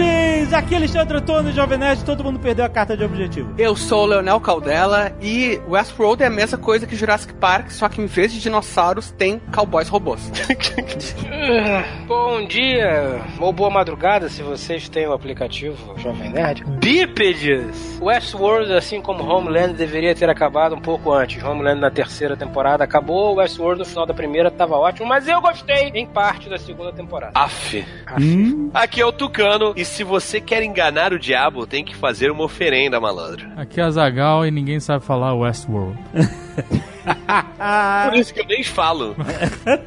Nerds! 0.00 0.52
Aqui 0.52 0.74
é 0.74 0.78
Alexandre 0.78 1.18
Antônio, 1.18 1.52
Jovem 1.52 1.78
Nerd, 1.78 2.04
todo 2.04 2.24
mundo 2.24 2.38
perdeu 2.38 2.64
a 2.64 2.68
carta 2.68 2.96
de 2.96 3.04
objetivo. 3.04 3.54
Eu 3.56 3.76
sou 3.76 4.04
o 4.04 4.06
Leonel 4.06 4.40
Caldela 4.40 5.12
e 5.20 5.60
Westworld 5.68 6.22
é 6.22 6.26
a 6.26 6.30
mesma 6.30 6.58
coisa 6.58 6.86
que 6.86 6.96
Jurassic 6.96 7.34
Park, 7.34 7.70
só 7.70 7.88
que 7.88 8.00
em 8.00 8.06
vez 8.06 8.32
de 8.32 8.40
dinossauros 8.40 9.10
tem 9.12 9.40
cowboys 9.54 9.88
robôs. 9.88 10.30
Bom 12.06 12.44
dia, 12.46 13.20
ou 13.38 13.52
boa 13.52 13.70
madrugada 13.70 14.28
se 14.28 14.42
vocês 14.42 14.88
têm 14.88 15.06
o 15.06 15.12
aplicativo 15.12 15.98
Jovem 15.98 16.30
Nerd. 16.30 16.64
Bípedes! 16.64 17.98
Westworld, 18.00 18.72
assim 18.72 19.00
como 19.00 19.22
Homeland, 19.22 19.74
deveria 19.74 20.14
ter 20.14 20.28
acabado 20.28 20.74
um 20.74 20.80
pouco 20.80 21.12
antes. 21.12 21.42
Homeland 21.42 21.80
na 21.80 21.90
terceira 21.90 22.36
temporada 22.36 22.82
acabou, 22.84 23.36
Westworld 23.36 23.80
no 23.80 23.86
final 23.86 24.06
da 24.06 24.14
primeira 24.14 24.50
tava 24.50 24.76
ótimo, 24.76 25.06
mas 25.06 25.28
eu 25.28 25.40
gostei 25.40 25.90
em 25.94 26.06
parte 26.06 26.48
da 26.48 26.58
segunda 26.58 26.92
temporada. 26.92 27.32
Aff. 27.34 27.84
Hum? 28.18 28.70
Aqui 28.74 29.00
é 29.00 29.06
o 29.06 29.12
Tucano, 29.12 29.72
e 29.76 29.84
se 29.90 30.04
você 30.04 30.40
quer 30.40 30.62
enganar 30.62 31.12
o 31.12 31.18
diabo, 31.18 31.66
tem 31.66 31.84
que 31.84 31.94
fazer 31.96 32.30
uma 32.30 32.44
oferenda, 32.44 33.00
malandro. 33.00 33.50
Aqui 33.56 33.80
é 33.80 33.84
a 33.84 33.90
Zagal 33.90 34.46
e 34.46 34.50
ninguém 34.50 34.78
sabe 34.80 35.04
falar 35.04 35.34
Westworld. 35.34 35.98
Por 38.08 38.14
isso 38.14 38.32
que 38.32 38.40
eu 38.40 38.46
nem 38.46 38.62
falo. 38.62 39.16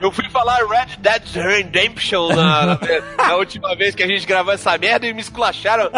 Eu 0.01 0.11
fui 0.11 0.29
falar 0.29 0.57
Red 0.67 0.97
Dead 0.99 1.23
Redemption 1.35 2.29
na, 2.29 2.65
na, 2.65 2.79
na 3.17 3.35
última 3.35 3.75
vez 3.75 3.95
que 3.95 4.03
a 4.03 4.07
gente 4.07 4.25
gravou 4.25 4.53
essa 4.53 4.77
merda 4.77 5.07
e 5.07 5.13
me 5.13 5.21
esculacharam. 5.21 5.89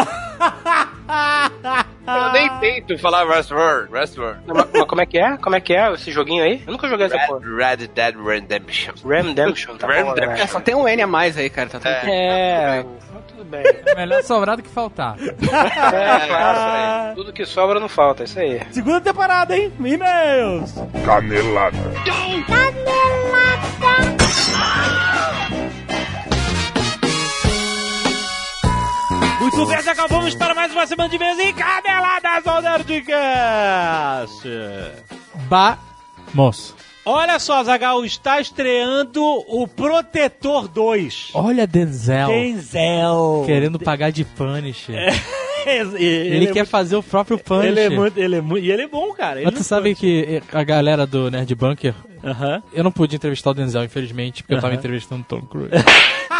Eu 2.08 2.31
nem 2.31 2.50
tento 2.59 2.97
falar 3.00 3.25
Westworld. 3.25 3.91
Westworld. 3.91 4.39
Mas, 4.47 4.67
mas 4.73 4.83
como 4.86 5.02
é 5.02 5.05
que 5.05 5.17
é? 5.17 5.38
Como 5.38 5.55
é 5.55 5.59
que 5.59 5.73
é 5.73 5.92
esse 5.94 6.11
joguinho 6.11 6.44
aí? 6.44 6.61
Eu 6.66 6.72
nunca 6.72 6.88
joguei 6.88 7.08
essa 7.08 7.17
porra. 7.27 7.39
Red, 7.39 7.75
Red 7.77 7.88
Dead 7.88 8.16
Redemption. 8.16 8.94
Redemption, 9.03 9.75
tá 9.77 9.88
bom, 9.88 9.94
Redemption. 9.94 10.27
né? 10.27 10.42
É, 10.42 10.47
só 10.47 10.59
tem 10.59 10.75
um 10.75 10.88
N 10.88 11.02
a 11.02 11.08
mais 11.08 11.38
aí, 11.38 11.50
cara. 11.50 11.69
Tá 11.69 11.80
tudo 11.80 12.05
bem. 12.05 12.11
É, 12.16 12.86
tudo 13.27 13.44
bem. 13.45 13.64
Melhor 13.95 14.23
sobrar 14.23 14.55
do 14.58 14.64
que 14.64 14.69
faltar. 14.69 15.16
É, 15.45 16.27
claro, 16.27 16.59
aí. 17.09 17.16
Tudo 17.16 17.33
que 17.33 17.45
sobra 17.45 17.80
não 17.80 17.88
falta, 17.89 18.23
isso 18.23 18.39
aí. 18.39 18.61
Segunda 18.72 19.02
temporada, 19.02 19.55
hein? 19.58 19.72
E-mails! 19.80 20.73
Canelada. 21.05 21.77
Muito 29.52 29.66
bem, 29.68 29.82
Zagal, 29.82 30.08
vamos 30.08 30.34
para 30.34 30.56
mais 30.56 30.72
uma 30.72 30.88
semana 30.88 31.08
de 31.10 31.16
e-mails 31.18 31.38
e 31.40 31.54
caneladas 31.54 32.48
ao 32.48 32.62
Nerdcast! 32.64 34.42
Vamos. 35.48 36.74
Olha 37.06 37.38
só, 37.38 37.64
Zagal, 37.64 38.04
está 38.04 38.42
estreando 38.42 39.22
o 39.23 39.68
Protetor 39.68 40.68
2. 40.68 41.30
Olha 41.36 41.68
Denzel. 41.68 42.28
Denzel. 42.28 43.44
Querendo 43.46 43.78
pagar 43.80 44.12
de 44.12 44.26
Punisher. 44.26 45.14
ele, 45.68 45.96
Ele, 46.04 46.46
é 46.46 46.48
quer 46.48 46.60
muito- 46.62 46.70
fazer 46.70 46.96
o 46.96 47.04
próprio 47.04 47.38
Punisher. 47.38 47.70
Ele 47.70 47.80
é 47.82 47.90
muito, 47.92 48.18
ele 48.18 48.36
é 48.38 48.42
muito, 48.42 48.66
e 48.66 48.72
ele 48.72 48.82
é 48.82 48.88
bom, 48.88 49.14
cara. 49.14 49.38
Ele 49.38 49.46
Mas 49.46 49.54
tu 49.54 49.58
não 49.58 49.64
sabe 49.64 49.90
pode- 49.94 50.00
que 50.00 50.42
a 50.52 50.64
galera 50.64 51.06
do 51.06 51.30
Nerd 51.30 51.54
Bunker, 51.54 51.94
Aham. 52.23 52.64
eu 52.73 52.84
não 52.84 52.92
pude 52.92 53.16
entrevistar 53.16 53.52
o 53.52 53.54
Denzel, 53.54 53.84
infelizmente, 53.84 54.42
porque 54.42 54.56
eu 54.56 54.62
tava 54.62 54.73
entrevistando 54.73 55.22
o 55.22 55.26
Tom 55.26 55.42
Cruise. 55.42 55.70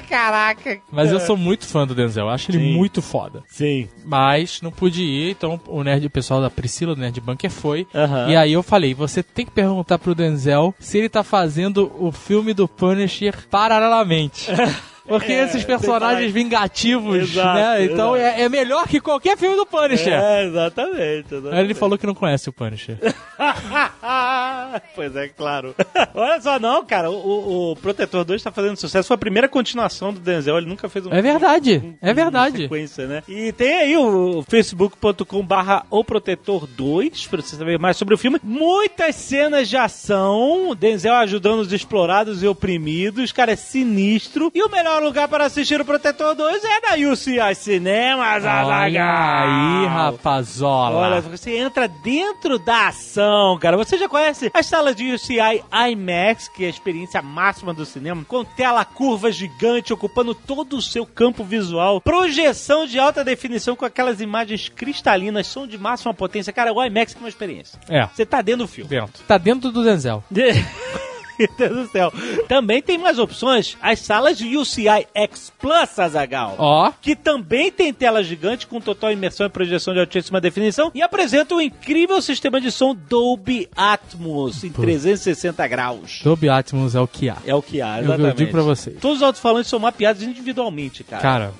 Caraca. 0.00 0.80
Mas 0.90 1.10
eu 1.10 1.20
sou 1.20 1.36
muito 1.36 1.66
fã 1.66 1.86
do 1.86 1.94
Denzel, 1.94 2.26
eu 2.26 2.30
acho 2.30 2.50
ele 2.50 2.58
Sim. 2.58 2.72
muito 2.74 3.02
foda. 3.02 3.42
Sim. 3.48 3.88
Mas 4.04 4.60
não 4.62 4.70
pude 4.70 5.02
ir, 5.02 5.30
então 5.30 5.60
o 5.66 5.82
nerd, 5.82 6.06
o 6.06 6.10
pessoal 6.10 6.40
da 6.40 6.50
Priscila 6.50 6.94
do 6.94 7.00
Nerd 7.00 7.20
Bunker 7.20 7.50
foi. 7.50 7.86
E 8.28 8.36
aí 8.36 8.52
eu 8.52 8.62
falei, 8.62 8.94
você 8.94 9.22
tem 9.22 9.44
que 9.44 9.52
perguntar 9.52 9.98
pro 9.98 10.14
Denzel 10.14 10.74
se 10.78 10.98
ele 10.98 11.08
tá 11.08 11.22
fazendo 11.22 11.92
o 11.98 12.10
filme 12.12 12.52
do 12.52 12.66
Punisher 12.68 13.34
paralelamente. 13.50 14.50
Porque 15.06 15.32
É, 15.32 15.44
esses 15.44 15.64
personagens 15.64 16.32
vingativos, 16.32 17.30
Exato, 17.30 17.54
né? 17.54 17.84
Então 17.84 18.16
é, 18.16 18.42
é 18.42 18.48
melhor 18.48 18.86
que 18.88 19.00
qualquer 19.00 19.36
filme 19.36 19.56
do 19.56 19.64
Punisher. 19.66 20.12
É, 20.12 20.44
exatamente. 20.44 21.26
exatamente. 21.32 21.54
Aí 21.54 21.64
ele 21.64 21.74
falou 21.74 21.96
que 21.98 22.06
não 22.06 22.14
conhece 22.14 22.48
o 22.48 22.52
Punisher. 22.52 22.98
pois 24.94 25.14
é, 25.16 25.28
claro. 25.28 25.74
Olha 26.14 26.40
só, 26.40 26.58
não, 26.58 26.84
cara, 26.84 27.10
o, 27.10 27.72
o 27.72 27.76
Protetor 27.76 28.24
2 28.24 28.42
tá 28.42 28.50
fazendo 28.50 28.76
sucesso. 28.76 29.08
Foi 29.08 29.14
a 29.14 29.18
primeira 29.18 29.48
continuação 29.48 30.12
do 30.12 30.20
Denzel, 30.20 30.58
ele 30.58 30.66
nunca 30.66 30.88
fez 30.88 31.06
um 31.06 31.12
É 31.12 31.20
verdade, 31.22 31.82
um- 31.84 31.94
é 32.00 32.10
um 32.12 32.14
verdade. 32.14 32.62
sequência, 32.62 33.06
né? 33.06 33.22
E 33.28 33.52
tem 33.52 33.74
aí 33.76 33.96
o 33.96 34.42
facebook.com 34.48 35.42
barra 35.44 35.84
o 35.90 36.02
Protetor 36.04 36.66
2, 36.66 37.26
pra 37.26 37.40
você 37.42 37.56
saber 37.56 37.78
mais 37.78 37.96
sobre 37.96 38.14
o 38.14 38.18
filme. 38.18 38.38
Muitas 38.42 39.14
cenas 39.16 39.68
de 39.68 39.76
ação, 39.76 40.74
Denzel 40.78 41.14
ajudando 41.14 41.60
os 41.60 41.72
explorados 41.72 42.42
e 42.42 42.46
oprimidos, 42.48 43.32
cara, 43.32 43.52
é 43.52 43.56
sinistro. 43.56 44.50
E 44.54 44.62
o 44.62 44.70
melhor 44.70 44.95
lugar 45.00 45.28
para 45.28 45.44
assistir 45.46 45.80
o 45.80 45.84
Protetor 45.84 46.34
2 46.34 46.62
é 46.64 46.80
na 46.80 47.10
UCI 47.12 47.54
Cinemas, 47.54 48.44
Olha 48.44 48.76
aí, 48.76 49.86
rapazola. 49.86 50.96
Olha, 50.96 51.20
você 51.20 51.56
entra 51.56 51.86
dentro 51.88 52.58
da 52.58 52.88
ação, 52.88 53.58
cara. 53.58 53.76
Você 53.76 53.96
já 53.98 54.08
conhece 54.08 54.50
as 54.52 54.66
salas 54.66 54.94
de 54.96 55.12
UCI 55.12 55.62
IMAX, 55.90 56.48
que 56.48 56.64
é 56.64 56.66
a 56.66 56.70
experiência 56.70 57.20
máxima 57.22 57.72
do 57.72 57.84
cinema, 57.84 58.24
com 58.26 58.44
tela 58.44 58.84
curva 58.84 59.30
gigante 59.30 59.92
ocupando 59.92 60.34
todo 60.34 60.76
o 60.76 60.82
seu 60.82 61.06
campo 61.06 61.44
visual, 61.44 62.00
projeção 62.00 62.86
de 62.86 62.98
alta 62.98 63.24
definição 63.24 63.76
com 63.76 63.84
aquelas 63.84 64.20
imagens 64.20 64.68
cristalinas, 64.68 65.46
som 65.46 65.66
de 65.66 65.78
máxima 65.78 66.12
potência. 66.14 66.52
Cara, 66.52 66.72
o 66.72 66.84
IMAX 66.84 67.14
é 67.14 67.18
uma 67.18 67.28
experiência. 67.28 67.78
É, 67.88 68.06
Você 68.06 68.26
tá 68.26 68.42
dentro 68.42 68.66
do 68.66 68.68
filme. 68.68 68.88
dentro. 68.88 69.22
Tá 69.26 69.38
dentro 69.38 69.70
do 69.70 69.82
Denzel. 69.84 70.22
Meu 71.38 71.48
Deus 71.58 71.86
do 71.86 71.92
céu. 71.92 72.12
Também 72.48 72.80
tem 72.82 72.98
mais 72.98 73.18
opções, 73.18 73.76
as 73.82 74.00
salas 74.00 74.36
de 74.38 74.56
UCI 74.56 75.06
X 75.14 75.52
Plus, 75.58 75.98
Azagal 75.98 76.54
Ó, 76.58 76.92
que 77.00 77.14
também 77.16 77.70
tem 77.70 77.92
tela 77.92 78.22
gigante 78.22 78.66
com 78.66 78.80
total 78.80 79.12
imersão 79.12 79.46
e 79.46 79.50
projeção 79.50 79.92
de 79.94 80.00
altíssima 80.00 80.40
definição 80.40 80.90
e 80.94 81.02
apresenta 81.02 81.54
um 81.54 81.60
incrível 81.60 82.20
sistema 82.22 82.60
de 82.60 82.70
som 82.70 82.94
Dolby 82.94 83.68
Atmos 83.76 84.64
em 84.64 84.70
360 84.70 85.66
graus. 85.68 86.20
Dolby 86.22 86.48
Atmos 86.48 86.94
é 86.94 87.00
o 87.00 87.06
que 87.08 87.28
há. 87.28 87.36
É 87.44 87.54
o 87.54 87.62
que 87.62 87.80
há, 87.80 87.98
Eu- 87.98 88.04
exatamente. 88.04 88.28
eu 88.28 88.34
digo 88.34 88.50
pra 88.50 88.62
vocês. 88.62 88.96
Todos 89.00 89.18
os 89.18 89.22
alto-falantes 89.22 89.70
são 89.70 89.78
mapeados 89.78 90.22
individualmente, 90.22 91.02
cara. 91.04 91.22
Cara, 91.22 91.52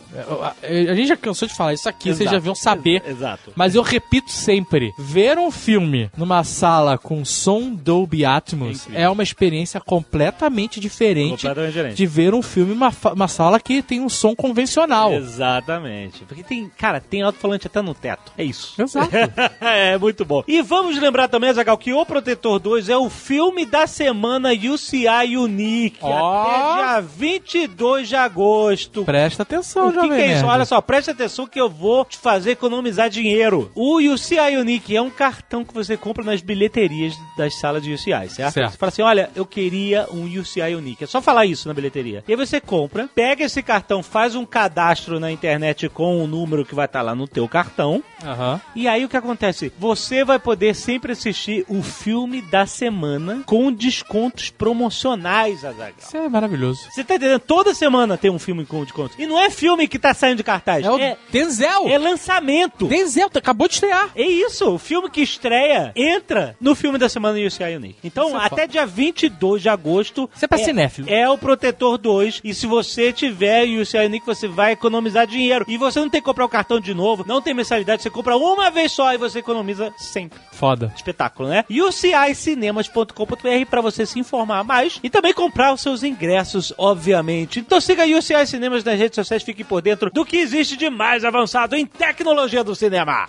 a, 0.43 0.54
a 0.62 0.94
gente 0.94 1.08
já 1.08 1.16
cansou 1.16 1.47
de 1.48 1.54
falar 1.54 1.75
isso 1.75 1.88
aqui, 1.88 2.04
vocês 2.08 2.20
Exato. 2.20 2.31
já 2.31 2.37
deviam 2.38 2.54
saber. 2.54 3.03
Exato. 3.06 3.53
Mas 3.54 3.75
eu 3.75 3.82
repito 3.82 4.31
sempre: 4.31 4.93
ver 4.98 5.38
um 5.38 5.50
filme 5.50 6.10
numa 6.16 6.43
sala 6.44 6.98
com 6.98 7.25
som 7.25 7.72
Dolby 7.75 8.25
Atmos 8.25 8.87
É 8.93 9.03
é, 9.03 9.08
uma 9.08 9.22
experiência 9.22 9.66
completamente 9.81 10.78
diferente 10.81 11.31
Completamente 11.43 11.72
diferente. 11.72 11.97
de 11.97 12.06
ver 12.06 12.34
um 12.34 12.43
filme 12.43 12.72
numa 12.75 12.91
fa- 12.91 13.12
uma 13.12 13.28
sala 13.28 13.59
que 13.60 13.82
tem 13.82 14.00
um 14.00 14.09
som 14.09 14.34
convencional. 14.34 15.12
Exatamente. 15.12 16.25
Porque 16.25 16.43
tem, 16.43 16.71
cara, 16.77 17.00
tem 17.00 17.22
alto-falante 17.22 17.66
até 17.66 17.81
no 17.82 17.94
teto. 17.94 18.32
É 18.37 18.44
isso. 18.44 18.81
Exato. 18.81 19.10
é, 19.60 19.97
muito 19.99 20.25
bom. 20.25 20.43
E 20.47 20.62
vamos 20.62 20.99
lembrar 20.99 21.28
também, 21.28 21.53
Zagal, 21.53 21.76
que 21.78 21.93
O 21.93 22.05
Protetor 22.05 22.59
2 22.59 22.88
é 22.88 22.97
o 22.97 23.09
filme 23.09 23.65
da 23.66 23.87
semana 23.87 24.50
UCI 24.53 25.37
Unique. 25.37 25.99
Ó. 26.03 26.43
Até 26.43 26.76
dia 26.76 27.00
22 27.00 28.09
de 28.09 28.16
agosto. 28.16 29.05
Presta 29.05 29.43
atenção, 29.43 29.88
O 29.88 29.93
que, 29.93 30.09
que 30.09 30.15
é 30.15 30.34
isso? 30.34 30.47
Olha 30.47 30.65
só, 30.65 30.81
preste 30.81 31.10
atenção 31.10 31.47
que 31.47 31.60
eu 31.60 31.69
vou 31.69 32.05
te 32.05 32.16
fazer 32.19 32.53
economizar 32.53 33.09
dinheiro. 33.10 33.71
O 33.75 33.99
UCI 33.99 34.56
Unique 34.59 34.97
é 34.97 35.00
um 35.03 35.10
cartão 35.10 35.65
que 35.65 35.75
você 35.75 35.97
compra 35.97 36.25
nas 36.25 36.41
bilheterias 36.41 37.15
das 37.37 37.59
salas 37.59 37.82
de 37.82 37.93
UCI, 37.93 38.28
certo? 38.28 38.53
Certo. 38.55 38.71
Você 38.72 38.76
fala 38.78 38.88
assim, 38.88 39.03
olha, 39.03 39.31
eu 39.34 39.44
queria 39.56 40.06
um 40.12 40.25
UCI 40.25 40.75
Unique. 40.75 41.03
É 41.05 41.06
só 41.06 41.22
falar 41.22 41.47
isso 41.47 41.67
na 41.67 41.72
bilheteria. 41.72 42.22
E 42.28 42.33
aí 42.33 42.37
você 42.37 42.61
compra, 42.61 43.09
pega 43.15 43.43
esse 43.43 43.62
cartão, 43.62 44.03
faz 44.03 44.34
um 44.34 44.44
cadastro 44.44 45.19
na 45.19 45.32
internet 45.32 45.88
com 45.88 46.23
o 46.23 46.26
número 46.26 46.62
que 46.62 46.75
vai 46.75 46.85
estar 46.85 47.00
lá 47.00 47.14
no 47.14 47.26
teu 47.26 47.49
cartão. 47.49 48.03
Aham. 48.23 48.61
E 48.75 48.87
aí 48.87 49.03
o 49.03 49.08
que 49.08 49.17
acontece? 49.17 49.73
Você 49.79 50.25
vai 50.25 50.38
poder 50.38 50.75
sempre 50.75 51.12
assistir 51.12 51.64
o 51.69 51.82
filme 51.82 52.43
da 52.43 52.67
semana 52.67 53.43
com 53.47 53.73
descontos 53.73 54.50
promocionais, 54.50 55.64
Azaghal. 55.64 55.93
Isso 55.99 56.17
é 56.19 56.29
maravilhoso. 56.29 56.81
Você 56.91 57.03
tá 57.03 57.14
entendendo? 57.14 57.41
Toda 57.41 57.73
semana 57.75 58.19
tem 58.19 58.31
um 58.31 58.38
filme 58.38 58.67
com 58.67 58.82
desconto. 58.85 59.14
E 59.19 59.26
não 59.26 59.41
é 59.41 59.49
filme 59.49 59.88
que 59.88 59.99
tá 59.99 60.12
saindo 60.12 60.37
de 60.38 60.44
cartaz. 60.44 60.85
É 60.85 60.91
o 60.91 60.99
É, 60.99 61.17
Denzel! 61.32 61.88
é 61.88 61.97
lançamento. 61.97 62.87
Denzel, 62.88 63.31
tu 63.31 63.38
acabou 63.38 63.69
de 63.69 63.75
estrear. 63.75 64.11
É 64.14 64.23
isso, 64.26 64.69
o 64.75 64.79
filme 64.79 65.08
que 65.08 65.23
estreia 65.23 65.93
entra 65.97 66.55
no 66.61 66.75
filme 66.75 66.99
da 66.99 67.08
semana 67.08 67.38
UCI 67.38 67.76
Unique. 67.76 67.99
Então, 68.05 68.38
é 68.38 68.44
até 68.44 68.67
dia 68.67 68.85
22 68.85 69.45
de 69.58 69.69
agosto. 69.69 70.28
Isso 70.34 70.44
é 70.44 70.48
pra 70.48 70.58
cinéfilo. 70.58 71.08
É 71.10 71.28
o 71.28 71.38
Protetor 71.38 71.96
2. 71.98 72.40
E 72.43 72.52
se 72.52 72.66
você 72.66 73.12
tiver 73.12 73.64
UCI 73.64 74.06
Unique, 74.06 74.26
você 74.26 74.48
vai 74.48 74.72
economizar 74.72 75.26
dinheiro. 75.26 75.64
E 75.69 75.76
você 75.76 76.00
não 76.00 76.08
tem 76.08 76.20
que 76.20 76.25
comprar 76.25 76.44
o 76.44 76.48
cartão 76.48 76.81
de 76.81 76.93
novo, 76.93 77.25
não 77.26 77.40
tem 77.40 77.54
mensalidade, 77.54 78.02
você 78.02 78.10
compra 78.10 78.37
uma 78.37 78.70
vez 78.70 78.93
só 78.93 79.12
e 79.14 79.19
você 79.19 79.38
economiza 79.38 79.93
sempre. 79.96 80.38
Foda. 80.52 80.93
Espetáculo, 80.94 81.48
né? 81.48 81.64
UCIcinemas.com.br 81.70 83.66
para 83.70 83.81
você 83.81 84.04
se 84.04 84.19
informar 84.19 84.64
mais 84.64 84.98
e 85.02 85.10
também 85.10 85.32
comprar 85.32 85.72
os 85.72 85.81
seus 85.81 86.02
ingressos, 86.02 86.72
obviamente. 86.76 87.60
Então 87.60 87.81
siga 87.81 88.04
a 88.04 88.06
UCI 88.06 88.46
Cinemas 88.46 88.84
nas 88.84 88.98
redes 88.98 89.16
sociais, 89.16 89.43
fique 89.43 89.64
por 89.64 89.82
dentro 89.82 90.10
do 90.10 90.25
que 90.25 90.37
existe 90.37 90.76
de 90.76 90.90
mais 90.90 91.25
avançado 91.25 91.76
em 91.76 91.87
tecnologia 91.87 92.64
do 92.64 92.75
cinema. 92.75 93.26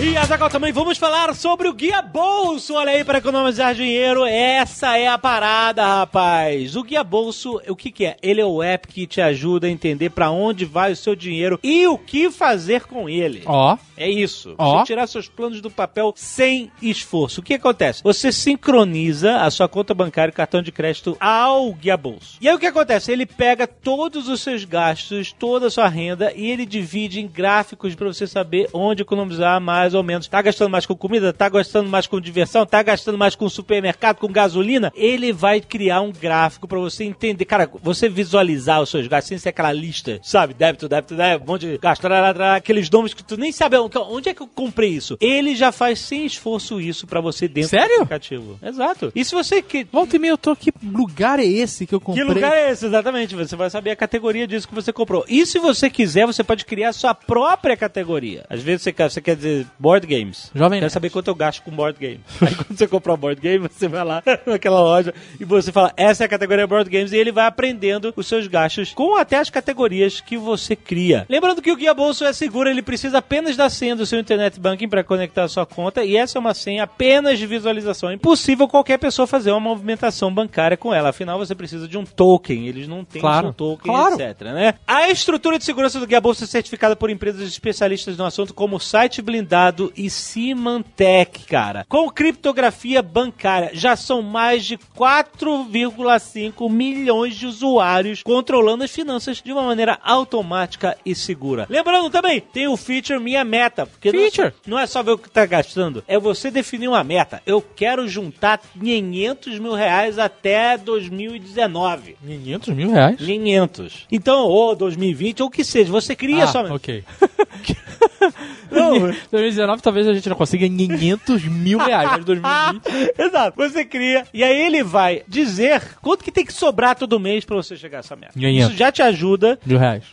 E 0.00 0.16
Azaghal 0.16 0.48
também 0.48 0.70
vamos 0.70 0.96
falar 0.96 1.34
sobre 1.34 1.66
o 1.66 1.72
Guia 1.72 2.00
Bolso. 2.00 2.74
Olha 2.74 2.92
aí, 2.92 3.02
para 3.02 3.18
economizar 3.18 3.74
dinheiro, 3.74 4.24
essa 4.24 4.96
é 4.96 5.08
a 5.08 5.18
parada, 5.18 5.84
rapaz. 5.84 6.76
O 6.76 6.84
Guia 6.84 7.02
Bolso, 7.02 7.60
o 7.66 7.74
que, 7.74 7.90
que 7.90 8.06
é? 8.06 8.16
Ele 8.22 8.40
é 8.40 8.46
o 8.46 8.62
app 8.62 8.86
que 8.86 9.08
te 9.08 9.20
ajuda 9.20 9.66
a 9.66 9.70
entender 9.70 10.10
para 10.10 10.30
onde 10.30 10.64
vai 10.64 10.92
o 10.92 10.96
seu 10.96 11.16
dinheiro 11.16 11.58
e 11.64 11.84
o 11.88 11.98
que 11.98 12.30
fazer 12.30 12.84
com 12.84 13.08
ele. 13.08 13.42
Ó. 13.44 13.76
É 13.96 14.08
isso. 14.08 14.54
Ó. 14.56 14.78
Você 14.78 14.84
tirar 14.84 15.08
seus 15.08 15.28
planos 15.28 15.60
do 15.60 15.68
papel 15.68 16.12
sem 16.14 16.70
esforço. 16.80 17.40
O 17.40 17.42
que 17.42 17.54
acontece? 17.54 18.00
Você 18.04 18.30
sincroniza 18.30 19.38
a 19.38 19.50
sua 19.50 19.68
conta 19.68 19.92
bancária 19.94 20.30
e 20.30 20.34
cartão 20.34 20.62
de 20.62 20.70
crédito 20.70 21.16
ao 21.18 21.72
Guia 21.72 21.96
Bolso. 21.96 22.38
E 22.40 22.48
aí 22.48 22.54
o 22.54 22.58
que 22.58 22.66
acontece? 22.66 23.10
Ele 23.10 23.26
pega 23.26 23.66
todos 23.66 24.28
os 24.28 24.40
seus 24.42 24.64
gastos, 24.64 25.32
toda 25.32 25.66
a 25.66 25.70
sua 25.70 25.88
renda 25.88 26.32
e 26.36 26.48
ele 26.48 26.64
divide 26.64 27.20
em 27.20 27.26
gráficos 27.26 27.96
para 27.96 28.06
você 28.06 28.28
saber 28.28 28.68
onde 28.72 29.02
economizar 29.02 29.60
mais 29.60 29.87
ou 29.94 30.02
menos. 30.02 30.28
Tá 30.28 30.40
gastando 30.42 30.70
mais 30.70 30.86
com 30.86 30.94
comida? 30.94 31.32
Tá 31.32 31.48
gastando 31.48 31.88
mais 31.88 32.06
com 32.06 32.20
diversão? 32.20 32.64
Tá 32.66 32.82
gastando 32.82 33.18
mais 33.18 33.34
com 33.34 33.48
supermercado, 33.48 34.16
com 34.18 34.28
gasolina? 34.28 34.92
Ele 34.94 35.32
vai 35.32 35.60
criar 35.60 36.00
um 36.00 36.12
gráfico 36.12 36.66
para 36.68 36.78
você 36.78 37.04
entender. 37.04 37.44
Cara, 37.44 37.68
você 37.82 38.08
visualizar 38.08 38.80
os 38.82 38.90
seus 38.90 39.06
gastos 39.06 39.28
sem 39.28 39.38
ser 39.38 39.50
aquela 39.50 39.72
lista, 39.72 40.18
sabe? 40.22 40.54
Débito, 40.54 40.88
débito, 40.88 41.14
débito, 41.14 41.44
um 41.44 41.52
monte 41.52 41.66
de 41.66 41.78
gasto, 41.78 42.02
tarará, 42.02 42.32
tarará, 42.34 42.56
aqueles 42.56 42.88
nomes 42.90 43.14
que 43.14 43.22
tu 43.24 43.36
nem 43.36 43.52
sabe 43.52 43.76
onde- 43.78 43.98
onde 43.98 44.28
é 44.28 44.34
que 44.34 44.42
eu 44.42 44.46
comprei 44.48 44.90
isso. 44.90 45.16
Ele 45.20 45.54
já 45.56 45.70
faz 45.72 45.98
sem 46.00 46.24
esforço 46.26 46.80
isso 46.80 47.06
para 47.06 47.20
você 47.20 47.48
dentro 47.48 47.70
Sério? 47.70 47.88
do 47.96 48.02
aplicativo. 48.02 48.58
Exato. 48.62 49.12
E 49.14 49.24
se 49.24 49.34
você 49.34 49.62
que 49.62 49.86
Volta 49.92 50.16
e 50.16 50.18
meia 50.18 50.32
eu 50.32 50.38
tô 50.38 50.54
que 50.54 50.72
lugar 50.82 51.38
é 51.38 51.44
esse 51.46 51.86
que 51.86 51.94
eu 51.94 52.00
comprei? 52.00 52.24
que 52.24 52.32
lugar 52.34 52.52
é 52.52 52.70
esse? 52.70 52.86
Exatamente. 52.86 53.34
Você 53.34 53.56
vai 53.56 53.70
saber 53.70 53.90
a 53.90 53.96
categoria 53.96 54.46
disso 54.46 54.68
que 54.68 54.74
você 54.74 54.92
comprou. 54.92 55.24
E 55.28 55.44
se 55.46 55.58
você 55.58 55.88
quiser, 55.90 56.26
você 56.26 56.42
pode 56.44 56.64
criar 56.64 56.90
a 56.90 56.92
sua 56.92 57.14
própria 57.14 57.76
categoria. 57.76 58.44
Às 58.48 58.62
vezes 58.62 58.82
você 58.82 58.92
quer, 58.92 59.10
você 59.10 59.20
quer 59.20 59.36
dizer 59.36 59.66
board 59.78 60.06
games. 60.06 60.50
Jovem 60.54 60.78
Quer 60.78 60.84
Nerd. 60.86 60.92
saber 60.92 61.10
quanto 61.10 61.28
eu 61.28 61.34
gasto 61.34 61.62
com 61.62 61.70
board 61.70 61.98
game. 61.98 62.20
Aí 62.40 62.54
quando 62.54 62.76
você 62.76 62.86
comprar 62.88 63.14
um 63.14 63.16
board 63.16 63.40
game, 63.40 63.68
você 63.68 63.88
vai 63.88 64.04
lá 64.04 64.22
naquela 64.46 64.80
loja 64.80 65.14
e 65.38 65.44
você 65.44 65.70
fala, 65.70 65.92
essa 65.96 66.24
é 66.24 66.26
a 66.26 66.28
categoria 66.28 66.66
board 66.66 66.88
games, 66.90 67.12
e 67.12 67.16
ele 67.16 67.30
vai 67.32 67.46
aprendendo 67.46 68.12
os 68.16 68.26
seus 68.26 68.46
gastos 68.46 68.92
com 68.92 69.16
até 69.16 69.36
as 69.36 69.50
categorias 69.50 70.20
que 70.20 70.36
você 70.36 70.74
cria. 70.74 71.26
Lembrando 71.28 71.62
que 71.62 71.70
o 71.70 71.76
Guia 71.76 71.94
Bolso 71.94 72.24
é 72.24 72.32
seguro, 72.32 72.68
ele 72.68 72.82
precisa 72.82 73.18
apenas 73.18 73.56
da 73.56 73.68
senha 73.70 73.94
do 73.94 74.06
seu 74.06 74.18
internet 74.18 74.58
banking 74.58 74.88
para 74.88 75.04
conectar 75.04 75.44
a 75.44 75.48
sua 75.48 75.66
conta, 75.66 76.04
e 76.04 76.16
essa 76.16 76.38
é 76.38 76.40
uma 76.40 76.54
senha 76.54 76.84
apenas 76.84 77.38
de 77.38 77.46
visualização. 77.46 78.10
É 78.10 78.14
impossível 78.14 78.66
qualquer 78.66 78.98
pessoa 78.98 79.26
fazer 79.26 79.50
uma 79.52 79.60
movimentação 79.60 80.32
bancária 80.32 80.76
com 80.76 80.92
ela. 80.94 81.10
Afinal, 81.10 81.38
você 81.38 81.54
precisa 81.54 81.86
de 81.86 81.96
um 81.98 82.04
token. 82.04 82.66
Eles 82.66 82.88
não 82.88 83.04
têm 83.04 83.20
Claro. 83.20 83.48
um 83.48 83.52
token, 83.52 83.92
Claro. 83.92 84.14
etc, 84.20 84.40
né? 84.52 84.74
A 84.86 85.08
estrutura 85.10 85.58
de 85.58 85.64
segurança 85.64 86.00
do 86.00 86.06
Guia 86.06 86.20
Bolso 86.20 86.44
é 86.44 86.46
certificada 86.46 86.96
por 86.96 87.10
empresas 87.10 87.42
especialistas 87.48 88.16
no 88.16 88.24
assunto 88.24 88.54
como 88.54 88.78
Site 88.80 89.20
Blindado 89.22 89.67
e 89.96 90.08
Symantec, 90.08 91.44
cara. 91.46 91.84
Com 91.88 92.08
criptografia 92.10 93.02
bancária, 93.02 93.70
já 93.72 93.96
são 93.96 94.22
mais 94.22 94.64
de 94.64 94.78
4,5 94.78 96.70
milhões 96.70 97.34
de 97.34 97.46
usuários 97.46 98.22
controlando 98.22 98.84
as 98.84 98.90
finanças 98.90 99.42
de 99.42 99.52
uma 99.52 99.62
maneira 99.62 99.98
automática 100.02 100.96
e 101.04 101.14
segura. 101.14 101.66
Lembrando 101.68 102.10
também, 102.10 102.40
tem 102.40 102.68
o 102.68 102.76
feature 102.76 103.20
Minha 103.20 103.44
Meta, 103.44 103.86
porque 103.86 104.08
é 104.08 104.12
Feature? 104.12 104.52
não 104.66 104.78
é 104.78 104.86
só 104.86 105.02
ver 105.02 105.12
o 105.12 105.18
que 105.18 105.30
tá 105.30 105.44
gastando, 105.46 106.02
é 106.06 106.18
você 106.18 106.50
definir 106.50 106.88
uma 106.88 107.04
meta. 107.04 107.42
Eu 107.46 107.60
quero 107.60 108.08
juntar 108.08 108.60
500 108.80 109.58
mil 109.58 109.74
reais 109.74 110.18
até 110.18 110.76
2019. 110.76 112.16
500 112.24 112.68
mil 112.74 112.90
reais? 112.90 113.16
500. 113.16 114.06
Então, 114.10 114.46
ou 114.46 114.74
2020, 114.74 115.42
ou 115.42 115.48
o 115.48 115.50
que 115.50 115.64
seja, 115.64 115.90
você 115.90 116.14
cria 116.16 116.44
ah, 116.44 116.46
sua... 116.46 116.74
ok. 116.74 117.04
Não, 118.70 119.12
2019 119.30 119.82
talvez 119.82 120.06
a 120.06 120.14
gente 120.14 120.28
não 120.28 120.36
consiga 120.36 120.66
500 120.68 121.44
mil 121.44 121.78
reais, 121.78 122.10
mas 122.10 122.24
2020... 122.24 123.14
Exato. 123.18 123.56
Você 123.56 123.84
cria, 123.84 124.24
e 124.32 124.42
aí 124.44 124.60
ele 124.60 124.82
vai 124.82 125.22
dizer 125.26 125.82
quanto 126.00 126.24
que 126.24 126.32
tem 126.32 126.44
que 126.44 126.52
sobrar 126.52 126.96
todo 126.96 127.18
mês 127.18 127.44
pra 127.44 127.56
você 127.56 127.76
chegar 127.76 127.98
a 127.98 128.00
essa 128.00 128.16
meta. 128.16 128.32
500. 128.38 128.68
Isso 128.68 128.78
já 128.78 128.92
te 128.92 129.02
ajuda 129.02 129.58
Mil 129.64 129.78
reais. 129.78 130.04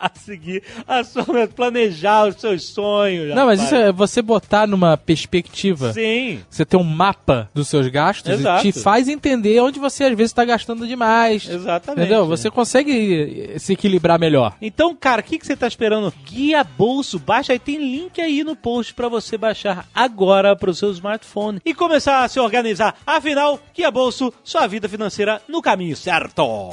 a 0.10 0.10
seguir 0.18 0.62
a 0.88 1.04
sua 1.04 1.46
planejar 1.54 2.28
os 2.28 2.36
seus 2.36 2.64
sonhos. 2.64 3.34
Não, 3.34 3.46
mas 3.46 3.60
rapaz. 3.60 3.66
isso 3.66 3.74
é 3.74 3.92
você 3.92 4.22
botar 4.22 4.66
numa 4.66 4.96
perspectiva. 4.96 5.92
Sim. 5.92 6.40
Você 6.48 6.64
ter 6.64 6.76
um 6.76 6.84
mapa 6.84 7.50
dos 7.52 7.68
seus 7.68 7.86
gastos 7.88 8.32
Exato. 8.32 8.66
e 8.66 8.72
te 8.72 8.80
faz 8.80 9.08
entender 9.08 9.60
onde 9.60 9.78
você 9.78 10.04
às 10.04 10.16
vezes 10.16 10.30
está 10.30 10.44
gastando 10.44 10.86
demais. 10.86 11.48
Exatamente. 11.48 12.00
Entendeu? 12.00 12.26
Você 12.26 12.50
consegue 12.50 13.54
se 13.58 13.74
equilibrar 13.74 14.18
melhor. 14.18 14.54
Então, 14.60 14.94
cara, 14.94 15.20
o 15.20 15.24
que, 15.24 15.38
que 15.38 15.46
você 15.46 15.56
tá 15.56 15.68
esperando? 15.68 16.12
Guia 16.24 16.64
Bolso, 16.64 17.18
baixa 17.18 17.52
aí, 17.52 17.58
tem 17.58 17.78
link 17.78 18.20
aí 18.20 18.42
no 18.42 18.56
post 18.56 18.94
pra 18.94 19.08
você 19.08 19.36
baixar 19.36 19.86
agora 19.94 20.56
pro 20.56 20.74
seu 20.74 20.90
smartphone 20.92 21.60
e 21.64 21.74
começar 21.74 22.24
a 22.24 22.28
se 22.28 22.40
organizar. 22.40 22.96
Afinal, 23.06 23.60
Guia 23.74 23.90
Bolso, 23.90 24.32
sua 24.42 24.66
vida 24.66 24.88
financeira 24.88 25.42
no 25.48 25.60
caminho 25.60 25.96
certo. 25.96 26.70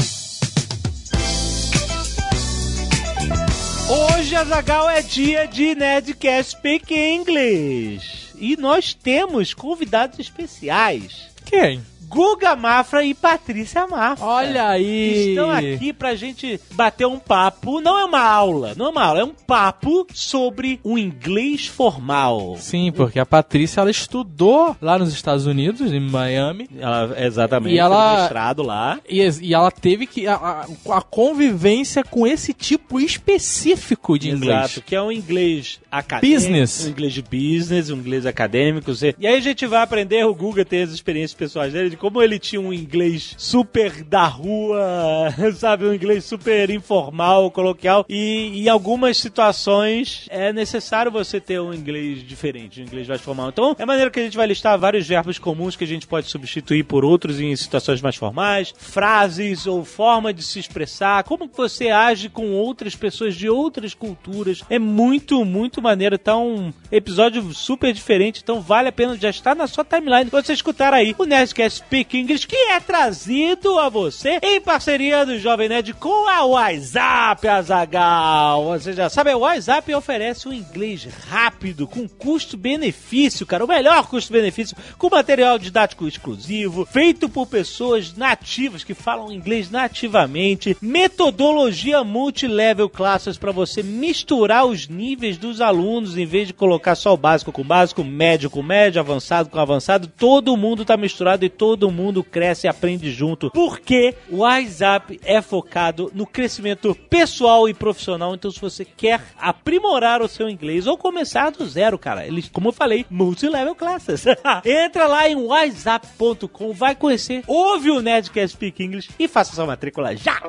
Hoje, 3.89 4.35
Azagal, 4.35 4.89
é 4.89 5.01
dia 5.01 5.47
de 5.47 5.73
Nerdcast 5.73 6.57
Speak 6.57 6.93
English. 6.93 8.33
E 8.35 8.57
nós 8.57 8.93
temos 8.93 9.53
convidados 9.53 10.19
especiais. 10.19 11.29
Quem? 11.45 11.81
Guga 12.07 12.55
Mafra 12.55 13.03
e 13.03 13.13
Patrícia 13.13 13.85
Mafra. 13.87 14.25
Olha 14.25 14.67
aí. 14.69 15.29
Estão 15.29 15.49
aqui 15.51 15.91
pra 15.93 16.15
gente 16.15 16.59
bater 16.73 17.05
um 17.05 17.19
papo. 17.19 17.81
Não 17.81 17.99
é 17.99 18.05
uma 18.05 18.21
aula, 18.21 18.73
não 18.77 18.87
é 18.87 18.89
uma 18.89 19.03
aula, 19.03 19.19
é 19.19 19.23
um 19.23 19.33
papo 19.33 20.07
sobre 20.13 20.79
o 20.83 20.97
inglês 20.97 21.67
formal. 21.67 22.55
Sim, 22.59 22.91
porque 22.91 23.19
a 23.19 23.25
Patrícia 23.25 23.81
ela 23.81 23.91
estudou 23.91 24.75
lá 24.81 24.97
nos 24.97 25.13
Estados 25.13 25.45
Unidos, 25.45 25.91
em 25.91 25.99
Miami. 25.99 26.69
Ela, 26.79 27.13
exatamente, 27.25 27.75
E 27.75 27.79
ela- 27.79 28.19
mestrado 28.21 28.63
lá. 28.63 28.99
E, 29.07 29.21
e 29.41 29.53
ela 29.53 29.69
teve 29.71 30.07
que. 30.07 30.27
A, 30.27 30.65
a- 30.89 31.01
convivência 31.01 32.03
com 32.03 32.25
esse 32.25 32.53
tipo 32.53 32.99
específico 32.99 34.17
de 34.17 34.29
inglês. 34.29 34.59
Exato, 34.65 34.81
que 34.81 34.95
é 34.95 35.01
um 35.01 35.11
inglês 35.11 35.79
acadêmico. 35.91 36.39
Business. 36.41 36.85
Um 36.85 36.89
inglês 36.89 37.13
de 37.13 37.21
business, 37.21 37.89
um 37.89 37.97
inglês 37.97 38.25
acadêmico. 38.25 38.91
E 39.19 39.27
aí 39.27 39.35
a 39.35 39.39
gente 39.39 39.65
vai 39.65 39.81
aprender, 39.81 40.25
o 40.25 40.33
Guga 40.33 40.63
tem 40.63 40.83
as 40.83 40.91
experiências 40.91 41.33
pessoais 41.33 41.73
dele, 41.73 41.89
de 41.89 41.96
como 41.97 42.21
ele 42.21 42.39
tinha 42.39 42.61
um 42.61 42.73
inglês 42.73 43.35
super 43.37 44.03
da 44.03 44.25
rua, 44.25 45.33
sabe? 45.55 45.85
Um 45.85 45.93
inglês 45.93 46.23
super 46.25 46.69
informal, 46.69 47.51
coloquial. 47.51 48.05
E 48.07 48.63
em 48.63 48.69
algumas 48.69 49.17
situações 49.17 50.27
é 50.29 50.53
necessário 50.53 51.11
você 51.11 51.39
ter 51.39 51.59
um 51.59 51.73
inglês 51.73 52.25
diferente, 52.25 52.81
um 52.81 52.83
inglês 52.83 53.07
mais 53.07 53.21
formal. 53.21 53.49
Então, 53.49 53.75
é 53.77 53.85
maneira 53.85 54.11
que 54.11 54.19
a 54.19 54.23
gente 54.23 54.37
vai 54.37 54.47
listar 54.47 54.77
vários 54.77 55.07
verbos 55.07 55.39
comuns 55.39 55.75
que 55.75 55.83
a 55.83 55.87
gente 55.87 56.07
pode 56.07 56.27
substituir 56.27 56.83
por 56.83 57.03
outros 57.03 57.39
em 57.39 57.55
situações 57.55 58.01
mais 58.01 58.15
formais, 58.15 58.73
frases 58.77 59.67
ou 59.67 59.83
forma 59.83 60.33
de 60.33 60.43
se 60.43 60.59
expressar, 60.59 61.23
como 61.23 61.49
você 61.53 61.89
age 61.89 62.29
com 62.29 62.51
outras 62.51 62.95
pessoas 62.95 63.35
de 63.35 63.49
outras 63.49 63.93
culturas. 63.93 64.63
É 64.69 64.79
muito, 64.79 65.43
muito 65.43 65.81
maneiro. 65.81 66.17
Tá 66.17 66.37
um 66.37 66.71
episódio 66.91 67.53
super 67.53 67.93
diferente, 67.93 68.41
então 68.43 68.61
vale 68.61 68.89
a 68.89 68.91
pena 68.91 69.17
já 69.17 69.29
estar 69.29 69.55
na 69.55 69.67
sua 69.67 69.83
timeline 69.83 70.29
pra 70.29 70.41
você 70.41 70.53
escutar 70.53 70.93
aí 70.93 71.15
o 71.17 71.25
Nerdcast 71.25 71.83
Speak 71.87 72.17
English, 72.17 72.45
que 72.45 72.53
é 72.53 72.81
trazido 72.81 73.79
a 73.79 73.87
você 73.87 74.39
em 74.43 74.59
parceria 74.59 75.25
do 75.25 75.39
Jovem 75.39 75.69
Nerd 75.69 75.93
com 75.93 76.27
a 76.27 76.43
WhatsApp, 76.43 77.47
Azagal. 77.47 78.65
Você 78.65 78.91
já 78.91 79.09
sabe, 79.09 79.31
a 79.31 79.37
WhatsApp 79.37 79.95
oferece 79.95 80.49
um 80.49 80.53
inglês 80.53 81.07
rápido, 81.29 81.87
com 81.87 82.05
custo-benefício, 82.05 83.45
cara. 83.45 83.63
O 83.63 83.67
melhor 83.69 84.05
custo-benefício, 84.07 84.75
com 84.97 85.09
material 85.09 85.57
didático 85.57 86.05
exclusivo, 86.05 86.85
feito 86.85 87.29
por 87.29 87.47
pessoas 87.47 88.13
nativas 88.13 88.83
que 88.83 88.93
falam 88.93 89.31
inglês 89.31 89.71
nativamente, 89.71 90.75
metodologia 90.81 92.03
multilevel 92.03 92.89
classes 92.89 93.37
para 93.37 93.53
você 93.53 93.81
misturar 93.81 94.65
os 94.65 94.89
níveis 94.89 95.37
dos 95.37 95.61
alunos 95.61 96.17
em 96.17 96.25
vez 96.25 96.47
de 96.47 96.53
colocar 96.53 96.95
só 96.95 97.13
o 97.13 97.17
básico 97.17 97.53
com 97.53 97.63
básico, 97.63 98.03
médio 98.03 98.49
com 98.49 98.61
médio, 98.61 98.99
avançado 98.99 99.49
com 99.49 99.57
avançado. 99.57 100.11
Todo 100.17 100.57
mundo 100.57 100.83
tá 100.83 100.97
misturado 100.97 101.45
e 101.45 101.49
todo 101.49 101.76
mundo 101.91 102.23
cresce 102.23 102.67
e 102.67 102.69
aprende 102.69 103.11
junto. 103.11 103.51
Porque 103.51 104.15
o 104.29 104.37
WhatsApp 104.37 105.19
é 105.23 105.41
focado 105.41 106.11
no 106.13 106.25
crescimento 106.25 106.95
pessoal 107.09 107.69
e 107.69 107.73
profissional. 107.73 108.33
Então, 108.33 108.51
se 108.51 108.59
você 108.59 108.83
quer 108.83 109.21
aprimorar 109.37 110.21
o 110.21 110.27
seu 110.27 110.49
inglês 110.49 110.87
ou 110.87 110.97
começar 110.97 111.51
do 111.51 111.67
zero, 111.67 111.97
cara, 111.97 112.25
eles, 112.25 112.49
como 112.49 112.69
eu 112.69 112.73
falei, 112.73 113.05
multilevel 113.09 113.75
classes. 113.75 114.25
Entra 114.65 115.07
lá 115.07 115.29
em 115.29 115.35
whatsapp.com, 115.35 116.73
vai 116.73 116.95
conhecer, 116.95 117.43
ouve 117.47 117.91
o 117.91 118.01
Nerdcast 118.01 118.55
Speak 118.55 118.83
English 118.83 119.09
e 119.19 119.27
faça 119.27 119.55
sua 119.55 119.65
matrícula 119.65 120.15
já! 120.15 120.41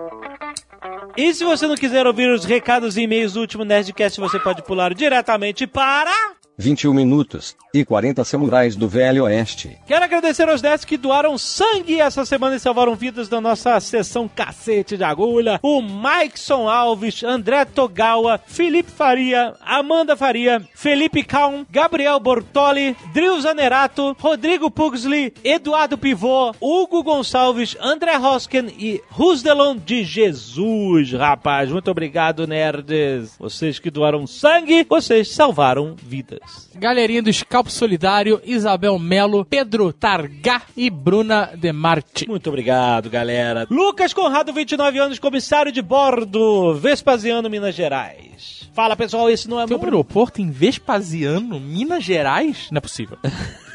E 1.17 1.35
se 1.35 1.45
você 1.45 1.67
não 1.67 1.75
quiser 1.75 2.07
ouvir 2.07 2.31
os 2.31 2.45
recados 2.45 2.97
e 2.97 3.03
e-mails 3.03 3.33
do 3.33 3.41
último 3.41 3.65
Nerdcast, 3.65 4.21
você 4.21 4.39
pode 4.39 4.63
pular 4.63 4.95
diretamente 4.95 5.67
para... 5.67 6.38
21 6.59 6.93
minutos 6.93 7.57
e 7.73 7.85
40 7.85 8.25
samurais 8.25 8.75
do 8.75 8.89
Velho 8.89 9.25
Oeste. 9.25 9.79
Quero 9.87 10.05
agradecer 10.05 10.49
aos 10.49 10.61
10 10.61 10.85
que 10.85 10.97
doaram 10.97 11.39
sangue 11.39 12.01
essa 12.01 12.27
semana 12.27 12.57
e 12.57 12.59
salvaram 12.59 12.97
vidas 12.97 13.29
da 13.29 13.41
nossa 13.41 13.79
sessão 13.79 14.29
cacete 14.29 14.97
de 14.97 15.05
agulha. 15.05 15.61
O 15.63 15.81
Maikson 15.81 16.69
Alves, 16.69 17.23
André 17.23 17.65
Togawa, 17.65 18.41
Felipe 18.45 18.91
Faria, 18.91 19.55
Amanda 19.61 20.17
Faria, 20.17 20.61
Felipe 20.75 21.23
Kaun, 21.23 21.65
Gabriel 21.71 22.19
Bortoli, 22.19 22.97
Drill 23.15 23.41
Zanerato, 23.41 24.17
Rodrigo 24.19 24.69
Pugsley, 24.69 25.33
Eduardo 25.45 25.97
Pivô, 25.97 26.53
Hugo 26.61 27.05
Gonçalves, 27.05 27.77
André 27.81 28.19
Hosken 28.19 28.67
e 28.77 29.01
Rusdelon 29.11 29.77
de 29.77 30.03
Jesus, 30.03 31.13
rapaz. 31.13 31.71
Muito 31.71 31.91
obrigado, 31.91 32.49
nerds. 32.49 33.37
Vocês 33.39 33.79
que 33.79 33.91
doaram 33.91 34.27
sangue, 34.27 34.85
vocês 34.89 35.33
salvaram 35.33 35.95
vidas. 36.03 36.48
Galerinha 36.75 37.23
do 37.23 37.33
Scalpo 37.33 37.71
Solidário, 37.71 38.41
Isabel 38.45 38.99
Melo, 38.99 39.45
Pedro 39.45 39.93
Targá 39.93 40.63
e 40.77 40.89
Bruna 40.91 41.51
Demarti. 41.57 42.29
Muito 42.29 42.49
obrigado, 42.49 43.11
galera. 43.11 43.67
Lucas 43.71 44.13
Conrado, 44.13 44.53
29 44.53 44.99
anos, 44.99 45.19
comissário 45.19 45.73
de 45.73 45.83
bordo, 45.83 46.75
Vespasiano, 46.75 47.51
Minas 47.51 47.75
Gerais. 47.75 48.69
Fala, 48.73 48.95
pessoal, 48.97 49.29
esse 49.29 49.49
não 49.49 49.61
é 49.61 49.67
Tem 49.67 49.77
um 49.77 49.81
muito... 49.81 49.93
aeroporto 49.93 50.41
em 50.41 50.51
Vespasiano, 50.51 51.59
Minas 51.59 52.05
Gerais? 52.05 52.69
Não 52.71 52.79
é 52.79 52.81
possível. 52.81 53.19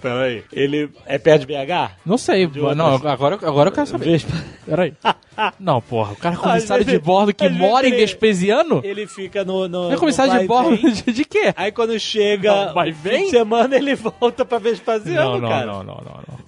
Peraí, 0.00 0.42
ele 0.52 0.88
é 1.06 1.18
perto 1.18 1.46
de 1.46 1.46
BH? 1.46 1.92
Não 2.06 2.16
sei. 2.18 2.46
Não, 2.76 2.94
agora, 3.06 3.34
agora 3.36 3.68
eu 3.68 3.72
quero 3.72 3.86
saber. 3.86 4.04
Vespa... 4.06 4.32
Peraí. 4.66 4.92
Não, 5.58 5.80
porra, 5.80 6.12
o 6.12 6.16
cara 6.16 6.36
é 6.36 6.38
comissário 6.38 6.84
vezes- 6.84 7.00
de 7.00 7.04
bordo 7.04 7.34
que 7.34 7.48
mora 7.48 7.88
em 7.88 7.90
Vespasiano? 7.90 8.80
Ele 8.84 9.04
fica 9.06 9.44
no... 9.44 9.66
no 9.68 9.92
É 9.92 9.96
comissário 9.96 10.32
no 10.32 10.40
de 10.40 10.46
bordo 10.46 10.76
vem. 10.76 10.92
de, 10.92 11.02
de 11.12 11.24
quê? 11.24 11.52
Aí 11.56 11.72
quando 11.72 11.98
chega 11.98 12.66
Não, 12.72 12.92
vem? 12.92 13.24
de 13.24 13.30
semana, 13.30 13.74
ele 13.76 13.96
volta 13.96 14.44
pra 14.44 14.58
Vespasiano, 14.58 15.32
Não, 15.32 15.40
não, 15.40 15.48
cara. 15.48 15.66
não, 15.66 15.82
não, 15.82 15.94
não, 15.96 16.20
não. 16.28 16.38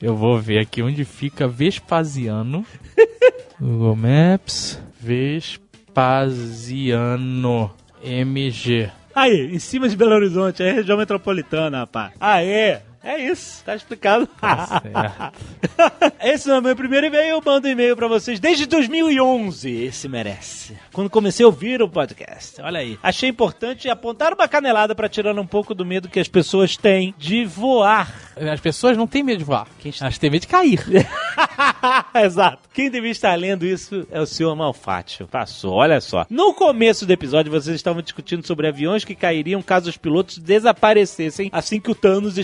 Eu 0.00 0.16
vou 0.16 0.38
ver 0.38 0.60
aqui 0.60 0.80
onde 0.82 1.04
fica 1.04 1.46
Vespasiano. 1.46 2.64
Google 3.60 3.96
Maps. 3.96 4.80
Vespasiano. 6.42 7.70
MG. 8.02 8.90
Aí, 9.14 9.54
em 9.54 9.58
cima 9.58 9.88
de 9.88 9.96
Belo 9.96 10.14
Horizonte, 10.14 10.62
é 10.62 10.72
região 10.72 10.96
metropolitana, 10.98 11.80
rapaz. 11.80 12.12
Aê! 12.20 12.91
É 13.04 13.18
isso, 13.20 13.64
tá 13.64 13.74
explicado. 13.74 14.28
certo. 14.40 15.38
Esse 16.22 16.50
é 16.50 16.60
meu 16.60 16.76
primeiro 16.76 17.06
e-mail, 17.06 17.30
eu 17.30 17.42
mando 17.44 17.66
e-mail 17.66 17.96
pra 17.96 18.06
vocês 18.06 18.38
desde 18.38 18.64
2011. 18.66 19.70
Esse 19.70 20.08
merece. 20.08 20.76
Quando 20.92 21.10
comecei 21.10 21.42
a 21.44 21.48
ouvir 21.48 21.82
o 21.82 21.88
podcast. 21.88 22.62
Olha 22.62 22.78
aí. 22.78 22.96
Achei 23.02 23.28
importante 23.28 23.88
apontar 23.88 24.32
uma 24.32 24.46
canelada 24.46 24.94
pra 24.94 25.08
tirar 25.08 25.36
um 25.36 25.46
pouco 25.46 25.74
do 25.74 25.84
medo 25.84 26.08
que 26.08 26.20
as 26.20 26.28
pessoas 26.28 26.76
têm 26.76 27.12
de 27.18 27.44
voar. 27.44 28.32
As 28.36 28.60
pessoas 28.60 28.96
não 28.96 29.06
têm 29.06 29.24
medo 29.24 29.38
de 29.38 29.44
voar. 29.44 29.66
Elas 30.00 30.18
têm 30.18 30.30
medo 30.30 30.42
de 30.42 30.48
cair. 30.48 30.80
Exato. 32.14 32.68
Quem 32.72 32.88
devia 32.88 33.10
estar 33.10 33.34
lendo 33.34 33.66
isso 33.66 34.06
é 34.10 34.20
o 34.20 34.26
senhor 34.26 34.54
Malfátio. 34.54 35.26
Passou, 35.26 35.72
olha 35.74 36.00
só. 36.00 36.24
No 36.30 36.54
começo 36.54 37.04
do 37.04 37.12
episódio, 37.12 37.50
vocês 37.50 37.74
estavam 37.74 38.00
discutindo 38.00 38.46
sobre 38.46 38.68
aviões 38.68 39.04
que 39.04 39.14
cairiam 39.14 39.60
caso 39.60 39.90
os 39.90 39.96
pilotos 39.96 40.38
desaparecessem 40.38 41.50
assim 41.52 41.80
que 41.80 41.90
o 41.90 41.94
Thanos 41.94 42.38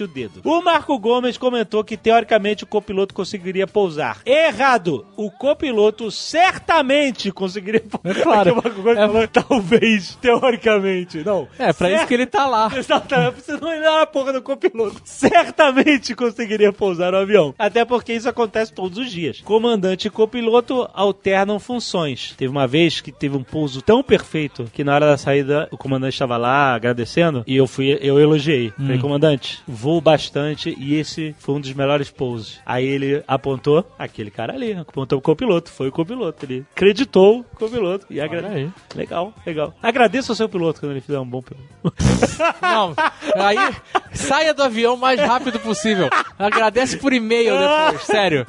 estalasse 0.00 0.04
o 0.04 0.08
dedo. 0.08 0.40
O 0.44 0.62
Marco 0.62 0.98
Gomes 0.98 1.36
comentou 1.36 1.82
que, 1.84 1.96
teoricamente, 1.96 2.64
o 2.64 2.66
copiloto 2.66 3.14
conseguiria 3.14 3.66
pousar. 3.66 4.18
Errado! 4.24 5.06
O 5.16 5.30
copiloto 5.30 6.10
certamente 6.10 7.30
conseguiria 7.32 7.80
pousar. 7.80 8.00
É 8.20 8.22
claro. 8.22 8.52
o 8.52 8.56
Marco 8.56 8.82
Gomes 8.82 8.98
É- 8.98 9.06
falou, 9.06 9.28
talvez, 9.28 10.14
teoricamente. 10.20 11.18
Não. 11.24 11.46
É, 11.58 11.72
pra 11.72 11.90
isso 11.92 12.06
que 12.06 12.14
ele 12.14 12.26
tá 12.26 12.46
lá. 12.46 12.70
Exatamente, 12.74 13.42
você 13.42 13.56
não 13.56 13.68
olhar 13.68 14.02
a 14.02 14.06
porra 14.06 14.32
do 14.32 14.42
copiloto. 14.42 15.00
Certamente 15.04 16.14
conseguiria 16.14 16.72
pousar 16.72 17.12
o 17.14 17.18
avião. 17.18 17.54
Até 17.58 17.84
porque 17.84 18.12
isso 18.12 18.28
acontece 18.28 18.72
todos 18.72 18.98
os 18.98 19.10
dias. 19.10 19.40
Comandante 19.40 20.06
e 20.08 20.10
copiloto 20.10 20.88
alternam 20.94 21.58
funções. 21.58 22.34
Teve 22.36 22.50
uma 22.50 22.66
vez 22.66 23.00
que 23.00 23.12
teve 23.12 23.36
um 23.36 23.42
pouso 23.42 23.82
tão 23.82 24.02
perfeito 24.02 24.64
que 24.72 24.82
na 24.84 24.94
hora 24.94 25.06
da 25.06 25.16
saída 25.16 25.68
o 25.70 25.76
comandante 25.76 26.14
estava 26.14 26.36
lá 26.36 26.74
agradecendo 26.74 27.44
e 27.46 27.56
eu 27.56 27.66
fui, 27.66 27.98
eu 28.00 28.18
elogiei. 28.18 28.70
Falei, 28.76 28.98
comandante, 28.98 29.60
voo 29.90 30.00
bastante 30.00 30.76
e 30.78 30.94
esse 30.94 31.34
foi 31.40 31.56
um 31.56 31.60
dos 31.60 31.72
melhores 31.72 32.10
pousos. 32.10 32.60
Aí 32.64 32.86
ele 32.86 33.24
apontou 33.26 33.84
aquele 33.98 34.30
cara 34.30 34.52
ali, 34.52 34.72
apontou 34.72 35.18
o 35.18 35.22
copiloto, 35.22 35.68
foi 35.68 35.88
o 35.88 35.92
copiloto. 35.92 36.44
Ele 36.44 36.64
acreditou 36.72 37.40
o 37.40 37.56
copiloto 37.56 38.06
e 38.08 38.20
agradeceu. 38.20 38.72
Legal, 38.94 39.34
legal. 39.44 39.74
Agradeça 39.82 40.30
ao 40.30 40.36
seu 40.36 40.48
piloto 40.48 40.78
quando 40.78 40.92
ele 40.92 41.00
fizer 41.00 41.18
um 41.18 41.26
bom 41.26 41.42
piloto. 41.42 41.64
Não, 42.62 42.94
aí 43.34 43.58
saia 44.12 44.54
do 44.54 44.62
avião 44.62 44.94
o 44.94 44.98
mais 44.98 45.18
rápido 45.18 45.58
possível. 45.58 46.08
Agradece 46.38 46.96
por 46.96 47.12
e-mail 47.12 47.54
depois, 47.58 48.02
sério. 48.04 48.46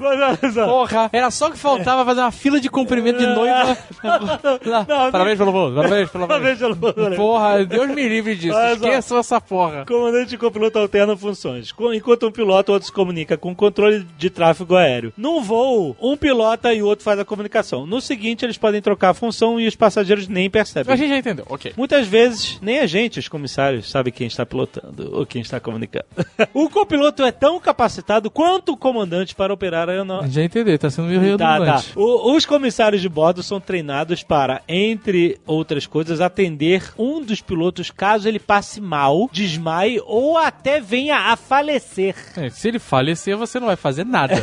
Porra, 0.53 1.09
era 1.11 1.31
só 1.31 1.49
que 1.49 1.57
faltava 1.57 2.05
fazer 2.05 2.21
uma 2.21 2.31
fila 2.31 2.59
de 2.59 2.69
cumprimento 2.69 3.17
de 3.17 3.27
noiva. 3.27 3.77
Não, 4.63 5.11
parabéns 5.11 5.39
pelo 5.39 5.51
voo, 5.51 5.73
parabéns 5.73 6.09
pelo 6.09 6.27
Parabéns 6.27 6.59
pelo 6.59 6.75
voo. 6.75 6.93
Porra, 7.15 7.65
Deus 7.65 7.89
me 7.89 8.07
livre 8.07 8.35
disso. 8.35 8.57
Esqueçam 8.73 9.17
essa 9.17 9.41
porra. 9.41 9.85
Comandante 9.87 10.35
e 10.35 10.37
copiloto 10.37 10.77
alternam 10.77 11.17
funções. 11.35 11.73
Enquanto 11.95 12.27
um 12.27 12.31
piloto, 12.31 12.71
o 12.71 12.73
outro 12.73 12.87
se 12.87 12.93
comunica 12.93 13.37
com 13.37 13.51
o 13.51 13.55
controle 13.55 14.05
de 14.17 14.29
tráfego 14.29 14.75
aéreo. 14.75 15.13
Num 15.17 15.41
voo, 15.41 15.95
um 16.01 16.15
pilota 16.17 16.73
e 16.73 16.81
o 16.81 16.85
outro 16.87 17.03
faz 17.05 17.19
a 17.19 17.25
comunicação. 17.25 17.85
No 17.85 18.01
seguinte, 18.01 18.45
eles 18.45 18.57
podem 18.57 18.81
trocar 18.81 19.09
a 19.09 19.13
função 19.13 19.59
e 19.59 19.67
os 19.67 19.75
passageiros 19.75 20.27
nem 20.27 20.47
A 20.47 20.49
percebem. 20.49 20.95
gente 20.97 21.09
já 21.09 21.17
entendeu, 21.17 21.45
ok. 21.49 21.73
Muitas 21.77 22.07
vezes, 22.07 22.59
nem 22.61 22.79
a 22.79 22.85
gente, 22.87 23.19
os 23.19 23.27
comissários, 23.27 23.89
sabe 23.89 24.11
quem 24.11 24.27
está 24.27 24.45
pilotando 24.45 25.09
ou 25.15 25.25
quem 25.25 25.41
está 25.41 25.59
comunicando. 25.59 26.05
o 26.53 26.69
copiloto 26.69 27.23
é 27.23 27.31
tão 27.31 27.59
capacitado 27.59 28.29
quanto 28.29 28.73
o 28.73 28.77
comandante 28.77 29.33
para 29.35 29.53
operar 29.53 29.87
a 29.87 29.91
A 29.91 29.95
aeronave. 29.95 30.25
gente 30.25 30.33
já 30.35 30.43
entendeu, 30.43 30.77
tá 30.79 30.89
sendo 30.89 31.07
meio 31.07 31.37
Tá, 31.37 31.47
tá. 31.47 31.53
redundante. 31.59 31.91
O- 31.95 32.35
os 32.35 32.45
comissários 32.45 33.01
de 33.01 33.09
bordo 33.09 33.41
são 33.41 33.59
treinados 33.59 34.23
para, 34.23 34.61
entre 34.67 35.39
outras 35.45 35.85
coisas, 35.87 36.19
atender 36.21 36.91
um 36.97 37.21
dos 37.21 37.41
pilotos 37.41 37.89
caso 37.91 38.27
ele 38.27 38.39
passe 38.39 38.81
mal, 38.81 39.29
desmaie 39.31 40.01
ou 40.05 40.37
até 40.37 40.79
venha 40.81 41.15
a 41.21 41.35
falecer. 41.35 42.15
É, 42.37 42.49
se 42.49 42.67
ele 42.67 42.79
falecer, 42.79 43.35
você 43.37 43.59
não 43.59 43.67
vai 43.67 43.75
fazer 43.75 44.05
nada. 44.05 44.35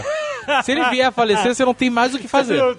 se 0.63 0.73
ele 0.73 0.85
vier 0.91 1.07
a 1.07 1.13
falecer, 1.13 1.55
você 1.55 1.65
não 1.65 1.75
tem 1.75 1.91
mais 1.91 2.15
o 2.15 2.19
que 2.19 2.29
fazer. 2.29 2.59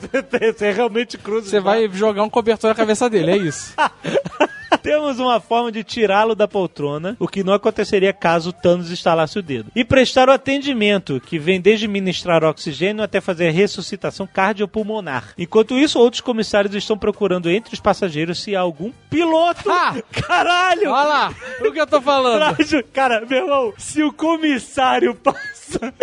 Você 0.58 0.66
é 0.66 0.72
realmente 0.72 1.18
cruz. 1.18 1.46
Você 1.46 1.60
vai 1.60 1.88
jogar 1.90 2.24
um 2.24 2.30
cobertor 2.30 2.70
na 2.70 2.76
cabeça 2.76 3.10
dele, 3.10 3.32
é 3.32 3.38
isso. 3.38 3.74
Temos 4.82 5.20
uma 5.20 5.40
forma 5.40 5.72
de 5.72 5.84
tirá-lo 5.84 6.36
da 6.36 6.48
poltrona, 6.48 7.16
o 7.20 7.28
que 7.28 7.44
não 7.44 7.54
aconteceria 7.54 8.14
caso 8.14 8.50
o 8.50 8.54
Thanos 8.54 8.92
instalasse 8.92 9.40
o 9.40 9.42
dedo. 9.42 9.72
E 9.76 9.84
prestar 9.84 10.30
o 10.30 10.32
atendimento, 10.32 11.20
que 11.20 11.40
vem 11.40 11.60
desde 11.60 11.88
ministrar 11.88 12.44
oxigênio 12.44 13.04
até 13.04 13.20
fazer 13.22 13.50
ressuscitação 13.52 14.28
cardiopulmonar. 14.28 15.34
Enquanto 15.38 15.78
isso, 15.78 16.00
outros 16.00 16.22
comissários 16.22 16.74
estão 16.76 16.98
procurando 16.98 17.50
entre 17.50 17.74
os 17.74 17.80
passageiros 17.80 18.42
se 18.42 18.56
há 18.56 18.62
algum 18.62 18.92
piloto. 19.10 19.70
Ah! 19.70 19.96
Caralho! 20.12 20.92
Olha 20.92 21.08
lá, 21.08 21.36
o 21.62 21.72
que 21.72 21.80
eu 21.80 21.88
tô 21.88 22.02
falando. 22.02 22.56
Cara, 22.94 23.26
meu 23.26 23.40
irmão, 23.40 23.74
se 23.78 24.04
o 24.04 24.14
comissário 24.14 25.16
passa 25.16 25.94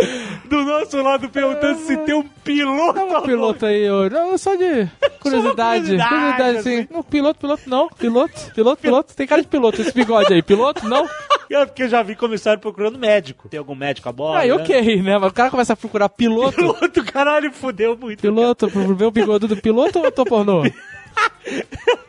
do 0.44 0.62
nosso 0.62 1.00
lado 1.02 1.28
perguntando 1.28 1.80
se 1.80 1.96
tem 1.99 2.14
um 2.14 2.23
piloto. 2.23 3.00
Um 3.00 3.23
piloto 3.23 3.66
aí, 3.66 3.82
eu, 3.82 4.08
não, 4.11 4.38
só 4.38 4.54
de 4.54 4.88
curiosidade. 5.20 5.20
curiosidade, 5.20 6.08
curiosidade, 6.08 6.56
assim. 6.58 6.88
Não, 6.90 7.02
piloto, 7.02 7.40
piloto, 7.40 7.62
não. 7.68 7.88
Piloto, 7.88 8.52
piloto, 8.56 8.80
piloto. 8.80 9.14
Tem 9.14 9.26
cara 9.26 9.42
de 9.42 9.48
piloto, 9.48 9.82
esse 9.82 9.92
bigode 9.92 10.32
aí. 10.32 10.42
Piloto, 10.42 10.88
não. 10.88 11.06
É 11.48 11.64
porque 11.64 11.84
eu 11.84 11.88
já 11.88 12.02
vi 12.02 12.16
comissário 12.16 12.60
procurando 12.60 12.98
médico. 12.98 13.48
Tem 13.48 13.56
algum 13.56 13.76
médico 13.76 14.08
a 14.08 14.12
bordo? 14.12 14.38
Aí, 14.38 14.48
né? 14.48 14.54
ok, 14.54 15.00
né? 15.00 15.16
Mas 15.16 15.30
o 15.30 15.34
cara 15.34 15.48
começa 15.48 15.75
a 15.75 15.76
procurar 15.76 16.08
piloto. 16.08 16.56
Piloto, 16.58 17.04
caralho, 17.04 17.52
fudeu 17.52 17.96
muito. 17.96 18.20
Piloto, 18.20 18.68
pra 18.68 18.82
ver 18.82 19.04
o 19.04 19.12
bigode 19.12 19.46
do 19.46 19.56
piloto 19.56 20.00
ou 20.00 20.06
eu 20.06 20.10
tô 20.10 20.25
pornô? 21.16 21.66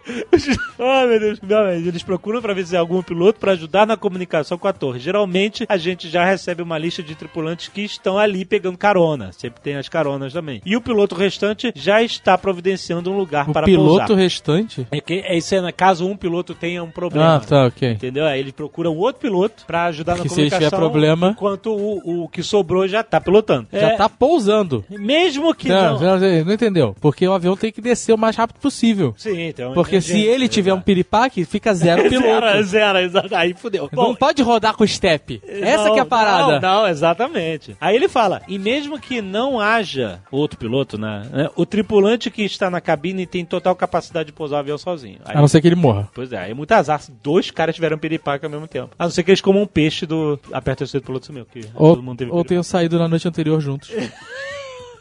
Ai, 0.79 1.07
meu 1.07 1.19
Deus. 1.19 1.39
Não, 1.41 1.69
eles 1.69 2.01
procuram 2.01 2.41
pra 2.41 2.53
ver 2.53 2.65
se 2.65 2.75
é 2.75 2.79
algum 2.79 3.01
piloto 3.03 3.39
pra 3.39 3.51
ajudar 3.51 3.85
na 3.85 3.97
comunicação 3.97 4.57
com 4.57 4.67
a 4.67 4.73
torre. 4.73 4.99
Geralmente, 4.99 5.65
a 5.67 5.75
gente 5.77 6.07
já 6.09 6.23
recebe 6.23 6.61
uma 6.61 6.77
lista 6.77 7.03
de 7.03 7.13
tripulantes 7.13 7.67
que 7.67 7.81
estão 7.81 8.17
ali 8.17 8.45
pegando 8.45 8.77
carona. 8.77 9.31
Sempre 9.33 9.59
tem 9.61 9.75
as 9.75 9.89
caronas 9.89 10.31
também. 10.31 10.61
E 10.65 10.75
o 10.77 10.81
piloto 10.81 11.13
restante 11.13 11.73
já 11.75 12.01
está 12.01 12.37
providenciando 12.37 13.11
um 13.11 13.17
lugar 13.17 13.49
O 13.49 13.53
para 13.53 13.65
piloto 13.65 14.07
pousar. 14.07 14.15
restante? 14.15 14.87
É, 14.91 15.01
que, 15.01 15.15
é 15.15 15.37
isso 15.37 15.53
é 15.55 15.61
na- 15.61 15.71
caso 15.73 16.07
um 16.07 16.15
piloto 16.15 16.55
tenha 16.55 16.81
um 16.83 16.89
problema. 16.91 17.35
Ah, 17.35 17.39
tá, 17.41 17.65
ok. 17.65 17.91
Entendeu? 17.91 18.25
Aí 18.25 18.39
eles 18.39 18.53
procuram 18.53 18.95
outro 18.95 19.21
piloto 19.21 19.65
pra 19.65 19.85
ajudar 19.85 20.15
na 20.15 20.23
Que 20.23 20.29
se 20.29 20.39
ele 20.41 20.49
comunicação. 20.49 20.69
tiver 20.69 20.89
problema- 20.89 21.29
Enquanto 21.31 21.67
o, 21.75 22.23
o 22.23 22.29
que 22.29 22.41
sobrou 22.41 22.87
já 22.87 23.03
tá 23.03 23.19
pilotando. 23.19 23.67
Já 23.73 23.89
É, 23.91 23.97
tá 23.97 24.07
pousando. 24.07 24.85
Mesmo 24.89 25.53
que 25.53 25.67
Não, 25.69 25.99
não. 25.99 26.19
não, 26.19 26.45
não 26.45 26.53
entendeu. 26.53 26.95
Porque 27.01 27.27
o 27.27 27.33
avião 27.33 27.57
tem 27.57 27.71
que 27.73 27.81
descer 27.81 28.13
o 28.13 28.17
mais 28.17 28.35
rápido 28.37 28.57
possível. 28.59 28.96
Prêmio. 28.97 29.13
Sim, 29.17 29.41
então. 29.41 29.73
Porque 29.73 30.01
se 30.01 30.19
ele 30.19 30.47
tiver 30.47 30.73
um 30.73 30.81
piripaque, 30.81 31.45
fica 31.45 31.73
zero 31.73 32.03
piloto. 32.09 32.41
Zero, 32.41 32.63
zero, 32.63 32.97
exato. 32.99 33.35
Aí 33.35 33.53
fudeu. 33.53 33.89
Não 33.91 34.15
pode 34.15 34.41
rodar 34.41 34.75
com 34.75 34.85
step. 34.85 35.41
Essa 35.45 35.85
Não, 35.85 35.93
que 35.93 35.99
é 35.99 36.03
a 36.03 36.05
parada. 36.05 36.59
Não, 36.59 36.81
não, 36.81 36.87
exatamente. 36.87 37.75
Aí 37.79 37.95
ele 37.95 38.07
fala, 38.07 38.41
e 38.47 38.57
mesmo 38.57 38.99
que 38.99 39.21
não 39.21 39.59
haja 39.59 40.19
outro 40.31 40.57
piloto, 40.57 40.97
né, 40.97 41.27
né, 41.31 41.49
o 41.55 41.65
tripulante 41.65 42.29
que 42.29 42.43
está 42.43 42.69
na 42.69 42.81
cabine 42.81 43.25
tem 43.25 43.45
total 43.45 43.75
capacidade 43.75 44.27
de 44.27 44.33
pousar 44.33 44.57
o 44.57 44.59
avião 44.59 44.77
sozinho. 44.77 45.19
Aí, 45.25 45.35
A 45.35 45.41
não 45.41 45.47
ser 45.47 45.61
que 45.61 45.67
ele 45.67 45.75
morra. 45.75 46.07
Pois 46.13 46.31
é, 46.31 46.37
aí 46.37 46.51
é 46.51 46.53
muito 46.53 46.71
azar 46.71 47.01
se 47.01 47.11
dois 47.23 47.51
caras 47.51 47.75
tiveram 47.75 47.97
piripaque 47.97 48.45
ao 48.45 48.51
mesmo 48.51 48.67
tempo. 48.67 48.89
A 48.97 49.05
não 49.05 49.11
ser 49.11 49.23
que 49.23 49.31
eles 49.31 49.41
comam 49.41 49.63
um 49.63 49.67
peixe 49.67 50.05
do 50.05 50.39
Aperta 50.51 50.77
o 50.77 50.85
Terceiro 50.85 51.05
Piloto 51.05 51.25
Sumiu, 51.25 51.45
que 51.45 51.61
Ou, 51.73 51.95
todo 51.95 52.03
mundo 52.03 52.17
teve 52.19 52.31
ou 52.31 52.43
tenham 52.43 52.63
saído 52.63 52.99
na 52.99 53.07
noite 53.07 53.27
anterior 53.27 53.59
juntos. 53.59 53.91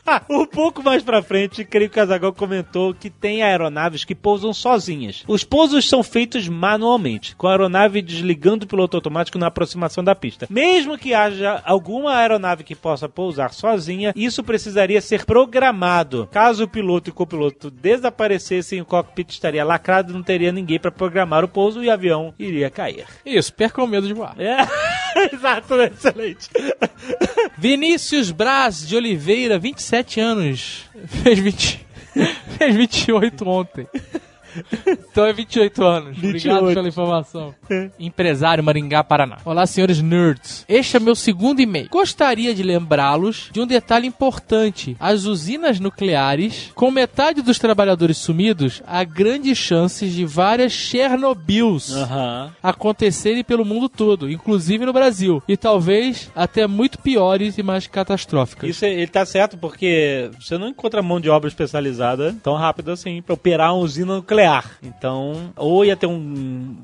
Um 0.28 0.46
pouco 0.46 0.82
mais 0.82 1.02
pra 1.02 1.22
frente, 1.22 1.64
creio 1.64 1.88
que 1.88 1.94
o 1.94 2.00
Casagal 2.00 2.32
comentou 2.32 2.94
que 2.94 3.10
tem 3.10 3.42
aeronaves 3.42 4.04
que 4.04 4.14
pousam 4.14 4.52
sozinhas. 4.52 5.24
Os 5.26 5.44
pousos 5.44 5.88
são 5.88 6.02
feitos 6.02 6.48
manualmente, 6.48 7.34
com 7.36 7.46
a 7.46 7.52
aeronave 7.52 8.02
desligando 8.02 8.64
o 8.64 8.68
piloto 8.68 8.96
automático 8.96 9.38
na 9.38 9.46
aproximação 9.46 10.02
da 10.02 10.14
pista. 10.14 10.46
Mesmo 10.50 10.98
que 10.98 11.14
haja 11.14 11.62
alguma 11.64 12.16
aeronave 12.16 12.64
que 12.64 12.74
possa 12.74 13.08
pousar 13.08 13.52
sozinha, 13.52 14.12
isso 14.16 14.42
precisaria 14.44 15.00
ser 15.00 15.24
programado. 15.24 16.28
Caso 16.30 16.64
o 16.64 16.68
piloto 16.68 17.10
e 17.10 17.12
o 17.12 17.14
copiloto 17.14 17.70
desaparecessem, 17.70 18.80
o 18.80 18.84
cockpit 18.84 19.30
estaria 19.30 19.64
lacrado 19.64 20.10
e 20.10 20.14
não 20.14 20.22
teria 20.22 20.52
ninguém 20.52 20.78
pra 20.78 20.90
programar 20.90 21.44
o 21.44 21.48
pouso 21.48 21.82
e 21.82 21.88
o 21.88 21.92
avião 21.92 22.34
iria 22.38 22.70
cair. 22.70 23.06
Isso, 23.24 23.52
percam 23.52 23.84
o 23.84 23.88
medo 23.88 24.06
de 24.06 24.14
voar. 24.14 24.34
É, 24.38 24.56
exato, 25.32 25.74
excelente. 25.74 26.48
Vinícius 27.58 28.30
Braz 28.30 28.86
de 28.86 28.96
Oliveira, 28.96 29.58
27 29.58 29.95
anos. 30.20 30.84
Fez 31.22 31.38
20. 31.38 31.86
Fez 32.58 32.74
28 32.74 33.48
ontem. 33.48 33.86
Então 35.10 35.24
é 35.26 35.32
28 35.32 35.84
anos. 35.84 36.16
Obrigado 36.18 36.66
28. 36.66 36.74
pela 36.74 36.88
informação. 36.88 37.54
Empresário 37.98 38.62
Maringá, 38.62 39.02
Paraná. 39.02 39.38
Olá, 39.44 39.66
senhores 39.66 40.00
nerds. 40.00 40.64
Este 40.68 40.96
é 40.96 41.00
meu 41.00 41.14
segundo 41.14 41.60
e-mail. 41.60 41.88
Gostaria 41.90 42.54
de 42.54 42.62
lembrá-los 42.62 43.50
de 43.52 43.60
um 43.60 43.66
detalhe 43.66 44.06
importante. 44.06 44.96
As 45.00 45.24
usinas 45.24 45.80
nucleares, 45.80 46.70
com 46.74 46.90
metade 46.90 47.42
dos 47.42 47.58
trabalhadores 47.58 48.18
sumidos, 48.18 48.82
há 48.86 49.02
grandes 49.04 49.58
chances 49.58 50.12
de 50.12 50.24
várias 50.24 50.72
Chernobyls 50.72 51.92
Aham. 51.94 52.52
acontecerem 52.62 53.42
pelo 53.44 53.64
mundo 53.64 53.88
todo, 53.88 54.30
inclusive 54.30 54.84
no 54.84 54.92
Brasil. 54.92 55.42
E 55.48 55.56
talvez 55.56 56.30
até 56.34 56.66
muito 56.66 56.98
piores 56.98 57.58
e 57.58 57.62
mais 57.62 57.86
catastróficas. 57.86 58.68
Isso 58.68 58.84
ele 58.84 59.06
tá 59.06 59.24
certo, 59.24 59.56
porque 59.56 60.30
você 60.40 60.58
não 60.58 60.68
encontra 60.68 61.02
mão 61.02 61.20
de 61.20 61.28
obra 61.30 61.48
especializada 61.48 62.34
tão 62.42 62.54
rápido 62.54 62.90
assim 62.90 63.22
pra 63.22 63.34
operar 63.34 63.74
uma 63.74 63.82
usina 63.82 64.16
nuclear. 64.16 64.45
Então, 64.82 65.52
ou 65.56 65.84
ia 65.84 65.96
ter 65.96 66.06
um 66.06 66.76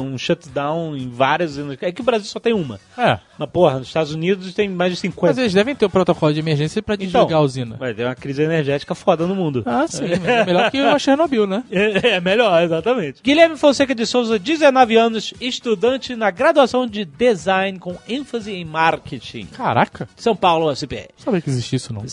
um 0.00 0.18
shutdown 0.18 0.96
em 0.96 1.08
várias. 1.08 1.58
É 1.80 1.92
que 1.92 2.00
o 2.00 2.04
Brasil 2.04 2.26
só 2.26 2.40
tem 2.40 2.52
uma. 2.52 2.78
É. 2.96 3.18
Mas, 3.38 3.50
porra, 3.50 3.78
nos 3.78 3.88
Estados 3.88 4.12
Unidos 4.12 4.54
tem 4.54 4.68
mais 4.68 4.92
de 4.92 4.98
50. 4.98 5.26
Mas 5.26 5.38
eles 5.38 5.52
devem 5.52 5.74
ter 5.74 5.86
um 5.86 5.90
protocolo 5.90 6.32
de 6.32 6.40
emergência 6.40 6.82
pra 6.82 6.96
desligar 6.96 7.24
Então, 7.24 7.38
a 7.38 7.40
usina. 7.40 7.76
Vai 7.76 7.94
ter 7.94 8.04
uma 8.04 8.14
crise 8.14 8.42
energética 8.42 8.94
foda 8.94 9.26
no 9.26 9.34
mundo. 9.34 9.62
Ah, 9.66 9.86
sim, 9.86 10.04
é 10.04 10.44
melhor 10.44 10.70
que 10.70 10.78
a 10.78 10.98
Chernobyl, 10.98 11.46
né? 11.46 11.64
É, 11.74 12.16
é 12.16 12.20
melhor, 12.20 12.62
exatamente. 12.62 13.20
Guilherme 13.22 13.56
Fonseca 13.56 13.94
de 13.94 14.06
Souza, 14.06 14.38
19 14.38 14.96
anos, 14.96 15.34
estudante 15.40 16.14
na 16.14 16.30
graduação 16.30 16.86
de 16.86 17.04
design 17.04 17.78
com 17.78 17.96
ênfase 18.08 18.52
em 18.52 18.64
marketing. 18.64 19.46
Caraca, 19.46 20.08
São 20.16 20.34
Paulo, 20.36 20.66
não 20.66 20.74
sabia 20.74 21.08
que 21.42 21.50
existia 21.50 21.76
isso, 21.76 21.92
não. 21.92 22.04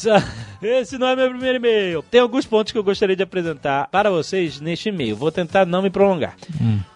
Esse 0.62 0.98
não 0.98 1.07
é 1.07 1.15
meu 1.15 1.29
primeiro 1.29 1.57
e-mail. 1.57 2.03
Tem 2.10 2.21
alguns 2.21 2.45
pontos 2.45 2.71
que 2.71 2.77
eu 2.77 2.83
gostaria 2.83 3.15
de 3.15 3.24
apresentar 3.24 3.88
para 3.89 4.10
vocês 4.10 4.60
neste 4.60 4.81
e-mail. 4.90 5.16
Vou 5.16 5.32
tentar 5.32 5.66
não 5.66 5.82
me 5.82 5.90
prolongar. 5.90 6.36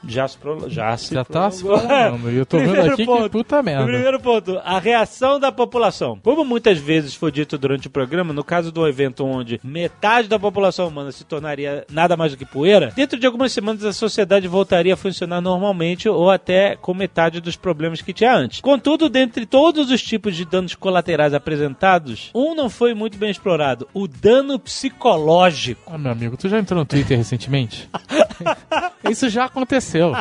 Já 0.07 0.27
se, 0.27 0.37
prolo... 0.37 0.69
já 0.69 0.95
se 0.97 1.13
Já 1.13 1.23
tá 1.25 1.49
se 1.51 1.63
prolongou. 1.63 1.87
falando. 1.87 2.31
E 2.31 2.35
eu 2.37 2.45
tô 2.45 2.57
vendo 2.59 2.79
aqui 2.81 2.95
que 2.97 3.05
ponto. 3.05 3.29
puta 3.29 3.61
merda. 3.63 3.85
Primeiro 3.85 4.19
ponto, 4.19 4.59
a 4.63 4.79
reação 4.79 5.39
da 5.39 5.51
população. 5.51 6.19
Como 6.23 6.43
muitas 6.45 6.77
vezes 6.77 7.15
foi 7.15 7.31
dito 7.31 7.57
durante 7.57 7.87
o 7.87 7.89
programa, 7.91 8.33
no 8.33 8.43
caso 8.43 8.71
do 8.71 8.87
evento 8.87 9.25
onde 9.25 9.59
metade 9.63 10.27
da 10.27 10.37
população 10.39 10.87
humana 10.87 11.11
se 11.11 11.23
tornaria 11.23 11.85
nada 11.91 12.15
mais 12.15 12.31
do 12.31 12.37
que 12.37 12.45
poeira, 12.45 12.91
dentro 12.95 13.19
de 13.19 13.25
algumas 13.25 13.51
semanas 13.51 13.83
a 13.83 13.93
sociedade 13.93 14.47
voltaria 14.47 14.93
a 14.93 14.97
funcionar 14.97 15.41
normalmente 15.41 16.07
ou 16.07 16.29
até 16.29 16.75
com 16.75 16.93
metade 16.93 17.41
dos 17.41 17.55
problemas 17.55 18.01
que 18.01 18.13
tinha 18.13 18.33
antes. 18.35 18.61
Contudo, 18.61 19.09
dentre 19.09 19.45
todos 19.45 19.89
os 19.91 20.01
tipos 20.01 20.35
de 20.35 20.45
danos 20.45 20.75
colaterais 20.75 21.33
apresentados, 21.33 22.29
um 22.33 22.53
não 22.55 22.69
foi 22.69 22.93
muito 22.93 23.17
bem 23.17 23.29
explorado: 23.31 23.87
o 23.93 24.07
dano 24.07 24.59
psicológico. 24.59 25.81
Ah, 25.93 25.97
meu 25.97 26.11
amigo, 26.11 26.37
tu 26.37 26.47
já 26.49 26.59
entrou 26.59 26.79
no 26.79 26.85
Twitter 26.85 27.17
recentemente? 27.17 27.74
Isso 29.09 29.29
já 29.29 29.45
aconteceu. 29.45 30.13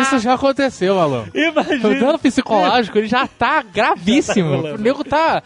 Isso 0.00 0.18
já 0.18 0.34
aconteceu, 0.34 0.98
Alan. 0.98 1.26
O 1.32 1.38
Imagina. 1.38 1.94
dano 2.00 2.18
psicológico, 2.18 2.98
ele 2.98 3.06
já 3.06 3.26
tá 3.26 3.62
gravíssimo. 3.62 4.62
Já 4.62 4.68
tá 4.70 4.74
o 4.74 4.78
nego 4.78 5.04
tá 5.04 5.42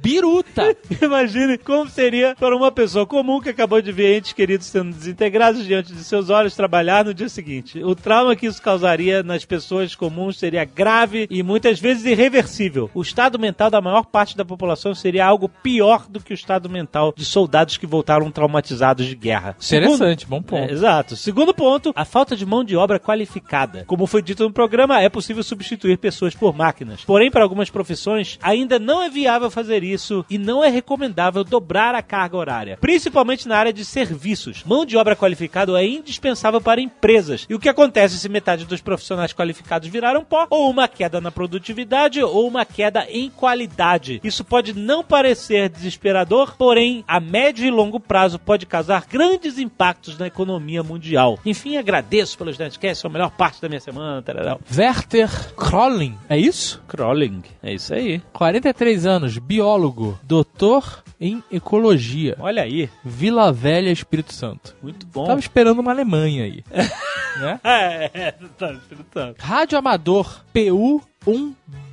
biruta. 0.00 0.76
Imagine 1.00 1.58
como 1.58 1.88
seria 1.88 2.34
para 2.38 2.56
uma 2.56 2.70
pessoa 2.70 3.06
comum 3.06 3.40
que 3.40 3.48
acabou 3.50 3.80
de 3.80 3.92
ver 3.92 4.16
entes 4.18 4.32
queridos 4.32 4.66
sendo 4.66 4.94
desintegrados 4.94 5.64
diante 5.64 5.92
de 5.92 6.04
seus 6.04 6.30
olhos 6.30 6.54
trabalhar 6.54 7.04
no 7.04 7.14
dia 7.14 7.28
seguinte. 7.28 7.82
O 7.82 7.94
trauma 7.94 8.36
que 8.36 8.46
isso 8.46 8.60
causaria 8.60 9.22
nas 9.22 9.44
pessoas 9.44 9.94
comuns 9.94 10.38
seria 10.38 10.64
grave 10.64 11.26
e 11.30 11.42
muitas 11.42 11.78
vezes 11.80 12.04
irreversível. 12.04 12.90
O 12.94 13.02
estado 13.02 13.38
mental 13.38 13.70
da 13.70 13.80
maior 13.80 14.04
parte 14.06 14.36
da 14.36 14.44
população 14.44 14.94
seria 14.94 15.26
algo 15.26 15.48
pior 15.48 16.06
do 16.08 16.20
que 16.20 16.32
o 16.32 16.34
estado 16.34 16.68
mental 16.68 17.12
de 17.16 17.24
soldados 17.24 17.76
que 17.76 17.86
voltaram 17.86 18.30
traumatizados 18.30 19.06
de 19.06 19.14
guerra. 19.14 19.56
Interessante, 19.62 20.26
bom 20.26 20.38
É, 20.38 20.40
ponto. 20.42 20.72
Segundo 21.16 21.54
ponto, 21.54 21.92
a 21.96 22.04
falta 22.04 22.36
de 22.36 22.46
mão 22.46 22.62
de 22.62 22.76
obra 22.76 23.00
qualificada. 23.00 23.84
Como 23.86 24.06
foi 24.06 24.22
dito 24.22 24.44
no 24.44 24.52
programa, 24.52 25.00
é 25.00 25.08
possível 25.08 25.42
substituir 25.42 25.98
pessoas 25.98 26.34
por 26.34 26.54
máquinas. 26.54 27.04
Porém, 27.04 27.30
para 27.30 27.42
algumas 27.42 27.70
profissões, 27.70 28.38
ainda 28.42 28.78
não 28.78 29.02
é 29.02 29.08
viável 29.08 29.50
fazer 29.50 29.82
isso 29.82 30.24
e 30.30 30.38
não 30.38 30.62
é 30.62 30.68
recomendável 30.68 31.42
dobrar 31.42 31.94
a 31.94 32.02
carga 32.02 32.36
horária. 32.36 32.78
Principalmente 32.80 33.48
na 33.48 33.56
área 33.56 33.72
de 33.72 33.84
serviços. 33.84 34.62
Mão 34.64 34.84
de 34.84 34.96
obra 34.96 35.16
qualificada 35.16 35.72
é 35.80 35.86
indispensável 35.86 36.60
para 36.60 36.80
empresas. 36.80 37.46
E 37.48 37.54
o 37.54 37.58
que 37.58 37.68
acontece 37.68 38.18
se 38.18 38.28
metade 38.28 38.64
dos 38.64 38.80
profissionais 38.80 39.32
qualificados 39.32 39.88
viraram 39.88 40.24
pó? 40.24 40.46
Ou 40.50 40.70
uma 40.70 40.86
queda 40.86 41.20
na 41.20 41.30
produtividade 41.30 42.22
ou 42.22 42.46
uma 42.46 42.64
queda 42.64 43.06
em 43.08 43.30
qualidade. 43.30 44.20
Isso 44.22 44.44
pode 44.44 44.74
não 44.74 45.02
parecer 45.02 45.68
desesperador, 45.68 46.56
porém, 46.56 47.04
a 47.08 47.18
médio 47.18 47.66
e 47.66 47.70
longo 47.70 47.98
prazo 47.98 48.38
pode 48.38 48.66
causar 48.66 49.06
grandes 49.06 49.58
impactos 49.58 50.18
na 50.18 50.26
economia 50.26 50.83
mundial. 50.84 51.38
Enfim, 51.44 51.76
agradeço 51.76 52.36
pelos 52.36 52.58
Nerdcasts, 52.58 52.98
são 52.98 53.10
a 53.10 53.12
melhor 53.12 53.30
parte 53.30 53.60
da 53.60 53.68
minha 53.68 53.80
semana. 53.80 54.22
Tararau. 54.22 54.60
Werther 54.74 55.54
Krolling, 55.54 56.16
é 56.28 56.38
isso? 56.38 56.82
Crawling, 56.86 57.42
é 57.62 57.74
isso 57.74 57.94
aí. 57.94 58.22
43 58.32 59.06
anos, 59.06 59.38
biólogo, 59.38 60.18
doutor 60.22 61.02
em 61.20 61.42
ecologia. 61.50 62.36
Olha 62.38 62.62
aí, 62.62 62.90
Vila 63.04 63.52
Velha, 63.52 63.90
Espírito 63.90 64.32
Santo. 64.32 64.76
muito 64.82 65.06
bom. 65.06 65.26
Tava 65.26 65.40
esperando 65.40 65.78
uma 65.78 65.92
Alemanha 65.92 66.44
aí. 66.44 66.64
né? 67.40 67.60
É, 67.64 68.10
é, 68.14 68.34
tá 68.58 68.72
experimentando. 68.72 69.36
Rádio 69.38 69.78
Amador 69.78 70.44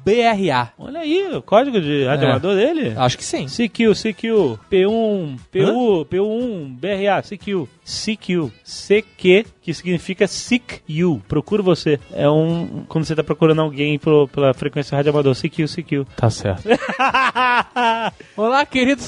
PU1BRA. 0.05 0.69
Olha 0.77 0.99
aí, 0.99 1.33
o 1.33 1.41
código 1.41 1.79
de 1.79 2.05
radioamador 2.05 2.55
dele. 2.55 2.93
Acho 2.97 3.17
que 3.17 3.23
sim. 3.23 3.47
CQ, 3.47 3.93
CQ, 3.95 4.59
P1, 4.69 5.37
PU, 5.51 6.05
P1, 6.05 6.75
BRA, 6.79 7.21
CQ, 7.21 7.67
CQ, 7.83 8.51
CQ, 8.63 9.45
que 9.61 9.73
significa 9.73 10.27
Seek 10.27 10.81
You, 10.87 11.21
procuro 11.27 11.63
você. 11.63 11.99
É 12.13 12.29
um, 12.29 12.85
quando 12.87 13.05
você 13.05 13.15
tá 13.15 13.23
procurando 13.23 13.61
alguém 13.61 13.97
pro, 13.97 14.27
pela 14.27 14.53
frequência 14.53 14.95
radioamador, 14.95 15.35
CQ, 15.35 15.67
CQ. 15.67 16.05
Tá 16.15 16.29
certo. 16.29 16.63
Olá, 18.35 18.65
queridos 18.65 19.03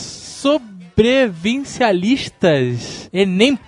sobrevincialistas. 0.93 3.09
Enemp. 3.13 3.59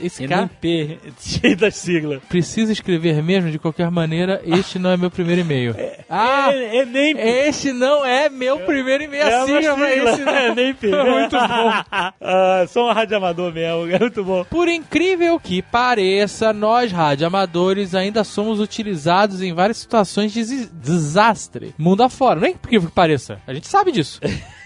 Esse 0.00 0.28
cara 0.28 0.42
NP, 0.42 0.98
cheio 1.20 1.56
da 1.56 1.68
sigla. 1.68 2.20
precisa 2.28 2.72
escrever 2.72 3.20
mesmo 3.20 3.50
de 3.50 3.58
qualquer 3.58 3.90
maneira. 3.90 4.40
Este 4.44 4.78
não 4.78 4.90
é 4.90 4.96
meu 4.96 5.10
primeiro 5.10 5.40
e-mail. 5.40 5.74
Ah, 6.14 6.50
É, 6.52 6.76
é 6.80 6.84
NEMP. 6.84 7.18
este 7.18 7.72
não 7.72 8.04
é 8.04 8.28
meu 8.28 8.58
primeiro 8.60 9.02
e-mail. 9.04 9.22
É 9.24 9.38
mas 9.38 9.46
sigla. 9.46 9.90
esse 9.90 10.22
não 10.24 10.30
É 10.36 10.54
NEMP. 10.54 10.82
Muito 10.84 11.36
bom. 11.38 11.72
ah, 12.20 12.66
sou 12.68 12.88
um 12.88 12.92
radioamador 12.92 13.50
mesmo, 13.52 13.90
é 13.90 13.98
muito 13.98 14.22
bom. 14.22 14.44
Por 14.44 14.68
incrível 14.68 15.40
que 15.40 15.62
pareça, 15.62 16.52
nós 16.52 16.92
radioamadores 16.92 17.94
ainda 17.94 18.22
somos 18.24 18.60
utilizados 18.60 19.40
em 19.40 19.54
várias 19.54 19.78
situações 19.78 20.32
de 20.34 20.66
desastre. 20.66 21.74
Mundo 21.78 22.02
afora. 22.02 22.38
Nem 22.40 22.52
por 22.54 22.66
incrível 22.68 22.90
que 22.90 22.94
pareça. 22.94 23.40
A 23.46 23.54
gente 23.54 23.66
sabe 23.68 23.90
disso. 23.90 24.20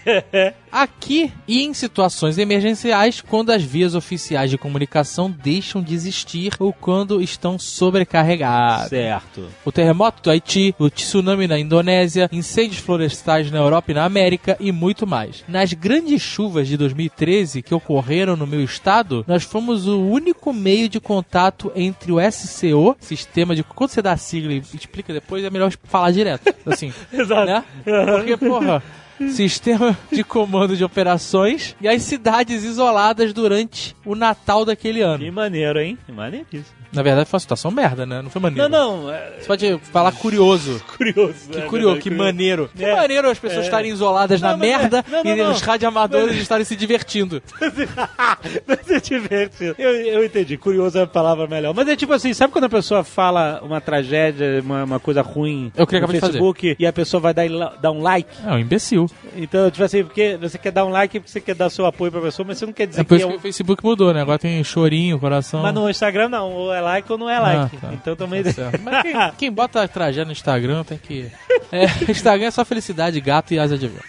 Aqui 0.71 1.31
e 1.47 1.63
em 1.63 1.73
situações 1.73 2.37
emergenciais, 2.37 3.21
quando 3.21 3.51
as 3.51 3.63
vias 3.63 3.95
oficiais 3.95 4.49
de 4.49 4.57
comunicação 4.57 5.31
deixam 5.31 5.81
de 5.81 5.93
existir 5.93 6.53
ou 6.59 6.73
quando 6.73 7.21
estão 7.21 7.57
sobrecarregadas. 7.57 8.89
Certo. 8.89 9.47
O 9.65 9.71
terremoto 9.71 10.21
do 10.21 10.29
Haiti, 10.29 10.75
o 10.77 10.89
tsunami 10.89 11.47
na 11.47 11.57
Indonésia, 11.57 12.29
incêndios 12.31 12.79
florestais 12.79 13.49
na 13.49 13.57
Europa 13.59 13.91
e 13.91 13.95
na 13.95 14.03
América 14.05 14.57
e 14.59 14.71
muito 14.71 15.07
mais. 15.07 15.43
Nas 15.47 15.73
grandes 15.73 16.21
chuvas 16.21 16.67
de 16.67 16.77
2013 16.77 17.61
que 17.61 17.73
ocorreram 17.73 18.35
no 18.35 18.45
meu 18.45 18.63
estado, 18.63 19.23
nós 19.27 19.43
fomos 19.43 19.87
o 19.87 20.01
único 20.01 20.51
meio 20.53 20.89
de 20.89 20.99
contato 20.99 21.71
entre 21.75 22.11
o 22.11 22.17
SCO, 22.31 22.95
sistema 22.99 23.55
de. 23.55 23.63
Quando 23.63 23.91
você 23.91 24.01
dá 24.01 24.11
a 24.11 24.17
sigla 24.17 24.53
e 24.53 24.61
explica 24.73 25.13
depois, 25.13 25.43
é 25.43 25.49
melhor 25.49 25.71
falar 25.83 26.11
direto. 26.11 26.53
Assim, 26.65 26.93
Exato. 27.11 27.45
né? 27.45 27.63
Porque, 27.83 28.37
porra. 28.37 28.83
Sistema 29.29 29.97
de 30.11 30.23
comando 30.23 30.75
de 30.77 30.83
operações 30.83 31.75
e 31.81 31.87
as 31.87 32.01
cidades 32.03 32.63
isoladas 32.63 33.33
durante 33.33 33.95
o 34.05 34.15
Natal 34.15 34.63
daquele 34.63 35.01
ano. 35.01 35.23
Que 35.23 35.31
maneiro, 35.31 35.79
hein? 35.79 35.97
Que 36.05 36.11
maneiríssimo. 36.11 36.77
Na 36.93 37.03
verdade, 37.03 37.29
foi 37.29 37.35
uma 37.35 37.41
situação 37.41 37.69
merda, 37.69 38.05
né? 38.05 38.21
Não 38.21 38.29
foi 38.29 38.41
maneiro. 38.41 38.69
Não, 38.69 39.01
não, 39.03 39.11
é 39.13 39.33
Você 39.39 39.45
pode 39.47 39.79
falar 39.91 40.11
curioso. 40.13 40.81
curioso. 40.97 41.49
Que 41.51 41.57
é 41.57 41.61
curioso, 41.63 41.95
verdade, 41.95 42.01
que 42.01 42.09
maneiro. 42.09 42.69
Que 42.75 42.85
É. 42.85 42.95
maneiro 42.95 43.29
as 43.29 43.37
pessoas 43.37 43.63
É. 43.63 43.65
estarem 43.65 43.91
isoladas 43.91 44.39
Não, 44.41 44.49
na 44.49 44.55
é- 44.55 44.57
merda 44.57 45.05
não, 45.09 45.23
não, 45.23 45.35
e 45.37 45.41
os 45.41 45.61
radioamadores 45.61 46.37
estarem 46.37 46.63
se 46.63 46.75
divertindo. 46.77 47.41
Mas 48.65 48.89
é 48.89 48.99
divertido. 48.99 49.75
Eu, 49.77 49.91
eu 49.91 50.25
entendi. 50.25 50.57
Curioso 50.57 50.97
é 50.97 51.01
a 51.03 51.07
palavra 51.07 51.45
melhor. 51.47 51.73
Mas 51.73 51.87
é 51.89 51.95
tipo 51.95 52.13
assim, 52.13 52.33
sabe 52.33 52.53
quando 52.53 52.65
a 52.65 52.69
pessoa 52.69 53.03
fala 53.03 53.59
uma 53.63 53.81
tragédia, 53.81 54.61
uma, 54.63 54.83
uma 54.85 54.99
coisa 54.99 55.21
ruim 55.21 55.71
É 55.75 55.81
eu 55.81 55.85
no 55.85 56.07
de 56.13 56.19
fazer. 56.19 56.33
Facebook 56.33 56.75
e 56.79 56.85
a 56.85 56.93
pessoa 56.93 57.19
vai 57.19 57.33
dar, 57.33 57.47
dar 57.81 57.91
um 57.91 58.01
like? 58.01 58.29
É 58.45 58.51
um 58.53 58.59
imbecil. 58.59 59.06
Então, 59.35 59.69
tipo 59.71 59.83
assim, 59.83 60.03
porque 60.03 60.37
você 60.37 60.57
quer 60.57 60.71
dar 60.71 60.85
um 60.85 60.89
like 60.89 61.19
porque 61.19 61.31
você 61.31 61.41
quer 61.41 61.55
dar 61.55 61.69
seu 61.69 61.85
apoio 61.85 62.11
pra 62.11 62.21
pessoa, 62.21 62.45
mas 62.45 62.57
você 62.57 62.65
não 62.65 62.73
quer 62.73 62.87
dizer 62.87 63.01
É 63.01 63.03
por 63.03 63.09
que 63.09 63.15
isso 63.15 63.27
é 63.27 63.31
que 63.31 63.37
o 63.37 63.41
Facebook 63.41 63.83
mudou, 63.83 64.13
né? 64.13 64.21
Agora 64.21 64.39
tem 64.39 64.63
chorinho, 64.63 65.19
coração. 65.19 65.61
Mas 65.61 65.73
no 65.73 65.89
Instagram 65.89 66.29
não, 66.29 66.51
ou 66.51 66.73
é 66.73 66.81
like 66.81 67.11
ou 67.11 67.17
não 67.17 67.29
é 67.29 67.39
like. 67.39 67.77
Ah, 67.77 67.79
tá. 67.79 67.93
Então 67.93 68.15
também... 68.15 68.43
Tá. 68.43 68.71
Mas 68.83 69.01
quem, 69.01 69.13
quem 69.37 69.51
bota 69.51 69.87
tragédia 69.87 70.25
no 70.25 70.31
Instagram 70.31 70.83
tem 70.83 70.97
que. 70.97 71.31
É, 71.71 71.85
Instagram 72.09 72.47
é 72.47 72.51
só 72.51 72.65
felicidade, 72.65 73.19
gato 73.19 73.53
e 73.53 73.59
asa 73.59 73.77
de 73.77 73.85
avião. 73.85 74.03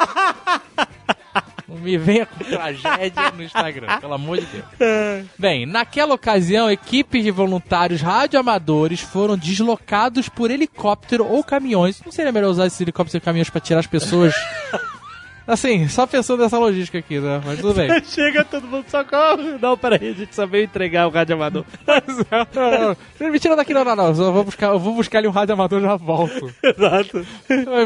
Não 1.72 1.80
me 1.80 1.96
venha 1.96 2.26
com 2.26 2.44
tragédia 2.44 3.30
no 3.34 3.42
Instagram, 3.42 3.86
pelo 3.98 4.12
amor 4.12 4.38
de 4.38 4.46
Deus. 4.46 5.26
Bem, 5.38 5.64
naquela 5.64 6.14
ocasião, 6.14 6.70
equipes 6.70 7.24
de 7.24 7.30
voluntários 7.30 8.02
radioamadores 8.02 9.00
foram 9.00 9.38
deslocados 9.38 10.28
por 10.28 10.50
helicóptero 10.50 11.26
ou 11.26 11.42
caminhões. 11.42 12.02
Não 12.04 12.12
seria 12.12 12.30
melhor 12.30 12.50
usar 12.50 12.66
esses 12.66 12.80
helicópteros 12.80 13.22
e 13.22 13.24
caminhões 13.24 13.48
pra 13.48 13.60
tirar 13.60 13.80
as 13.80 13.86
pessoas? 13.86 14.34
Assim, 15.46 15.88
só 15.88 16.06
pensando 16.06 16.42
nessa 16.42 16.58
logística 16.58 16.98
aqui, 16.98 17.18
né? 17.18 17.40
Mas 17.44 17.60
tudo 17.60 17.74
bem. 17.74 17.88
Chega 18.04 18.44
todo 18.44 18.66
mundo, 18.66 18.84
socorro! 18.88 19.58
Não, 19.60 19.76
peraí, 19.76 20.10
a 20.10 20.12
gente 20.12 20.34
sabia 20.34 20.62
entregar 20.62 21.06
o 21.06 21.10
rádio 21.10 21.34
amador. 21.34 21.64
Não, 21.86 22.46
não, 22.54 22.96
não. 23.20 23.30
Me 23.30 23.38
tira 23.38 23.54
daqui, 23.56 23.72
não, 23.74 23.84
não, 23.84 23.94
não. 23.96 24.06
Eu 24.06 24.32
vou 24.32 24.44
buscar, 24.44 24.68
eu 24.68 24.78
vou 24.78 24.94
buscar 24.94 25.18
ali 25.18 25.28
um 25.28 25.32
rádio 25.32 25.54
amador 25.54 25.80
e 25.80 25.84
já 25.84 25.96
volto. 25.96 26.52
Exato. 26.62 27.26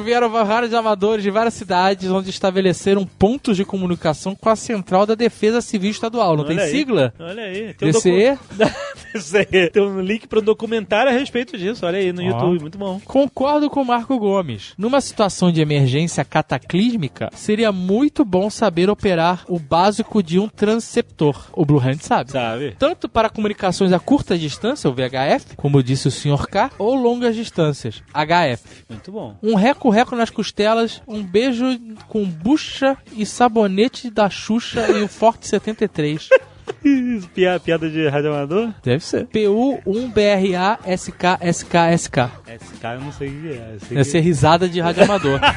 Vieram 0.05 0.29
vários 0.29 0.73
amadores 0.73 1.23
de 1.23 1.31
várias 1.31 1.55
cidades 1.55 2.11
onde 2.11 2.31
estabeleceram 2.31 3.05
pontos 3.07 3.57
de 3.57 3.64
comunicação 3.64 4.35
com 4.35 4.49
a 4.49 4.57
Central 4.57 5.07
da 5.07 5.14
Defesa 5.14 5.61
Civil 5.61 5.90
Estadual. 5.90 6.37
Não 6.37 6.45
Olha 6.45 6.57
tem 6.57 6.64
aí. 6.64 6.71
sigla? 6.71 7.12
Olha 7.19 7.42
aí. 7.42 7.75
Tem 7.75 7.88
um 7.88 7.92
DCE? 7.92 8.38
docu-. 8.53 9.71
Tem 9.73 9.83
um 9.83 10.01
link 10.01 10.27
para 10.27 10.40
um 10.40 10.42
documentário 10.42 11.11
a 11.11 11.14
respeito 11.14 11.57
disso. 11.57 11.87
Olha 11.87 11.99
aí 11.99 12.12
no 12.12 12.23
Ó. 12.23 12.25
YouTube. 12.25 12.61
Muito 12.61 12.79
bom. 12.79 13.01
Concordo 13.05 13.69
com 13.71 13.83
o 13.83 13.85
Marco 13.85 14.19
Gomes. 14.19 14.73
Numa 14.77 15.01
situação 15.01 15.51
de 15.51 15.61
emergência 15.61 16.25
cataclísmica, 16.25 17.31
seria 17.47 17.71
muito 17.71 18.25
bom 18.25 18.51
saber 18.51 18.91
operar 18.91 19.45
o 19.49 19.57
básico 19.57 20.21
de 20.21 20.37
um 20.41 20.49
transceptor. 20.49 21.47
O 21.53 21.65
Blue 21.65 21.79
Hand 21.81 21.99
sabe. 22.01 22.33
Sabe? 22.33 22.75
Tanto 22.77 23.09
para 23.09 23.31
comunicações 23.31 23.93
a 23.93 24.01
curta 24.01 24.37
distância, 24.37 24.91
o 24.91 24.93
VHF, 24.93 25.55
como 25.57 25.81
disse 25.81 26.09
o 26.09 26.11
Sr. 26.11 26.49
K, 26.49 26.73
ou 26.77 26.97
longas 26.97 27.37
distâncias, 27.37 28.03
HF. 28.13 28.65
Muito 28.91 29.13
bom. 29.13 29.37
Um 29.41 29.55
reco-reco 29.55 30.17
nas 30.17 30.29
costelas, 30.29 31.01
um 31.07 31.23
beijo 31.23 31.65
com 32.09 32.25
bucha 32.25 32.97
e 33.17 33.25
sabonete 33.25 34.11
da 34.11 34.29
Xuxa 34.29 34.91
e 34.91 35.05
o 35.05 35.09
Forte 35.09 35.47
73. 35.47 36.29
Piada, 37.33 37.61
piada 37.61 37.89
de 37.89 38.09
rádio 38.09 38.35
amador? 38.35 38.75
Deve 38.83 39.05
ser. 39.05 39.27
PU1BRA-SK-SK-SK. 39.29 42.17
Esse 42.49 42.75
cara 42.81 42.97
eu 42.99 43.03
não 43.03 43.13
sei 43.13 43.29
o 43.29 43.41
que 43.41 43.49
é. 43.53 43.55
Deve 43.55 43.87
que- 43.95 44.05
ser 44.05 44.19
risada 44.21 44.69
de 44.69 44.81
radioamador. 44.81 45.39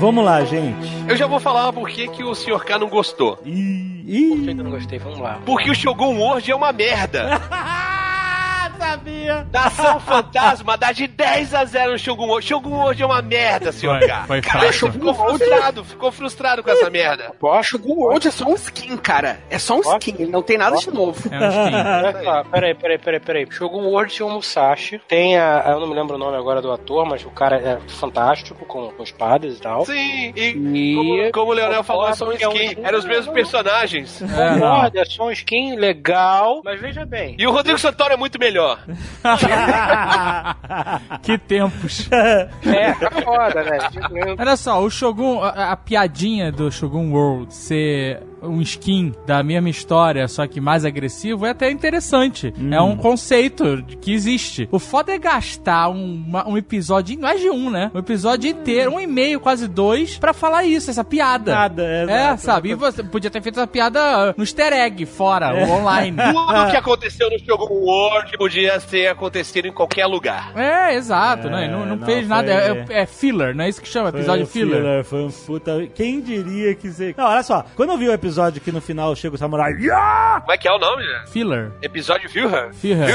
Vamos 0.00 0.24
lá, 0.24 0.42
gente. 0.44 0.88
Eu 1.06 1.14
já 1.16 1.26
vou 1.26 1.38
falar 1.38 1.70
por 1.74 1.86
que, 1.88 2.08
que 2.08 2.24
o 2.24 2.34
Sr. 2.34 2.64
K 2.64 2.78
não 2.78 2.88
gostou. 2.88 3.38
Ih, 3.44 4.30
Por 4.30 4.38
que 4.38 4.50
ih. 4.50 4.54
que 4.54 4.60
eu 4.60 4.64
não 4.64 4.70
gostei? 4.70 4.98
Vamos 4.98 5.18
lá. 5.18 5.38
Porque 5.44 5.70
o 5.70 5.74
Shogun 5.74 6.16
World 6.18 6.50
é 6.50 6.56
uma 6.56 6.72
merda. 6.72 7.38
sabia. 8.80 9.46
Nação 9.52 10.00
Fantasma 10.00 10.76
dá 10.76 10.92
de 10.92 11.06
10 11.06 11.54
a 11.54 11.64
0 11.64 11.92
no 11.92 11.98
Shogun 11.98 12.26
World. 12.26 12.46
Shogun 12.46 12.70
World 12.70 13.02
é 13.02 13.06
uma 13.06 13.22
merda, 13.22 13.70
Sr. 13.72 13.98
Foi- 13.98 14.08
K. 14.08 14.24
foi 14.26 14.40
Cara, 14.40 14.72
ficou 14.72 15.14
frustrado, 15.14 15.84
ficou 15.84 16.12
frustrado 16.12 16.62
com 16.62 16.70
essa 16.70 16.90
merda. 16.90 17.32
Que 17.40 17.76
o 17.76 18.00
World 18.00 18.28
é 18.28 18.30
só 18.30 18.46
um 18.46 18.54
skin, 18.54 18.96
cara. 18.96 19.38
É 19.50 19.58
só 19.58 19.76
um 19.76 19.80
skin, 19.80 20.14
ele 20.18 20.30
não 20.30 20.42
tem 20.42 20.56
nada 20.56 20.76
de 20.76 20.90
novo. 20.90 21.20
É 21.30 21.38
um 21.38 21.48
skin. 21.48 21.74
Olha 21.76 22.24
só, 22.24 22.44
peraí, 22.44 22.74
peraí, 22.74 22.98
peraí, 22.98 23.20
peraí. 23.20 23.46
Shogun 23.50 23.84
World 23.86 24.12
tinha 24.12 24.26
um 24.26 24.30
Musashi. 24.32 25.00
Tem 25.06 25.38
a. 25.38 25.64
Eu 25.68 25.80
não 25.80 25.86
me 25.86 25.94
lembro 25.94 26.16
o 26.16 26.18
nome 26.18 26.36
agora 26.36 26.62
do 26.62 26.72
ator, 26.72 27.04
mas 27.06 27.24
o 27.24 27.30
cara 27.30 27.56
é 27.56 27.78
fantástico, 27.88 28.64
com, 28.64 28.90
com 28.90 29.02
espadas 29.02 29.58
e 29.58 29.60
tal. 29.60 29.84
Sim, 29.84 30.32
e 30.34 30.48
E. 30.72 30.94
como, 30.94 31.32
como 31.32 31.50
o 31.52 31.54
Leonel 31.54 31.82
falou, 31.84 32.08
é 32.08 32.14
só 32.14 32.26
um 32.28 32.32
é 32.32 32.36
skin. 32.36 32.76
Eram 32.82 32.98
os 32.98 33.04
mesmos 33.04 33.32
personagens. 33.34 34.22
É, 34.22 35.00
é 35.00 35.04
só 35.04 35.24
um 35.24 35.30
skin 35.30 35.76
legal, 35.76 36.62
mas 36.64 36.80
veja 36.80 37.04
bem. 37.04 37.36
E 37.38 37.46
o 37.46 37.50
Rodrigo 37.52 37.78
Santoro 37.78 38.12
é 38.14 38.16
muito 38.16 38.38
melhor. 38.38 38.69
Que 41.22 41.38
tempos. 41.38 42.08
É, 42.10 42.48
tá 42.94 43.10
foda, 43.22 43.62
né? 43.64 43.78
Olha 44.38 44.56
só, 44.56 44.82
o 44.82 44.90
Shogun, 44.90 45.42
a, 45.42 45.72
a 45.72 45.76
piadinha 45.76 46.52
do 46.52 46.70
Shogun 46.70 47.12
World 47.12 47.54
ser 47.54 48.22
um 48.42 48.60
skin 48.62 49.12
da 49.26 49.42
mesma 49.42 49.68
história, 49.68 50.26
só 50.28 50.46
que 50.46 50.60
mais 50.60 50.84
agressivo, 50.84 51.46
é 51.46 51.50
até 51.50 51.70
interessante. 51.70 52.52
É 52.70 52.80
um 52.80 52.96
conceito 52.96 53.84
que 54.00 54.12
existe. 54.12 54.68
O 54.72 54.78
foda 54.78 55.12
é 55.12 55.18
gastar 55.18 55.88
um, 55.90 56.14
uma- 56.26 56.48
um 56.48 56.56
episódio, 56.56 57.18
mais 57.20 57.40
de 57.40 57.50
um, 57.50 57.70
né? 57.70 57.90
Um 57.94 57.98
episódio 57.98 58.50
inteiro, 58.50 58.92
um 58.94 59.00
e 59.00 59.06
meio, 59.06 59.38
quase 59.40 59.68
dois, 59.68 60.18
pra 60.18 60.32
falar 60.32 60.64
isso, 60.64 60.90
essa 60.90 61.04
piada. 61.04 61.52
Nada, 61.54 61.82
é, 61.84 62.06
É, 62.32 62.36
sabe? 62.36 62.70
E 62.70 62.74
você 62.74 63.02
podia 63.02 63.30
ter 63.30 63.42
feito 63.42 63.58
essa 63.58 63.66
piada 63.66 64.34
no 64.36 64.42
easter 64.42 64.72
egg, 64.72 65.04
fora, 65.06 65.52
ou 65.54 65.70
online. 65.80 66.16
Tudo 66.32 66.70
que 66.70 66.76
aconteceu 66.76 67.28
no 67.30 67.38
Shogun 67.38 67.74
World 67.74 68.36
podia 68.38 68.80
ter 68.80 69.08
acontecido 69.08 69.66
em 69.66 69.72
qualquer 69.72 70.06
lugar. 70.06 70.52
É, 70.56 70.94
exato, 70.94 71.48
É, 71.48 71.50
né? 71.50 71.68
Não, 71.68 71.84
não 71.86 71.96
não, 71.96 72.06
fez 72.06 72.20
foi- 72.20 72.26
nada. 72.28 72.50
É, 72.52 72.86
é 73.02 73.06
filler, 73.06 73.54
não 73.54 73.64
é 73.64 73.68
isso 73.68 73.80
que 73.82 73.88
chama? 73.88 74.08
Episódio 74.08 74.46
Foi 74.46 74.62
filler. 74.62 75.04
Foi 75.04 75.24
um 75.24 75.30
puta. 75.30 75.86
Quem 75.94 76.20
diria 76.20 76.74
que 76.74 76.88
você. 76.90 77.14
Não, 77.16 77.24
olha 77.26 77.42
só. 77.42 77.64
Quando 77.76 77.90
eu 77.90 77.98
vi 77.98 78.08
o 78.08 78.12
episódio 78.12 78.29
que 78.60 78.70
no 78.72 78.80
final 78.80 79.14
chega 79.16 79.34
o 79.34 79.38
samurai. 79.38 79.72
Yeah! 79.74 80.40
Como 80.40 80.52
é 80.52 80.58
que 80.58 80.68
é 80.68 80.72
o 80.72 80.78
nome? 80.78 81.04
Filler. 81.28 81.72
Episódio 81.82 82.28
Viewer? 82.30 82.72
Filler. 82.74 83.08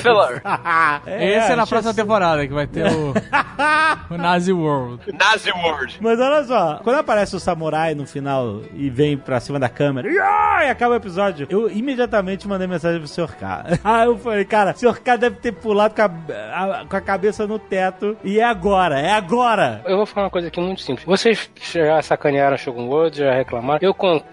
Filler. 0.00 0.42
Esse 1.06 1.52
é 1.52 1.56
na 1.56 1.66
próxima 1.66 1.90
assim. 1.90 2.00
temporada 2.02 2.46
que 2.46 2.52
vai 2.52 2.66
ter 2.66 2.86
o, 2.92 3.14
o 4.10 4.16
Nazi 4.18 4.52
World. 4.52 5.00
Nazi 5.12 5.50
World. 5.52 5.98
Mas 6.00 6.18
olha 6.20 6.44
só, 6.44 6.80
quando 6.82 6.96
aparece 6.96 7.36
o 7.36 7.40
samurai 7.40 7.94
no 7.94 8.06
final 8.06 8.60
e 8.74 8.88
vem 8.90 9.16
pra 9.16 9.40
cima 9.40 9.58
da 9.58 9.68
câmera 9.68 10.08
e 10.10 10.68
acaba 10.68 10.94
o 10.94 10.96
episódio, 10.96 11.46
eu 11.50 11.70
imediatamente 11.70 12.46
mandei 12.48 12.66
mensagem 12.66 12.98
pro 12.98 13.08
Sr. 13.08 13.34
K. 13.36 13.64
Ah, 13.88 14.04
eu 14.04 14.18
falei, 14.18 14.44
cara, 14.44 14.72
o 14.72 14.78
Sr. 14.78 15.00
K 15.00 15.16
deve 15.16 15.36
ter 15.36 15.52
pulado 15.52 15.94
com 15.94 16.02
a, 16.02 16.04
a- 16.04 16.84
com 16.88 16.96
a 16.96 17.00
cabeça 17.00 17.46
no 17.46 17.58
teto 17.58 18.16
e 18.22 18.38
é 18.38 18.44
agora, 18.44 18.98
é 19.00 19.12
agora. 19.12 19.82
Eu 19.86 19.96
vou 19.96 20.06
falar 20.06 20.26
uma 20.26 20.30
coisa 20.30 20.48
aqui 20.48 20.60
muito 20.60 20.82
simples. 20.82 21.04
Vocês 21.06 21.50
já 21.72 22.00
sacanearam 22.02 22.56
Shogun 22.58 22.86
World, 22.88 23.18
já 23.18 23.32
reclamaram. 23.32 23.78
Eu 23.82 23.94
concordo, 23.94 24.28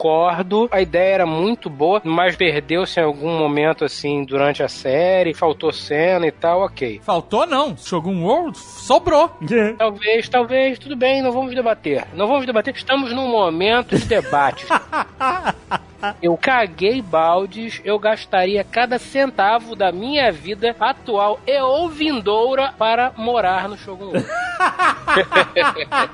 a 0.71 0.81
ideia 0.81 1.15
era 1.15 1.25
muito 1.25 1.69
boa, 1.69 2.01
mas 2.03 2.35
perdeu-se 2.35 2.99
em 2.99 3.03
algum 3.03 3.37
momento, 3.37 3.85
assim, 3.85 4.23
durante 4.23 4.63
a 4.63 4.67
série, 4.67 5.33
faltou 5.33 5.71
cena 5.71 6.27
e 6.27 6.31
tal, 6.31 6.61
ok. 6.61 7.01
Faltou 7.03 7.45
não. 7.45 7.75
Shogun 7.77 8.23
World 8.23 8.57
sobrou. 8.57 9.29
Talvez, 9.77 10.29
talvez, 10.29 10.79
tudo 10.79 10.95
bem, 10.95 11.21
não 11.21 11.31
vamos 11.31 11.53
debater. 11.53 12.05
Não 12.13 12.27
vamos 12.27 12.45
debater, 12.45 12.75
estamos 12.75 13.11
num 13.11 13.27
momento 13.27 13.97
de 13.97 14.05
debate. 14.05 14.65
Eu 16.21 16.37
caguei 16.37 17.01
baldes, 17.01 17.81
eu 17.83 17.97
gastaria 17.97 18.63
cada 18.63 18.99
centavo 18.99 19.75
da 19.75 19.91
minha 19.91 20.31
vida 20.31 20.75
atual 20.79 21.39
e 21.47 21.59
ou 21.61 21.89
vindoura 21.89 22.73
para 22.77 23.11
morar 23.15 23.69
no 23.69 23.77
Shogun 23.77 24.05
World. 24.05 24.27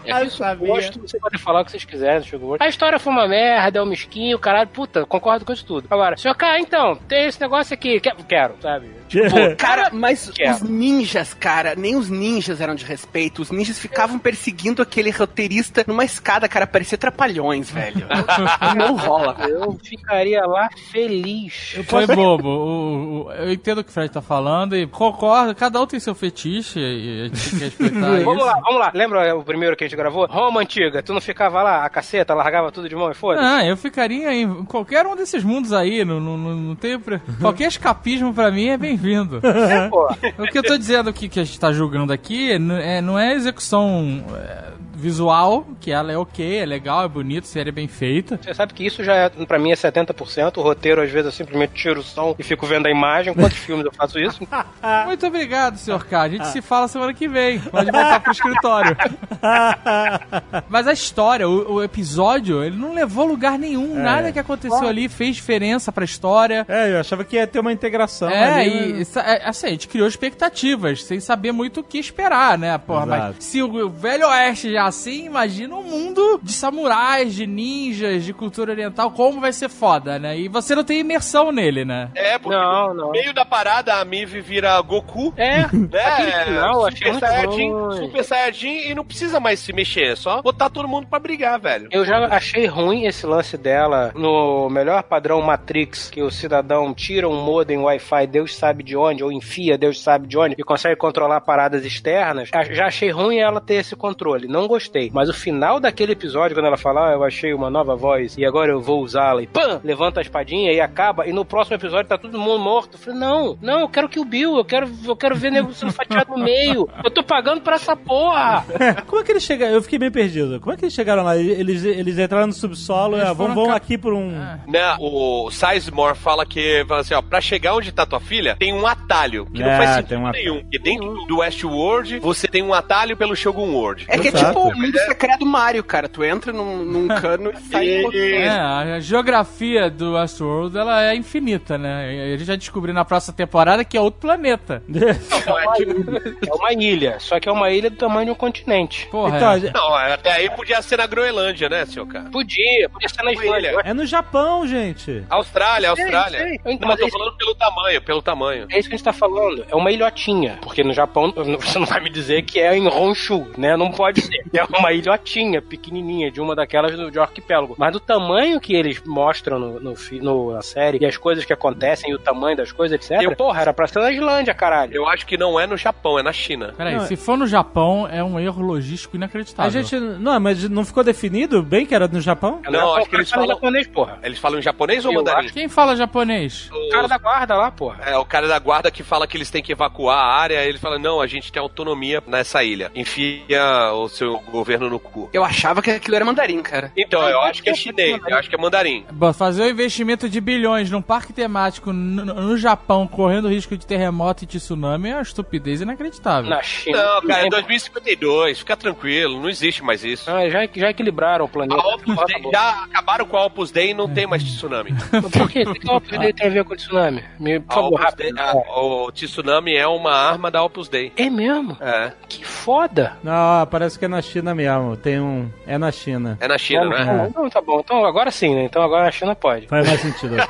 Eu 0.06 0.30
sabia. 0.30 0.68
Gosto, 0.68 1.00
você 1.00 1.20
pode 1.20 1.38
falar 1.38 1.62
o 1.62 1.66
que 1.66 1.72
vocês 1.72 1.86
quiserem 1.86 2.20
do 2.20 2.26
Sugar 2.26 2.50
Rush. 2.50 2.62
A 2.62 2.68
história 2.68 3.00
foi 3.00 3.14
uma 3.14 3.28
merda, 3.28 3.80
é 3.80 3.82
um 3.82 3.86
mesquinho, 3.86 4.38
caralho, 4.40 4.70
puta, 4.70 5.06
concordo 5.06 5.46
com 5.46 5.54
isso 5.54 5.66
tudo. 5.66 5.88
Agora, 5.90 6.18
senhor 6.18 6.36
K, 6.36 6.60
então, 6.60 6.96
tem 7.08 7.28
esse 7.28 7.40
negócio 7.40 7.74
aqui, 7.74 8.00
quero 8.00 8.56
sabe? 8.62 9.01
Pô, 9.30 9.56
cara, 9.58 9.90
mas 9.92 10.30
Quero. 10.34 10.56
os 10.56 10.62
ninjas, 10.62 11.34
cara, 11.34 11.74
nem 11.76 11.96
os 11.96 12.10
ninjas 12.10 12.62
eram 12.62 12.76
de 12.76 12.86
respeito. 12.86 13.42
Os 13.42 13.52
ninjas 13.52 13.78
ficavam 13.80 14.18
perseguindo 14.18 14.82
aquele 14.82 15.10
roteirista 15.12 15.84
numa 15.88 16.06
escada, 16.06 16.48
cara, 16.48 16.66
parecia 16.66 16.98
trapalhões, 16.98 17.70
velho. 17.70 18.06
Não 18.78 18.96
rola. 18.96 19.36
Eu 19.48 19.78
ficaria 19.84 20.42
lá 20.46 20.70
feliz. 20.92 21.76
Foi 21.88 22.06
bobo. 22.08 22.48
O- 22.50 23.26
o- 23.28 23.32
eu 23.34 23.52
entendo 23.52 23.80
o 23.80 23.84
que 23.84 23.90
o 23.90 23.94
Fred 23.94 24.10
tá 24.12 24.22
falando 24.22 24.76
e 24.76 24.88
concordo. 24.88 25.54
Cada 25.56 25.82
um 25.82 25.86
tem 25.88 26.00
seu 26.00 26.16
fetiche 26.16 26.80
e 26.80 27.22
a 27.22 27.28
gente 27.28 27.50
tem 27.50 27.60
que 27.60 27.66
respeitar 27.66 28.00
Vamos 28.24 28.36
isso. 28.38 28.46
lá, 28.46 28.60
vamos 28.64 28.80
lá. 28.80 28.92
Lembra 28.94 29.36
o 29.36 29.44
primeiro 29.44 29.76
que 29.76 29.84
a 29.84 29.88
gente 29.88 29.98
gravou? 29.98 30.26
Roma 30.28 30.62
antiga. 30.62 31.02
Tu 31.04 31.14
não 31.14 31.22
ficava 31.22 31.62
lá, 31.62 31.86
a 31.86 31.90
caceta, 31.90 32.34
largava 32.34 32.72
tudo 32.72 32.88
de 32.88 32.96
mão 32.96 33.12
e 33.12 33.14
foda? 33.14 33.40
Ah, 33.42 33.66
eu 33.66 33.76
ficaria 33.76 34.34
em 34.34 34.64
qualquer 34.66 35.06
um 35.06 35.16
desses 35.16 35.44
mundos 35.44 35.74
aí. 35.74 36.06
Não, 36.06 36.20
não, 36.20 36.38
não, 36.38 36.56
não 36.56 36.76
tem 36.76 37.02
Qualquer 37.40 37.68
escapismo 37.68 38.34
pra 38.34 38.52
mim 38.52 38.68
é 38.68 38.78
bem-vindo. 39.02 39.42
Pô, 39.90 40.08
o 40.38 40.48
que 40.48 40.58
eu 40.58 40.64
tô 40.64 40.78
dizendo 40.78 41.12
que, 41.12 41.28
que 41.28 41.40
a 41.40 41.44
gente 41.44 41.60
tá 41.60 41.72
julgando 41.72 42.14
aqui 42.14 42.52
é, 42.52 43.02
não 43.02 43.18
é 43.18 43.34
execução 43.34 44.24
é, 44.36 44.72
visual, 45.02 45.66
que 45.80 45.92
ela 45.92 46.12
é 46.12 46.18
ok, 46.18 46.60
é 46.60 46.66
legal, 46.66 47.04
é 47.04 47.08
bonito, 47.08 47.48
série 47.48 47.70
é 47.70 47.72
bem 47.72 47.88
feita. 47.88 48.40
Você 48.42 48.54
sabe 48.54 48.74
que 48.74 48.86
isso 48.86 49.04
já, 49.04 49.16
é, 49.16 49.30
pra 49.30 49.58
mim, 49.60 49.72
é 49.72 49.76
70%. 49.76 50.58
O 50.58 50.62
roteiro, 50.62 51.02
às 51.02 51.10
vezes, 51.10 51.26
eu 51.26 51.32
simplesmente 51.32 51.74
tiro 51.74 52.00
o 52.00 52.04
som 52.04 52.36
e 52.38 52.44
fico 52.44 52.66
vendo 52.66 52.86
a 52.88 52.92
imagem. 52.92 53.34
Quantos 53.34 53.58
filmes 53.60 53.86
eu 53.86 53.92
faço 53.92 54.20
isso? 54.20 54.40
Muito 55.06 55.26
obrigado, 55.28 55.78
senhor 55.78 56.06
K. 56.06 56.22
A 56.22 56.30
gente 56.30 56.48
se 56.48 56.62
fala 56.62 56.88
semana 56.88 57.14
que 57.14 57.28
vem. 57.28 57.60
Pode 57.60 57.92
voltar 57.92 58.20
pro 58.20 58.32
escritório. 58.32 58.96
Mas 60.70 60.88
a 60.88 60.94
história, 60.94 61.48
o, 61.48 61.74
o 61.76 61.84
episódio, 61.84 62.64
ele 62.64 62.78
não 62.78 62.94
levou 62.94 63.26
lugar 63.26 63.58
nenhum. 63.58 63.96
Nada 63.96 64.32
que 64.32 64.40
aconteceu 64.40 64.88
ali 64.88 65.10
fez 65.10 65.36
diferença 65.36 65.92
pra 65.92 66.06
história. 66.06 66.66
É, 66.68 66.92
eu 66.92 67.00
achava 67.00 67.24
que 67.24 67.36
ia 67.36 67.48
ter 67.48 67.60
uma 67.60 67.72
integração. 67.74 68.30
É, 68.30 68.62
ali, 68.62 68.90
e 68.90 68.94
né? 68.94 69.02
essa- 69.02 69.22
é, 69.22 69.48
assim, 69.48 69.68
a 69.68 69.70
gente 69.72 69.88
criou 69.88 70.08
expectativas, 70.08 71.04
sem 71.04 71.20
saber 71.20 71.52
muito 71.52 71.80
o 71.80 71.84
que 71.84 71.98
esperar, 71.98 72.58
né? 72.58 72.78
Porra, 72.78 73.06
Exato. 73.06 73.36
mas 73.38 73.44
se 73.46 73.62
o 73.62 73.90
Velho 73.90 74.28
Oeste 74.28 74.72
já 74.72 74.78
é 74.80 74.82
assim, 74.92 75.26
imagina 75.26 75.76
um 75.76 75.84
mundo 75.84 76.40
de 76.44 76.52
samurais, 76.54 77.34
de 77.34 77.48
ninjas, 77.48 78.24
de 78.24 78.34
cultura 78.34 78.72
oriental, 78.72 79.12
como 79.12 79.40
vai 79.42 79.52
ser 79.52 79.70
foda, 79.70 80.20
né? 80.20 80.38
E 80.38 80.48
você 80.48 80.76
não 80.76 80.84
tem 80.84 81.00
imersão 81.00 81.52
nele, 81.52 81.84
né? 81.84 82.10
É, 82.14 82.38
porque 82.38 82.56
Não, 82.56 82.90
no 82.94 83.02
não. 83.06 83.12
meio 83.12 83.34
da 83.34 83.44
parada 83.46 83.96
a 83.96 84.06
Mive 84.06 84.40
vira 84.42 84.80
Goku. 84.82 85.34
É, 85.38 85.62
Né? 85.74 86.44
final 86.46 86.82
eu 86.82 86.86
achei 86.88 87.14
Super 87.14 87.28
Saiyajin, 87.28 87.72
ruim. 87.72 87.98
Super 87.98 88.24
Saiyajin 88.24 88.90
e 88.90 88.96
não 88.96 89.04
precisa 89.06 89.40
mais 89.40 89.60
se 89.60 89.74
mexer, 89.74 90.12
é 90.12 90.16
só 90.16 90.42
botar 90.42 90.70
todo 90.70 90.88
mundo 90.88 91.08
pra 91.08 91.20
brigar, 91.20 91.60
velho. 91.60 91.88
Eu 91.92 92.06
já 92.06 92.26
achei 92.28 92.66
ruim 92.66 93.06
esse 93.06 93.26
lance 93.26 93.58
dela 93.58 94.12
no 94.16 94.70
melhor 94.70 95.04
padrão 95.04 95.42
Matrix, 95.42 96.10
que 96.10 96.22
o 96.22 96.30
cidadão 96.32 96.94
tira 96.94 97.28
um 97.28 97.44
modem 97.44 97.78
Wi-Fi, 97.80 98.28
Deus 98.28 98.56
sabe 98.56 98.84
de 98.84 98.96
onde, 98.98 99.24
ou 99.24 99.32
enfia, 99.32 99.78
Deus 99.78 100.02
sabe 100.02 100.28
de 100.28 100.38
onde, 100.38 100.56
e 100.58 100.64
consegue 100.64 100.96
controlar 100.96 101.42
paradas 101.42 101.86
externas. 101.86 102.50
Já 102.72 102.88
achei 102.88 103.10
ruim 103.10 103.38
ela 103.40 103.62
ter 103.62 103.76
esse 103.76 103.96
controle, 103.96 104.48
não 104.48 104.68
gostei. 104.68 104.81
Mas 105.14 105.30
o 105.30 105.34
final 105.34 105.80
daquele 105.80 106.14
episódio, 106.14 106.56
quando 106.56 106.66
ela 106.68 106.78
fala, 106.78 107.10
ah, 107.10 107.14
eu 107.14 107.24
achei 107.24 107.54
uma 107.54 107.70
nova 107.70 107.96
voz 107.96 108.38
e 108.38 108.46
agora 108.46 108.72
eu 108.72 108.82
vou 108.82 109.02
usá-la, 109.02 109.42
e 109.42 109.48
pam, 109.48 109.80
levanta 109.84 110.20
a 110.20 110.24
espadinha 110.24 110.72
e 110.72 110.80
acaba, 110.80 111.28
e 111.28 111.34
no 111.34 111.46
próximo 111.46 111.76
episódio 111.76 112.08
tá 112.08 112.18
todo 112.18 112.38
mundo 112.40 112.60
morto. 112.60 112.96
Eu 112.96 113.00
falei, 113.00 113.20
não, 113.20 113.58
não, 113.62 113.80
eu 113.82 113.90
quero 113.90 114.10
que 114.10 114.20
o 114.20 114.26
Bill, 114.26 114.58
eu 114.58 114.66
quero, 114.66 114.90
eu 115.06 115.16
quero 115.16 115.36
ver 115.36 115.52
nego 115.52 115.74
sendo 115.74 115.92
fatiado 115.92 116.32
no 116.32 116.44
meio. 116.44 116.88
Eu 117.04 117.12
tô 117.12 117.24
pagando 117.24 117.62
pra 117.62 117.76
essa 117.76 117.96
porra. 117.96 118.66
Como 119.08 119.22
é 119.22 119.26
que 119.26 119.32
eles 119.32 119.44
chegaram? 119.44 119.74
Eu 119.74 119.82
fiquei 119.82 120.00
bem 120.00 120.12
perdido. 120.12 120.60
Como 120.60 120.74
é 120.74 120.78
que 120.78 120.86
eles 120.86 120.94
chegaram 120.94 121.24
lá? 121.24 121.38
Eles, 121.38 121.84
eles 121.84 122.18
entraram 122.18 122.48
no 122.48 122.54
subsolo, 122.54 123.18
Eles 123.18 123.30
é, 123.30 123.34
vão, 123.34 123.54
vão 123.54 123.72
aqui 123.72 123.98
por 123.98 124.14
um. 124.14 124.30
Né, 124.68 124.96
o 125.00 125.50
Sizemore 125.52 126.16
fala 126.18 126.46
que, 126.46 126.84
fala 126.88 127.02
assim, 127.02 127.14
ó, 127.14 127.22
pra 127.22 127.42
chegar 127.42 127.76
onde 127.76 127.92
tá 127.92 128.06
tua 128.06 128.20
filha, 128.20 128.56
tem 128.60 128.74
um 128.74 128.86
atalho, 128.86 129.46
que 129.46 129.62
não 129.62 129.70
É, 129.70 129.78
faz 129.78 129.90
tem 129.90 130.02
sentido 130.04 130.20
um 130.22 130.28
atalho. 130.28 130.44
nenhum. 130.44 130.62
Porque 130.62 130.80
dentro 130.80 131.26
do 131.28 131.38
Westworld, 131.40 132.20
você 132.20 132.48
tem 132.48 132.62
um 132.64 132.74
atalho 132.74 133.16
pelo 133.18 133.36
Shogun 133.36 133.74
World. 133.74 134.06
É 134.08 134.18
que 134.18 134.28
é 134.30 134.32
tipo 134.32 134.71
o 134.74 134.78
mundo 134.82 134.98
secreto 135.00 135.40
do 135.40 135.46
Mario, 135.46 135.84
cara. 135.84 136.08
Tu 136.10 136.24
entra 136.24 136.52
num, 136.54 136.78
num 136.84 137.08
cano 137.20 137.52
e 137.52 137.58
sai 137.70 137.86
E- 137.86 137.90
em 138.02 138.04
outro. 138.06 138.20
É, 138.20 138.50
a 138.50 139.00
geografia 139.00 139.90
do 139.90 140.14
Westworld, 140.14 140.78
ela 140.78 141.04
é 141.06 141.16
infinita, 141.16 141.78
né? 141.78 142.14
E 142.14 142.34
A 142.34 142.38
gente 142.38 142.46
já 142.48 142.56
descobriu 142.56 142.94
na 142.94 143.06
próxima 143.06 143.34
temporada 143.36 143.84
que 143.84 143.98
é 143.98 144.02
outro 144.02 144.22
planeta. 144.22 144.84
Não, 144.88 145.02
é 145.60 145.74
tipo- 145.76 146.48
É 146.48 146.54
uma 146.54 146.74
ilha, 146.74 147.18
só 147.20 147.40
que 147.40 147.48
é 147.48 147.52
uma 147.52 147.70
ilha 147.72 147.90
do 147.90 147.96
tamanho 147.98 148.26
de 148.28 148.32
um 148.32 148.36
continente. 148.36 149.08
Porra, 149.12 149.38
Então, 149.38 149.52
é. 149.54 149.72
não, 149.74 149.96
até 149.96 150.32
aí 150.34 150.50
podia 150.50 150.82
ser 150.82 150.98
na 150.98 151.08
Groenlândia, 151.08 151.70
né, 151.70 151.86
seu 151.86 152.06
cara? 152.06 152.30
Podia, 152.32 152.90
podia 152.90 153.10
ser 153.10 153.24
na 153.24 153.32
Ilha. 153.32 153.42
Islândia. 153.44 153.82
é 153.84 153.94
no 153.94 154.06
Japão, 154.06 154.68
gente. 154.68 155.24
Austrália, 155.30 155.90
Austrália. 155.90 156.40
sei. 156.40 156.60
Não, 156.66 156.72
Então, 156.72 156.88
mas 156.88 157.00
tô 157.00 157.08
esse- 157.08 157.18
falando 157.18 157.36
pelo 157.38 157.56
tamanho, 157.56 158.02
pelo 158.02 158.22
tamanho. 158.22 158.68
É 158.72 158.80
isso 158.80 158.88
que 158.90 158.96
a 158.96 158.98
gente 158.98 159.06
tá 159.06 159.14
falando. 159.14 159.66
É 159.70 159.76
uma 159.76 159.92
ilhotinha. 159.92 160.60
Porque 160.62 160.84
no 160.84 160.94
Japão, 160.94 161.34
você 161.60 161.80
não 161.80 161.86
vai 161.86 162.00
me 162.02 162.10
dizer 162.10 162.44
que 162.44 162.60
é 162.60 162.76
em 162.78 162.88
Honshu, 162.88 163.48
né? 163.58 163.76
Não 163.78 163.92
pode 163.92 164.22
ser. 164.22 164.44
É 164.70 164.78
uma 164.78 164.92
ilhotinha 164.92 165.62
pequenininha, 165.62 166.32
de 166.32 166.40
uma 166.42 166.56
daquelas 166.56 166.96
do, 166.96 167.10
de 167.12 167.20
arquipélago. 167.20 167.76
Mas 167.78 167.92
do 167.94 168.00
tamanho 168.00 168.60
que 168.60 168.74
eles 168.76 169.02
mostram 169.06 169.60
no, 169.60 169.80
no, 169.80 169.94
no- 170.22 170.52
na 170.54 170.62
série, 170.62 170.98
e 171.02 171.06
as 171.06 171.18
coisas 171.18 171.46
que 171.46 171.54
acontecem, 171.54 172.12
e 172.12 172.14
o 172.16 172.20
tamanho 172.20 172.58
das 172.58 172.72
coisas, 172.72 172.96
etc. 173.00 173.22
Eu- 173.22 173.36
Porra, 173.36 173.62
era 173.62 173.74
pra 173.74 173.88
ser 173.88 174.00
na 174.00 174.12
Islândia, 174.12 174.54
caralho. 174.54 174.94
Eu 174.94 175.08
acho 175.08 175.26
que 175.26 175.38
não 175.38 175.60
é 175.60 175.66
no 175.66 175.76
Japão, 175.78 176.20
é 176.20 176.24
na 176.24 176.32
China. 176.34 176.74
Peraí, 176.78 176.96
Não, 176.96 177.06
se 177.08 177.16
for 177.16 177.38
no 177.38 177.48
Japão, 177.48 178.08
é 178.08 178.24
um 178.24 178.40
erro 178.40 178.62
logístico 178.62 179.16
inacreditável. 179.16 179.68
A 179.68 179.70
gente. 179.84 179.96
Não, 180.00 180.40
mas 180.40 180.68
não 180.70 180.86
ficou 180.86 181.04
definido 181.04 181.62
bem 181.64 181.86
que 181.86 181.96
era 181.96 182.08
no 182.08 182.22
Japão? 182.22 182.62
Não, 182.70 182.96
acho 182.96 183.10
que 183.10 183.16
eles 183.16 183.30
fala 183.30 183.42
falam- 183.44 183.56
japonês, 183.56 183.88
porra. 183.88 184.20
Eles 184.24 184.38
falam 184.40 184.60
em 184.60 184.62
japonês 184.62 185.06
ou 185.06 185.12
Eu 185.12 185.18
mandarim? 185.20 185.50
Quem 185.50 185.68
fala 185.70 185.96
japonês? 185.96 186.70
O 186.72 186.90
cara 186.90 187.08
da 187.08 187.18
guarda 187.18 187.56
lá, 187.56 187.72
porra. 187.72 188.00
É, 188.06 188.18
o 188.18 188.26
cara 188.26 188.48
da 188.48 188.60
guarda 188.60 188.92
que 188.92 189.04
fala 189.04 189.26
que 189.26 189.38
eles 189.38 189.50
têm 189.50 189.64
que 189.64 189.72
evacuar 189.72 190.18
a 190.18 190.34
área, 190.34 190.64
ele 190.66 190.78
fala, 190.78 191.00
não, 191.00 191.20
a 191.22 191.28
gente 191.28 191.52
tem 191.52 191.62
autonomia 191.62 192.22
nessa 192.28 192.64
ilha. 192.64 192.92
Enfia 192.94 193.92
o 193.94 194.08
seu 194.10 194.41
governo 194.50 194.90
no 194.90 195.00
cu. 195.00 195.30
Eu 195.34 195.44
achava 195.44 195.82
que 195.82 195.92
aquilo 195.92 196.16
era 196.16 196.26
mandarim, 196.26 196.62
cara. 196.62 196.92
Então, 196.98 197.22
eu 197.28 197.42
acho 197.42 197.62
que 197.62 197.70
é 197.70 197.74
chinês, 197.74 198.20
eu 198.28 198.38
acho 198.38 198.50
que 198.50 198.56
é 198.56 198.58
mandarim. 198.58 199.06
Bom, 199.12 199.32
Fazer 199.34 199.64
um 199.64 199.70
investimento 199.70 200.30
de 200.30 200.40
bilhões 200.40 200.90
num 200.92 201.02
parque 201.02 201.34
temático 201.34 201.92
no, 201.92 202.26
no 202.26 202.58
Japão, 202.58 203.08
correndo 203.08 203.48
risco 203.50 203.76
de 203.78 203.86
terremoto 203.86 204.44
e 204.44 204.48
tsunami, 204.48 205.10
é 205.10 205.16
uma 205.16 205.22
estupidez 205.22 205.82
inacreditável. 205.82 206.50
Na 206.50 206.62
China. 206.62 206.98
Não, 206.98 207.22
cara, 207.22 207.40
é 207.40 207.42
Nem- 207.44 207.50
2052, 207.50 208.60
fica 208.60 208.78
tranquilo, 208.78 209.40
não 209.42 209.50
existe 209.50 209.84
mais 209.84 210.04
isso. 210.04 210.30
Ah, 210.30 210.48
já, 210.50 210.68
já 210.74 210.90
equilibraram 210.90 211.46
o 211.46 211.50
planeta. 211.50 211.82
Dei, 212.28 212.52
já 212.52 212.84
acabaram 212.84 213.26
com 213.26 213.38
a 213.38 213.46
Opus 213.46 213.72
Dei 213.72 213.92
e 213.92 213.94
não 213.94 214.08
tem 214.10 214.28
mais 214.28 214.44
tsunami. 214.44 214.92
Por 215.32 215.50
quê? 215.50 215.64
O 215.64 215.74
que 215.74 215.90
a 215.90 215.94
Opus 215.96 216.18
Dei 216.20 216.34
tem 216.34 216.48
a 216.48 216.50
ver 216.50 216.64
com 216.64 216.74
o 216.74 216.78
tsunami? 216.78 217.24
Me, 217.40 217.60
por 217.60 217.72
A 217.72 217.76
favor, 217.76 218.00
rápido. 218.00 218.34
Dei- 218.34 218.44
a- 218.44 218.54
o 218.82 219.12
tsunami 219.12 219.76
é 219.76 219.88
uma 219.88 220.12
arma 220.14 220.50
da 220.52 220.64
Opus 220.64 220.88
Dei. 220.88 221.12
É 221.18 221.30
mesmo? 221.30 221.78
É, 221.82 222.14
Que 222.28 222.46
foda. 222.46 223.18
Não, 223.24 223.66
parece 223.68 223.98
que 223.98 224.06
é 224.06 224.08
na 224.08 224.22
China 224.22 224.31
mesmo. 224.40 224.96
Tem 224.98 225.20
um. 225.20 225.50
É 225.68 225.78
na 225.78 225.92
China. 225.92 226.38
é 226.40 226.48
na 226.48 226.58
China, 226.58 226.86
né? 226.90 227.06
não, 227.06 227.28
Então 227.28 227.50
tá 227.50 227.62
bom. 227.62 227.80
Então 227.82 228.06
agora 228.06 228.32
sim, 228.32 228.56
né? 228.56 228.64
Então 228.64 228.82
agora 228.82 229.08
a 229.08 229.12
China 229.12 229.36
pode. 229.36 229.68
Faz 229.68 229.86
mais 229.88 230.00
sentido. 230.00 230.36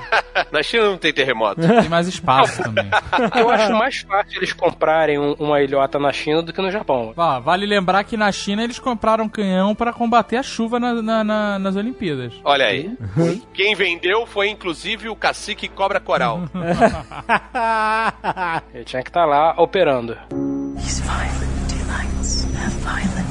Na 0.52 0.64
China 0.64 0.86
não 0.92 0.98
tem 0.98 1.14
terremoto. 1.14 1.62
Tem 1.62 1.90
mais 1.90 2.08
espaço 2.08 2.62
também. 2.64 2.86
Eu 3.38 3.50
acho 3.50 3.74
mais 3.74 4.00
fácil 4.00 4.38
eles 4.38 4.54
comprarem 4.54 5.18
um- 5.20 5.34
uma 5.40 5.62
ilhota 5.62 6.00
na 6.00 6.12
China 6.12 6.42
do 6.42 6.52
que 6.54 6.62
no 6.62 6.72
Japão. 6.72 7.14
Ó, 7.16 7.40
vale 7.40 7.66
lembrar 7.66 8.04
que 8.04 8.18
na 8.18 8.32
China 8.32 8.64
eles 8.64 8.80
compraram 8.80 9.26
um 9.26 9.30
canhão 9.30 9.76
pra 9.76 9.94
combater 9.94 10.38
a 10.38 10.44
chuva 10.44 10.80
na- 10.80 11.02
na- 11.02 11.24
na- 11.24 11.60
nas 11.60 11.76
Olimpíadas. 11.76 12.34
Olha 12.44 12.66
aí. 12.66 12.92
Quem 13.54 13.76
vendeu 13.76 14.26
foi 14.26 14.50
inclusive 14.50 15.10
o 15.10 15.16
cacique 15.16 15.68
Cobra 15.68 16.00
Coral. 16.00 16.42
Ele 18.74 18.84
tinha 18.86 19.04
que 19.04 19.10
estar 19.10 19.26
lá 19.26 19.54
operando. 19.58 20.18
These 20.78 21.02
violent 21.04 21.70
delights 21.70 22.46
have 22.56 22.76
violent. 22.80 23.31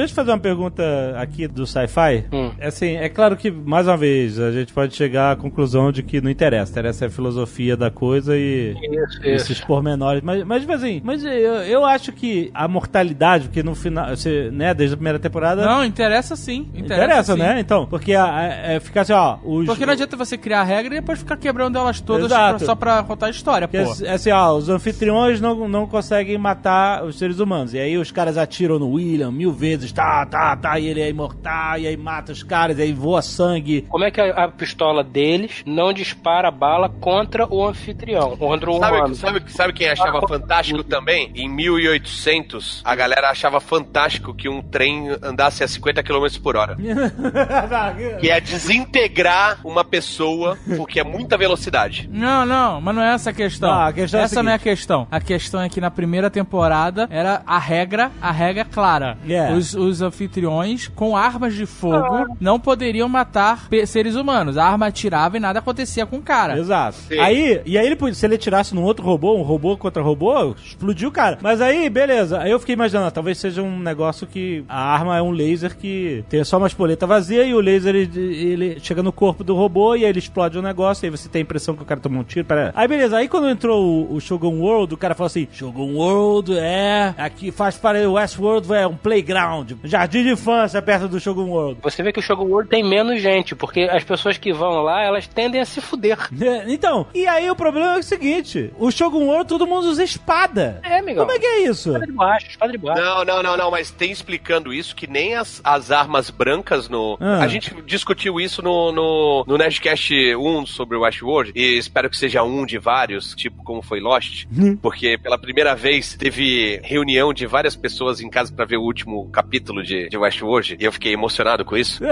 Deixa 0.00 0.12
eu 0.12 0.16
fazer 0.16 0.30
uma 0.30 0.38
pergunta 0.38 0.82
aqui 1.18 1.46
do 1.46 1.66
sci-fi. 1.66 2.24
Hum. 2.32 2.50
É 2.58 2.68
Assim, 2.68 2.96
é 2.96 3.08
claro 3.08 3.36
que, 3.36 3.50
mais 3.50 3.86
uma 3.86 3.96
vez, 3.96 4.38
a 4.38 4.50
gente 4.52 4.72
pode 4.72 4.94
chegar 4.94 5.32
à 5.32 5.36
conclusão 5.36 5.92
de 5.92 6.02
que 6.02 6.20
não 6.20 6.30
interessa. 6.30 6.70
Interessa 6.70 7.06
a 7.06 7.10
filosofia 7.10 7.76
da 7.76 7.90
coisa 7.90 8.36
e 8.36 8.74
Isso, 8.80 9.20
esses 9.24 9.60
pormenores. 9.60 10.22
Mas, 10.22 10.44
mas 10.44 10.60
tipo 10.62 10.72
assim, 10.72 11.02
mas 11.04 11.22
eu, 11.24 11.30
eu 11.30 11.84
acho 11.84 12.12
que 12.12 12.50
a 12.54 12.66
mortalidade, 12.66 13.48
porque 13.48 13.62
no 13.62 13.74
final, 13.74 14.08
você, 14.08 14.50
né, 14.52 14.72
desde 14.72 14.94
a 14.94 14.96
primeira 14.96 15.18
temporada. 15.18 15.64
Não, 15.66 15.84
interessa 15.84 16.34
sim. 16.36 16.68
Interessa, 16.74 17.04
interessa, 17.04 17.32
sim. 17.34 17.38
né? 17.40 17.60
Então, 17.60 17.86
porque 17.86 18.14
a, 18.14 18.24
a, 18.24 18.44
é 18.44 18.80
ficar 18.80 19.02
assim, 19.02 19.12
ó. 19.12 19.36
Os, 19.44 19.66
Porque 19.66 19.84
não 19.84 19.92
adianta 19.92 20.16
você 20.16 20.38
criar 20.38 20.62
regra 20.62 20.94
e 20.94 21.00
depois 21.00 21.18
ficar 21.18 21.36
quebrando 21.36 21.76
elas 21.76 22.00
todas 22.00 22.28
pra- 22.28 22.58
só 22.58 22.74
pra 22.74 23.02
contar 23.02 23.26
a 23.26 23.30
história, 23.30 23.68
pô. 23.68 23.76
Porque, 23.76 24.06
assim, 24.06 24.30
ó, 24.30 24.54
os 24.54 24.68
anfitriões 24.68 25.40
não, 25.40 25.68
não 25.68 25.86
conseguem 25.86 26.38
matar 26.38 27.04
os 27.04 27.18
seres 27.18 27.38
humanos. 27.38 27.74
E 27.74 27.78
aí 27.78 27.98
os 27.98 28.10
caras 28.10 28.38
atiram 28.38 28.78
no 28.78 28.92
William 28.92 29.30
mil 29.30 29.52
vezes, 29.52 29.89
tá, 29.92 30.24
tá, 30.26 30.56
tá, 30.56 30.78
e 30.78 30.86
ele 30.86 31.00
é 31.00 31.08
imortal, 31.08 31.78
e 31.78 31.86
aí 31.86 31.96
mata 31.96 32.32
os 32.32 32.42
caras, 32.42 32.78
e 32.78 32.82
aí 32.82 32.92
voa 32.92 33.22
sangue. 33.22 33.82
Como 33.88 34.04
é 34.04 34.10
que 34.10 34.20
a, 34.20 34.44
a 34.44 34.48
pistola 34.48 35.02
deles 35.02 35.62
não 35.66 35.92
dispara 35.92 36.50
bala 36.50 36.88
contra 36.88 37.46
o 37.46 37.66
anfitrião, 37.66 38.36
contra 38.36 38.70
o 38.70 38.78
Sabe, 38.78 38.96
humano? 38.96 39.14
sabe, 39.14 39.52
sabe 39.52 39.72
quem 39.72 39.88
achava 39.88 40.26
fantástico 40.26 40.82
também? 40.84 41.30
Em 41.34 41.48
1800, 41.48 42.82
a 42.84 42.94
galera 42.94 43.30
achava 43.30 43.60
fantástico 43.60 44.34
que 44.34 44.48
um 44.48 44.62
trem 44.62 45.08
andasse 45.22 45.62
a 45.62 45.68
50 45.68 46.02
km 46.02 46.26
por 46.42 46.56
hora. 46.56 46.76
Que 48.20 48.30
é 48.30 48.40
desintegrar 48.40 49.60
uma 49.64 49.84
pessoa 49.84 50.56
porque 50.76 51.00
é 51.00 51.04
muita 51.04 51.36
velocidade. 51.36 52.08
Não, 52.12 52.44
não, 52.44 52.80
mas 52.80 52.94
não 52.94 53.02
é 53.02 53.14
essa 53.14 53.30
a 53.30 53.32
questão. 53.32 53.70
Ah, 53.70 53.88
a 53.88 53.92
questão 53.92 54.20
é 54.20 54.22
a 54.22 54.24
essa 54.24 54.42
não 54.42 54.52
é 54.52 54.54
a 54.54 54.58
questão. 54.58 55.06
A 55.10 55.20
questão 55.20 55.60
é 55.60 55.68
que 55.68 55.80
na 55.80 55.90
primeira 55.90 56.30
temporada 56.30 57.08
era 57.10 57.42
a 57.46 57.58
regra, 57.58 58.10
a 58.20 58.30
regra 58.30 58.64
clara. 58.64 59.18
Yeah. 59.26 59.54
Os, 59.54 59.74
os 59.80 60.02
anfitriões 60.02 60.88
com 60.88 61.16
armas 61.16 61.54
de 61.54 61.66
fogo 61.66 62.36
não 62.40 62.60
poderiam 62.60 63.08
matar 63.08 63.68
seres 63.86 64.14
humanos. 64.14 64.56
A 64.56 64.64
arma 64.64 64.86
atirava 64.86 65.36
e 65.36 65.40
nada 65.40 65.58
acontecia 65.58 66.06
com 66.06 66.16
o 66.16 66.22
cara. 66.22 66.58
Exato. 66.58 66.98
Sim. 67.08 67.18
Aí, 67.18 67.60
e 67.64 67.78
aí 67.78 67.86
ele 67.86 67.96
podia, 67.96 68.14
se 68.14 68.26
ele 68.26 68.38
tirasse 68.38 68.74
num 68.74 68.82
outro 68.82 69.04
robô, 69.04 69.36
um 69.36 69.42
robô 69.42 69.76
contra 69.76 70.02
robô, 70.02 70.54
explodiu 70.64 71.08
o 71.08 71.12
cara. 71.12 71.38
Mas 71.40 71.60
aí, 71.60 71.88
beleza. 71.88 72.40
Aí 72.40 72.50
eu 72.50 72.60
fiquei 72.60 72.74
imaginando, 72.74 73.08
ah, 73.08 73.10
talvez 73.10 73.38
seja 73.38 73.62
um 73.62 73.78
negócio 73.78 74.26
que 74.26 74.64
a 74.68 74.80
arma 74.80 75.16
é 75.16 75.22
um 75.22 75.30
laser 75.30 75.76
que 75.76 76.24
tem 76.28 76.42
só 76.44 76.58
uma 76.58 76.66
espoleta 76.66 77.06
vazia 77.06 77.44
e 77.44 77.54
o 77.54 77.60
laser 77.60 77.94
ele, 77.94 78.10
ele 78.20 78.80
chega 78.80 79.02
no 79.02 79.12
corpo 79.12 79.42
do 79.42 79.54
robô 79.54 79.94
e 79.94 80.04
aí 80.04 80.10
ele 80.10 80.18
explode 80.18 80.58
um 80.58 80.62
negócio 80.62 81.04
e 81.04 81.06
aí 81.06 81.10
você 81.10 81.28
tem 81.28 81.40
a 81.40 81.42
impressão 81.42 81.74
que 81.74 81.82
o 81.82 81.86
cara 81.86 82.00
tomou 82.00 82.20
um 82.20 82.24
tiro. 82.24 82.44
Pera. 82.44 82.72
Aí 82.74 82.88
beleza, 82.88 83.16
aí 83.16 83.28
quando 83.28 83.48
entrou 83.48 83.82
o, 83.82 84.14
o 84.14 84.20
Shogun 84.20 84.60
World, 84.60 84.94
o 84.94 84.96
cara 84.96 85.14
falou 85.14 85.26
assim: 85.26 85.48
Shogun 85.52 85.94
World 85.94 86.56
é. 86.56 87.14
Aqui 87.16 87.50
faz 87.50 87.76
para 87.76 88.08
o 88.08 88.12
Westworld 88.12 88.72
é 88.72 88.86
um 88.86 88.96
playground, 88.96 89.59
jardim 89.84 90.22
de 90.22 90.30
infância 90.30 90.80
perto 90.80 91.08
do 91.08 91.20
Shogun 91.20 91.50
World. 91.50 91.80
Você 91.82 92.02
vê 92.02 92.12
que 92.12 92.18
o 92.18 92.22
Shogun 92.22 92.46
World 92.46 92.70
tem 92.70 92.82
menos 92.82 93.20
gente, 93.20 93.54
porque 93.54 93.82
as 93.82 94.04
pessoas 94.04 94.38
que 94.38 94.52
vão 94.52 94.82
lá, 94.82 95.02
elas 95.02 95.26
tendem 95.26 95.60
a 95.60 95.64
se 95.64 95.80
fuder. 95.80 96.18
É, 96.40 96.70
Então, 96.72 97.06
e 97.14 97.26
aí 97.26 97.50
o 97.50 97.56
problema 97.56 97.96
é 97.96 97.98
o 97.98 98.02
seguinte: 98.02 98.72
o 98.78 98.90
Shogun 98.90 99.26
World 99.26 99.48
todo 99.48 99.66
mundo 99.66 99.88
usa 99.88 100.02
espada. 100.02 100.80
É, 100.82 100.98
amigão. 100.98 101.26
Como 101.26 101.36
é 101.36 101.40
que 101.40 101.46
é 101.46 101.64
isso? 101.64 101.90
Espada 101.90 102.06
de 102.06 102.12
borracha, 102.12 102.46
espada 102.48 102.72
de 102.72 102.78
borracha. 102.78 103.02
Não, 103.02 103.24
não, 103.24 103.42
não, 103.42 103.56
não, 103.56 103.70
mas 103.70 103.90
tem 103.90 104.10
explicando 104.10 104.72
isso 104.72 104.94
que 104.94 105.06
nem 105.06 105.34
as, 105.34 105.60
as 105.64 105.90
armas 105.90 106.30
brancas 106.30 106.88
no. 106.88 107.16
Ah. 107.20 107.42
A 107.42 107.48
gente 107.48 107.74
discutiu 107.82 108.40
isso 108.40 108.62
no, 108.62 108.92
no, 108.92 109.44
no 109.46 109.58
Nerdcast 109.58 110.34
1 110.36 110.66
sobre 110.66 110.96
o 110.96 111.02
Westworld, 111.02 111.52
e 111.54 111.78
espero 111.78 112.08
que 112.08 112.16
seja 112.16 112.42
um 112.42 112.64
de 112.64 112.78
vários, 112.78 113.34
tipo 113.34 113.62
como 113.64 113.82
foi 113.82 114.00
Lost, 114.00 114.46
porque 114.80 115.18
pela 115.18 115.38
primeira 115.38 115.74
vez 115.74 116.14
teve 116.14 116.80
reunião 116.82 117.32
de 117.32 117.46
várias 117.46 117.76
pessoas 117.76 118.20
em 118.20 118.28
casa 118.30 118.52
pra 118.52 118.64
ver 118.64 118.76
o 118.76 118.82
último 118.82 119.28
capítulo 119.30 119.49
de, 119.82 120.08
de 120.08 120.16
Westworld, 120.16 120.76
e 120.78 120.84
eu 120.84 120.92
fiquei 120.92 121.12
emocionado 121.12 121.64
com 121.64 121.76
isso. 121.76 122.02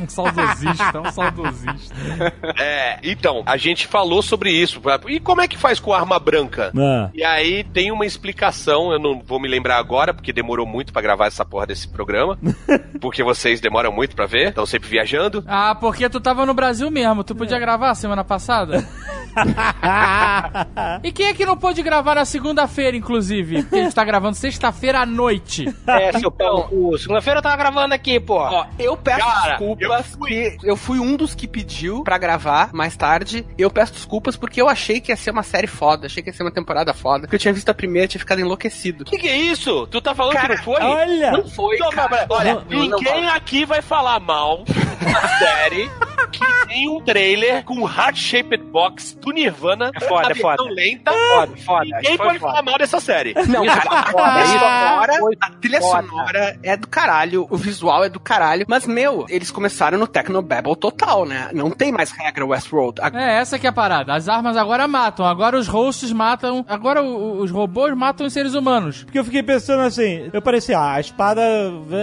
Um 0.00 0.08
saudosista, 0.08 1.00
um 1.00 1.12
saudosista. 1.12 1.94
é, 2.58 2.98
então, 3.02 3.42
a 3.44 3.56
gente 3.56 3.86
falou 3.86 4.22
sobre 4.22 4.50
isso. 4.50 4.80
E 5.08 5.20
como 5.20 5.40
é 5.40 5.48
que 5.48 5.58
faz 5.58 5.80
com 5.80 5.92
arma 5.92 6.18
branca? 6.18 6.72
Ah. 6.76 7.10
E 7.12 7.22
aí 7.24 7.64
tem 7.64 7.90
uma 7.90 8.06
explicação, 8.06 8.92
eu 8.92 8.98
não 8.98 9.20
vou 9.20 9.40
me 9.40 9.48
lembrar 9.48 9.78
agora, 9.78 10.14
porque 10.14 10.32
demorou 10.32 10.66
muito 10.66 10.92
pra 10.92 11.02
gravar 11.02 11.26
essa 11.26 11.44
porra 11.44 11.66
desse 11.66 11.88
programa. 11.88 12.38
porque 13.00 13.22
vocês 13.22 13.60
demoram 13.60 13.92
muito 13.92 14.14
pra 14.14 14.26
ver, 14.26 14.48
estão 14.48 14.64
sempre 14.64 14.88
viajando. 14.88 15.44
Ah, 15.46 15.74
porque 15.74 16.08
tu 16.08 16.20
tava 16.20 16.46
no 16.46 16.54
Brasil 16.54 16.90
mesmo. 16.90 17.24
Tu 17.24 17.34
podia 17.34 17.58
gravar 17.58 17.94
semana 17.94 18.24
passada? 18.24 18.86
e 21.02 21.12
quem 21.12 21.26
é 21.26 21.34
que 21.34 21.44
não 21.46 21.56
pôde 21.56 21.82
gravar 21.82 22.14
na 22.14 22.24
segunda-feira, 22.24 22.96
inclusive? 22.96 23.62
Porque 23.62 23.76
a 23.78 23.82
gente 23.84 23.94
tá 23.94 24.04
gravando 24.04 24.36
sexta-feira 24.36 25.00
à 25.00 25.06
noite. 25.06 25.66
É, 25.86 26.12
seu 26.18 26.30
pau. 26.30 26.68
Segunda-feira 26.98 27.38
eu 27.38 27.42
tava 27.42 27.56
gravando 27.56 27.94
aqui, 27.94 28.18
pô. 28.20 28.36
Ó, 28.38 28.66
eu 28.78 28.96
peço 28.96 29.18
Cara, 29.20 29.50
desculpas 29.56 29.98
eu 30.12 30.18
fui- 30.18 30.56
eu 30.62 30.76
fui 30.76 30.98
um 30.98 31.16
dos 31.16 31.34
que 31.34 31.46
pediu 31.48 32.02
pra 32.02 32.18
gravar 32.18 32.70
mais 32.72 32.96
tarde. 32.96 33.46
Eu 33.58 33.70
peço 33.70 33.92
desculpas 33.92 34.36
porque 34.36 34.60
eu 34.60 34.68
achei 34.68 35.00
que 35.00 35.10
ia 35.12 35.16
ser 35.16 35.30
uma 35.30 35.42
série 35.42 35.66
foda, 35.66 36.06
achei 36.06 36.22
que 36.22 36.30
ia 36.30 36.34
ser 36.34 36.42
uma 36.42 36.50
temporada 36.52 36.92
foda. 36.94 37.22
Porque 37.22 37.36
eu 37.36 37.40
tinha 37.40 37.54
visto 37.54 37.68
a 37.68 37.74
primeira 37.74 38.04
e 38.06 38.08
tinha 38.08 38.20
ficado 38.20 38.40
enlouquecido. 38.40 39.04
Que 39.04 39.18
que 39.18 39.28
é 39.28 39.36
isso? 39.36 39.86
Tu 39.88 40.00
tá 40.00 40.14
falando 40.14 40.34
Cara, 40.34 40.48
que 40.48 40.56
não 40.56 40.62
foi? 40.64 40.82
Olha! 40.82 41.30
Não 41.32 41.48
foi, 41.48 41.76
Toma, 41.78 41.92
cara. 41.92 42.26
olha, 42.28 42.54
Não, 42.54 42.60
não, 42.62 42.68
ninguém 42.98 43.24
não. 43.24 43.32
aqui 43.34 43.64
vai 43.64 43.82
falar 43.82 44.18
mal 44.20 44.64
da 44.64 45.28
série 45.38 45.90
que 46.32 46.66
tem 46.68 46.88
um 46.88 47.00
trailer 47.00 47.64
com 47.64 47.80
Heart 47.88 48.16
Shaped 48.16 48.64
Box 48.64 49.16
do 49.20 49.30
Nirvana. 49.32 49.90
É 49.94 50.00
foda, 50.00 50.28
a 50.28 50.30
é 50.30 50.34
foda. 50.34 50.62
lenta. 50.64 51.12
Foda, 51.12 51.56
foda. 51.58 51.84
Ninguém 51.84 52.16
foi 52.16 52.26
pode 52.26 52.38
foda. 52.38 52.52
falar 52.52 52.62
mal 52.62 52.78
dessa 52.78 53.00
série. 53.00 53.34
Não, 53.48 53.64
Isso 53.64 53.80
cara, 53.80 54.10
foda, 54.12 54.24
a 54.32 54.42
isso 54.42 54.58
trilha 54.58 54.60
sonora, 54.60 55.12
foi 55.18 55.36
a 55.40 55.50
trilha 55.50 55.80
foda. 55.80 56.08
sonora 56.08 56.58
é 56.62 56.76
do 56.76 56.88
caralho, 56.88 57.46
o 57.50 57.56
visual 57.56 58.04
é 58.04 58.08
do 58.08 58.20
caralho, 58.20 58.64
mas, 58.68 58.86
meu, 58.86 59.26
eles 59.28 59.50
começaram 59.50 59.98
no 59.98 60.06
Tecnobabble 60.06 60.76
total, 60.76 61.24
né? 61.26 61.50
Não 61.52 61.70
tem 61.70 61.92
mais 61.92 62.10
regra 62.10 62.44
Westworld. 62.46 63.00
É, 63.14 63.38
essa 63.40 63.58
que 63.58 63.66
é 63.66 63.70
a 63.70 63.72
parada. 63.72 64.14
As 64.14 64.28
armas 64.28 64.56
agora 64.56 64.86
matam. 64.88 65.26
Agora 65.26 65.56
os 65.56 65.66
hosts 65.68 66.12
matam. 66.12 66.64
Agora 66.68 67.02
os 67.02 67.50
robôs 67.50 67.94
matam 67.96 68.26
os 68.26 68.32
seres 68.32 68.54
humanos. 68.54 69.04
Porque 69.04 69.18
eu 69.18 69.24
fiquei 69.24 69.42
pensando 69.42 69.80
assim, 69.82 70.30
eu 70.32 70.40
parecia, 70.42 70.78
ah, 70.78 70.94
a 70.94 71.00
espada, 71.00 71.42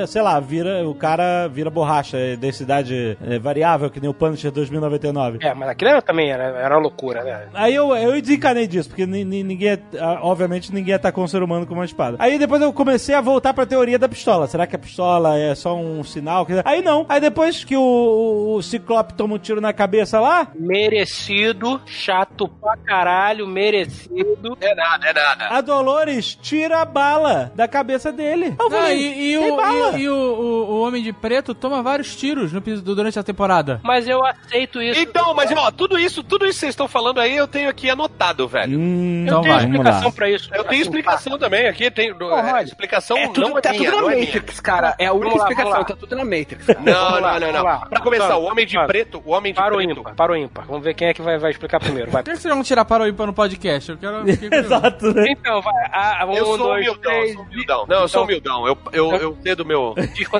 sei 0.07 0.21
lá, 0.21 0.39
vira, 0.39 0.87
o 0.87 0.93
cara 0.95 1.47
vira 1.47 1.69
borracha, 1.69 2.17
é 2.17 2.35
densidade 2.35 3.17
é, 3.25 3.39
variável, 3.39 3.89
que 3.89 3.99
nem 3.99 4.09
o 4.09 4.13
Punisher 4.13 4.51
2099. 4.51 5.39
É, 5.41 5.53
mas 5.53 5.69
aquilo 5.69 5.91
era, 5.91 6.01
também 6.01 6.31
era, 6.31 6.43
era 6.43 6.77
uma 6.77 6.81
loucura, 7.13 7.23
né? 7.23 7.47
Aí 7.53 7.73
eu, 7.75 7.95
eu 7.95 8.21
desencanei 8.21 8.67
disso, 8.67 8.89
porque 8.89 9.05
ni- 9.05 9.23
ni- 9.25 9.43
ninguém, 9.43 9.69
é- 9.69 9.79
obviamente, 10.21 10.73
ninguém 10.73 10.97
com 11.13 11.23
um 11.23 11.27
ser 11.27 11.41
humano 11.43 11.65
com 11.65 11.73
uma 11.73 11.85
espada. 11.85 12.17
Aí 12.19 12.37
depois 12.39 12.61
eu 12.61 12.73
comecei 12.73 13.13
a 13.15 13.21
voltar 13.21 13.53
pra 13.53 13.65
teoria 13.65 13.97
da 13.99 14.09
pistola. 14.09 14.47
Será 14.47 14.65
que 14.67 14.75
a 14.75 14.79
pistola 14.79 15.37
é 15.37 15.53
só 15.55 15.75
um 15.75 16.03
sinal? 16.03 16.45
Aí 16.65 16.81
não. 16.81 17.05
Aí 17.07 17.19
depois 17.21 17.63
que 17.63 17.75
o, 17.77 17.81
o, 17.81 18.55
o 18.55 18.63
Ciclope 18.63 19.13
toma 19.13 19.35
um 19.35 19.37
tiro 19.39 19.61
na 19.61 19.71
cabeça 19.73 20.19
lá, 20.19 20.47
Merecido, 20.55 21.79
chato 21.85 22.47
pra 22.47 22.75
caralho, 22.77 23.47
merecido. 23.47 24.57
É 24.59 24.73
nada, 24.75 25.07
é 25.07 25.13
nada. 25.13 25.47
a 25.49 25.61
Dolores 25.61 26.35
tira 26.35 26.81
a 26.81 26.85
bala 26.85 27.51
da 27.55 27.67
cabeça 27.67 28.11
dele. 28.11 28.55
Eu 28.59 28.67
Ah, 28.67 28.69
falei, 28.71 28.97
e, 28.97 29.35
e 29.35 29.37
tem 29.39 29.51
o, 29.51 29.55
bala. 29.55 29.97
e, 29.97 30.01
e 30.01 30.09
o, 30.09 30.13
o- 30.15 30.71
o 30.71 30.81
Homem 30.81 31.03
de 31.03 31.13
Preto 31.13 31.53
toma 31.53 31.81
vários 31.83 32.15
tiros 32.15 32.51
no, 32.51 32.59
durante 32.61 33.19
a 33.19 33.23
temporada. 33.23 33.79
Mas 33.83 34.07
eu 34.07 34.25
aceito 34.25 34.81
isso. 34.81 34.99
Então, 34.99 35.33
mas 35.35 35.51
ó, 35.51 35.69
tudo 35.71 35.97
isso, 35.99 36.23
tudo 36.23 36.45
isso 36.45 36.55
que 36.55 36.59
vocês 36.61 36.71
estão 36.73 36.87
falando 36.87 36.96
aí, 37.19 37.35
eu 37.37 37.47
tenho 37.47 37.69
aqui 37.69 37.89
anotado, 37.89 38.47
velho. 38.47 38.77
Hum, 38.77 39.19
eu 39.21 39.23
então 39.27 39.41
tenho 39.41 39.55
vai, 39.55 39.63
explicação 39.65 40.11
pra 40.11 40.29
isso. 40.29 40.49
Eu 40.53 40.63
tenho 40.63 40.81
explicação 40.81 41.37
também 41.37 41.67
aqui, 41.67 41.89
tem 41.91 42.09
é, 42.11 42.63
explicação 42.63 43.17
É 43.17 43.27
tudo, 43.27 43.49
não 43.49 43.57
é 43.57 43.61
tá 43.61 43.71
minha, 43.71 43.91
tudo 43.91 44.01
não 44.01 44.07
na 44.09 44.15
é 44.15 44.19
Matrix, 44.19 44.59
cara. 44.59 44.95
É 44.99 45.05
a 45.05 45.13
única 45.13 45.29
Vamos 45.29 45.39
lá, 45.43 45.49
explicação, 45.49 45.79
lá. 45.79 45.85
tá 45.85 45.95
tudo 45.95 46.15
na 46.15 46.23
Matrix. 46.25 46.65
cara. 46.65 46.79
Não, 46.79 47.19
lá, 47.19 47.39
não, 47.39 47.51
não, 47.51 47.63
lá. 47.63 47.79
não. 47.81 47.89
Pra 47.89 47.99
começar, 48.01 48.37
o 48.37 48.43
Homem 48.43 48.65
de. 48.65 48.77
Preto, 48.87 49.21
o 49.25 49.31
Homem 49.31 49.53
de 49.53 49.57
Para 49.59 49.73
o 49.73 49.77
Preto. 49.77 49.99
ímpar, 49.99 50.15
para 50.15 50.31
o 50.31 50.35
ímpar. 50.35 50.65
Vamos 50.65 50.83
ver 50.83 50.93
quem 50.93 51.07
é 51.09 51.13
que 51.13 51.21
vai, 51.21 51.37
vai 51.37 51.51
explicar 51.51 51.79
primeiro. 51.79 52.11
Vai. 52.11 52.23
Por 52.23 52.33
que 52.33 52.39
vocês 52.39 52.53
vão 52.53 52.63
tirar 52.63 52.85
para 52.85 53.03
o 53.03 53.07
ímpar 53.07 53.27
no 53.27 53.33
podcast? 53.33 53.91
Eu 53.91 53.97
quero. 53.97 54.23
Exato, 54.55 55.13
né? 55.13 55.25
Então, 55.29 55.61
vai. 55.61 55.73
Ah, 55.91 56.25
um, 56.25 56.33
Eu 56.33 56.45
sou 56.45 56.57
dois, 56.57 56.87
humildão, 56.87 57.11
eu 57.13 57.19
três. 57.19 57.33
sou 57.33 57.43
humildão. 57.43 57.85
Não, 57.87 58.01
eu 58.01 58.07
sou 58.07 58.23
humildão. 58.23 58.67
Eu, 58.67 58.77
eu, 58.91 59.11
eu 59.15 59.37
cedo 59.43 59.65
meu. 59.65 59.93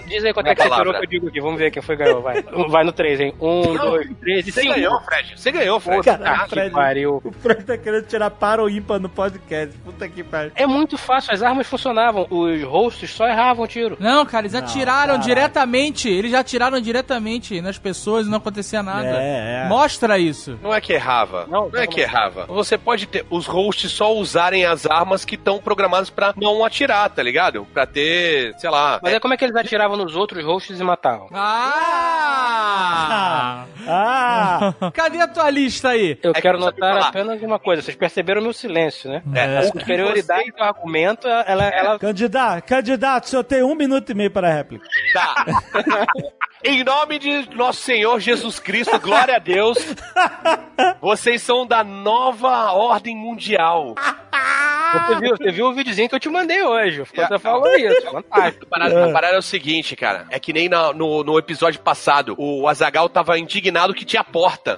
Diz, 0.08 0.24
aí 0.24 0.34
quanto 0.34 0.48
é 0.48 0.56
que 0.56 0.64
você 0.64 0.70
tirou 0.70 0.94
que 0.94 1.00
eu 1.06 1.10
digo 1.10 1.28
aqui. 1.28 1.42
Vamos 1.42 1.60
ver 1.60 1.72
quem 1.72 1.82
foi 1.82 1.96
ganhou. 1.96 2.22
Vai. 2.22 2.42
Vai 2.70 2.84
no 2.84 2.92
3, 2.92 3.20
hein? 3.20 3.34
Um, 3.40 3.76
dois, 3.76 4.10
três 4.20 4.48
e 4.48 4.52
Você 4.52 4.62
cinco. 4.62 4.74
ganhou, 4.74 5.00
Fred. 5.02 5.34
Você 5.40 5.52
ganhou, 5.52 5.80
Fred. 5.80 6.04
Caralho, 6.04 6.42
Ah, 6.44 6.47
que 6.48 6.56
Fred. 6.56 6.72
pariu. 6.72 7.22
O 7.24 7.32
Fred 7.32 7.64
tá 7.64 7.78
querendo 7.78 8.06
tirar 8.08 8.30
para 8.32 8.64
o 8.64 8.70
ímpar 8.70 9.00
no 9.00 9.10
podcast. 9.10 9.78
Puta 9.80 10.08
que 10.08 10.24
pariu. 10.24 10.52
É 10.56 10.66
muito 10.66 10.98
fácil, 10.98 11.34
as 11.34 11.42
armas 11.42 11.68
funcionavam. 11.68 12.26
Os 12.30 12.64
hosts 12.64 13.10
só 13.12 13.28
erravam 13.28 13.66
o 13.66 13.68
tiro. 13.68 13.98
Não, 14.00 14.26
cara, 14.26 14.46
eles 14.46 14.56
atiraram 14.56 15.14
caralho. 15.16 15.24
diretamente. 15.24 16.10
Eles 16.10 16.32
já 16.32 16.40
atiraram 16.40 16.80
diretamente 16.80 17.60
nas 17.62 17.78
pessoas 17.78 18.26
e 18.28 18.30
não 18.30 18.38
acontecia 18.38 18.82
nada. 18.82 19.08
É, 19.08 19.64
é. 19.66 19.68
Mostra 19.68 20.18
isso. 20.18 20.58
Não 20.62 20.74
é 20.74 20.80
que 20.82 20.94
errava. 20.94 21.46
Não, 21.48 21.70
Não, 21.70 21.80
é 21.80 21.86
tá 21.86 21.88
que 21.88 22.02
errava. 22.02 22.46
Você 22.48 22.78
pode 22.78 23.06
ter 23.08 23.26
os 23.30 23.46
hosts 23.46 23.92
só 23.92 24.14
usarem 24.14 24.66
as 24.66 24.86
armas 24.86 25.26
que 25.26 25.36
estão 25.36 25.60
programadas 25.60 26.10
pra 26.10 26.34
não 26.36 26.64
atirar, 26.64 27.10
tá 27.10 27.22
ligado? 27.22 27.66
Pra 27.74 27.86
ter, 27.86 28.54
sei 28.58 28.70
lá. 28.70 29.00
Mas 29.02 29.14
aí 29.14 29.20
como 29.20 29.34
é 29.34 29.38
que 29.38 29.44
eles 29.46 29.56
atiravam 29.56 29.98
nos 29.98 30.16
outros 30.16 30.44
hosts 30.46 30.80
e 30.80 30.84
matavam? 30.84 31.28
Ah! 32.30 33.66
Ah! 33.88 34.74
Cadê 34.94 35.20
a 35.22 35.28
tua 35.28 35.50
lista 35.50 35.90
aí? 35.90 36.18
Eu 36.22 36.34
Que 36.38 36.44
quero 36.44 36.58
notar 36.60 36.94
falar. 36.94 37.08
apenas 37.10 37.42
uma 37.42 37.60
coisa. 37.60 37.82
Vocês 37.82 37.98
perceberam 37.98 38.42
meu 38.42 38.54
silêncio, 38.54 39.10
né? 39.10 39.22
É, 39.34 39.58
A 39.58 39.64
superioridade 39.64 40.52
do 40.52 40.64
argumento, 40.64 41.28
ela, 41.28 41.66
ela 41.68 42.00
candidato, 42.00 42.64
candidato, 42.64 43.26
o 43.26 43.28
senhor 43.28 43.44
tem 43.44 43.64
um 43.64 43.76
minuto 43.76 44.12
e 44.12 44.16
meio 44.16 44.32
para 44.32 44.48
a 44.50 44.54
réplica. 44.54 44.86
Tá. 45.14 45.46
em 46.64 46.84
nome 46.84 47.20
de 47.20 47.56
nosso 47.56 47.82
Senhor 47.82 48.20
Jesus 48.20 48.60
Cristo, 48.60 49.00
glória 49.00 49.36
a 49.36 49.40
Deus. 49.40 49.78
Vocês 51.02 51.42
são 51.42 51.66
da 51.66 51.84
nova 51.84 52.72
ordem 52.72 53.16
mundial. 53.16 53.96
Você 54.94 55.20
viu, 55.20 55.38
você 55.38 55.52
viu 55.52 55.66
o 55.68 55.74
videozinho 55.74 56.10
que 56.10 56.16
eu 56.16 56.20
te 56.20 56.30
mandei 56.30 56.62
hoje. 56.64 57.04
Você 57.04 57.40
falou 57.40 57.68
isso. 57.78 58.12
Fantástico. 58.12 58.66
A 58.66 58.70
parada, 58.70 59.06
a 59.10 59.12
parada 59.14 59.36
é 59.36 59.40
o 59.40 59.42
seguinte, 59.42 59.96
cara. 59.96 60.26
É 60.30 60.40
que 60.40 60.54
nem 60.54 60.70
na- 60.70 60.94
no, 60.94 61.24
no 61.24 61.38
episódio 61.38 61.80
passado, 61.82 62.36
o 62.38 62.68
Azagal 62.68 63.10
tava 63.10 63.38
indignado 63.38 63.94
que 63.94 64.06
tinha 64.06 64.24
porta. 64.24 64.78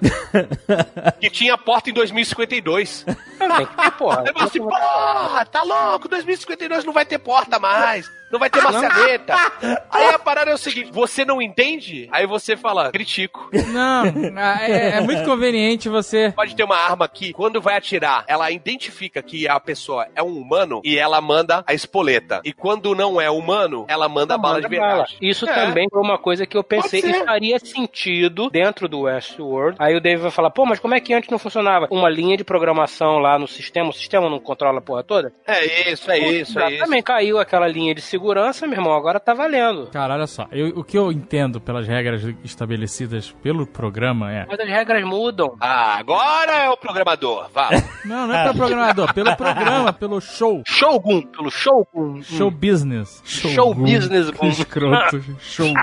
que 1.19 1.29
tinha 1.29 1.57
porta 1.57 1.89
em 1.89 1.93
2052. 1.93 3.05
Tem 3.05 3.65
que 3.65 3.75
ter, 3.75 3.91
porra. 3.91 4.23
Falou 4.33 4.47
assim, 4.47 4.59
porra, 4.59 5.45
tá 5.45 5.63
louco, 5.63 6.07
2052 6.07 6.85
não 6.85 6.93
vai 6.93 7.05
ter 7.05 7.19
porta 7.19 7.59
mais. 7.59 8.09
Não 8.31 8.39
vai 8.39 8.49
ter 8.49 8.61
maçaneta. 8.61 9.35
Aí 9.89 10.05
a 10.13 10.19
parada 10.19 10.51
é 10.51 10.53
o 10.53 10.57
seguinte, 10.57 10.91
você 10.91 11.25
não 11.25 11.41
entende? 11.41 12.07
Aí 12.11 12.25
você 12.27 12.55
fala, 12.55 12.91
critico. 12.91 13.49
Não, 13.67 14.05
é, 14.59 14.97
é 14.97 15.01
muito 15.01 15.23
conveniente 15.23 15.89
você. 15.89 16.31
Pode 16.35 16.55
ter 16.55 16.63
uma 16.63 16.77
arma 16.77 17.07
que, 17.07 17.33
quando 17.33 17.61
vai 17.61 17.75
atirar, 17.77 18.23
ela 18.27 18.49
identifica 18.51 19.21
que 19.21 19.47
a 19.47 19.59
pessoa 19.59 20.07
é 20.15 20.21
um 20.23 20.37
humano 20.37 20.81
e 20.83 20.97
ela 20.97 21.19
manda 21.21 21.63
a 21.67 21.73
espoleta. 21.73 22.41
E 22.43 22.53
quando 22.53 22.93
não 22.95 23.19
é 23.19 23.29
humano, 23.29 23.85
ela 23.87 24.07
manda 24.07 24.35
a 24.35 24.37
bala 24.37 24.61
de 24.61 24.67
verdade. 24.67 25.17
Isso 25.21 25.47
É. 25.49 25.53
também 25.53 25.87
foi 25.91 26.01
uma 26.01 26.17
coisa 26.17 26.45
que 26.45 26.57
eu 26.57 26.63
pensei 26.63 27.01
que 27.01 27.13
faria 27.25 27.57
sentido 27.59 28.49
dentro 28.49 28.87
do 28.87 29.01
Westworld. 29.01 29.75
Aí 29.79 29.95
o 29.95 30.01
Dave 30.01 30.21
vai 30.21 30.31
falar, 30.31 30.49
pô, 30.51 30.65
mas 30.65 30.79
como 30.79 30.93
é 30.95 30.99
que 30.99 31.13
antes 31.13 31.29
não 31.29 31.39
funcionava? 31.39 31.87
Uma 31.89 32.09
linha 32.09 32.37
de 32.37 32.43
programação 32.43 33.17
lá 33.19 33.37
no 33.39 33.47
sistema, 33.47 33.89
o 33.89 33.93
sistema 33.93 34.29
não 34.29 34.39
controla 34.39 34.79
a 34.79 34.81
porra 34.81 35.03
toda? 35.03 35.33
É 35.47 35.91
isso, 35.91 36.09
é 36.11 36.19
isso, 36.19 36.59
é 36.59 36.71
isso. 36.73 36.83
Também 36.83 37.01
caiu 37.01 37.39
aquela 37.39 37.67
linha 37.67 37.93
de 37.95 38.01
segurança, 38.01 38.18
meu 38.67 38.77
irmão, 38.77 38.93
agora 38.93 39.19
tá 39.19 39.33
valendo. 39.33 39.87
Cara, 39.91 40.13
olha 40.15 40.27
só. 40.27 40.47
eu- 40.51 40.69
o 40.79 40.83
que 40.83 40.97
eu 40.97 41.11
entendo 41.11 41.59
pelas 41.61 41.87
regras 41.87 42.23
estabelecidas 42.43 43.31
pelo 43.43 43.65
programa 43.65 44.31
é. 44.31 44.45
Mas 44.47 44.59
as 44.59 44.67
regras 44.67 45.03
mudam. 45.03 45.55
Ah, 45.59 45.97
agora 45.97 46.51
é 46.51 46.69
o 46.69 46.77
programador, 46.77 47.49
vá. 47.53 47.69
Não, 48.05 48.27
não 48.27 48.33
é 48.35 48.43
pelo 48.43 48.55
programador, 48.55 49.13
pelo 49.13 49.35
programa, 49.35 49.93
pelo 49.93 50.19
show. 50.21 50.63
Showgun, 50.67 51.21
pelo 51.23 51.49
Showgun. 51.51 52.21
Show 52.23 52.49
business. 52.49 53.21
Show 53.25 53.73
business, 53.75 54.31
Que 54.31 54.47
escroto. 54.47 55.21
Shogun. 55.39 55.73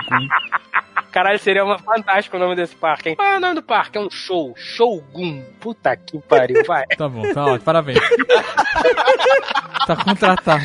Caralho, 1.17 1.39
seria 1.39 1.65
uma 1.65 1.79
fantástico 1.79 2.37
o 2.37 2.39
nome 2.39 2.55
desse 2.55 2.75
parque, 2.75 3.09
hein? 3.09 3.15
Qual 3.15 3.27
é 3.27 3.37
o 3.37 3.39
nome 3.39 3.55
do 3.55 3.63
parque? 3.63 3.97
É 3.97 4.01
um 4.01 4.07
show. 4.07 4.53
Showgun. 4.55 5.43
Puta 5.59 5.97
que 5.97 6.19
pariu, 6.19 6.63
vai. 6.63 6.85
Tá 6.95 7.09
bom, 7.09 7.23
tá 7.33 7.43
ótimo, 7.43 7.61
parabéns. 7.61 7.97
tá 9.87 9.95
contratado. 9.95 10.63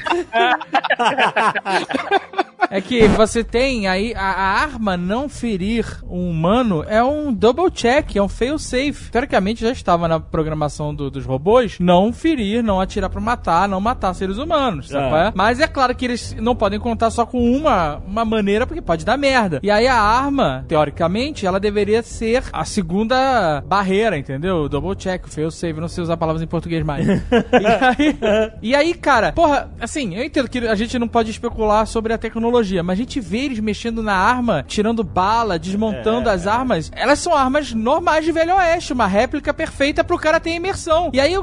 É 2.71 2.81
que 2.81 3.07
você 3.09 3.43
tem 3.45 3.87
aí 3.87 4.15
a, 4.15 4.21
a 4.23 4.63
arma 4.63 4.97
não 4.97 5.29
ferir 5.29 5.85
um 6.09 6.31
humano 6.31 6.85
é 6.89 7.03
um 7.03 7.33
double 7.33 7.71
check, 7.71 8.17
é 8.17 8.23
um 8.23 8.29
fail 8.29 8.59
safe. 8.59 9.11
Teoricamente 9.11 9.61
já 9.63 9.71
estava 9.73 10.09
na 10.09 10.19
programação 10.21 10.95
do- 10.95 11.11
dos 11.11 11.25
robôs 11.25 11.79
não 11.81 12.13
ferir, 12.13 12.63
não 12.63 12.81
atirar 12.81 13.11
pra 13.11 13.21
matar, 13.21 13.69
não 13.69 13.81
matar 13.81 14.15
seres 14.15 14.39
humanos? 14.39 14.93
É. 14.93 14.99
é? 15.29 15.33
Mas 15.35 15.61
é 15.61 15.67
claro 15.67 15.95
que 15.95 16.05
eles 16.05 16.35
não 16.41 16.55
podem 16.57 16.79
contar 16.79 17.11
só 17.11 17.27
com 17.27 17.39
uma, 17.53 17.97
uma 18.07 18.25
maneira 18.25 18.67
porque 18.67 18.81
pode 18.81 19.05
dar 19.05 19.17
merda. 19.19 19.61
E 19.63 19.71
aí 19.71 19.87
a 19.87 19.97
arma, 20.01 20.65
teoricamente, 20.69 21.47
ela 21.47 21.61
deveria 21.61 22.03
ser 22.03 22.45
a 22.53 22.65
segunda 22.65 23.61
barreira, 23.67 24.17
entendeu? 24.17 24.69
Double 24.69 24.95
check, 24.97 25.27
fail 25.29 25.51
safe, 25.51 25.81
não 25.81 25.89
sei 25.89 26.03
usar 26.05 26.17
palavras 26.17 26.43
em 26.43 26.47
português 26.47 26.85
mais. 26.85 27.07
e, 27.11 27.67
aí, 27.67 28.19
e 28.63 28.75
aí, 28.75 28.95
cara, 28.95 29.33
porra, 29.33 29.71
assim, 29.81 30.15
eu 30.15 30.25
entendo 30.25 30.49
que 30.49 30.59
a 30.59 30.75
gente 30.75 30.99
não 30.99 31.09
pode 31.09 31.31
especular 31.31 31.87
sobre 31.87 32.13
a 32.13 32.19
tecnologia, 32.19 32.52
mas 32.83 32.99
a 32.99 33.03
gente 33.03 33.21
vê 33.21 33.39
eles 33.39 33.61
mexendo 33.61 34.03
na 34.03 34.15
arma, 34.15 34.65
tirando 34.67 35.03
bala, 35.03 35.59
desmontando 35.59 36.29
as 36.29 36.47
armas. 36.47 36.91
Elas 36.95 37.19
são 37.19 37.35
armas 37.35 37.73
normais 37.73 38.25
de 38.25 38.33
Velho 38.33 38.55
Oeste, 38.57 38.93
uma 38.93 39.07
réplica 39.07 39.53
perfeita 39.53 40.05
pro 40.05 40.19
cara 40.19 40.39
ter 40.39 40.51
imersão. 40.51 41.11
E 41.13 41.21
aí 41.21 41.35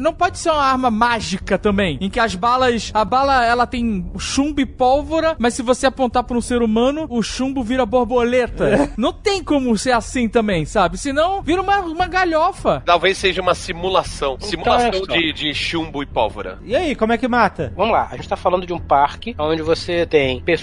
não 0.00 0.12
pode 0.12 0.38
ser 0.38 0.50
uma 0.50 0.62
arma 0.62 0.90
mágica 0.90 1.58
também, 1.58 1.98
em 2.00 2.10
que 2.10 2.20
as 2.20 2.34
balas, 2.34 2.90
a 2.92 3.04
bala 3.04 3.44
ela 3.44 3.66
tem 3.66 4.10
chumbo 4.18 4.60
e 4.60 4.66
pólvora, 4.66 5.36
mas 5.38 5.54
se 5.54 5.62
você 5.62 5.86
apontar 5.86 6.24
pra 6.24 6.36
um 6.36 6.40
ser 6.40 6.62
humano, 6.62 7.06
o 7.08 7.22
chumbo 7.22 7.62
vira 7.62 7.86
borboleta. 7.86 8.90
Não 8.96 9.12
tem 9.12 9.42
como 9.42 9.76
ser 9.78 9.92
assim 9.92 10.28
também, 10.28 10.64
sabe? 10.64 10.98
Senão 10.98 11.42
vira 11.42 11.62
uma, 11.62 11.80
uma 11.80 12.06
galhofa. 12.06 12.82
Talvez 12.84 13.18
seja 13.18 13.40
uma 13.40 13.54
simulação. 13.54 14.36
simulação 14.40 14.88
é 14.88 14.92
só. 14.92 15.06
de, 15.06 15.32
de 15.32 15.54
chumbo 15.54 16.02
e 16.02 16.06
pólvora. 16.06 16.58
E 16.64 16.74
aí, 16.74 16.94
como 16.94 17.12
é 17.12 17.18
que 17.18 17.28
mata? 17.28 17.72
Vamos 17.76 17.92
lá, 17.92 18.08
a 18.10 18.16
gente 18.16 18.28
tá 18.28 18.36
falando 18.36 18.66
de 18.66 18.72
um 18.72 18.78
parque 18.78 19.34
onde 19.38 19.62
você 19.62 20.06
tem 20.06 20.40
pessoas 20.40 20.55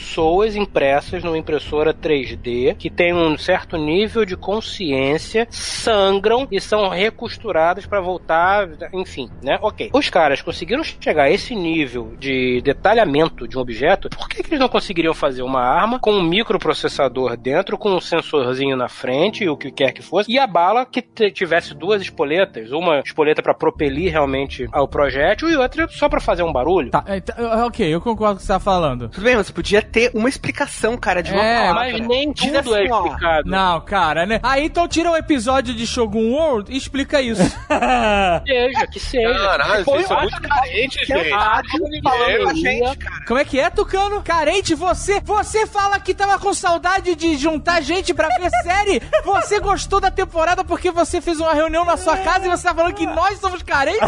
impressas 0.56 1.24
numa 1.24 1.38
impressora 1.38 1.94
3D 1.94 2.76
que 2.76 2.89
tem 2.89 3.14
um 3.14 3.38
certo 3.38 3.78
nível 3.78 4.26
de 4.26 4.36
consciência, 4.36 5.48
sangram 5.50 6.48
e 6.52 6.60
são 6.60 6.89
recosturadas 6.89 7.86
pra 7.86 8.02
voltar, 8.02 8.70
enfim, 8.94 9.30
né? 9.41 9.58
Ok. 9.62 9.89
Os 9.94 10.10
caras 10.10 10.41
conseguiram 10.41 10.84
chegar 10.84 11.24
a 11.24 11.32
esse 11.32 11.56
nível 11.56 12.14
de 12.18 12.62
detalhamento 12.62 13.48
de 13.48 13.58
um 13.58 13.62
objeto, 13.62 14.10
por 14.10 14.28
que, 14.28 14.44
que 14.44 14.50
eles 14.50 14.60
não 14.60 14.70
conseguiriam 14.70 15.14
fazer 15.14 15.44
uma 15.44 15.62
arma 15.62 16.00
com 16.00 16.12
um 16.12 16.24
microprocessador 16.24 17.38
dentro, 17.38 17.78
com 17.78 17.91
um 17.91 18.02
sensorzinho 18.02 18.76
na 18.76 18.88
frente, 18.88 19.48
o 19.48 19.58
que 19.58 19.72
quer 19.72 19.91
que 19.91 20.02
fosse, 20.02 20.32
e 20.32 20.39
a 20.39 20.48
bala 20.48 20.86
que 20.86 21.02
tivesse 21.32 21.74
duas 21.74 22.02
espoletas, 22.02 22.72
uma 22.72 23.00
espoleta 23.00 23.41
pra 23.41 23.54
propelir 23.54 24.12
realmente 24.12 24.68
ao 24.72 24.88
projétil 24.88 25.50
e 25.50 25.56
outra 25.56 25.88
só 25.89 26.10
pra 26.10 26.20
fazer 26.20 26.44
um 26.44 26.52
barulho? 26.52 26.91
Tá, 26.91 27.04
é, 27.08 27.20
tá, 27.20 27.66
ok, 27.66 27.94
eu 27.94 28.02
concordo 28.02 28.36
com 28.36 28.38
o 28.38 28.38
que 28.38 28.44
você 28.44 28.54
tá 28.54 28.60
falando. 28.60 29.10
Tudo 29.10 29.24
bem, 29.24 29.36
mas 29.36 29.52
podia 29.52 29.82
ter 29.84 30.12
uma 30.14 30.30
explicação, 30.30 30.98
cara, 30.98 31.22
de 31.22 31.32
uma 31.32 31.44
É, 31.44 31.68
palavra. 31.68 31.92
Mas 31.92 32.08
nem 32.08 32.32
Diz 32.32 32.46
tudo 32.46 32.76
é 32.76 32.82
assim, 32.84 32.92
ó, 32.92 33.06
explicado. 33.06 33.50
Não, 33.50 33.82
cara, 33.82 34.26
né? 34.26 34.40
Aí 34.44 34.66
então 34.66 34.88
tira 34.88 35.12
o 35.12 35.16
episódio 35.16 35.74
de 35.74 35.86
Shogun 35.86 36.32
World 36.34 36.72
e 36.72 36.78
explica 36.78 37.22
isso. 37.22 37.42
Seja, 38.48 38.88
que 38.88 39.00
seja. 39.00 39.34
Caralho, 39.34 39.84
Foi 39.86 39.94
vocês 39.96 40.08
são 40.08 40.20
muito 40.22 40.42
carentes, 40.42 41.06
Que 41.06 41.14
é 41.14 41.24
gente. 41.24 41.30
falando 42.04 42.42
com 42.44 42.50
a 42.50 42.54
gente, 42.54 42.98
cara. 42.98 43.26
Como 43.28 43.40
é 43.40 43.46
que 43.46 43.60
é, 43.60 43.70
Tucano? 43.70 44.22
Carente, 44.22 44.76
você, 44.76 45.20
você 45.22 45.66
fala 45.68 46.00
que 46.00 46.14
tava 46.14 46.38
com 46.40 46.54
saudade 46.54 47.16
de 47.16 47.36
juntar 47.38 47.82
gente 47.82 48.14
pra 48.14 48.28
ver 48.38 48.50
série? 48.64 49.02
Você 49.24 49.60
gostou 49.60 50.00
da 50.00 50.10
temporada 50.12 50.64
porque 50.64 50.92
você 50.92 51.22
fez 51.22 51.40
uma 51.40 51.54
reunião 51.54 51.86
na 51.86 51.98
sua 51.98 52.18
casa 52.18 52.46
e 52.46 52.50
você 52.50 52.64
tá 52.68 52.74
falando 52.74 52.94
que 52.94 53.06
nós 53.06 53.40
somos 53.40 53.62
carentes? 53.64 54.00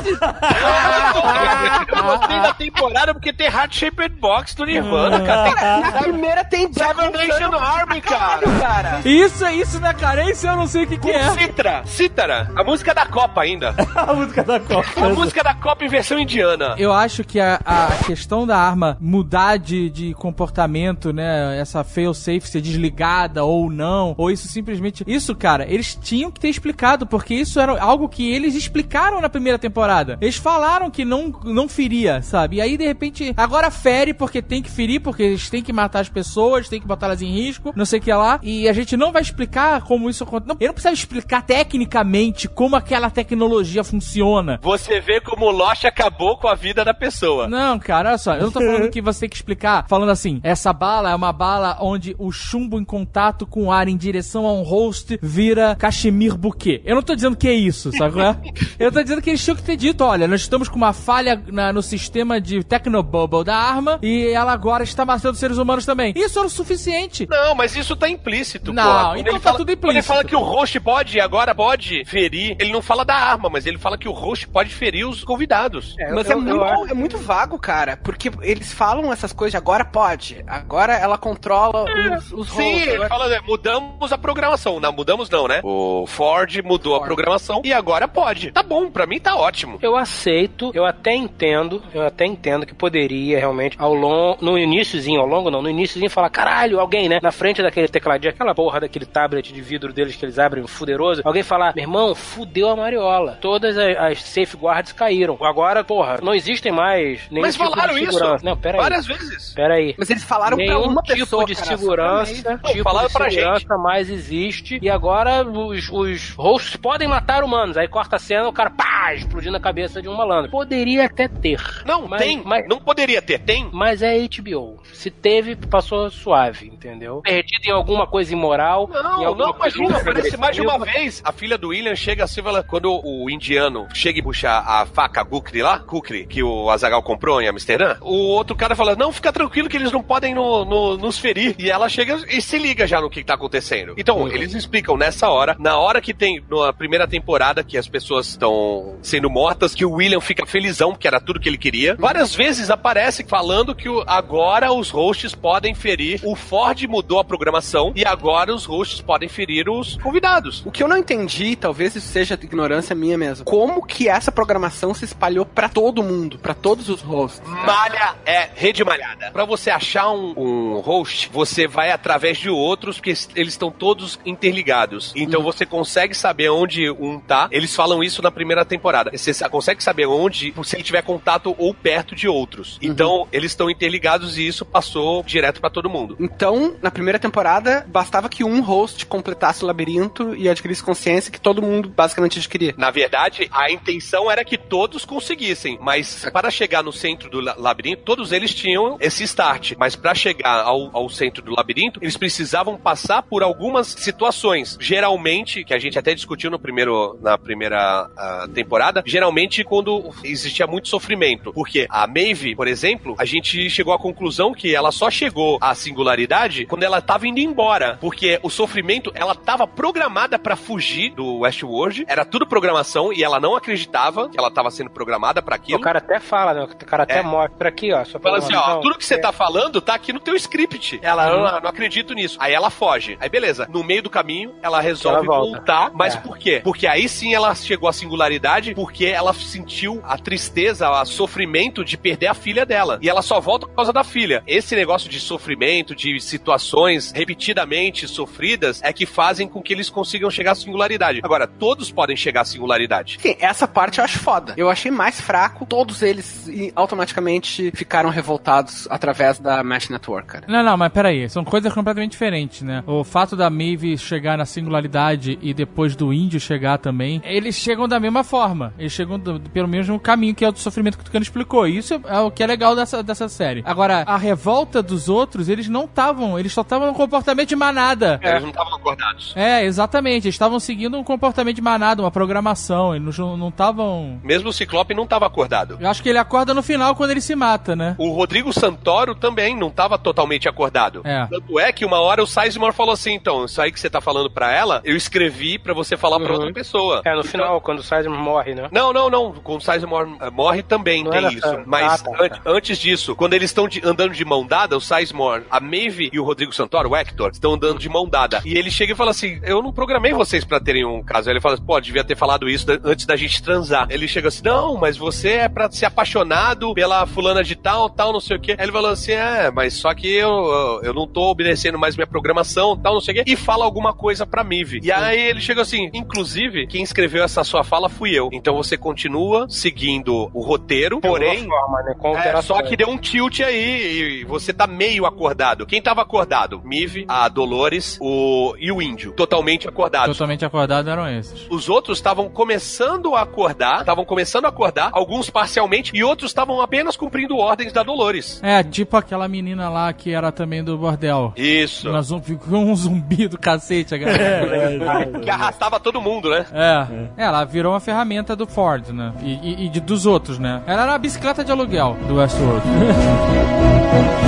Eu 1.95 2.03
gostei 2.03 2.39
da 2.41 2.53
temporada 2.53 3.13
porque 3.13 3.33
tem 3.33 3.47
Heart 3.47 3.73
Shaped 3.73 4.15
Box 4.19 4.55
do 4.55 4.65
Nirvana, 4.65 5.21
cara. 5.25 5.54
Na 5.61 5.91
primeira 6.01 6.43
tem 6.43 6.71
Seven 6.71 7.11
Nation 7.11 7.55
Army, 7.55 8.01
cara. 8.01 8.41
Cara. 8.59 9.01
Isso, 9.05 9.45
isso 9.47 9.79
não 9.79 9.89
é 9.89 9.93
carência? 9.93 10.49
Eu 10.49 10.55
não 10.55 10.67
sei 10.67 10.83
o 10.83 10.87
que, 10.87 10.97
que 10.97 11.09
é. 11.09 11.31
Citra, 11.31 11.83
Cítara, 11.85 12.51
a 12.55 12.63
música 12.63 12.93
da 12.93 13.05
Copa 13.05 13.41
ainda. 13.41 13.75
a 13.95 14.13
música 14.13 14.43
da 14.43 14.59
Copa. 14.59 15.05
A 15.05 15.09
música 15.09 15.43
da 15.43 15.53
Copa 15.53 15.85
em 15.85 15.87
versão 15.87 16.19
indiana. 16.19 16.75
Eu 16.77 16.93
acho 16.93 17.23
que 17.23 17.39
a, 17.39 17.59
a 17.65 17.87
questão 18.05 18.45
da 18.45 18.57
arma 18.57 18.97
mudar 18.99 19.57
de, 19.57 19.89
de 19.89 20.13
comportamento, 20.13 21.13
né? 21.13 21.59
Essa 21.59 21.83
fail-safe 21.83 22.47
ser 22.47 22.61
desligada 22.61 23.43
ou 23.43 23.69
não, 23.69 24.13
ou 24.17 24.31
isso 24.31 24.47
simplesmente. 24.47 25.03
Isso, 25.07 25.35
cara, 25.35 25.65
eles 25.67 25.95
tinham 25.95 26.31
que 26.31 26.39
ter 26.39 26.49
explicado, 26.49 27.05
porque 27.05 27.33
isso 27.33 27.59
era 27.59 27.79
algo 27.81 28.09
que 28.09 28.31
eles 28.31 28.55
explicaram 28.55 29.21
na 29.21 29.29
primeira 29.29 29.57
temporada. 29.57 30.17
Eles 30.21 30.35
falaram 30.35 30.89
que 30.89 31.05
não, 31.05 31.33
não 31.43 31.67
feria, 31.67 32.21
sabe? 32.21 32.57
E 32.57 32.61
aí, 32.61 32.77
de 32.77 32.85
repente, 32.85 33.33
agora 33.37 33.71
fere 33.71 34.13
porque 34.13 34.41
tem 34.41 34.61
que 34.61 34.69
ferir, 34.69 35.01
porque 35.01 35.23
eles 35.45 35.49
têm 35.49 35.61
que 35.63 35.71
matar 35.73 35.99
as 35.99 36.09
pessoas, 36.09 36.67
tem 36.67 36.79
que 36.81 36.87
botar 36.87 37.05
elas 37.07 37.21
em 37.21 37.31
risco, 37.31 37.71
não 37.75 37.85
sei 37.85 37.99
o 37.99 38.01
que 38.01 38.11
lá. 38.13 38.39
E 38.41 38.67
a 38.67 38.73
gente 38.73 38.97
não 38.97 39.11
vai 39.11 39.21
explicar 39.21 39.81
como 39.81 40.09
isso 40.09 40.23
acontece. 40.23 40.47
Não, 40.49 40.57
eu 40.59 40.67
não 40.67 40.73
precisava 40.73 40.93
explicar 40.93 41.41
tecnicamente 41.79 42.47
como 42.47 42.75
aquela 42.75 43.09
tecnologia 43.09 43.83
funciona. 43.83 44.59
Você 44.61 44.99
vê 44.99 45.19
como 45.21 45.45
o 45.45 45.51
Lost 45.51 45.85
acabou 45.85 46.37
com 46.37 46.47
a 46.47 46.55
vida 46.55 46.83
da 46.83 46.93
pessoa. 46.93 47.47
Não, 47.47 47.77
cara, 47.79 48.09
olha 48.09 48.17
só. 48.17 48.33
Eu 48.35 48.43
não 48.43 48.51
tô 48.51 48.59
falando 48.59 48.89
que 48.91 49.01
você 49.01 49.21
tem 49.21 49.29
que 49.29 49.35
explicar, 49.35 49.85
falando 49.87 50.09
assim, 50.09 50.39
essa 50.43 50.71
bala 50.73 51.11
é 51.11 51.15
uma 51.15 51.31
bala 51.33 51.77
onde 51.81 52.15
o 52.17 52.31
chumbo 52.31 52.79
em 52.79 52.85
contato 52.85 53.45
com 53.45 53.65
o 53.65 53.71
ar 53.71 53.87
em 53.87 53.97
direção 53.97 54.45
a 54.45 54.53
um 54.53 54.63
host 54.63 55.19
vira 55.21 55.75
cachemir 55.75 56.35
buquê. 56.35 56.81
Eu 56.85 56.95
não 56.95 57.03
tô 57.03 57.15
dizendo 57.15 57.35
que 57.35 57.47
é 57.47 57.53
isso, 57.53 57.91
sabe 57.95 58.19
é? 58.21 58.35
Eu 58.79 58.91
tô 58.91 59.01
dizendo 59.01 59.21
que 59.21 59.29
eles 59.29 59.43
tinham 59.43 59.55
que 59.55 59.63
ter 59.63 59.75
dito, 59.75 60.03
olha, 60.03 60.27
nós 60.27 60.41
estamos 60.41 60.67
com 60.69 60.75
uma 60.77 60.93
falha 60.93 61.41
na- 61.51 61.71
no 61.73 61.81
sistema 61.81 62.39
de 62.39 62.63
Technobubble 62.63 63.43
da 63.43 63.55
arma 63.55 63.99
e 64.01 64.27
ela 64.27 64.51
agora 64.53 64.83
está 64.83 65.05
matando 65.05 65.34
seres 65.39 65.57
humanos 65.57 65.85
também. 65.85 66.13
Isso 66.15 66.37
era 66.39 66.47
o 66.47 66.51
suficiente. 66.51 67.27
Não, 67.29 67.55
mas 67.55 67.75
isso 67.75 67.95
tá 67.95 68.07
implícito, 68.09 68.73
Não, 68.73 68.83
porra. 68.83 69.03
Quando 69.05 69.17
então 69.19 69.33
ele 69.33 69.39
tá 69.39 69.49
fala- 69.49 69.57
tudo 69.57 69.67
Quando 69.77 69.83
ele 69.91 69.99
implícito. 69.99 70.07
fala 70.13 70.23
que 70.23 70.35
o 70.35 70.39
host 70.41 70.79
pode, 70.79 71.19
agora 71.19 71.53
pode 71.55 72.03
ferir, 72.05 72.55
ele 72.59 72.71
não 72.71 72.81
fala 72.81 73.03
da 73.05 73.15
arma, 73.15 73.49
mas 73.49 73.65
ele 73.65 73.77
fala 73.77 73.97
que 73.97 74.07
o 74.07 74.11
host 74.11 74.47
pode 74.47 74.73
ferir 74.73 75.07
os 75.07 75.23
convidados. 75.23 75.95
É, 75.99 76.11
Mas 76.11 76.29
eu- 76.29 76.37
é, 76.37 76.51
eu 76.51 76.57
muito, 76.57 76.91
é 76.91 76.93
muito 76.93 77.17
vago, 77.17 77.57
cara. 77.59 77.97
Porque 77.97 78.31
eles 78.41 78.73
falam 78.73 79.11
essas 79.11 79.31
coisas 79.33 79.51
de 79.51 79.57
agora 79.57 79.85
pode. 79.85 80.43
Agora 80.47 80.93
ela 80.93 81.17
controla 81.17 81.85
os, 82.17 82.31
os 82.31 82.49
Sim, 82.49 82.71
roles. 82.73 82.87
ele 82.87 83.07
fala, 83.07 83.27
né, 83.29 83.39
mudamos 83.47 84.11
a 84.11 84.17
programação. 84.17 84.79
Não, 84.79 84.91
mudamos 84.91 85.29
não, 85.29 85.47
né? 85.47 85.61
O 85.63 86.05
Ford 86.07 86.61
mudou 86.63 86.95
a 86.95 87.01
programação 87.01 87.61
e 87.63 87.71
agora 87.73 88.07
pode. 88.07 88.51
Tá 88.51 88.63
bom, 88.63 88.89
pra 88.89 89.05
mim 89.05 89.19
tá 89.19 89.35
ótimo. 89.35 89.77
Eu 89.81 89.95
aceito, 89.95 90.71
eu 90.73 90.85
até 90.85 91.13
entendo, 91.15 91.81
eu 91.93 92.01
até 92.05 92.25
entendo 92.25 92.65
que 92.65 92.73
poderia 92.73 93.39
realmente, 93.39 93.75
ao 93.79 93.93
longo, 93.93 94.37
no 94.43 94.57
iníciozinho, 94.57 95.19
ao 95.25 95.29
longo 95.31 95.49
não, 95.51 95.61
no 95.61 95.69
iníciozinho 95.69 96.09
fala, 96.09 96.29
caralho, 96.29 96.79
alguém, 96.79 97.09
né? 97.09 97.19
Na 97.21 97.31
frente 97.31 97.61
daquele 97.61 97.87
tecladinho, 97.87 98.31
aquela 98.33 98.53
porra 98.55 98.79
daquele 98.79 99.05
tablet 99.05 99.51
de 99.51 99.61
vidro 99.61 99.91
deles 99.91 100.15
que 100.15 100.23
eles 100.25 100.39
abrem 100.39 100.65
fuderoso, 100.67 101.21
alguém 101.25 101.43
fala, 101.43 101.73
meu 101.75 101.83
irmão, 101.83 102.15
fudeu 102.15 102.69
a 102.69 102.75
mariola. 102.75 103.37
Todas 103.41 103.77
as, 103.77 103.97
as 103.97 104.23
safeguards 104.23 104.91
caíram. 104.93 105.37
Agora, 105.41 105.83
porra, 105.83 106.19
não 106.21 106.33
existem 106.33 106.71
mais 106.71 107.21
nenhum 107.29 107.41
Mas 107.45 107.55
tipo 107.55 107.69
falaram 107.69 107.93
de 107.95 108.03
isso 108.03 108.13
segurança. 108.13 108.45
Não, 108.45 108.57
pera 108.57 108.77
aí. 108.77 108.81
várias 108.83 109.05
vezes. 109.07 109.53
Pera 109.53 109.73
aí. 109.75 109.95
Mas 109.97 110.09
eles 110.09 110.23
falaram 110.23 110.57
pra 110.57 110.65
Nenhum 110.65 110.83
uma 110.89 111.01
tipo 111.01 111.19
pessoa, 111.19 111.45
de 111.45 111.55
cara, 111.55 111.65
segurança, 111.77 112.43
pra 112.43 112.51
mim. 112.57 112.59
tipo 112.73 112.83
falaram 112.83 113.07
de 113.07 113.13
pra 113.13 113.29
segurança 113.29 113.77
mais 113.77 114.09
existe. 114.09 114.79
E 114.81 114.89
agora 114.89 115.43
os, 115.43 115.89
os 115.89 116.31
hosts 116.31 116.75
podem 116.75 117.07
matar 117.07 117.43
humanos. 117.43 117.77
Aí 117.77 117.87
corta 117.87 118.15
a 118.15 118.19
cena, 118.19 118.47
o 118.47 118.53
cara, 118.53 118.69
pá, 118.69 119.13
explodindo 119.13 119.57
a 119.57 119.59
cabeça 119.59 120.01
de 120.01 120.07
um 120.09 120.13
malandro. 120.15 120.51
Poderia 120.51 121.05
até 121.05 121.27
ter. 121.27 121.59
Não, 121.85 122.07
Mas- 122.07 122.21
tem. 122.21 122.41
mas- 122.45 122.65
Não 122.67 122.77
poderia 122.79 123.21
ter, 123.21 123.39
tem. 123.39 123.69
Mas 123.71 124.01
é 124.01 124.15
HBO. 124.17 124.79
Se 124.93 125.09
teve, 125.21 125.55
passou 125.55 126.09
suave, 126.09 126.67
entendeu? 126.67 127.21
Perdido 127.21 127.65
em 127.65 127.71
alguma 127.71 128.05
coisa 128.07 128.33
imoral. 128.33 128.89
Não, 128.91 129.35
não, 129.35 129.55
imagina, 129.55 129.97
aparece 129.97 130.37
mais 130.37 130.55
de 130.55 130.61
uma 130.61 130.77
vez. 130.79 131.21
A 131.23 131.31
filha 131.31 131.57
do 131.57 131.69
William 131.69 131.95
chega 131.95 132.23
assim, 132.23 132.41
fala, 132.41 132.63
quando 132.63 132.91
o 133.03 133.29
indiano 133.29 133.87
chega 133.93 134.19
e 134.19 134.21
puxa 134.21 134.49
a 134.49 134.85
faca 134.85 135.23
Kukri 135.25 135.61
lá, 135.61 135.79
Kukri, 135.79 136.25
que 136.25 136.43
o 136.43 136.69
Azagal 136.69 137.01
comprou 137.03 137.41
em 137.41 137.47
Amsterdã, 137.47 137.97
o 138.01 138.13
outro 138.27 138.55
cara 138.55 138.75
fala, 138.75 138.95
não, 138.95 139.11
fica 139.11 139.31
tranquilo 139.31 139.67
que 139.69 139.77
eles 139.77 139.91
não 139.91 140.03
podem 140.03 140.33
no- 140.35 140.63
no- 140.65 140.97
nos 140.97 141.17
ferir. 141.17 141.55
E 141.57 141.69
ela 141.69 141.89
chega 141.89 142.15
e 142.29 142.41
se 142.41 142.57
liga 142.57 142.85
já 142.87 143.01
no 143.01 143.09
que 143.09 143.23
tá 143.23 143.33
acontecendo. 143.33 143.93
Então, 143.97 144.19
Uhum. 144.19 144.27
eles 144.27 144.53
explicam 144.53 144.95
nessa 144.97 145.29
hora, 145.29 145.55
na 145.59 145.77
hora 145.77 146.01
que 146.01 146.13
tem, 146.13 146.43
na 146.49 146.71
primeira 146.73 147.07
temporada, 147.07 147.63
que 147.63 147.77
as 147.77 147.87
pessoas 147.87 148.27
estão 148.27 148.97
sendo 149.01 149.29
mortas, 149.29 149.73
que 149.73 149.85
o 149.85 149.91
William 149.93 150.21
fica 150.21 150.45
felizão, 150.45 150.91
porque 150.91 151.07
era 151.07 151.19
tudo 151.19 151.39
que 151.39 151.49
ele 151.49 151.57
queria. 151.57 151.95
Várias 151.97 152.33
vezes 152.35 152.69
aparece 152.69 153.23
falando 153.23 153.73
que 153.75 153.89
o- 153.89 154.03
agora 154.07 154.71
os 154.71 154.89
hosts 155.05 155.35
podem 155.35 155.75
ferir. 155.75 156.19
O 156.23 156.35
Ford 156.35 156.81
mudou 156.87 157.19
a 157.19 157.23
programação 157.23 157.91
e 157.95 158.03
agora 158.03 158.53
os 158.53 158.65
hosts 158.65 159.01
podem 159.01 159.29
ferir 159.29 159.69
os 159.69 159.97
convidados. 159.97 160.63
O 160.65 160.71
que 160.71 160.81
eu 160.81 160.87
não 160.87 160.97
entendi, 160.97 161.55
talvez 161.55 161.95
isso 161.95 162.07
seja 162.07 162.33
ignorância 162.41 162.95
minha 162.95 163.17
mesmo, 163.17 163.45
como 163.45 163.85
que 163.85 164.09
essa 164.09 164.31
programação 164.31 164.93
se 164.93 165.05
espalhou 165.05 165.45
pra 165.45 165.69
todo 165.69 166.01
mundo, 166.01 166.39
pra 166.39 166.53
todos 166.55 166.89
os 166.89 167.01
hosts? 167.01 167.41
Malha 167.47 168.15
é 168.25 168.49
rede 168.55 168.83
malhada. 168.83 169.29
Pra 169.31 169.45
você 169.45 169.69
achar 169.69 170.09
um, 170.11 170.33
um 170.37 170.79
host, 170.79 171.29
você 171.31 171.67
vai 171.67 171.91
através 171.91 172.39
de 172.39 172.49
outros, 172.49 172.97
porque 172.97 173.13
eles 173.35 173.53
estão 173.53 173.69
todos 173.69 174.19
interligados. 174.25 175.13
Então 175.15 175.43
você 175.43 175.65
consegue 175.65 176.15
saber 176.15 176.49
onde 176.49 176.89
um 176.89 177.19
tá. 177.19 177.47
Eles 177.51 177.75
falam 177.75 178.03
isso 178.03 178.21
na 178.21 178.31
primeira 178.31 178.65
temporada. 178.65 179.11
Você 179.15 179.33
consegue 179.49 179.83
saber 179.83 180.07
onde, 180.07 180.53
se 180.63 180.75
ele 180.75 180.83
tiver 180.83 181.03
contato 181.03 181.55
ou 181.57 181.73
perto 181.73 182.15
de 182.15 182.27
outros. 182.27 182.79
Então 182.81 183.27
eles 183.31 183.51
estão 183.51 183.69
interligados 183.69 184.37
e 184.37 184.47
isso 184.47 184.65
passou 184.65 184.94
direto 185.25 185.61
pra 185.61 185.69
todo 185.69 185.89
mundo. 185.89 186.15
Então, 186.19 186.75
na 186.81 186.91
primeira 186.91 187.19
temporada, 187.19 187.85
bastava 187.87 188.29
que 188.29 188.43
um 188.43 188.61
host 188.61 189.05
completasse 189.05 189.63
o 189.63 189.67
labirinto 189.67 190.35
e 190.35 190.47
adquirisse 190.49 190.83
consciência 190.83 191.31
que 191.31 191.39
todo 191.39 191.61
mundo 191.61 191.89
basicamente 191.89 192.39
adquiria. 192.39 192.73
Na 192.77 192.91
verdade, 192.91 193.47
a 193.51 193.71
intenção 193.71 194.29
era 194.29 194.43
que 194.43 194.57
todos 194.57 195.05
conseguissem, 195.05 195.77
mas 195.81 196.25
para 196.31 196.49
chegar 196.51 196.83
no 196.83 196.91
centro 196.91 197.29
do 197.29 197.39
la- 197.39 197.55
labirinto, 197.57 198.03
todos 198.03 198.31
eles 198.31 198.53
tinham 198.53 198.97
esse 198.99 199.23
start. 199.23 199.73
Mas 199.77 199.95
para 199.95 200.13
chegar 200.15 200.61
ao, 200.63 200.89
ao 200.95 201.09
centro 201.09 201.43
do 201.43 201.55
labirinto, 201.55 201.99
eles 202.01 202.17
precisavam 202.17 202.77
passar 202.77 203.23
por 203.23 203.43
algumas 203.43 203.87
situações. 203.87 204.77
Geralmente, 204.79 205.63
que 205.63 205.73
a 205.73 205.79
gente 205.79 205.97
até 205.99 206.13
discutiu 206.13 206.49
no 206.49 206.59
primeiro, 206.59 207.17
na 207.21 207.37
primeira 207.37 208.09
ah, 208.17 208.47
temporada, 208.53 209.03
geralmente 209.05 209.63
quando 209.63 210.11
existia 210.23 210.67
muito 210.67 210.87
sofrimento. 210.87 211.51
Porque 211.53 211.85
a 211.89 212.07
Maeve, 212.07 212.55
por 212.55 212.67
exemplo, 212.67 213.15
a 213.17 213.25
gente 213.25 213.69
chegou 213.69 213.93
à 213.93 213.99
conclusão 213.99 214.53
que 214.53 214.73
ela 214.75 214.84
só 214.91 215.09
chegou 215.09 215.57
à 215.61 215.73
singularidade 215.75 216.65
quando 216.65 216.83
ela 216.83 217.01
tava 217.01 217.27
indo 217.27 217.39
embora. 217.39 217.97
Porque 217.99 218.39
o 218.43 218.49
sofrimento, 218.49 219.11
ela 219.15 219.33
tava 219.35 219.67
programada 219.67 220.37
para 220.37 220.55
fugir 220.55 221.11
do 221.13 221.39
Westworld, 221.39 222.05
era 222.07 222.25
tudo 222.25 222.45
programação 222.47 223.11
e 223.11 223.23
ela 223.23 223.39
não 223.39 223.55
acreditava 223.55 224.29
que 224.29 224.39
ela 224.39 224.51
tava 224.51 224.69
sendo 224.71 224.89
programada 224.89 225.41
para 225.41 225.55
aquilo. 225.55 225.77
O 225.79 225.81
cara 225.81 225.99
até 225.99 226.19
fala, 226.19 226.53
né? 226.53 226.63
O 226.63 226.85
cara 226.85 227.03
até 227.03 227.19
É. 227.19 227.23
mostra 227.23 227.69
aqui, 227.69 227.91
ó. 227.93 228.03
Fala 228.19 228.37
assim, 228.37 228.55
ó, 228.55 228.77
tudo 228.79 228.97
que 228.97 229.05
você 229.05 229.17
tá 229.17 229.31
falando 229.31 229.81
tá 229.81 229.93
aqui 229.95 230.11
no 230.13 230.19
teu 230.19 230.35
script. 230.35 230.99
Ela, 231.01 231.35
Uhum. 231.35 231.45
"Ah, 231.45 231.59
não 231.61 231.69
acredito 231.69 232.13
nisso. 232.13 232.37
Aí 232.39 232.53
ela 232.53 232.69
foge. 232.69 233.17
Aí 233.19 233.29
beleza, 233.29 233.67
no 233.71 233.83
meio 233.83 234.03
do 234.03 234.09
caminho, 234.09 234.53
ela 234.61 234.79
resolve 234.81 235.17
Ela 235.19 235.25
volta. 235.27 235.57
voltar. 235.57 235.91
Mas 235.93 236.15
É. 236.15 236.17
por 236.19 236.37
quê? 236.37 236.61
Porque 236.63 236.87
aí 236.87 237.07
sim 237.09 237.33
ela 237.33 237.53
chegou 237.55 237.87
à 237.89 237.93
singularidade, 237.93 238.73
porque 238.75 239.05
ela 239.05 239.33
sentiu 239.33 240.01
a 240.03 240.17
tristeza, 240.17 240.89
o 240.89 241.05
sofrimento 241.05 241.83
de 241.83 241.97
perder 241.97 242.27
a 242.27 242.33
filha 242.33 242.65
dela. 242.65 242.99
E 243.01 243.09
ela 243.09 243.21
só 243.21 243.39
volta 243.39 243.67
por 243.67 243.75
causa 243.75 243.91
da 243.93 244.03
filha. 244.03 244.43
Esse 244.47 244.74
negócio 244.75 245.09
de 245.09 245.19
sofrimento, 245.19 245.95
de 245.95 246.19
situações 246.19 247.11
repetidamente 247.13 248.07
sofridas, 248.07 248.81
é 248.83 248.91
que 248.93 249.05
fazem 249.05 249.47
com 249.47 249.61
que 249.61 249.73
eles 249.73 249.89
consigam 249.89 250.29
chegar 250.29 250.51
à 250.51 250.55
singularidade. 250.55 251.19
Agora, 251.23 251.47
todos 251.47 251.91
podem 251.91 252.15
chegar 252.15 252.41
à 252.41 252.45
singularidade. 252.45 253.17
Sim, 253.21 253.35
essa 253.39 253.67
parte 253.67 253.99
eu 253.99 254.03
acho 254.05 254.19
foda. 254.19 254.53
Eu 254.57 254.69
achei 254.69 254.91
mais 254.91 255.19
fraco, 255.21 255.65
todos 255.65 256.01
eles 256.01 256.47
e, 256.47 256.71
automaticamente 256.75 257.71
ficaram 257.75 258.09
revoltados 258.09 258.87
através 258.89 259.39
da 259.39 259.63
Mesh 259.63 259.89
Network, 259.89 260.27
cara. 260.27 260.45
Não, 260.47 260.63
não, 260.63 260.77
mas 260.77 260.91
peraí, 260.91 261.29
são 261.29 261.43
coisas 261.43 261.73
completamente 261.73 262.11
diferentes, 262.11 262.61
né? 262.61 262.83
O 262.87 263.03
fato 263.03 263.35
da 263.35 263.49
Maeve 263.49 263.97
chegar 263.97 264.37
na 264.37 264.45
singularidade 264.45 265.37
e 265.41 265.53
depois 265.53 265.95
do 265.95 266.11
índio 266.13 266.39
chegar 266.39 266.77
também, 266.77 267.21
eles 267.23 267.55
chegam 267.55 267.87
da 267.87 267.99
mesma 267.99 268.23
forma. 268.23 268.73
Eles 268.77 268.91
chegam 268.93 269.19
do- 269.19 269.39
pelo 269.39 269.67
mesmo 269.67 269.99
caminho 269.99 270.33
que 270.35 270.43
é 270.43 270.49
o 270.49 270.51
do 270.51 270.59
sofrimento 270.59 270.97
que 270.97 271.03
o 271.03 271.05
Tucano 271.05 271.23
explicou. 271.23 271.67
Isso 271.67 272.01
é 272.07 272.19
o 272.19 272.31
que 272.31 272.43
é 272.43 272.47
legal 272.47 272.75
dessa, 272.75 273.01
dessa 273.03 273.29
série. 273.29 273.61
Agora, 273.65 274.03
a 274.05 274.17
revolta 274.17 274.54
dos 274.63 275.09
outros, 275.09 275.49
eles 275.49 275.67
não 275.67 275.85
estavam, 275.85 276.37
eles 276.39 276.53
só 276.53 276.61
estavam 276.61 276.87
no 276.87 276.93
comportamento 276.93 277.49
de 277.49 277.55
manada. 277.55 278.19
Eles 278.23 278.41
não 278.41 278.49
estavam 278.49 278.75
acordados. 278.75 279.33
É, 279.35 279.63
exatamente. 279.65 280.25
Eles 280.27 280.35
estavam 280.35 280.59
seguindo 280.59 280.97
um 280.97 281.03
comportamento 281.03 281.55
de 281.55 281.61
manada, 281.61 282.01
uma 282.01 282.11
programação. 282.11 282.95
Eles 282.95 283.17
não 283.17 283.35
não 283.37 283.49
estavam. 283.49 284.19
Mesmo 284.23 284.49
o 284.49 284.53
Ciclope 284.53 284.93
não 284.93 285.03
estava 285.03 285.25
acordado. 285.25 285.77
Eu 285.79 285.89
acho 285.89 286.01
que 286.03 286.09
ele 286.09 286.17
acorda 286.17 286.53
no 286.53 286.61
final 286.63 286.95
quando 286.95 287.11
ele 287.11 287.21
se 287.21 287.35
mata, 287.35 287.75
né? 287.75 287.95
O 287.97 288.11
Rodrigo 288.11 288.53
Santoro 288.53 289.15
também 289.15 289.55
não 289.57 289.67
estava 289.67 289.97
totalmente 289.97 290.47
acordado. 290.47 291.01
É. 291.03 291.25
Tanto 291.27 291.59
é 291.59 291.71
que 291.71 291.83
uma 291.85 291.99
hora 291.99 292.21
o 292.23 292.27
Sizemore 292.27 292.73
falou 292.73 292.93
assim: 292.93 293.13
então, 293.13 293.45
isso 293.45 293.61
aí 293.61 293.71
que 293.71 293.79
você 293.79 293.89
tá 293.89 293.99
falando 293.99 294.29
pra 294.29 294.51
ela, 294.51 294.81
eu 294.83 294.95
escrevi 294.95 295.57
pra 295.57 295.73
você 295.73 295.97
falar 295.97 296.19
pra 296.19 296.29
Uhum. 296.33 296.35
outra 296.39 296.53
pessoa. 296.53 297.01
É, 297.05 297.11
no 297.13 297.19
Então- 297.19 297.31
final, 297.31 297.61
quando 297.61 297.79
o 297.79 297.83
Sizemore 297.83 298.21
morre, 298.21 298.55
né? 298.55 298.69
Não, 298.71 298.93
não, 298.93 299.09
não. 299.09 299.31
Quando 299.33 299.59
o 299.61 299.63
Sizemore 299.63 300.15
eh, 300.21 300.29
morre 300.29 300.61
também 300.63 301.03
Não 301.03 301.11
tem 301.11 301.19
era 301.25 301.33
isso. 301.33 301.59
Mas 301.65 302.01
Ah, 302.01 302.03
tá, 302.05 302.23
an- 302.23 302.29
tá. 302.29 302.41
antes 302.45 302.77
disso, 302.77 303.15
quando 303.15 303.33
eles 303.33 303.49
estão 303.49 303.67
andando 303.83 304.13
de 304.13 304.23
mão 304.25 304.44
dada, 304.45 304.77
o 304.77 304.81
Sizemore, 304.81 305.43
a 305.49 305.59
Maeve 305.59 306.09
e 306.13 306.19
o 306.19 306.23
Rodrigo 306.23 306.53
Santoro, 306.53 306.89
o 306.89 306.95
Hector, 306.95 307.31
estão 307.31 307.53
andando 307.53 307.79
de 307.79 307.89
mão 307.89 308.07
dada. 308.07 308.41
E 308.45 308.57
ele 308.57 308.69
chega 308.71 308.93
e 308.93 308.95
fala 308.95 309.11
assim: 309.11 309.39
Eu 309.43 309.61
não 309.61 309.73
programei 309.73 310.13
vocês 310.13 310.43
pra 310.43 310.59
terem 310.59 310.85
um 310.85 311.03
caso. 311.03 311.29
Aí 311.29 311.33
ele 311.33 311.41
fala 311.41 311.55
assim: 311.55 311.65
Pô, 311.65 311.79
devia 311.79 312.03
ter 312.03 312.15
falado 312.15 312.47
isso 312.49 312.65
antes 312.83 313.05
da 313.05 313.15
gente 313.15 313.41
transar. 313.41 313.87
Ele 313.89 314.07
chega 314.07 314.27
assim: 314.27 314.43
Não, 314.43 314.75
mas 314.77 314.97
você 314.97 315.29
é 315.29 315.49
pra 315.49 315.69
ser 315.71 315.85
apaixonado 315.85 316.73
pela 316.73 317.05
fulana 317.05 317.43
de 317.43 317.55
tal, 317.55 317.89
tal, 317.89 318.13
não 318.13 318.19
sei 318.19 318.37
o 318.37 318.39
quê. 318.39 318.55
Aí 318.57 318.65
ele 318.65 318.71
falou 318.71 318.91
assim: 318.91 319.11
É, 319.11 319.51
mas 319.51 319.73
só 319.73 319.93
que 319.93 320.07
eu, 320.07 320.81
eu- 320.83 320.93
não 320.93 321.05
tô 321.07 321.29
obedecendo 321.29 321.77
mais 321.77 321.95
minha 321.97 322.07
programação, 322.07 322.77
tal, 322.77 322.93
não 322.93 323.01
sei 323.01 323.13
o 323.13 323.17
quê. 323.17 323.31
E 323.31 323.35
fala 323.35 323.65
alguma 323.65 323.93
coisa 323.93 324.25
pra 324.25 324.43
Maeve. 324.43 324.79
E 324.83 324.91
aí 324.91 325.19
ele 325.19 325.41
chega 325.41 325.61
assim: 325.61 325.89
Inclusive, 325.93 326.67
quem 326.67 326.81
escreveu 326.83 327.23
essa 327.23 327.43
sua 327.43 327.63
fala 327.63 327.89
fui 327.89 328.11
eu. 328.11 328.29
Então 328.31 328.55
você 328.55 328.77
continua 328.77 329.47
seguindo 329.49 330.29
o 330.33 330.41
roteiro, 330.41 330.99
porém. 331.01 331.47
Forma, 331.47 331.81
né? 331.83 331.95
É, 332.29 332.41
só 332.41 332.61
que 332.61 332.77
deu 332.77 332.87
um 332.89 332.97
tilt 332.97 333.39
aí 333.41 334.21
e 334.21 334.23
você 334.43 334.53
tá 334.53 334.67
meio 334.67 335.05
acordado. 335.05 335.65
Quem 335.65 335.81
tava 335.81 336.01
acordado? 336.01 336.61
Mive, 336.63 337.05
a 337.07 337.27
Dolores 337.27 337.97
o... 338.01 338.55
e 338.59 338.71
o 338.71 338.81
Índio. 338.81 339.11
Totalmente 339.13 339.67
acordados. 339.67 340.15
Totalmente 340.17 340.45
acordados 340.45 340.91
eram 340.91 341.07
esses. 341.07 341.47
Os 341.49 341.69
outros 341.69 341.97
estavam 341.97 342.29
começando 342.29 343.15
a 343.15 343.21
acordar, 343.21 343.79
estavam 343.79 344.05
começando 344.05 344.45
a 344.45 344.49
acordar, 344.49 344.89
alguns 344.91 345.29
parcialmente, 345.29 345.91
e 345.93 346.03
outros 346.03 346.31
estavam 346.31 346.61
apenas 346.61 346.95
cumprindo 346.97 347.37
ordens 347.37 347.71
da 347.73 347.83
Dolores. 347.83 348.39
É, 348.43 348.63
tipo 348.63 348.95
aquela 348.97 349.27
menina 349.27 349.69
lá 349.69 349.91
que 349.93 350.11
era 350.11 350.31
também 350.31 350.63
do 350.63 350.77
bordel. 350.77 351.33
Isso. 351.35 351.87
Ela 351.87 352.01
zum- 352.01 352.21
ficou 352.21 352.59
um 352.59 352.75
zumbi 352.75 353.27
do 353.27 353.37
cacete, 353.37 353.93
a 353.93 353.97
galera. 353.97 355.05
Que 355.23 355.29
arrastava 355.29 355.79
todo 355.79 356.01
mundo, 356.01 356.29
né? 356.29 356.45
É. 356.51 356.87
Ela 357.25 357.43
virou 357.45 357.73
uma 357.73 357.79
ferramenta 357.79 358.35
do 358.35 358.45
Ford, 358.47 358.89
né? 358.89 359.13
E, 359.21 359.33
e- 359.33 359.65
e 359.65 359.69
de- 359.69 359.79
dos 359.79 360.05
outros, 360.05 360.39
né? 360.39 360.61
Ela 360.67 360.83
era 360.83 360.93
a 360.95 360.97
bicicleta 360.97 361.43
de 361.43 361.51
aluguel 361.51 361.95
do 362.07 362.15
Westworld. 362.15 362.65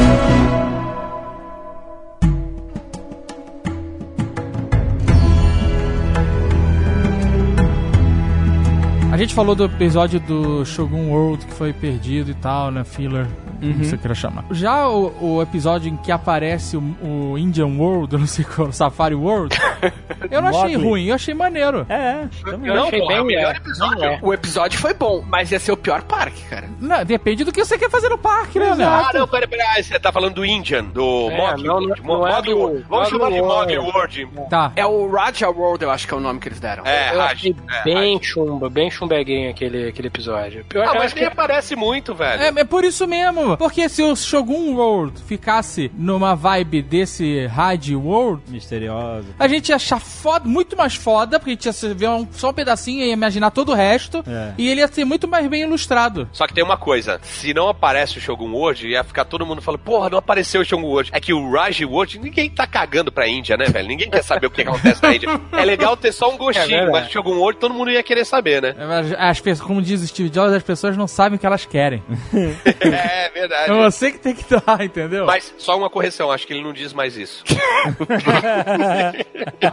A 9.17 9.19
gente 9.19 9.33
falou 9.33 9.55
do 9.55 9.63
episódio 9.63 10.19
do 10.19 10.63
Shogun 10.63 11.09
World 11.09 11.43
que 11.43 11.53
foi 11.53 11.73
perdido 11.73 12.29
e 12.29 12.35
tal, 12.35 12.69
né? 12.69 12.83
Filler. 12.83 13.25
Como 13.59 13.83
você 13.83 13.97
queira 13.97 14.15
chamar. 14.15 14.45
Já 14.51 14.87
o, 14.87 15.13
o 15.37 15.41
episódio 15.41 15.89
em 15.89 15.97
que 15.97 16.11
aparece 16.11 16.77
o, 16.77 16.81
o 17.01 17.37
Indian 17.37 17.67
World, 17.77 18.13
eu 18.15 18.19
não 18.19 18.27
sei 18.27 18.45
qual, 18.45 18.67
o 18.69 18.73
Safari 18.73 19.15
World, 19.15 19.55
eu 20.31 20.41
não 20.41 20.49
achei 20.49 20.75
ruim, 20.75 21.05
eu 21.05 21.15
achei 21.15 21.33
maneiro. 21.33 21.85
É. 21.89 22.27
Eu 22.63 22.83
achei 22.83 22.99
porra, 22.99 23.13
bem 23.13 23.21
o 23.21 23.25
melhor 23.25 23.53
é, 23.53 23.57
episódio. 23.57 23.97
não 23.97 24.03
é. 24.05 24.19
O 24.21 24.33
episódio 24.33 24.79
foi 24.79 24.93
bom, 24.93 25.23
mas 25.27 25.51
ia 25.51 25.59
ser 25.59 25.71
o 25.71 25.77
pior 25.77 26.01
parque, 26.03 26.41
cara. 26.49 26.67
Não, 26.79 27.03
depende 27.03 27.43
do 27.43 27.51
que 27.51 27.63
você 27.63 27.77
quer 27.77 27.89
fazer 27.89 28.09
no 28.09 28.17
parque, 28.17 28.59
né? 28.59 28.71
Ah, 28.79 29.11
não, 29.13 29.27
peraí, 29.27 29.47
peraí. 29.47 29.83
Você 29.83 29.99
tá 29.99 30.11
falando 30.11 30.35
do 30.35 30.45
Indian, 30.45 30.83
do 30.85 31.29
É, 31.31 31.37
Mogli. 31.37 31.67
não, 31.67 31.81
não- 31.81 31.95
Mo- 32.03 32.17
não 32.19 32.27
é 32.27 32.41
do- 32.41 32.57
World. 32.57 32.85
Vamos 32.89 33.09
chamar 33.09 33.31
de 33.31 33.41
Mogli 33.41 33.77
World. 33.77 34.27
Tá. 34.49 34.71
É 34.75 34.85
o 34.85 35.09
Raja 35.11 35.49
World, 35.49 35.83
eu 35.83 35.91
acho 35.91 36.07
que 36.07 36.13
é 36.13 36.17
o 36.17 36.19
nome 36.19 36.39
que 36.39 36.47
eles 36.47 36.59
deram. 36.59 36.83
É, 36.85 37.13
eu 37.13 37.17
Raj. 37.19 37.31
achei 37.33 37.55
É, 37.71 37.83
bem 37.83 38.13
Raj. 38.17 38.25
chumba, 38.25 38.69
bem 38.69 38.89
chumbeguinho 38.91 39.49
aquele, 39.49 39.87
aquele 39.89 40.07
episódio. 40.07 40.65
Eu, 40.73 40.81
Ah, 40.83 40.93
mas 40.95 41.13
nem 41.13 41.23
que 41.23 41.29
aparece 41.29 41.75
muito, 41.75 42.13
velho. 42.15 42.41
É, 42.41 42.47
é 42.47 42.63
por 42.63 42.83
isso 42.83 43.07
mesmo. 43.07 43.46
Porque 43.55 43.87
se 43.87 44.01
o 44.03 44.15
Shogun 44.15 44.75
World 44.75 45.21
ficasse 45.25 45.91
numa 45.95 46.35
vibe 46.35 46.81
desse 46.81 47.45
Rad 47.45 47.87
World, 47.91 48.41
Misteriosa. 48.49 49.27
a 49.39 49.47
gente 49.47 49.69
ia 49.69 49.75
achar 49.75 49.99
foda, 49.99 50.47
muito 50.47 50.75
mais 50.75 50.95
foda, 50.95 51.39
porque 51.39 51.51
a 51.51 51.53
gente 51.53 51.65
ia 51.87 51.93
ver 51.93 52.09
um- 52.09 52.27
só 52.31 52.49
um 52.49 52.53
pedacinho 52.53 53.03
e 53.03 53.07
ia 53.07 53.13
imaginar 53.13 53.51
todo 53.51 53.71
o 53.71 53.75
resto. 53.75 54.23
É. 54.27 54.53
E 54.57 54.67
ele 54.67 54.81
ia 54.81 54.87
ser 54.87 55.05
muito 55.05 55.27
mais 55.27 55.47
bem 55.47 55.61
ilustrado. 55.61 56.27
Só 56.33 56.47
que 56.47 56.53
tem 56.53 56.63
uma 56.63 56.77
coisa, 56.77 57.19
se 57.23 57.53
não 57.53 57.69
aparece 57.69 58.17
o 58.17 58.21
Shogun 58.21 58.51
World, 58.51 58.87
ia 58.87 59.03
ficar 59.03 59.25
todo 59.25 59.45
mundo 59.45 59.61
falando, 59.61 59.79
porra, 59.81 60.09
não 60.09 60.17
apareceu 60.17 60.61
o 60.61 60.65
Shogun 60.65 60.85
World. 60.87 61.11
É 61.13 61.19
que 61.19 61.33
o 61.33 61.51
Raj 61.51 61.81
World, 61.81 62.19
ninguém 62.19 62.49
tá 62.49 62.65
cagando 62.65 63.11
pra 63.11 63.27
Índia, 63.27 63.55
né, 63.55 63.65
velho? 63.65 63.87
Ninguém 63.87 64.09
quer 64.09 64.23
saber 64.23 64.47
o 64.47 64.51
que 64.51 64.61
acontece 64.63 65.01
na 65.03 65.15
Índia. 65.15 65.29
É 65.51 65.63
legal 65.63 65.95
ter 65.95 66.11
só 66.11 66.29
um 66.31 66.35
É 66.35 66.37
gostinho, 66.37 66.67
verdade. 66.67 66.91
mas 66.91 67.07
o 67.07 67.11
Shogun 67.11 67.37
World 67.37 67.59
todo 67.59 67.73
mundo 67.73 67.91
ia 67.91 68.01
querer 68.03 68.25
saber, 68.25 68.61
né? 68.61 68.75
As, 69.19 69.39
as 69.41 69.61
como 69.61 69.81
diz 69.81 70.01
o 70.01 70.07
Steve 70.07 70.29
Jobs, 70.29 70.53
as 70.53 70.63
pessoas 70.63 70.97
não 70.97 71.07
sabem 71.07 71.35
o 71.35 71.39
que 71.39 71.45
elas 71.45 71.65
querem. 71.65 72.01
É 72.81 73.29
verdade. 73.39 73.71
É 73.71 73.83
você 73.83 74.11
que 74.11 74.19
tem 74.19 74.33
que 74.35 74.43
dar, 74.49 74.81
entendeu? 74.83 75.25
Mas 75.25 75.53
só 75.57 75.77
uma 75.77 75.89
correção, 75.89 76.31
acho 76.31 76.45
que 76.47 76.53
ele 76.53 76.63
não 76.63 76.73
diz 76.73 76.93
mais 76.93 77.17
isso. 77.17 77.43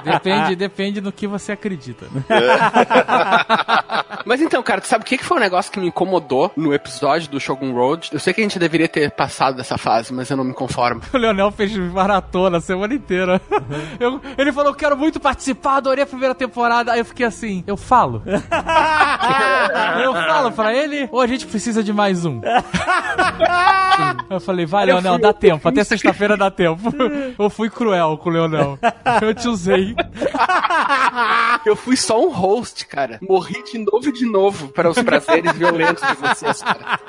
Depende, 0.05 0.57
depende 0.57 1.01
do 1.01 1.13
que 1.13 1.27
você 1.27 1.53
acredita. 1.53 2.07
Mas 4.25 4.41
então, 4.41 4.63
cara, 4.63 4.81
tu 4.81 4.87
sabe 4.87 5.03
o 5.03 5.07
que 5.07 5.19
foi 5.19 5.37
um 5.37 5.41
negócio 5.41 5.71
que 5.71 5.79
me 5.79 5.89
incomodou 5.89 6.51
no 6.57 6.73
episódio 6.73 7.29
do 7.31 7.39
Shogun 7.41 7.73
Road? 7.73 8.09
Eu 8.13 8.19
sei 8.19 8.33
que 8.33 8.41
a 8.41 8.45
gente 8.45 8.59
deveria 8.59 8.89
ter 8.89 9.11
passado 9.11 9.57
dessa 9.57 9.77
fase, 9.77 10.13
mas 10.15 10.31
eu 10.31 10.37
não 10.37 10.45
me 10.45 10.55
conformo. 10.55 11.03
O 11.13 11.19
Leonel 11.19 11.51
fez 11.51 11.77
maratona 11.77 12.59
a 12.59 12.61
semana 12.61 12.95
inteira. 12.95 13.41
Eu- 14.01 14.21
ele 14.39 14.53
falou, 14.53 14.71
eu 14.71 14.75
quero 14.75 14.97
muito 14.97 15.21
participar, 15.21 15.77
adorei 15.77 16.05
a 16.05 16.07
primeira 16.07 16.35
temporada. 16.35 16.93
Aí 16.93 17.01
eu 17.01 17.05
fiquei 17.05 17.27
assim, 17.27 17.63
eu 17.67 17.77
falo. 17.77 18.23
eu 20.03 20.13
falo 20.15 20.53
pra 20.53 20.73
ele, 20.75 21.09
ou 21.13 21.21
a 21.21 21.27
gente 21.27 21.47
precisa 21.47 21.83
de 21.83 21.93
mais 21.93 22.25
um? 22.25 22.41
eu 24.31 24.41
falei, 24.41 24.67
vai, 24.67 24.87
Leonel, 24.87 25.19
dá 25.19 25.33
tempo. 25.33 25.69
Até 25.69 25.85
sexta-feira 25.85 26.37
dá 26.37 26.51
tempo. 26.51 26.93
Eu 27.39 27.51
fui 27.51 27.71
cruel 27.71 28.19
com 28.19 28.31
o 28.31 28.33
Leonel. 28.33 28.79
Eu 29.23 29.35
te 29.35 29.49
usei. 29.49 29.95
Eu 31.65 31.77
fui 31.77 31.97
só 31.97 32.21
um 32.21 32.31
host, 32.31 32.87
cara. 32.87 33.19
Morri 33.23 33.63
de 33.65 33.79
novo 33.79 34.09
e 34.09 34.13
de 34.13 34.27
novo 34.27 34.69
para 34.69 34.91
os 34.91 35.01
prazeres 35.01 35.53
violentos 35.53 36.07
de 36.07 36.15
vocês, 36.15 36.63
cara. 36.63 37.01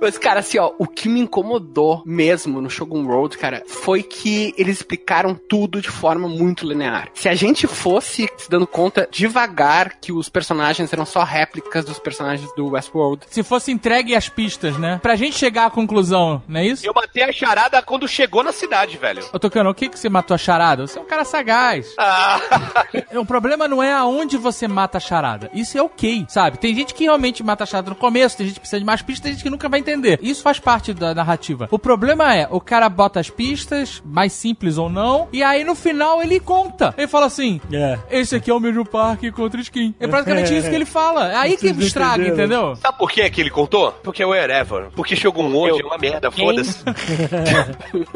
Mas, 0.00 0.16
cara, 0.18 0.40
assim, 0.40 0.58
ó, 0.58 0.72
o 0.78 0.86
que 0.86 1.08
me 1.08 1.20
incomodou 1.20 2.02
mesmo 2.06 2.60
no 2.60 2.70
Shogun 2.70 3.06
Road, 3.06 3.36
cara, 3.36 3.62
foi 3.66 4.02
que 4.02 4.54
eles 4.56 4.78
explicaram 4.78 5.34
tudo 5.34 5.80
de 5.80 5.90
forma 5.90 6.28
muito 6.28 6.66
linear. 6.66 7.08
Se 7.14 7.28
a 7.28 7.34
gente 7.34 7.66
fosse 7.66 8.28
se 8.36 8.50
dando 8.50 8.66
conta 8.66 9.08
devagar 9.10 9.96
que 10.00 10.12
os 10.12 10.28
personagens 10.28 10.92
eram 10.92 11.04
só 11.04 11.22
réplicas 11.22 11.84
dos 11.84 11.98
personagens 11.98 12.48
do 12.54 12.68
Westworld, 12.68 13.24
Se 13.28 13.42
fosse 13.42 13.70
entregue 13.70 14.14
as 14.14 14.28
pistas, 14.28 14.78
né? 14.78 14.98
Pra 15.02 15.15
gente 15.16 15.36
chegar 15.36 15.66
à 15.66 15.70
conclusão, 15.70 16.42
não 16.48 16.60
é 16.60 16.66
isso? 16.66 16.86
Eu 16.86 16.92
matei 16.94 17.22
a 17.22 17.32
charada 17.32 17.80
quando 17.82 18.06
chegou 18.08 18.42
na 18.42 18.52
cidade, 18.52 18.96
velho. 18.96 19.24
Ô, 19.32 19.38
Tocano, 19.38 19.70
o 19.70 19.74
que 19.74 19.88
que 19.88 19.98
você 19.98 20.08
matou 20.08 20.34
a 20.34 20.38
charada? 20.38 20.86
Você 20.86 20.98
é 20.98 21.02
um 21.02 21.06
cara 21.06 21.24
sagaz. 21.24 21.94
Ah, 21.98 22.40
O 23.14 23.24
problema 23.24 23.66
não 23.68 23.82
é 23.82 23.92
aonde 23.92 24.36
você 24.36 24.68
mata 24.68 24.98
a 24.98 25.00
charada. 25.00 25.50
Isso 25.54 25.76
é 25.78 25.82
ok, 25.82 26.26
sabe? 26.28 26.58
Tem 26.58 26.74
gente 26.74 26.94
que 26.94 27.04
realmente 27.04 27.42
mata 27.42 27.64
a 27.64 27.66
charada 27.66 27.90
no 27.90 27.96
começo, 27.96 28.36
tem 28.36 28.46
gente 28.46 28.54
que 28.56 28.60
precisa 28.60 28.80
de 28.80 28.84
mais 28.86 29.02
pistas, 29.02 29.22
tem 29.22 29.32
gente 29.32 29.42
que 29.42 29.50
nunca 29.50 29.68
vai 29.68 29.80
entender. 29.80 30.18
Isso 30.22 30.42
faz 30.42 30.58
parte 30.58 30.92
da 30.92 31.14
narrativa. 31.14 31.68
O 31.70 31.78
problema 31.78 32.34
é, 32.34 32.46
o 32.50 32.60
cara 32.60 32.88
bota 32.88 33.20
as 33.20 33.30
pistas, 33.30 34.02
mais 34.04 34.32
simples 34.32 34.76
ou 34.78 34.88
não, 34.88 35.28
e 35.32 35.42
aí 35.42 35.64
no 35.64 35.74
final 35.74 36.22
ele 36.22 36.38
conta. 36.40 36.94
Ele 36.96 37.06
fala 37.08 37.26
assim: 37.26 37.60
É. 37.72 37.98
esse 38.10 38.34
aqui 38.36 38.50
é 38.50 38.54
o 38.54 38.60
mesmo 38.60 38.84
parque 38.84 39.30
contra 39.30 39.60
skin. 39.60 39.94
É 39.98 40.06
praticamente 40.06 40.56
isso 40.56 40.68
que 40.68 40.74
ele 40.74 40.84
fala. 40.84 41.32
É 41.32 41.36
aí 41.36 41.56
que 41.56 41.68
estraga, 41.68 42.26
entendeu? 42.26 42.76
sabe 42.76 42.98
por 42.98 43.10
que 43.10 43.28
que 43.30 43.40
ele 43.40 43.50
contou? 43.50 43.92
Porque 44.02 44.22
é 44.22 44.26
o 44.26 44.30
Wherever. 44.30 44.88
Porque 44.94 45.05
Shogun 45.14 45.52
World 45.52 45.82
é 45.82 45.84
uma 45.84 45.98
merda, 45.98 46.30
Quem? 46.32 46.46
foda-se. 46.46 46.84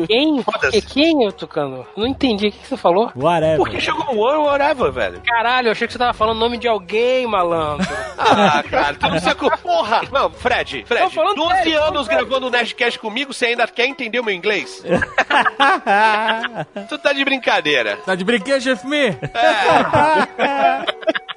Quem? 0.09 0.43
Foda-se. 0.43 0.83
Quem, 0.83 1.25
eu 1.25 1.33
Tucano? 1.33 1.87
Não 1.97 2.07
entendi. 2.07 2.49
O 2.49 2.53
que 2.53 2.59
que 2.59 2.67
você 2.67 2.77
falou? 2.77 3.13
Whatever. 3.15 3.59
Porque 3.59 3.81
Shogun 3.81 4.17
World 4.17 4.47
é 4.47 4.51
Wherever, 4.51 4.93
velho. 4.93 5.23
Caralho, 5.25 5.69
eu 5.69 5.73
achei 5.73 5.87
que 5.87 5.93
você 5.93 5.99
tava 5.99 6.15
falando 6.15 6.37
o 6.37 6.41
nome 6.41 6.57
de 6.57 6.67
alguém, 6.67 7.27
malandro. 7.27 7.87
Ah, 8.23 8.63
cara, 8.63 8.95
tu 8.95 9.09
não 9.09 9.19
sacou. 9.19 9.51
Porra! 9.59 10.03
Não, 10.13 10.31
Fred, 10.31 10.85
Fred, 10.87 11.05
Tô 11.05 11.11
falando 11.11 11.37
12 11.37 11.55
sério, 11.55 11.83
anos 11.83 12.01
tô 12.01 12.05
falando 12.05 12.27
gravando 12.29 12.47
o 12.47 12.51
Nerdcast 12.51 12.99
comigo, 12.99 13.33
você 13.33 13.47
ainda 13.47 13.67
quer 13.67 13.87
entender 13.87 14.21
o 14.21 14.25
meu 14.25 14.35
inglês? 14.35 14.85
tu 16.89 16.99
tá 16.99 17.13
de 17.13 17.25
brincadeira. 17.25 17.97
Tá 18.05 18.15
de 18.15 18.23
brinquedo, 18.23 18.61
me? 18.85 19.17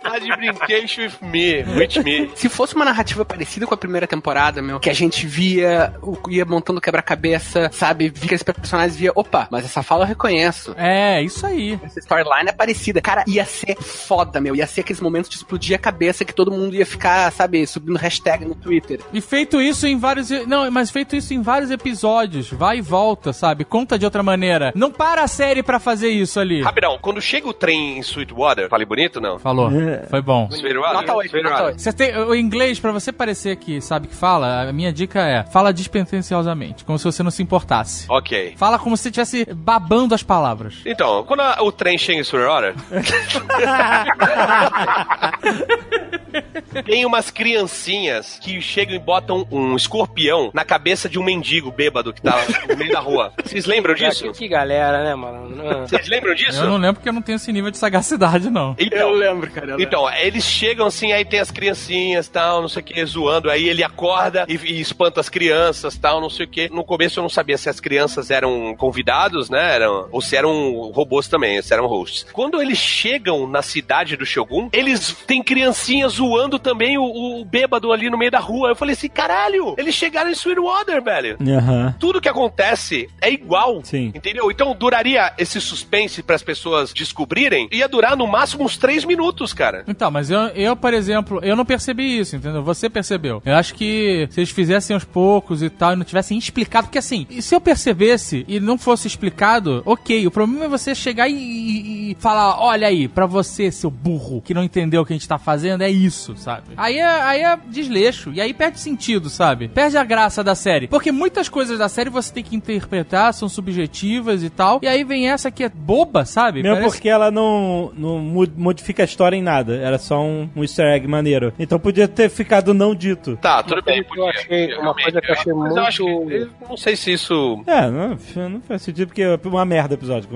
Tá 0.04 0.20
de 0.20 0.28
brinquedo 0.36 0.84
with 0.98 1.14
me, 1.22 1.64
with 1.64 2.04
me. 2.04 2.32
Se 2.36 2.50
fosse 2.50 2.76
uma 2.76 2.84
narrativa 2.84 3.24
parecida 3.24 3.66
com 3.66 3.74
a 3.74 3.78
primeira 3.78 4.06
temporada, 4.06 4.62
meu, 4.62 4.80
que 4.80 4.90
a 4.90 4.94
gente 4.94 5.26
via, 5.26 5.94
ia 6.30 6.46
montando 6.46 6.82
quebra-cabeça, 6.82 7.70
sabe? 7.72 8.10
Via 8.10 8.28
que 8.28 8.36
esse 8.36 8.44
personagens 8.44 8.96
via, 8.96 9.12
opa, 9.16 9.48
mas 9.50 9.66
essa 9.66 9.82
fala 9.82 10.04
eu 10.04 10.08
reconheço. 10.08 10.76
É, 10.78 11.22
isso 11.22 11.46
aí. 11.46 11.80
Essa 11.84 12.00
storyline 12.00 12.50
é 12.50 12.52
parecida. 12.52 13.02
Cara, 13.02 13.24
ia 13.28 13.46
ser 13.46 13.78
foda, 13.82 14.42
meu. 14.42 14.56
Ia 14.56 14.68
ser 14.68 14.82
aqueles 14.82 15.02
momentos 15.02 15.30
de 15.30 15.38
explodir 15.38 15.76
a 15.76 15.80
cabeça 15.80 16.26
que 16.26 16.34
todo 16.34 16.52
mundo 16.52 16.76
ia 16.76 16.86
ficar, 16.86 17.32
sabe, 17.32 17.66
subindo 17.66 17.98
hashtag 17.98 18.46
no 18.46 18.56
Twitter. 18.56 19.00
E 19.14 19.22
feito 19.22 19.62
isso 19.62 19.88
em 19.88 19.98
vários. 19.98 20.30
Não, 20.46 20.70
mas 20.70 20.92
feito 20.92 21.16
isso 21.16 21.34
em 21.34 21.42
vários 21.42 21.72
episódios. 21.72 22.52
Vai 22.52 22.80
e 22.80 22.82
volta, 22.82 23.32
sabe? 23.32 23.64
Conta 23.64 23.98
de 23.98 24.06
outra 24.06 24.22
maneira. 24.22 24.74
Não 24.76 24.92
para 24.92 25.24
a 25.24 25.28
série 25.28 25.64
pra 25.64 25.80
fazer 25.80 26.10
isso 26.10 26.40
ali. 26.40 26.62
Rapidão, 26.62 26.98
quando 27.02 27.22
chega 27.22 27.48
o 27.48 27.54
trem 27.54 27.98
em 27.98 28.00
Sweetwater, 28.00 28.70
falei 28.70 28.86
bonito 28.86 29.22
não? 29.22 29.40
Falou. 29.40 29.70
Foi 30.10 30.22
bom. 30.22 30.50
Nota 30.50 31.14
8, 31.16 31.30
Sweetwater. 31.30 31.44
nota 31.44 31.64
8. 31.66 31.82
Você 31.82 31.94
tem, 31.94 32.18
o 32.18 32.34
inglês, 32.36 32.80
pra 32.80 32.92
você 32.92 33.12
parecer 33.12 33.56
que 33.58 33.80
sabe 33.82 34.08
que 34.08 34.16
fala, 34.16 34.70
a 34.70 34.74
minha 34.74 34.92
dica 34.92 35.22
é: 35.22 35.44
fala 35.44 35.72
despretensiosamente, 35.74 36.84
como 36.84 36.98
se 36.98 37.06
você 37.06 37.22
não 37.24 37.32
se 37.32 37.42
importasse. 37.44 38.06
Ok. 38.10 38.56
Fala 38.58 38.80
como 38.80 38.96
se 38.98 39.04
você 39.04 39.10
estivesse 39.10 39.46
babando 39.54 40.16
as 40.16 40.24
palavras. 40.24 40.76
Então, 40.86 41.24
quando 41.24 41.42
a- 41.42 41.58
o 41.62 41.72
trem 41.72 41.98
chega 41.98 42.20
em 42.20 42.24
Sweetwater, 42.24 42.74
tem 46.86 47.06
umas 47.06 47.30
criancinhas 47.30 48.40
que 48.42 48.60
chegam 48.62 48.96
e 48.96 49.00
botam 49.00 49.46
um 49.52 49.76
escorpião 49.76 50.50
na 50.54 50.66
cabeça 50.66 51.08
de 51.08 51.20
um 51.20 51.24
mendigo 51.24 51.72
bêbado 51.72 52.14
que 52.14 52.22
tá 52.22 52.38
no 52.68 52.76
meio 52.78 52.92
da 52.92 53.00
rua. 53.00 53.34
Vocês 53.44 53.66
lembram 53.66 53.94
disso? 53.94 54.32
Que 54.32 54.48
galera, 54.48 55.04
né? 55.04 55.14
Ah. 55.14 55.82
Vocês 55.88 56.08
lembram 56.08 56.34
disso? 56.34 56.60
Eu 56.62 56.68
não 56.68 56.78
lembro 56.78 56.96
porque 56.96 57.10
eu 57.10 57.14
não 57.14 57.22
tenho 57.22 57.36
esse 57.36 57.52
nível 57.52 57.72
de 57.72 57.78
sagacidade, 57.78 58.50
não. 58.50 58.76
Então, 58.80 59.12
lembro, 59.12 59.50
cara. 59.52 59.68
eu 59.68 59.78
lembro. 59.78 59.83
Então, 59.84 60.10
eles 60.14 60.46
chegam 60.46 60.88
assim, 60.88 61.12
aí 61.12 61.26
tem 61.26 61.40
as 61.40 61.52
criancinhas, 61.52 62.28
tal, 62.28 62.62
não 62.62 62.70
sei 62.70 62.82
o 62.82 62.86
que, 62.86 63.06
zoando. 63.06 63.50
Aí 63.50 63.68
ele 63.68 63.84
acorda 63.84 64.46
e, 64.48 64.56
e 64.56 64.80
espanta 64.80 65.20
as 65.20 65.30
crianças, 65.30 65.98
tal, 65.98 66.22
não 66.22 66.30
sei 66.30 66.46
o 66.46 66.50
que. 66.50 66.70
No 66.70 66.84
começo 66.84 67.20
eu 67.20 67.22
não 67.22 67.30
sabia 67.30 67.58
se 67.58 67.70
as 67.70 67.80
crianças 67.80 68.32
eram 68.32 68.76
convidados, 68.76 69.50
né? 69.50 69.76
Eram, 69.76 70.08
ou 70.12 70.22
se 70.22 70.36
eram 70.36 70.92
robôs 70.92 71.28
também, 71.28 71.62
se 71.62 71.74
eram 71.74 71.86
hosts. 71.88 72.26
Quando 72.32 72.62
eles 72.62 72.78
chegam 72.78 73.48
na 73.48 73.62
cidade 73.62 74.16
do 74.16 74.26
Shogun, 74.26 74.70
eles 74.72 75.16
têm 75.28 75.44
criancinhas 75.44 76.14
zoando 76.14 76.58
também 76.58 76.98
o, 76.98 77.04
o 77.04 77.46
bêbado 77.46 77.92
ali 77.92 78.10
no 78.10 78.18
meio 78.18 78.32
da 78.32 78.40
rua. 78.40 78.70
Eu 78.70 78.76
falei 78.76 78.94
assim, 78.94 79.10
caralho, 79.10 79.76
eles 79.78 79.96
chegaram 79.96 80.30
em 80.30 80.34
Sweetwater, 80.34 81.04
velho. 81.04 81.38
Aham. 81.42 81.96
Tudo 82.00 82.22
que 82.22 82.30
acontece 82.30 83.10
é 83.22 83.32
igual. 83.32 83.82
Sim. 83.84 84.12
Entendeu? 84.16 84.50
Então 84.50 84.76
duraria 84.76 85.34
esse 85.38 85.60
suspense 85.60 86.24
para 86.24 86.36
as 86.36 86.44
pessoas 86.44 86.94
descobrirem, 86.94 87.68
ia 87.72 87.88
durar 87.88 88.16
no 88.16 88.28
máximo 88.28 88.64
uns 88.64 88.78
três 88.78 89.04
minutos, 89.04 89.54
cara. 89.54 89.73
Então, 89.88 90.12
mas 90.12 90.30
eu, 90.30 90.40
eu, 90.50 90.76
por 90.76 90.94
exemplo, 90.94 91.40
eu 91.44 91.56
não 91.56 91.66
percebi 91.66 92.20
isso, 92.20 92.36
entendeu? 92.36 92.64
Você 92.64 92.90
percebeu. 92.90 93.42
Eu 93.46 93.56
acho 93.56 93.74
que 93.76 94.28
se 94.32 94.40
eles 94.40 94.50
fizessem 94.52 94.94
aos 94.94 95.04
poucos 95.04 95.62
e 95.64 95.70
tal, 95.70 95.94
e 95.94 95.96
não 95.96 96.04
tivessem 96.06 96.38
explicado, 96.38 96.88
porque 96.88 96.98
assim, 97.00 97.26
e 97.30 97.42
se 97.42 97.56
eu 97.56 97.62
percebesse 97.62 98.46
e 98.48 98.60
não 98.60 98.78
fosse 98.78 99.08
explicado, 99.08 99.82
ok. 99.86 100.26
O 100.28 100.32
problema 100.32 100.66
é 100.66 100.68
você 100.68 100.94
chegar 100.96 101.28
e, 101.30 101.34
e- 101.34 102.12
e 102.12 102.16
falar, 102.20 102.60
olha 102.60 102.88
aí, 102.88 103.08
pra 103.08 103.26
você, 103.26 103.72
seu 103.72 103.90
burro, 103.90 104.42
que 104.42 104.54
não 104.54 104.64
entendeu 104.64 105.02
o 105.02 105.06
que 105.06 105.14
a 105.14 105.16
gente 105.16 105.28
tá 105.28 105.38
fazendo, 105.38 105.82
é 105.82 105.90
isso. 105.90 106.36
sabe? 106.38 106.64
Aí 106.78 106.98
é, 106.98 107.06
aí 107.06 107.42
é 107.42 107.58
desleixo. 107.68 108.32
E 108.34 108.42
aí 108.42 108.54
perde 108.54 108.80
sentido, 108.80 109.30
sabe? 109.30 109.68
Perde 109.68 109.98
a 109.98 110.04
graça 110.04 110.44
da 110.44 110.56
série. 110.56 110.88
Porque 110.88 111.12
muitas 111.12 111.48
coisas 111.50 111.78
da 111.80 111.88
série 111.90 112.10
você 112.10 112.34
tem 112.34 112.44
que 112.44 112.56
interpretar, 112.56 113.34
são 113.34 113.48
subjetivas 113.50 114.44
e 114.44 114.50
tal. 114.50 114.80
E 114.82 114.88
aí 114.88 115.04
vem 115.04 115.30
essa 115.30 115.50
que 115.52 115.64
é 115.64 115.70
boba, 115.70 116.26
sabe? 116.26 116.62
Mesmo 116.62 116.76
Parece- 116.78 116.96
porque 116.96 117.10
ela 117.10 117.32
não, 117.32 117.92
não 117.96 118.20
modifica 118.58 119.04
a 119.04 119.06
história 119.06 119.36
em 119.36 119.42
nada. 119.42 119.63
Era 119.72 119.98
só 119.98 120.22
um, 120.22 120.50
um 120.56 120.62
easter 120.64 120.86
egg 120.88 121.08
maneiro. 121.08 121.54
Então 121.58 121.80
podia 121.80 122.08
ter 122.08 122.30
ficado 122.30 122.74
não 122.74 122.94
dito. 122.94 123.38
Tá, 123.38 123.64
tudo 123.64 123.82
bem. 123.82 124.04
que 124.04 124.20
eu 124.20 124.28
achei- 124.28 124.74
uma 124.76 124.94
coisa 124.94 125.22
que 125.22 125.30
eu 125.32 125.34
achei 125.36 125.54
Mas 125.54 125.76
eu 125.76 125.84
acho 125.84 126.04
muito- 126.06 126.28
que- 126.50 126.50
não 126.70 126.76
sei 126.78 126.96
se 126.96 127.14
isso. 127.14 127.64
É, 127.68 127.90
não, 127.90 128.18
não 128.50 128.62
faz 128.62 128.82
sentido 128.82 129.08
porque 129.08 129.22
é 129.24 129.40
uma 129.46 129.64
merda 129.66 129.94
o 129.94 129.98
episódio. 129.98 130.30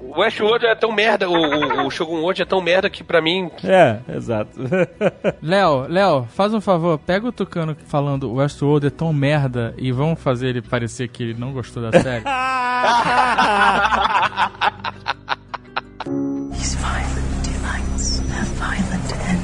O 0.00 0.20
Westworld 0.20 0.66
é 0.66 0.74
tão 0.74 0.92
merda, 0.92 1.28
o, 1.28 1.32
o, 1.34 1.86
o 1.86 1.90
Shogun 1.90 2.20
World 2.20 2.42
é 2.42 2.44
tão 2.44 2.60
merda 2.60 2.88
que 2.90 3.02
pra 3.02 3.20
mim. 3.20 3.50
É, 3.64 3.98
exato. 4.14 4.50
Léo, 5.42 5.86
Léo, 5.88 6.24
faz 6.34 6.52
um 6.54 6.60
favor, 6.60 6.98
pega 6.98 7.26
o 7.26 7.32
Tucano 7.32 7.76
falando 7.86 8.30
o 8.30 8.34
Westworld 8.34 8.86
é 8.86 8.90
tão 8.90 9.12
merda 9.12 9.74
e 9.78 9.90
vamos 9.92 10.20
fazer 10.20 10.48
ele 10.48 10.62
parecer 10.62 11.08
que 11.08 11.22
ele 11.22 11.34
não 11.38 11.52
gostou 11.52 11.82
da 11.82 12.00
série. 12.00 12.24
These 16.52 16.76
violent 16.76 17.31
have 17.98 18.46
violent 18.56 19.12
ends. 19.20 19.41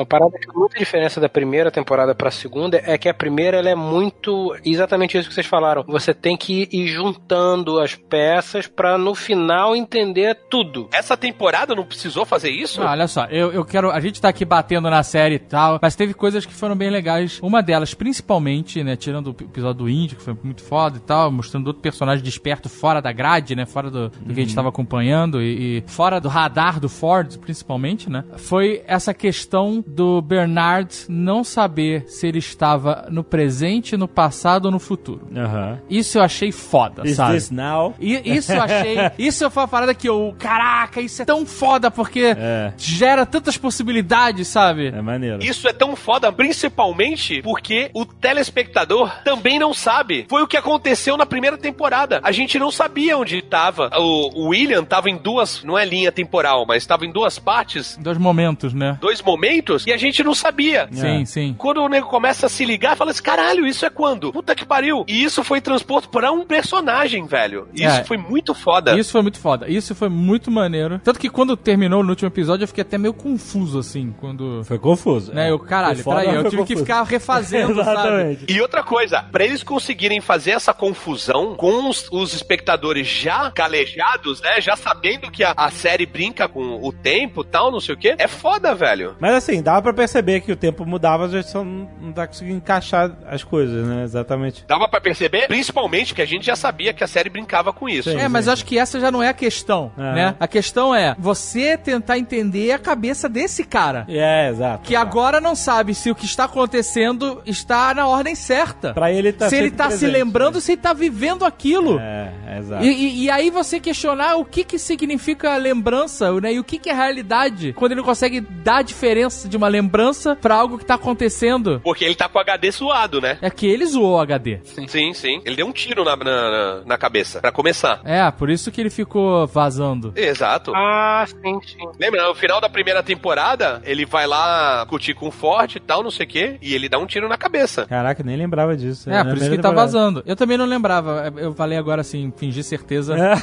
Uma 0.00 0.06
parada 0.06 0.38
que 0.38 0.48
é 0.48 0.52
muita 0.54 0.78
diferença 0.78 1.20
da 1.20 1.28
primeira 1.28 1.70
temporada 1.70 2.14
pra 2.14 2.30
segunda 2.30 2.80
é 2.86 2.96
que 2.96 3.06
a 3.06 3.12
primeira 3.12 3.58
ela 3.58 3.68
é 3.68 3.74
muito 3.74 4.56
exatamente 4.64 5.18
isso 5.18 5.28
que 5.28 5.34
vocês 5.34 5.46
falaram. 5.46 5.84
Você 5.86 6.14
tem 6.14 6.38
que 6.38 6.66
ir 6.72 6.86
juntando 6.86 7.78
as 7.78 7.94
peças 7.94 8.66
pra 8.66 8.96
no 8.96 9.14
final 9.14 9.76
entender 9.76 10.34
tudo. 10.48 10.88
Essa 10.90 11.18
temporada 11.18 11.74
não 11.74 11.84
precisou 11.84 12.24
fazer 12.24 12.48
isso? 12.48 12.80
Ah, 12.80 12.92
olha 12.92 13.06
só, 13.06 13.26
eu, 13.26 13.52
eu 13.52 13.62
quero. 13.62 13.90
A 13.90 14.00
gente 14.00 14.22
tá 14.22 14.30
aqui 14.30 14.42
batendo 14.42 14.88
na 14.88 15.02
série 15.02 15.34
e 15.34 15.38
tal, 15.38 15.78
mas 15.82 15.94
teve 15.94 16.14
coisas 16.14 16.46
que 16.46 16.54
foram 16.54 16.74
bem 16.74 16.88
legais. 16.88 17.38
Uma 17.42 17.62
delas, 17.62 17.92
principalmente, 17.92 18.82
né, 18.82 18.96
tirando 18.96 19.26
o 19.26 19.30
episódio 19.38 19.84
do 19.84 19.88
Índio, 19.90 20.16
que 20.16 20.22
foi 20.22 20.34
muito 20.42 20.62
foda 20.62 20.96
e 20.96 21.00
tal, 21.00 21.30
mostrando 21.30 21.66
outro 21.66 21.82
personagem 21.82 22.24
desperto 22.24 22.70
fora 22.70 23.02
da 23.02 23.12
grade, 23.12 23.54
né, 23.54 23.66
fora 23.66 23.90
do, 23.90 24.08
do 24.08 24.32
que 24.32 24.40
a 24.40 24.44
gente 24.44 24.54
tava 24.54 24.70
acompanhando 24.70 25.42
e, 25.42 25.76
e 25.76 25.84
fora 25.86 26.18
do 26.18 26.28
radar 26.30 26.80
do 26.80 26.88
Ford, 26.88 27.36
principalmente, 27.36 28.08
né, 28.08 28.24
foi 28.38 28.82
essa 28.86 29.12
questão 29.12 29.84
do 29.94 30.22
Bernard 30.22 30.94
não 31.08 31.42
saber 31.44 32.04
se 32.08 32.26
ele 32.26 32.38
estava 32.38 33.06
no 33.10 33.22
presente, 33.24 33.96
no 33.96 34.06
passado 34.08 34.66
ou 34.66 34.70
no 34.70 34.78
futuro. 34.78 35.26
Aham. 35.34 35.78
Isso 35.90 36.18
eu 36.18 36.22
achei 36.22 36.52
foda, 36.52 37.02
Is 37.06 37.16
sabe? 37.16 37.34
this 37.34 37.50
now? 37.50 37.94
E 38.00 38.14
isso 38.36 38.52
eu 38.52 38.62
achei. 38.62 38.96
Isso 39.18 39.50
foi 39.50 39.62
uma 39.62 39.68
parada 39.68 39.94
que 39.94 40.08
eu. 40.08 40.34
Caraca, 40.38 41.00
isso 41.00 41.22
é 41.22 41.24
tão 41.24 41.44
foda 41.44 41.90
porque 41.90 42.34
É. 42.36 42.72
gera 42.76 43.24
tantas 43.26 43.56
possibilidades, 43.56 44.48
sabe? 44.48 44.86
É 44.88 45.00
maneiro. 45.02 45.42
Isso 45.42 45.66
é 45.68 45.72
tão 45.72 45.94
foda, 45.96 46.30
principalmente 46.32 47.42
porque 47.42 47.90
o 47.94 48.04
telespectador 48.04 49.10
também 49.24 49.58
não 49.58 49.74
sabe. 49.74 50.26
Foi 50.28 50.42
o 50.42 50.46
que 50.46 50.56
aconteceu 50.56 51.16
na 51.16 51.26
primeira 51.26 51.58
temporada. 51.58 52.20
A 52.22 52.32
gente 52.32 52.58
não 52.58 52.70
sabia 52.70 53.18
onde 53.18 53.42
tava. 53.42 53.90
O, 53.98 54.44
o 54.44 54.48
William 54.48 54.84
tava 54.84 55.10
em 55.10 55.16
duas, 55.16 55.62
não 55.64 55.78
é 55.78 55.84
linha 55.84 56.12
temporal, 56.12 56.64
mas 56.66 56.86
tava 56.86 57.04
em 57.06 57.12
duas 57.12 57.38
partes, 57.38 57.96
Dois 58.00 58.18
momentos, 58.18 58.72
né? 58.72 58.98
dois 59.00 59.20
momentos, 59.22 59.79
e 59.86 59.92
a 59.92 59.96
gente 59.96 60.22
não 60.22 60.34
sabia. 60.34 60.88
Sim, 60.92 61.24
sim. 61.24 61.54
Quando 61.56 61.78
o 61.82 61.88
nego 61.88 62.06
começa 62.08 62.46
a 62.46 62.48
se 62.48 62.64
ligar, 62.64 62.96
fala 62.96 63.10
assim: 63.10 63.22
caralho, 63.22 63.66
isso 63.66 63.84
é 63.84 63.90
quando? 63.90 64.32
Puta 64.32 64.54
que 64.54 64.64
pariu. 64.64 65.04
E 65.08 65.22
isso 65.22 65.42
foi 65.44 65.60
transposto 65.60 66.08
pra 66.08 66.32
um 66.32 66.44
personagem, 66.44 67.26
velho. 67.26 67.68
Isso 67.74 67.84
É. 68.00 68.04
foi 68.04 68.16
muito 68.16 68.54
foda. 68.54 68.98
Isso 68.98 69.12
foi 69.12 69.22
muito 69.22 69.38
foda. 69.38 69.68
Isso 69.68 69.94
foi 69.94 70.08
muito 70.08 70.50
maneiro. 70.50 71.00
Tanto 71.02 71.18
que 71.18 71.28
quando 71.30 71.56
terminou 71.56 72.02
no 72.02 72.10
último 72.10 72.28
episódio, 72.28 72.64
eu 72.64 72.68
fiquei 72.68 72.82
até 72.82 72.98
meio 72.98 73.14
confuso, 73.14 73.78
assim. 73.78 74.14
Quando. 74.18 74.62
Foi 74.64 74.78
confuso. 74.78 75.32
Né, 75.32 75.50
eu, 75.50 75.58
caralho, 75.58 76.02
peraí, 76.02 76.34
eu 76.34 76.44
tive 76.44 76.50
que 76.64 76.74
confuso. 76.74 76.80
ficar 76.80 77.02
refazendo, 77.02 77.74
sabe? 77.84 77.90
Exatamente. 77.90 78.46
E 78.48 78.60
outra 78.60 78.82
coisa, 78.82 79.22
pra 79.30 79.44
eles 79.44 79.62
conseguirem 79.62 80.20
fazer 80.20 80.52
essa 80.52 80.72
confusão 80.72 81.54
com 81.56 81.88
os, 81.88 82.08
os 82.10 82.34
espectadores 82.34 83.06
já 83.06 83.50
calejados, 83.50 84.40
né? 84.40 84.60
Já 84.60 84.76
sabendo 84.76 85.30
que 85.30 85.42
a, 85.44 85.52
a 85.56 85.70
série 85.70 86.06
brinca 86.06 86.48
com 86.48 86.80
o 86.82 86.92
tempo 86.92 87.42
e 87.42 87.46
tal, 87.46 87.70
não 87.70 87.80
sei 87.80 87.94
o 87.94 87.98
quê, 87.98 88.14
é 88.18 88.26
foda, 88.28 88.74
velho. 88.74 89.16
Mas 89.20 89.34
assim, 89.34 89.59
dava 89.62 89.82
pra 89.82 89.92
perceber 89.92 90.40
que 90.40 90.52
o 90.52 90.56
tempo 90.56 90.84
mudava, 90.86 91.24
a 91.26 91.28
gente 91.28 91.48
só 91.48 91.62
não, 91.64 91.88
não 92.00 92.12
tá 92.12 92.26
conseguindo 92.26 92.56
encaixar 92.58 93.10
as 93.26 93.42
coisas, 93.44 93.86
né? 93.86 94.04
Exatamente. 94.04 94.64
Dava 94.66 94.88
pra 94.88 95.00
perceber, 95.00 95.46
principalmente 95.48 96.14
que 96.14 96.22
a 96.22 96.26
gente 96.26 96.46
já 96.46 96.56
sabia 96.56 96.92
que 96.92 97.02
a 97.04 97.06
série 97.06 97.28
brincava 97.30 97.72
com 97.72 97.88
isso. 97.88 98.10
Sim. 98.10 98.18
É, 98.18 98.28
mas 98.28 98.46
eu 98.46 98.52
acho 98.52 98.64
que 98.64 98.78
essa 98.78 98.98
já 99.00 99.10
não 99.10 99.22
é 99.22 99.28
a 99.28 99.34
questão, 99.34 99.92
É. 99.98 100.00
né? 100.14 100.34
A 100.38 100.46
questão 100.48 100.94
é 100.94 101.14
você 101.18 101.76
tentar 101.76 102.18
entender 102.18 102.72
a 102.72 102.78
cabeça 102.78 103.28
desse 103.28 103.64
cara. 103.64 104.04
É, 104.08 104.48
exato. 104.50 104.82
Que 104.84 104.96
agora 104.96 105.40
não 105.40 105.54
sabe 105.54 105.94
se 105.94 106.10
o 106.10 106.14
que 106.14 106.24
está 106.24 106.44
acontecendo 106.44 107.42
está 107.46 107.92
na 107.94 108.06
ordem 108.06 108.34
certa. 108.34 108.92
Pra 108.94 109.12
ele 109.12 109.32
tá 109.32 109.48
se 109.48 109.56
ele 109.56 109.70
tá 109.70 109.84
se 109.90 109.98
presente, 109.98 110.12
lembrando, 110.12 110.60
se 110.60 110.72
ele 110.72 110.80
tá 110.80 110.92
vivendo 110.92 111.44
aquilo. 111.44 111.98
É, 111.98 112.32
é, 112.46 112.58
exato. 112.58 112.84
E, 112.84 112.88
e- 112.88 113.24
e 113.24 113.30
aí 113.30 113.50
você 113.50 113.78
questionar 113.80 114.36
o 114.36 114.44
que 114.44 114.64
que 114.64 114.78
significa 114.78 115.56
lembrança, 115.56 116.32
né? 116.40 116.52
E 116.54 116.58
o 116.60 116.64
que 116.64 116.78
que 116.78 116.88
é 116.90 116.92
realidade, 116.94 117.72
quando 117.74 117.92
ele 117.92 118.00
não 118.00 118.06
consegue 118.06 118.40
dar 118.40 118.76
a 118.78 118.82
diferença 118.82 119.48
de 119.50 119.56
uma 119.56 119.68
lembrança 119.68 120.34
pra 120.36 120.54
algo 120.54 120.78
que 120.78 120.84
tá 120.84 120.94
acontecendo. 120.94 121.80
Porque 121.84 122.04
ele 122.04 122.14
tá 122.14 122.28
com 122.28 122.38
o 122.38 122.40
HD 122.40 122.72
suado, 122.72 123.20
né? 123.20 123.36
É 123.42 123.50
que 123.50 123.66
ele 123.66 123.84
zoou 123.84 124.14
o 124.16 124.20
HD. 124.20 124.60
Sim, 124.88 125.12
sim. 125.12 125.42
Ele 125.44 125.56
deu 125.56 125.66
um 125.66 125.72
tiro 125.72 126.04
na, 126.04 126.16
na, 126.16 126.80
na- 126.86 126.98
cabeça, 126.98 127.40
pra 127.40 127.50
começar. 127.50 128.00
É, 128.04 128.30
por 128.30 128.50
isso 128.50 128.70
que 128.70 128.80
ele 128.80 128.90
ficou 128.90 129.46
vazando. 129.46 130.12
Exato. 130.14 130.72
Ah, 130.74 131.24
sim, 131.26 131.58
sim. 131.66 131.88
Lembra, 131.98 132.26
no 132.28 132.34
final 132.34 132.60
da 132.60 132.68
primeira 132.68 133.02
temporada, 133.02 133.80
ele 133.84 134.04
vai 134.06 134.26
lá 134.26 134.84
curtir 134.86 135.14
com 135.14 135.28
o 135.28 135.30
Ford 135.30 135.74
e 135.74 135.80
tal, 135.80 136.02
não 136.02 136.10
sei 136.10 136.26
o 136.26 136.28
quê, 136.28 136.58
e 136.60 136.74
ele 136.74 136.88
dá 136.88 136.98
um 136.98 137.06
tiro 137.06 137.26
na 137.28 137.36
cabeça. 137.38 137.86
Caraca, 137.86 138.22
nem 138.22 138.36
lembrava 138.36 138.76
disso. 138.76 139.08
É, 139.10 139.14
Na 139.14 139.24
por 139.24 139.36
isso 139.38 139.46
que 139.48 139.54
ele 139.54 139.62
tá 139.62 139.70
vazando. 139.70 140.22
Eu 140.26 140.36
também 140.36 140.56
não 140.58 140.66
lembrava. 140.66 141.32
Eu 141.36 141.54
falei 141.54 141.76
agora 141.78 142.02
assim, 142.02 142.32
fingi 142.36 142.62
certeza. 142.62 143.16
É. 143.16 143.34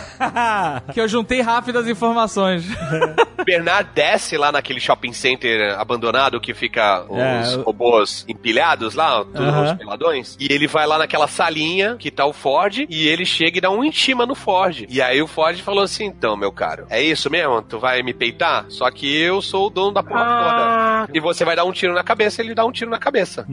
Que 0.93 1.01
eu 1.01 1.07
juntei 1.07 1.41
rápido 1.41 1.79
as 1.79 1.87
informações. 1.87 2.63
O 3.39 3.43
Bernard 3.45 3.89
desce 3.93 4.37
lá 4.37 4.51
naquele 4.51 4.79
shopping 4.79 5.13
center 5.13 5.77
abandonado 5.79 5.96
que 6.41 6.53
fica 6.53 7.03
os 7.09 7.17
É, 7.53 7.57
o- 7.57 7.63
robôs 7.63 8.25
empilhados 8.27 8.93
lá, 8.95 9.23
todos 9.23 9.39
Aham. 9.41 9.63
os 9.65 9.73
peladões. 9.73 10.37
E 10.39 10.51
ele 10.51 10.67
vai 10.67 10.85
lá 10.87 10.97
naquela 10.97 11.27
salinha 11.27 11.95
que 11.97 12.11
tá 12.11 12.25
o 12.25 12.33
Ford 12.33 12.85
e 12.89 13.07
ele 13.07 13.25
chega 13.25 13.57
e 13.57 13.61
dá 13.61 13.69
um 13.69 13.83
intima 13.83 14.25
no 14.25 14.35
Ford. 14.35 14.85
E 14.89 15.01
aí 15.01 15.21
o 15.21 15.27
Ford 15.27 15.57
falou 15.61 15.83
assim: 15.83 16.05
então, 16.05 16.35
meu 16.37 16.51
caro, 16.51 16.85
é 16.89 17.01
isso 17.01 17.29
mesmo? 17.29 17.61
Tu 17.61 17.79
vai 17.79 18.01
me 18.03 18.13
peitar? 18.13 18.65
Só 18.69 18.89
que 18.91 19.07
eu 19.19 19.41
sou 19.41 19.67
o 19.67 19.69
dono 19.69 19.91
da 19.93 20.03
porra 20.03 20.21
Ah, 20.23 21.05
toda. 21.07 21.17
E 21.17 21.21
você 21.21 21.43
vai 21.45 21.55
dar 21.55 21.65
um 21.65 21.71
tiro 21.71 21.93
na 21.93 22.03
cabeça, 22.03 22.41
ele 22.41 22.53
dá 22.53 22.65
um 22.65 22.71
tiro 22.71 22.89
na 22.91 22.97
cabeça. 22.99 23.45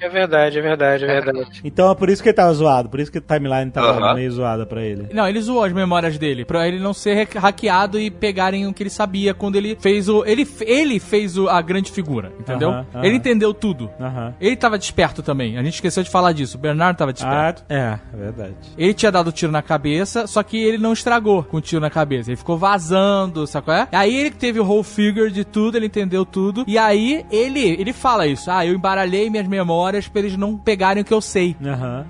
É 0.00 0.08
verdade, 0.08 0.58
é 0.58 0.62
verdade, 0.62 1.04
é 1.04 1.20
verdade. 1.20 1.60
Então 1.64 1.90
é 1.90 1.94
por 1.94 2.08
isso 2.08 2.22
que 2.22 2.28
ele 2.28 2.36
tava 2.36 2.52
zoado, 2.54 2.88
por 2.88 3.00
isso 3.00 3.10
que 3.12 3.18
a 3.18 3.20
timeline 3.20 3.70
tava 3.70 4.14
meio 4.14 4.30
zoada 4.30 4.66
pra 4.66 4.82
ele. 4.82 5.08
Não, 5.12 5.28
ele 5.28 5.40
zoou 5.40 5.62
as 5.64 5.72
memórias 5.72 6.18
dele, 6.18 6.44
pra 6.44 6.66
ele 6.66 6.78
não 6.78 6.92
ser 6.92 7.14
hack- 7.14 7.36
hackeado 7.36 7.98
e 8.00 8.10
pegarem 8.10 8.66
o 8.66 8.72
que 8.72 8.82
ele 8.82 8.90
sabia 8.90 9.34
quando 9.34 9.56
ele 9.56 9.76
fez 9.80 10.08
o. 10.08 10.24
Ele, 10.24 10.46
ele 10.62 10.98
fez 10.98 11.36
o- 11.36 11.48
a 11.48 11.60
grande 11.60 11.90
figura, 11.92 12.32
entendeu? 12.38 12.70
Aham, 12.70 12.86
aham. 12.94 13.04
Ele 13.04 13.16
entendeu 13.16 13.54
tudo. 13.54 13.90
Aham. 14.00 14.34
Ele 14.40 14.56
tava 14.56 14.78
desperto 14.78 15.22
também. 15.22 15.56
A 15.58 15.62
gente 15.62 15.74
esqueceu 15.74 16.02
de 16.02 16.10
falar 16.10 16.32
disso. 16.32 16.56
O 16.56 16.60
Bernardo 16.60 16.96
tava 16.96 17.12
desperto. 17.12 17.64
Ah, 17.68 17.74
é, 17.74 17.98
é 18.14 18.16
verdade. 18.16 18.54
Ele 18.76 18.94
tinha 18.94 19.12
dado 19.12 19.32
tiro 19.32 19.52
na 19.52 19.62
cabeça, 19.62 20.26
só 20.26 20.42
que 20.42 20.56
ele 20.56 20.78
não 20.78 20.92
estragou 20.92 21.42
com 21.42 21.58
o 21.58 21.60
tiro 21.60 21.80
na 21.80 21.90
cabeça. 21.90 22.30
Ele 22.30 22.36
ficou 22.36 22.56
vazando, 22.58 23.46
sabe 23.46 23.64
qual 23.66 23.76
é? 23.76 23.88
Aí 23.92 24.14
ele 24.14 24.30
teve 24.30 24.60
o 24.60 24.64
whole 24.64 24.84
figure 24.84 25.30
de 25.30 25.44
tudo, 25.44 25.76
ele 25.76 25.86
entendeu 25.86 26.24
tudo. 26.24 26.64
E 26.66 26.78
aí 26.78 27.24
ele, 27.30 27.60
ele 27.60 27.92
fala 27.92 28.26
isso. 28.26 28.50
Ah, 28.50 28.64
eu 28.66 28.74
embaralhei 28.74 29.30
minhas 29.30 29.46
memórias 29.46 30.08
pra 30.08 30.20
eles 30.20 30.36
não 30.36 30.56
pegarem 30.56 31.02
o 31.02 31.04
que 31.04 31.14
eu 31.14 31.20
sei. 31.20 31.56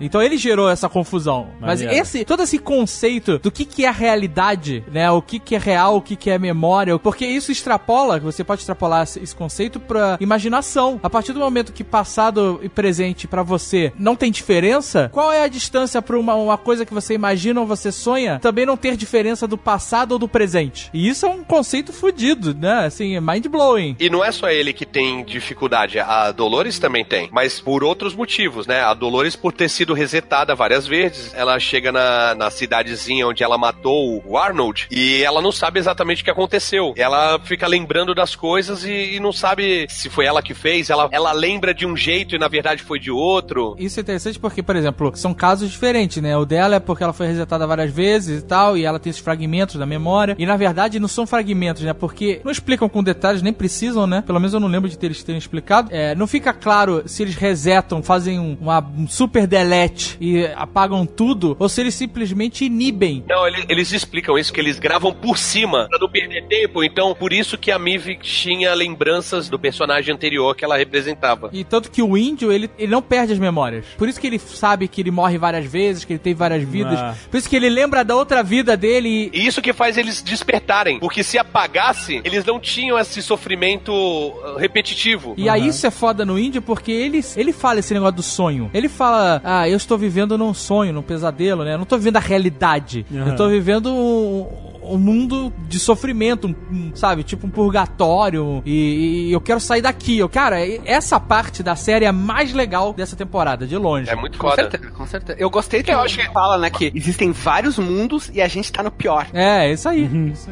Então 0.01 0.23
ele 0.23 0.37
gerou 0.37 0.71
essa 0.71 0.89
confusão. 0.89 1.49
Mas 1.61 1.81
esse, 1.81 2.25
todo 2.25 2.43
esse 2.43 2.59
conceito 2.59 3.39
do 3.39 3.51
que, 3.51 3.65
que 3.65 3.85
é 3.85 3.91
realidade, 3.91 4.85
né? 4.91 5.11
O 5.11 5.23
que, 5.23 5.39
que 5.39 5.55
é 5.55 5.59
real, 5.59 5.97
o 5.97 6.03
que, 6.03 6.17
que 6.17 6.31
é 6.31 6.39
memória, 6.39 6.99
porque 6.99 7.27
isso 7.27 7.51
extrapola, 7.53 8.19
você 8.21 8.45
pode 8.45 8.61
extrapolar 8.61 9.03
esse, 9.03 9.21
esse 9.21 9.35
conceito 9.73 9.81
pra 9.81 10.19
imaginação. 10.21 11.01
A 11.03 11.09
partir 11.09 11.33
do 11.33 11.41
momento 11.41 11.73
que 11.73 11.85
passado 11.85 12.61
e 12.63 12.69
presente 12.69 13.27
pra 13.27 13.43
você 13.43 13.93
não 13.99 14.17
tem 14.17 14.31
diferença, 14.31 15.09
qual 15.13 15.33
é 15.33 15.43
a 15.43 15.49
distância 15.49 16.03
pra 16.03 16.19
uma, 16.19 16.35
uma 16.35 16.59
coisa 16.59 16.85
que 16.85 16.93
você 16.93 17.15
imagina 17.15 17.61
ou 17.61 17.67
você 17.67 17.91
sonha 17.93 18.39
também 18.41 18.67
não 18.67 18.77
ter 18.77 18.97
diferença 18.97 19.47
do 19.47 19.57
passado 19.57 20.13
ou 20.13 20.19
do 20.19 20.29
presente? 20.29 20.91
E 20.93 21.09
isso 21.09 21.27
é 21.27 21.29
um 21.29 21.45
conceito 21.45 21.93
fudido, 21.93 22.55
né? 22.55 22.87
Assim, 22.87 23.19
mind 23.21 23.47
blowing. 23.47 23.97
E 23.99 24.11
não 24.11 24.25
é 24.25 24.33
só 24.33 24.51
ele 24.51 24.73
que 24.73 24.85
tem 24.85 25.25
dificuldade, 25.25 25.99
a 25.99 26.33
Dolores 26.33 26.79
também 26.79 27.05
tem, 27.05 27.29
mas 27.33 27.61
por 27.61 27.85
outros 27.85 28.15
motivos, 28.15 28.67
né? 28.67 28.83
A 28.83 28.95
Dolores, 28.95 29.37
por 29.37 29.53
ter 29.53 29.69
sido 29.69 29.95
resetada 29.95 30.55
várias 30.55 30.87
vezes, 30.87 31.33
ela 31.35 31.59
chega 31.59 31.93
na, 31.93 32.35
na 32.35 32.51
cidadezinha 32.51 33.27
onde 33.27 33.43
ela 33.43 33.57
matou 33.57 34.23
o 34.27 34.37
Arnold 34.37 34.89
e 34.91 35.23
ela 35.23 35.41
não 35.41 35.53
sabe 35.53 35.79
exatamente 35.79 36.23
o 36.23 36.25
que 36.25 36.31
aconteceu. 36.31 36.93
Ela 36.97 37.39
fica 37.45 37.67
lembrando 37.67 38.15
das 38.15 38.35
coisas 38.35 38.85
e, 38.85 39.15
e 39.15 39.21
não 39.21 39.33
sabe 39.33 39.62
se 39.89 40.09
foi 40.11 40.25
ela 40.27 40.43
que 40.43 40.55
fez. 40.55 40.91
Ela, 40.91 41.09
ela 41.13 41.33
lembra 41.33 41.73
de 41.75 41.87
um 41.87 41.97
jeito 41.97 42.35
e 42.35 42.39
na 42.39 42.49
verdade 42.49 42.83
foi 42.83 42.99
de 42.99 43.11
outro. 43.11 43.75
Isso 43.79 43.99
é 43.99 44.03
interessante 44.03 44.39
porque, 44.39 44.63
por 44.63 44.77
exemplo, 44.77 45.13
são 45.15 45.33
casos 45.35 45.71
diferentes, 45.71 46.23
né? 46.23 46.37
O 46.37 46.45
dela 46.45 46.77
é 46.77 46.81
porque 46.81 47.03
ela 47.05 47.13
foi 47.13 47.27
resetada 47.27 47.67
várias 47.67 47.93
vezes 47.93 48.43
e 48.43 48.45
tal, 48.45 48.77
e 48.77 48.85
ela 48.85 48.99
tem 48.99 49.11
esses 49.11 49.23
fragmentos 49.23 49.77
da 49.77 49.87
memória. 49.87 50.35
E 50.39 50.47
na 50.47 50.57
verdade 50.57 50.99
não 50.99 51.09
são 51.09 51.27
fragmentos, 51.27 51.83
né? 51.83 51.93
Porque 51.93 52.41
não 52.45 52.51
explicam 52.53 52.89
com 52.89 53.03
detalhes, 53.03 53.43
nem 53.43 53.53
precisam, 53.53 54.07
né? 54.07 54.23
Pelo 54.27 54.39
menos 54.41 54.55
eu 54.55 54.61
não 54.61 54.69
lembro 54.69 54.89
de 54.89 54.97
eles 55.03 55.23
terem 55.23 55.39
explicado. 55.39 55.89
É, 55.93 56.15
não 56.15 56.27
fica 56.27 56.53
claro 56.53 57.03
se 57.07 57.23
eles 57.23 57.35
resetam, 57.35 58.03
fazem 58.03 58.39
um, 58.39 58.57
uma, 58.61 58.81
um 58.97 59.07
super 59.09 59.47
delete 59.47 60.17
e 60.21 60.47
apagam 60.57 61.05
tudo, 61.07 61.57
ou 61.59 61.69
se 61.69 61.81
eles 61.81 61.95
simplesmente 61.95 62.65
inibem. 62.65 63.25
Não, 63.29 63.47
ele- 63.47 63.65
eles 63.69 63.93
explicam 63.93 64.39
isso, 64.39 64.53
que 64.53 64.61
eles 64.61 64.79
gravam 64.79 65.13
por 65.13 65.37
cima, 65.39 65.87
pra 65.89 65.99
não 65.99 66.09
perder 66.09 66.47
tempo. 66.47 66.83
Então, 66.85 67.15
por 67.15 67.33
isso 67.33 67.59
que 67.59 67.71
a 67.71 67.79
Mive 67.79 68.17
tinha 68.21 68.75
lembranças 68.75 69.49
do 69.53 69.59
personagem 69.59 70.13
anterior 70.13 70.57
que 70.57 70.65
ela 70.65 70.77
representava. 70.77 71.51
E 71.53 71.63
tanto 71.63 71.91
que 71.91 72.03
o 72.03 72.17
índio, 72.17 72.51
ele, 72.51 72.69
ele 72.79 72.91
não 72.91 73.03
perde 73.03 73.33
as 73.35 73.39
memórias. 73.39 73.85
Por 73.97 74.09
isso 74.09 74.21
que 74.21 74.27
ele 74.27 74.39
sabe 74.39 74.89
que 74.89 75.01
ele 75.01 75.11
morre 75.11 75.39
várias 75.39 75.67
vezes, 75.67 76.05
que 76.05 76.15
ele 76.15 76.19
teve 76.19 76.35
várias 76.35 76.63
vidas. 76.65 76.99
Ah. 76.99 77.15
Por 77.31 77.37
isso 77.37 77.49
que 77.49 77.55
ele 77.55 77.69
lembra 77.69 78.03
da 78.05 78.17
outra 78.17 78.43
vida 78.43 78.77
dele 78.77 79.31
e... 79.33 79.43
E 79.43 79.47
isso 79.47 79.61
que 79.63 79.73
faz 79.73 79.97
eles 79.99 80.23
despertarem, 80.23 80.99
porque 80.99 81.23
se 81.23 81.39
apagasse, 81.39 82.21
eles 82.25 82.45
não 82.45 82.59
tinham 82.59 82.99
esse 82.99 83.23
sofrimento 83.23 83.93
uh, 83.93 84.57
repetitivo. 84.57 85.35
E 85.37 85.49
aí 85.49 85.69
isso 85.69 85.87
é 85.87 85.91
foda 85.91 86.25
no 86.25 86.39
índio 86.39 86.63
porque 86.63 86.91
ele, 86.91 87.21
ele 87.37 87.53
fala 87.53 87.81
esse 87.81 87.93
negócio 87.93 88.17
do 88.17 88.23
sonho. 88.23 88.71
Ele 88.73 88.89
fala, 88.89 89.41
ah, 89.45 89.69
eu 89.69 89.77
estou 89.77 89.99
vivendo 89.99 90.39
num 90.39 90.55
sonho, 90.55 90.93
num 90.93 91.03
pesadelo, 91.03 91.65
né? 91.65 91.75
Eu 91.75 91.79
não 91.79 91.85
tô 91.85 91.99
vivendo 91.99 92.17
a 92.17 92.21
realidade. 92.21 93.05
Aham. 93.13 93.29
Eu 93.31 93.37
tô 93.37 93.49
vivendo 93.49 93.93
um, 93.93 94.95
um 94.95 94.99
mundo 94.99 95.53
de 95.69 95.79
sofrimento, 95.79 96.47
um- 96.49 96.55
um, 96.75 96.93
sabe? 96.95 97.23
Tipo 97.23 97.47
um 97.47 97.51
purgatório. 97.51 98.63
E, 98.65 99.29
e 99.29 99.33
eu 99.33 99.41
quero 99.43 99.61
sair 99.61 99.83
daqui. 99.83 100.19
Eu, 100.19 100.29
cara, 100.29 100.57
essa 100.85 101.19
parte 101.21 101.63
da 101.63 101.77
série 101.77 102.05
é 102.05 102.09
a 102.09 102.13
mais 102.13 102.53
legal 102.53 102.93
dessa 102.93 103.17
temporada, 103.17 103.67
de 103.67 103.77
longe. 103.77 104.11
É 104.11 104.15
muito 104.15 104.39
Com 104.39 104.49
foda. 104.49 104.63
certeza, 104.71 104.91
com 104.93 105.07
certeza. 105.07 105.39
Eu 105.39 105.51
gostei 105.51 105.83
que 105.83 105.91
Eu 105.91 106.01
acho 106.01 106.19
que- 106.19 106.33
fala, 106.33 106.57
né, 106.59 106.71
que 106.71 106.91
existem 106.95 107.33
vários 107.33 107.79
mundos 107.79 108.31
e 108.33 108.41
a 108.41 108.49
gente 108.49 108.73
tá 108.73 108.83
no 108.83 108.91
pior. 108.91 109.27
É, 109.33 109.71
isso 109.71 109.89
aí. 109.89 110.09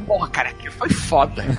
Porra, 0.07 0.29
cara, 0.29 0.53
que 0.53 0.71
foi 0.71 0.91
foda. 0.91 1.45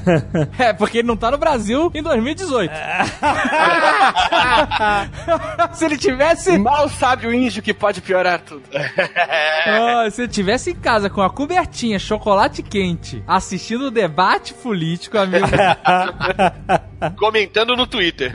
É, 0.59 0.73
porque 0.73 0.99
ele 0.99 1.07
não 1.07 1.17
tá 1.17 1.31
no 1.31 1.37
Brasil 1.37 1.89
em 1.93 2.03
2018. 2.03 2.71
Se 5.73 5.85
ele 5.85 5.97
tivesse. 5.97 6.57
Mal 6.57 6.87
sabe 6.89 7.27
o 7.27 7.33
índio 7.33 7.61
que 7.63 7.73
pode 7.73 8.01
piorar 8.01 8.39
tudo. 8.41 8.63
Ah, 9.63 10.09
se 10.09 10.23
ele 10.23 10.31
tivesse 10.31 10.71
em 10.71 10.75
casa 10.75 11.07
com 11.09 11.21
a 11.21 11.29
cobertinha, 11.29 11.99
chocolate 11.99 12.63
quente, 12.63 13.23
assistindo 13.27 13.85
o 13.85 13.91
debate 13.91 14.53
político, 14.55 15.17
amigo. 15.19 15.45
Comentando 17.17 17.75
no 17.75 17.87
Twitter. 17.87 18.31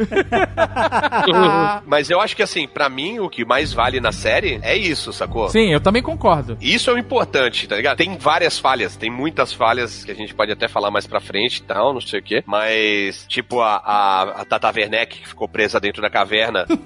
Mas 1.87 2.11
eu 2.11 2.21
acho 2.21 2.37
que 2.37 2.43
assim, 2.43 2.67
pra 2.67 2.89
mim, 2.89 3.19
o 3.19 3.29
que 3.29 3.45
mais 3.45 3.73
vale 3.73 4.01
na 4.01 4.13
série 4.13 4.59
é 4.63 4.77
isso, 4.77 5.13
sacou? 5.13 5.49
Sim, 5.49 5.73
eu 5.73 5.81
também 5.81 6.03
concordo. 6.03 6.57
Isso 6.61 6.91
é 6.91 6.93
o 6.93 6.99
importante, 6.99 7.69
tá 7.69 7.77
ligado? 7.77 7.97
Tem 7.97 8.17
várias 8.17 8.59
falhas, 8.59 8.97
tem 8.97 9.11
muitas 9.11 9.53
falhas 9.53 10.05
que 10.05 10.11
a 10.11 10.15
gente 10.15 10.35
pode 10.35 10.53
até 10.53 10.69
falar 10.69 10.91
mais 10.91 11.07
pra 11.07 11.21
frente 11.21 11.59
e 11.59 11.63
tal, 11.63 11.93
não 11.93 12.01
sei 12.01 12.21
o 12.21 12.23
quê. 12.23 12.43
Mas, 12.47 13.25
tipo, 13.29 13.61
a, 13.61 13.77
a, 13.77 14.23
a 14.43 14.45
Tata 14.45 14.73
Werneck, 14.75 15.19
que 15.19 15.29
ficou 15.29 15.49
presa 15.49 15.81
dentro 15.81 16.03
da 16.03 16.11
caverna, 16.11 16.67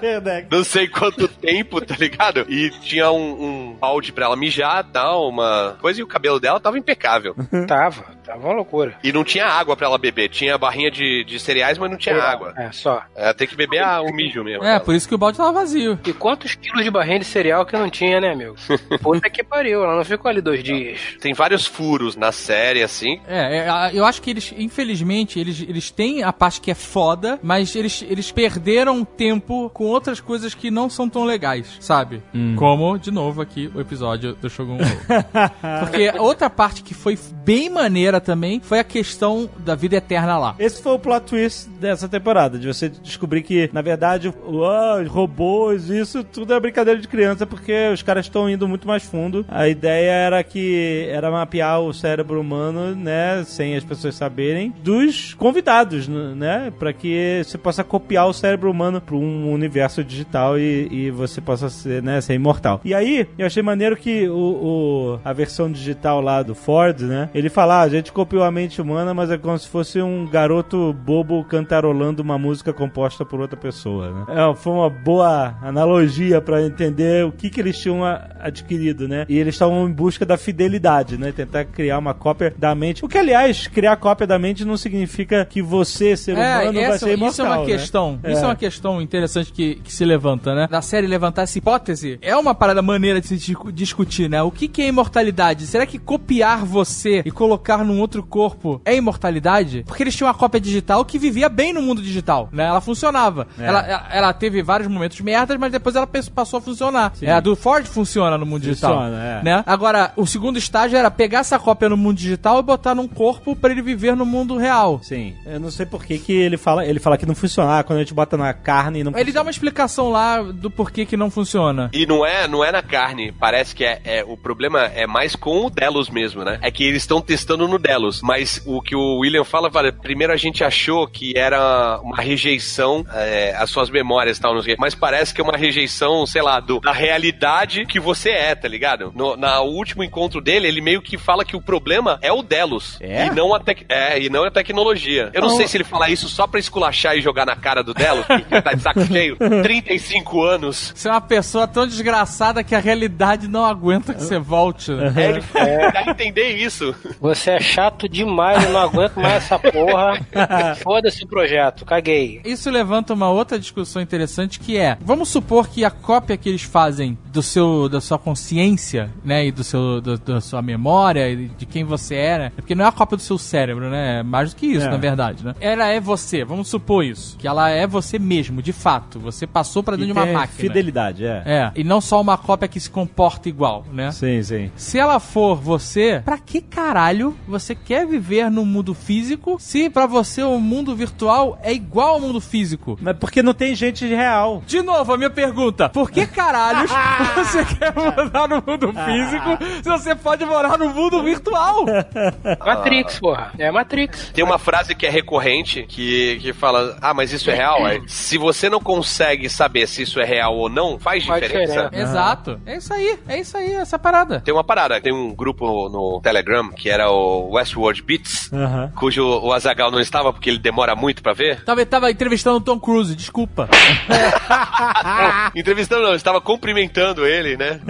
vendo, 0.00 0.24
né? 0.24 0.46
não 0.50 0.64
sei 0.64 0.88
quanto 0.88 1.28
tempo, 1.28 1.80
tá 1.80 1.94
ligado? 1.98 2.44
E 2.48 2.70
tinha 2.80 3.10
um, 3.10 3.42
um 3.42 3.61
balde 3.82 4.12
pra 4.12 4.26
ela 4.26 4.36
mijar 4.36 4.84
tal, 4.92 5.28
uma 5.28 5.76
coisa, 5.80 5.98
e 5.98 6.04
o 6.04 6.06
cabelo 6.06 6.38
dela 6.38 6.60
tava 6.60 6.78
impecável. 6.78 7.34
Tava, 7.66 8.04
tava 8.24 8.46
uma 8.46 8.54
loucura. 8.54 8.94
E 9.02 9.12
não 9.12 9.24
tinha 9.24 9.44
água 9.44 9.76
pra 9.76 9.88
ela 9.88 9.98
beber. 9.98 10.28
Tinha 10.28 10.56
barrinha 10.56 10.88
de, 10.88 11.24
de 11.24 11.40
cereais, 11.40 11.78
mas 11.78 11.90
não 11.90 11.98
tinha 11.98 12.14
água. 12.14 12.54
É, 12.56 12.70
só. 12.70 13.02
Ela 13.16 13.34
tem 13.34 13.48
que 13.48 13.56
beber 13.56 13.82
a, 13.82 14.00
o 14.00 14.12
mijo 14.12 14.44
mesmo. 14.44 14.62
É, 14.62 14.78
por 14.78 14.94
isso 14.94 15.08
que 15.08 15.14
o 15.16 15.18
balde 15.18 15.36
tava 15.36 15.50
vazio. 15.50 15.98
E 16.06 16.12
quantos 16.12 16.54
quilos 16.54 16.84
de 16.84 16.92
barrinha 16.92 17.18
de 17.18 17.24
cereal 17.24 17.66
que 17.66 17.76
não 17.76 17.90
tinha, 17.90 18.20
né, 18.20 18.30
amigo? 18.30 18.54
Puta 19.02 19.28
que 19.28 19.42
pariu, 19.42 19.82
ela 19.82 19.96
não 19.96 20.04
ficou 20.04 20.30
ali 20.30 20.40
dois 20.40 20.62
dias. 20.62 21.16
Tem 21.20 21.34
vários 21.34 21.66
furos 21.66 22.14
na 22.14 22.30
série, 22.30 22.84
assim. 22.84 23.20
É, 23.26 23.66
é, 23.66 23.90
eu 23.92 24.04
acho 24.04 24.22
que 24.22 24.30
eles, 24.30 24.54
infelizmente, 24.56 25.40
eles, 25.40 25.60
eles 25.60 25.90
têm 25.90 26.22
a 26.22 26.32
parte 26.32 26.60
que 26.60 26.70
é 26.70 26.74
foda, 26.74 27.36
mas 27.42 27.74
eles, 27.74 28.04
eles 28.08 28.30
perderam 28.30 29.04
tempo 29.04 29.68
com 29.70 29.86
outras 29.86 30.20
coisas 30.20 30.54
que 30.54 30.70
não 30.70 30.88
são 30.88 31.08
tão 31.08 31.24
legais, 31.24 31.78
sabe? 31.80 32.22
Como, 32.56 32.96
de 32.96 33.10
novo, 33.10 33.42
aqui 33.42 33.71
o 33.74 33.80
episódio 33.80 34.34
do 34.34 34.48
Shogun. 34.48 34.78
Porque 35.80 36.12
outra 36.18 36.48
parte 36.48 36.82
que 36.82 36.94
foi 36.94 37.18
bem 37.44 37.68
maneira 37.70 38.20
também 38.20 38.60
foi 38.60 38.78
a 38.78 38.84
questão 38.84 39.48
da 39.58 39.74
vida 39.74 39.96
eterna 39.96 40.38
lá. 40.38 40.54
Esse 40.58 40.82
foi 40.82 40.92
o 40.92 40.98
plot 40.98 41.26
twist 41.26 41.68
dessa 41.80 42.08
temporada, 42.08 42.58
de 42.58 42.66
você 42.66 42.88
descobrir 42.88 43.42
que, 43.42 43.70
na 43.72 43.82
verdade, 43.82 44.32
ah, 44.64 45.02
robôs, 45.08 45.88
isso 45.88 46.22
tudo 46.24 46.54
é 46.54 46.60
brincadeira 46.60 47.00
de 47.00 47.08
criança, 47.08 47.46
porque 47.46 47.90
os 47.92 48.02
caras 48.02 48.26
estão 48.26 48.48
indo 48.48 48.68
muito 48.68 48.86
mais 48.86 49.02
fundo. 49.02 49.44
A 49.48 49.68
ideia 49.68 50.10
era 50.10 50.42
que 50.42 51.06
era 51.10 51.30
mapear 51.30 51.80
o 51.80 51.92
cérebro 51.92 52.40
humano, 52.40 52.94
né, 52.94 53.42
sem 53.44 53.76
as 53.76 53.84
pessoas 53.84 54.14
saberem, 54.14 54.74
dos 54.82 55.34
convidados, 55.34 56.08
né, 56.08 56.72
para 56.78 56.92
que 56.92 57.42
você 57.44 57.58
possa 57.58 57.82
copiar 57.82 58.28
o 58.28 58.32
cérebro 58.32 58.70
humano 58.70 59.00
para 59.00 59.16
um 59.16 59.52
universo 59.52 60.04
digital 60.04 60.58
e, 60.58 60.88
e 60.90 61.10
você 61.10 61.40
possa 61.40 61.68
ser, 61.68 62.02
né, 62.02 62.20
ser 62.20 62.34
imortal. 62.34 62.80
E 62.84 62.94
aí, 62.94 63.26
eu 63.38 63.46
achei 63.46 63.61
maneiro 63.62 63.96
que 63.96 64.28
o, 64.28 64.34
o- 64.36 65.20
a 65.24 65.32
versão 65.32 65.70
digital 65.70 66.20
lá 66.20 66.42
do 66.42 66.54
Ford, 66.54 67.00
né, 67.02 67.30
ele 67.34 67.48
fala, 67.48 67.76
ah, 67.76 67.82
a 67.82 67.88
gente 67.88 68.12
copiou 68.12 68.42
a 68.44 68.50
mente 68.50 68.80
humana, 68.80 69.12
mas 69.14 69.30
é 69.30 69.38
como 69.38 69.58
se 69.58 69.68
fosse 69.68 70.00
um 70.02 70.26
garoto 70.26 70.92
bobo 70.92 71.44
cantarolando 71.44 72.22
uma 72.22 72.38
música 72.38 72.72
composta 72.72 73.24
por 73.24 73.40
outra 73.40 73.56
pessoa, 73.56 74.10
né. 74.10 74.24
É, 74.28 74.54
foi 74.54 74.72
uma 74.72 74.90
boa 74.90 75.54
analogia 75.62 76.40
para 76.40 76.62
entender 76.62 77.24
o 77.24 77.32
que 77.32 77.50
que 77.50 77.60
eles 77.60 77.78
tinham 77.78 78.02
adquirido, 78.40 79.06
né, 79.08 79.24
e 79.28 79.38
eles 79.38 79.54
estavam 79.54 79.88
em 79.88 79.92
busca 79.92 80.24
da 80.24 80.36
fidelidade, 80.36 81.16
né, 81.16 81.32
tentar 81.32 81.64
criar 81.64 81.98
uma 81.98 82.14
cópia 82.14 82.54
da 82.56 82.74
mente, 82.74 83.04
o 83.04 83.08
que, 83.08 83.18
aliás, 83.18 83.66
criar 83.66 83.96
cópia 83.96 84.26
da 84.26 84.38
mente 84.38 84.64
não 84.64 84.76
significa 84.76 85.44
que 85.44 85.62
você, 85.62 86.16
ser 86.16 86.34
humano, 86.34 86.72
vai 86.72 86.82
essa- 86.84 86.98
ser 87.06 87.12
imortal, 87.14 87.30
isso 87.32 87.42
é 87.42 87.44
uma 87.44 87.58
né? 87.58 87.66
questão. 87.66 88.20
É. 88.22 88.32
Isso 88.32 88.42
é 88.42 88.46
uma 88.46 88.56
questão 88.56 89.02
interessante 89.02 89.52
que, 89.52 89.76
que 89.76 89.92
se 89.92 90.04
levanta, 90.04 90.54
né? 90.54 90.66
Da 90.70 90.82
série 90.82 91.06
levantar 91.06 91.42
essa 91.42 91.58
hipótese 91.58 92.18
é 92.22 92.36
uma 92.36 92.54
parada 92.54 92.82
maneira 92.82 93.20
de 93.20 93.26
se 93.26 93.38
discutir, 93.72 94.28
né? 94.28 94.42
O 94.42 94.50
que, 94.50 94.68
que 94.68 94.82
é 94.82 94.86
imortalidade? 94.86 95.66
Será 95.66 95.86
que 95.86 95.98
copiar 95.98 96.64
você 96.64 97.22
e 97.24 97.30
colocar 97.30 97.84
num 97.84 98.00
outro 98.00 98.22
corpo 98.22 98.80
é 98.84 98.94
imortalidade? 98.96 99.84
Porque 99.86 100.02
eles 100.02 100.14
tinham 100.14 100.28
uma 100.28 100.34
cópia 100.34 100.60
digital 100.60 101.04
que 101.04 101.18
vivia 101.18 101.48
bem 101.48 101.72
no 101.72 101.82
mundo 101.82 102.02
digital, 102.02 102.48
né? 102.52 102.64
Ela 102.64 102.80
funcionava. 102.80 103.46
É. 103.58 103.64
Ela, 103.64 103.80
ela, 103.80 104.08
ela 104.12 104.32
teve 104.32 104.62
vários 104.62 104.88
momentos 104.88 105.20
merdas, 105.20 105.56
mas 105.58 105.72
depois 105.72 105.96
ela 105.96 106.08
passou 106.34 106.58
a 106.58 106.60
funcionar. 106.60 107.12
Sim. 107.14 107.26
É, 107.26 107.32
a 107.32 107.40
do 107.40 107.54
Ford 107.56 107.84
funciona 107.86 108.36
no 108.38 108.46
mundo 108.46 108.62
digital. 108.62 108.94
Funciona, 108.94 109.24
é. 109.24 109.42
Né? 109.42 109.64
Agora, 109.66 110.12
o 110.16 110.26
segundo 110.26 110.58
estágio 110.58 110.96
era 110.96 111.10
pegar 111.10 111.40
essa 111.40 111.58
cópia 111.58 111.88
no 111.88 111.96
mundo 111.96 112.16
digital 112.16 112.58
e 112.58 112.62
botar 112.62 112.94
num 112.94 113.08
corpo 113.08 113.54
pra 113.54 113.70
ele 113.70 113.82
viver 113.82 114.16
no 114.16 114.26
mundo 114.26 114.56
real. 114.56 115.00
Sim. 115.02 115.34
Eu 115.46 115.60
não 115.60 115.70
sei 115.70 115.86
por 115.86 116.04
que, 116.04 116.18
que 116.18 116.32
ele 116.32 116.56
fala, 116.56 116.84
ele 116.86 117.00
fala 117.00 117.16
que 117.16 117.26
não 117.26 117.34
funciona 117.34 117.78
ah, 117.78 117.82
quando 117.82 117.98
a 117.98 118.02
gente 118.02 118.14
bota 118.14 118.36
na 118.36 118.52
carne 118.52 119.00
e 119.00 119.04
não 119.04 119.12
Ele 119.16 119.32
dá 119.32 119.42
uma 119.42 119.50
explicação 119.50 120.10
lá 120.10 120.42
do 120.42 120.70
porquê 120.70 121.04
que 121.04 121.16
não 121.16 121.30
funciona. 121.30 121.90
E 121.92 122.06
não 122.06 122.24
é, 122.24 122.46
não 122.46 122.64
é 122.64 122.72
na 122.72 122.82
carne. 122.82 123.31
Parece 123.38 123.74
que 123.74 123.84
é, 123.84 124.00
é- 124.04 124.24
o 124.24 124.36
problema 124.36 124.84
é 124.94 125.06
mais 125.06 125.34
com 125.36 125.66
o 125.66 125.70
Delos 125.70 126.08
mesmo, 126.10 126.44
né? 126.44 126.58
É 126.62 126.70
que 126.70 126.84
eles 126.84 127.02
estão 127.02 127.20
testando 127.20 127.66
no 127.68 127.78
Delos. 127.78 128.20
Mas 128.22 128.62
o 128.66 128.80
que 128.80 128.94
o 128.94 129.18
William 129.18 129.44
fala, 129.44 129.68
vale, 129.68 129.92
primeiro 129.92 130.32
a 130.32 130.36
gente 130.36 130.62
achou 130.64 131.06
que 131.06 131.32
era 131.36 132.00
uma 132.02 132.16
rejeição 132.16 133.04
é, 133.12 133.54
às 133.56 133.70
suas 133.70 133.90
memórias 133.90 134.38
e 134.38 134.40
tal, 134.40 134.54
não 134.54 134.62
sei. 134.62 134.76
Mas 134.78 134.94
parece 134.94 135.34
que 135.34 135.40
é 135.40 135.44
uma 135.44 135.56
rejeição, 135.56 136.26
sei 136.26 136.42
lá, 136.42 136.60
do, 136.60 136.80
da 136.80 136.92
realidade 136.92 137.86
que 137.86 137.98
você 138.00 138.30
é, 138.30 138.54
tá 138.54 138.68
ligado? 138.68 139.12
No 139.14 139.36
na 139.36 139.60
último 139.60 140.04
encontro 140.04 140.40
dele, 140.40 140.68
ele 140.68 140.80
meio 140.80 141.00
que 141.02 141.16
fala 141.18 141.44
que 141.44 141.56
o 141.56 141.60
problema 141.60 142.18
é 142.22 142.32
o 142.32 142.42
Delos. 142.42 142.98
É? 143.00 143.26
E 143.26 143.30
não 143.30 143.54
a, 143.54 143.60
tec 143.60 143.84
é, 143.88 144.20
e 144.20 144.28
não 144.28 144.44
a 144.44 144.50
tecnologia. 144.50 145.30
Eu 145.32 145.42
não 145.42 145.50
sei 145.50 145.66
se 145.66 145.76
ele 145.76 145.84
fala 145.84 146.10
isso 146.10 146.28
só 146.28 146.46
pra 146.46 146.60
esculachar 146.60 147.16
e 147.16 147.20
jogar 147.20 147.46
na 147.46 147.56
cara 147.56 147.82
do 147.82 147.94
Delos, 147.94 148.26
que 148.26 148.62
tá 148.62 148.72
de 148.74 148.82
saco 148.82 149.04
cheio. 149.06 149.36
35 149.62 150.42
anos. 150.42 150.92
Você 150.94 151.08
é 151.08 151.10
uma 151.10 151.20
pessoa 151.20 151.66
tão 151.66 151.86
desgraçada 151.86 152.62
que 152.62 152.74
a 152.74 152.78
realidade 152.78 153.21
não 153.48 153.64
aguenta 153.64 154.14
que 154.14 154.22
você 154.22 154.38
volte. 154.38 154.90
né? 154.92 155.12
É, 155.16 155.30
ele 155.30 155.92
dá 155.92 156.00
a 156.00 156.10
entender 156.10 156.56
isso. 156.56 156.94
Você 157.20 157.52
é 157.52 157.60
chato 157.60 158.08
demais, 158.08 158.62
eu 158.64 158.70
não 158.72 158.80
aguento 158.80 159.16
mais 159.16 159.34
essa 159.44 159.58
porra. 159.58 160.20
Foda-se 160.82 161.24
o 161.24 161.26
projeto, 161.26 161.84
caguei. 161.84 162.40
Isso 162.44 162.70
levanta 162.70 163.14
uma 163.14 163.28
outra 163.30 163.58
discussão 163.58 164.00
interessante 164.02 164.58
que 164.60 164.76
é, 164.76 164.96
vamos 165.00 165.28
supor 165.28 165.68
que 165.68 165.84
a 165.84 165.90
cópia 165.90 166.36
que 166.36 166.48
eles 166.48 166.62
fazem 166.62 167.16
do 167.32 167.42
seu 167.42 167.88
da 167.88 168.00
sua 168.00 168.18
consciência, 168.18 169.10
né, 169.24 169.46
e 169.46 169.52
do 169.52 169.64
seu 169.64 170.00
do- 170.00 170.18
da 170.18 170.40
sua 170.40 170.60
memória 170.62 171.28
e 171.30 171.48
de 171.48 171.66
quem 171.66 171.84
você 171.84 172.14
era, 172.14 172.46
é 172.46 172.50
porque 172.50 172.74
não 172.74 172.84
é 172.84 172.88
a 172.88 172.92
cópia 172.92 173.16
do 173.16 173.22
seu 173.22 173.38
cérebro, 173.38 173.88
né? 173.90 174.20
É 174.20 174.22
mais 174.22 174.50
do 174.52 174.56
que 174.56 174.66
isso, 174.66 174.86
É. 174.86 174.90
na 174.90 174.96
verdade, 174.96 175.44
né? 175.44 175.54
Ela 175.60 175.88
é 175.88 176.00
você, 176.00 176.44
vamos 176.44 176.68
supor 176.68 177.04
isso, 177.04 177.36
que 177.38 177.46
ela 177.46 177.70
é 177.70 177.86
você 177.86 178.18
mesmo, 178.18 178.60
de 178.62 178.72
fato. 178.72 179.18
Você 179.20 179.46
passou 179.46 179.82
pra 179.82 179.94
E 179.94 179.98
dentro 179.98 180.12
de 180.14 180.18
uma 180.18 180.24
tem 180.26 180.34
máquina. 180.34 180.58
Fidelidade, 180.58 181.24
é. 181.24 181.42
É, 181.46 181.70
e 181.74 181.84
não 181.84 182.00
só 182.00 182.20
uma 182.20 182.36
cópia 182.36 182.68
que 182.68 182.78
se 182.80 182.90
comporta 183.12 183.46
igual, 183.48 183.84
né? 183.92 184.10
Sim, 184.10 184.42
sim. 184.42 184.72
Se 184.74 184.98
ela 184.98 185.20
for 185.20 185.54
você, 185.54 186.22
pra 186.24 186.38
que 186.38 186.62
caralho 186.62 187.36
você 187.46 187.74
quer 187.74 188.06
viver 188.06 188.50
no 188.50 188.64
mundo 188.64 188.94
físico 188.94 189.58
se 189.60 189.90
pra 189.90 190.06
você 190.06 190.42
o 190.42 190.58
mundo 190.58 190.96
virtual 190.96 191.58
é 191.62 191.72
igual 191.72 192.14
ao 192.14 192.20
mundo 192.20 192.40
físico? 192.40 192.98
Mas 193.02 193.16
porque 193.18 193.42
não 193.42 193.52
tem 193.52 193.74
gente 193.74 194.06
real. 194.06 194.62
De 194.66 194.80
novo, 194.80 195.12
a 195.12 195.18
minha 195.18 195.28
pergunta: 195.28 195.90
por 195.90 196.10
que 196.10 196.26
caralhos 196.26 196.90
você 197.36 197.64
quer 197.66 197.94
morar 197.94 198.48
no 198.48 198.62
mundo 198.66 198.92
físico 198.92 199.82
se 199.82 199.88
você 199.90 200.14
pode 200.14 200.44
morar 200.46 200.78
no 200.78 200.88
mundo 200.88 201.22
virtual? 201.22 201.84
Matrix, 202.64 203.20
porra. 203.20 203.52
É 203.58 203.70
Matrix. 203.70 204.30
Tem 204.32 204.42
uma 204.42 204.58
frase 204.58 204.94
que 204.94 205.04
é 205.06 205.10
recorrente 205.10 205.82
que, 205.86 206.38
que 206.40 206.52
fala: 206.54 206.96
Ah, 207.02 207.12
mas 207.12 207.30
isso 207.30 207.50
é 207.50 207.54
real? 207.54 207.84
Aí, 207.84 208.02
se 208.08 208.38
você 208.38 208.70
não 208.70 208.80
consegue 208.80 209.50
saber 209.50 209.86
se 209.86 210.02
isso 210.02 210.18
é 210.18 210.24
real 210.24 210.56
ou 210.56 210.70
não, 210.70 210.98
faz 210.98 211.24
Faz 211.26 211.42
diferença. 211.42 211.72
diferença. 211.84 212.10
Exato. 212.10 212.60
É 212.64 212.76
isso 212.76 212.92
aí, 212.94 213.01
é 213.28 213.40
isso 213.40 213.56
aí, 213.56 213.72
essa 213.74 213.98
parada. 213.98 214.40
Tem 214.40 214.52
uma 214.52 214.64
parada, 214.64 215.00
tem 215.00 215.12
um 215.12 215.34
grupo 215.34 215.88
no 215.88 216.20
Telegram 216.22 216.70
que 216.70 216.88
era 216.88 217.10
o 217.10 217.50
Westworld 217.52 218.02
Beats, 218.02 218.50
cujo 218.96 219.24
o 219.24 219.52
Azagal 219.52 219.90
não 219.90 220.00
estava 220.00 220.32
porque 220.32 220.50
ele 220.50 220.58
demora 220.58 220.94
muito 220.94 221.22
pra 221.22 221.32
ver. 221.32 221.64
Tava, 221.64 221.84
tava 221.86 222.10
entrevistando 222.10 222.58
o 222.58 222.60
Tom 222.60 222.78
Cruise, 222.78 223.14
desculpa. 223.14 223.68
Entrevistando 225.54 226.02
não, 226.02 226.14
estava 226.14 226.40
cumprimentando 226.40 227.26
ele, 227.26 227.56
né? 227.56 227.80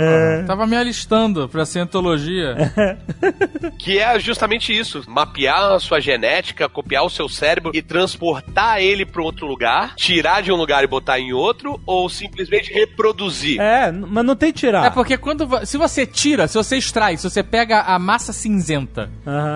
Tava 0.46 0.66
me 0.66 0.76
alistando 0.76 1.48
pra 1.48 1.64
cientologia. 1.64 2.56
Que 3.78 3.98
é 3.98 4.18
justamente 4.18 4.76
isso: 4.76 5.02
mapear 5.08 5.72
a 5.72 5.80
sua 5.80 6.00
genética, 6.00 6.68
copiar 6.68 7.04
o 7.04 7.10
seu 7.10 7.28
cérebro 7.28 7.72
e 7.74 7.82
transportar 7.82 8.80
ele 8.80 9.04
pra 9.04 9.22
outro 9.22 9.46
lugar, 9.46 9.94
tirar 9.96 10.42
de 10.42 10.52
um 10.52 10.56
lugar 10.56 10.84
e 10.84 10.86
botar 10.86 11.18
em 11.18 11.32
outro, 11.32 11.80
ou 11.86 12.08
simplesmente 12.08 12.72
reproduzir. 12.72 13.60
É, 13.60 13.90
mas 13.90 14.24
não 14.24 14.36
tem 14.36 14.52
tirar. 14.52 14.86
É 14.86 14.90
porque 15.02 15.18
quando. 15.18 15.66
Se 15.66 15.76
você 15.76 16.06
tira, 16.06 16.46
se 16.46 16.56
você 16.56 16.76
extrai, 16.76 17.16
se 17.16 17.28
você 17.28 17.42
pega 17.42 17.80
a 17.80 17.98
massa 17.98 18.32
cinzenta, 18.32 19.10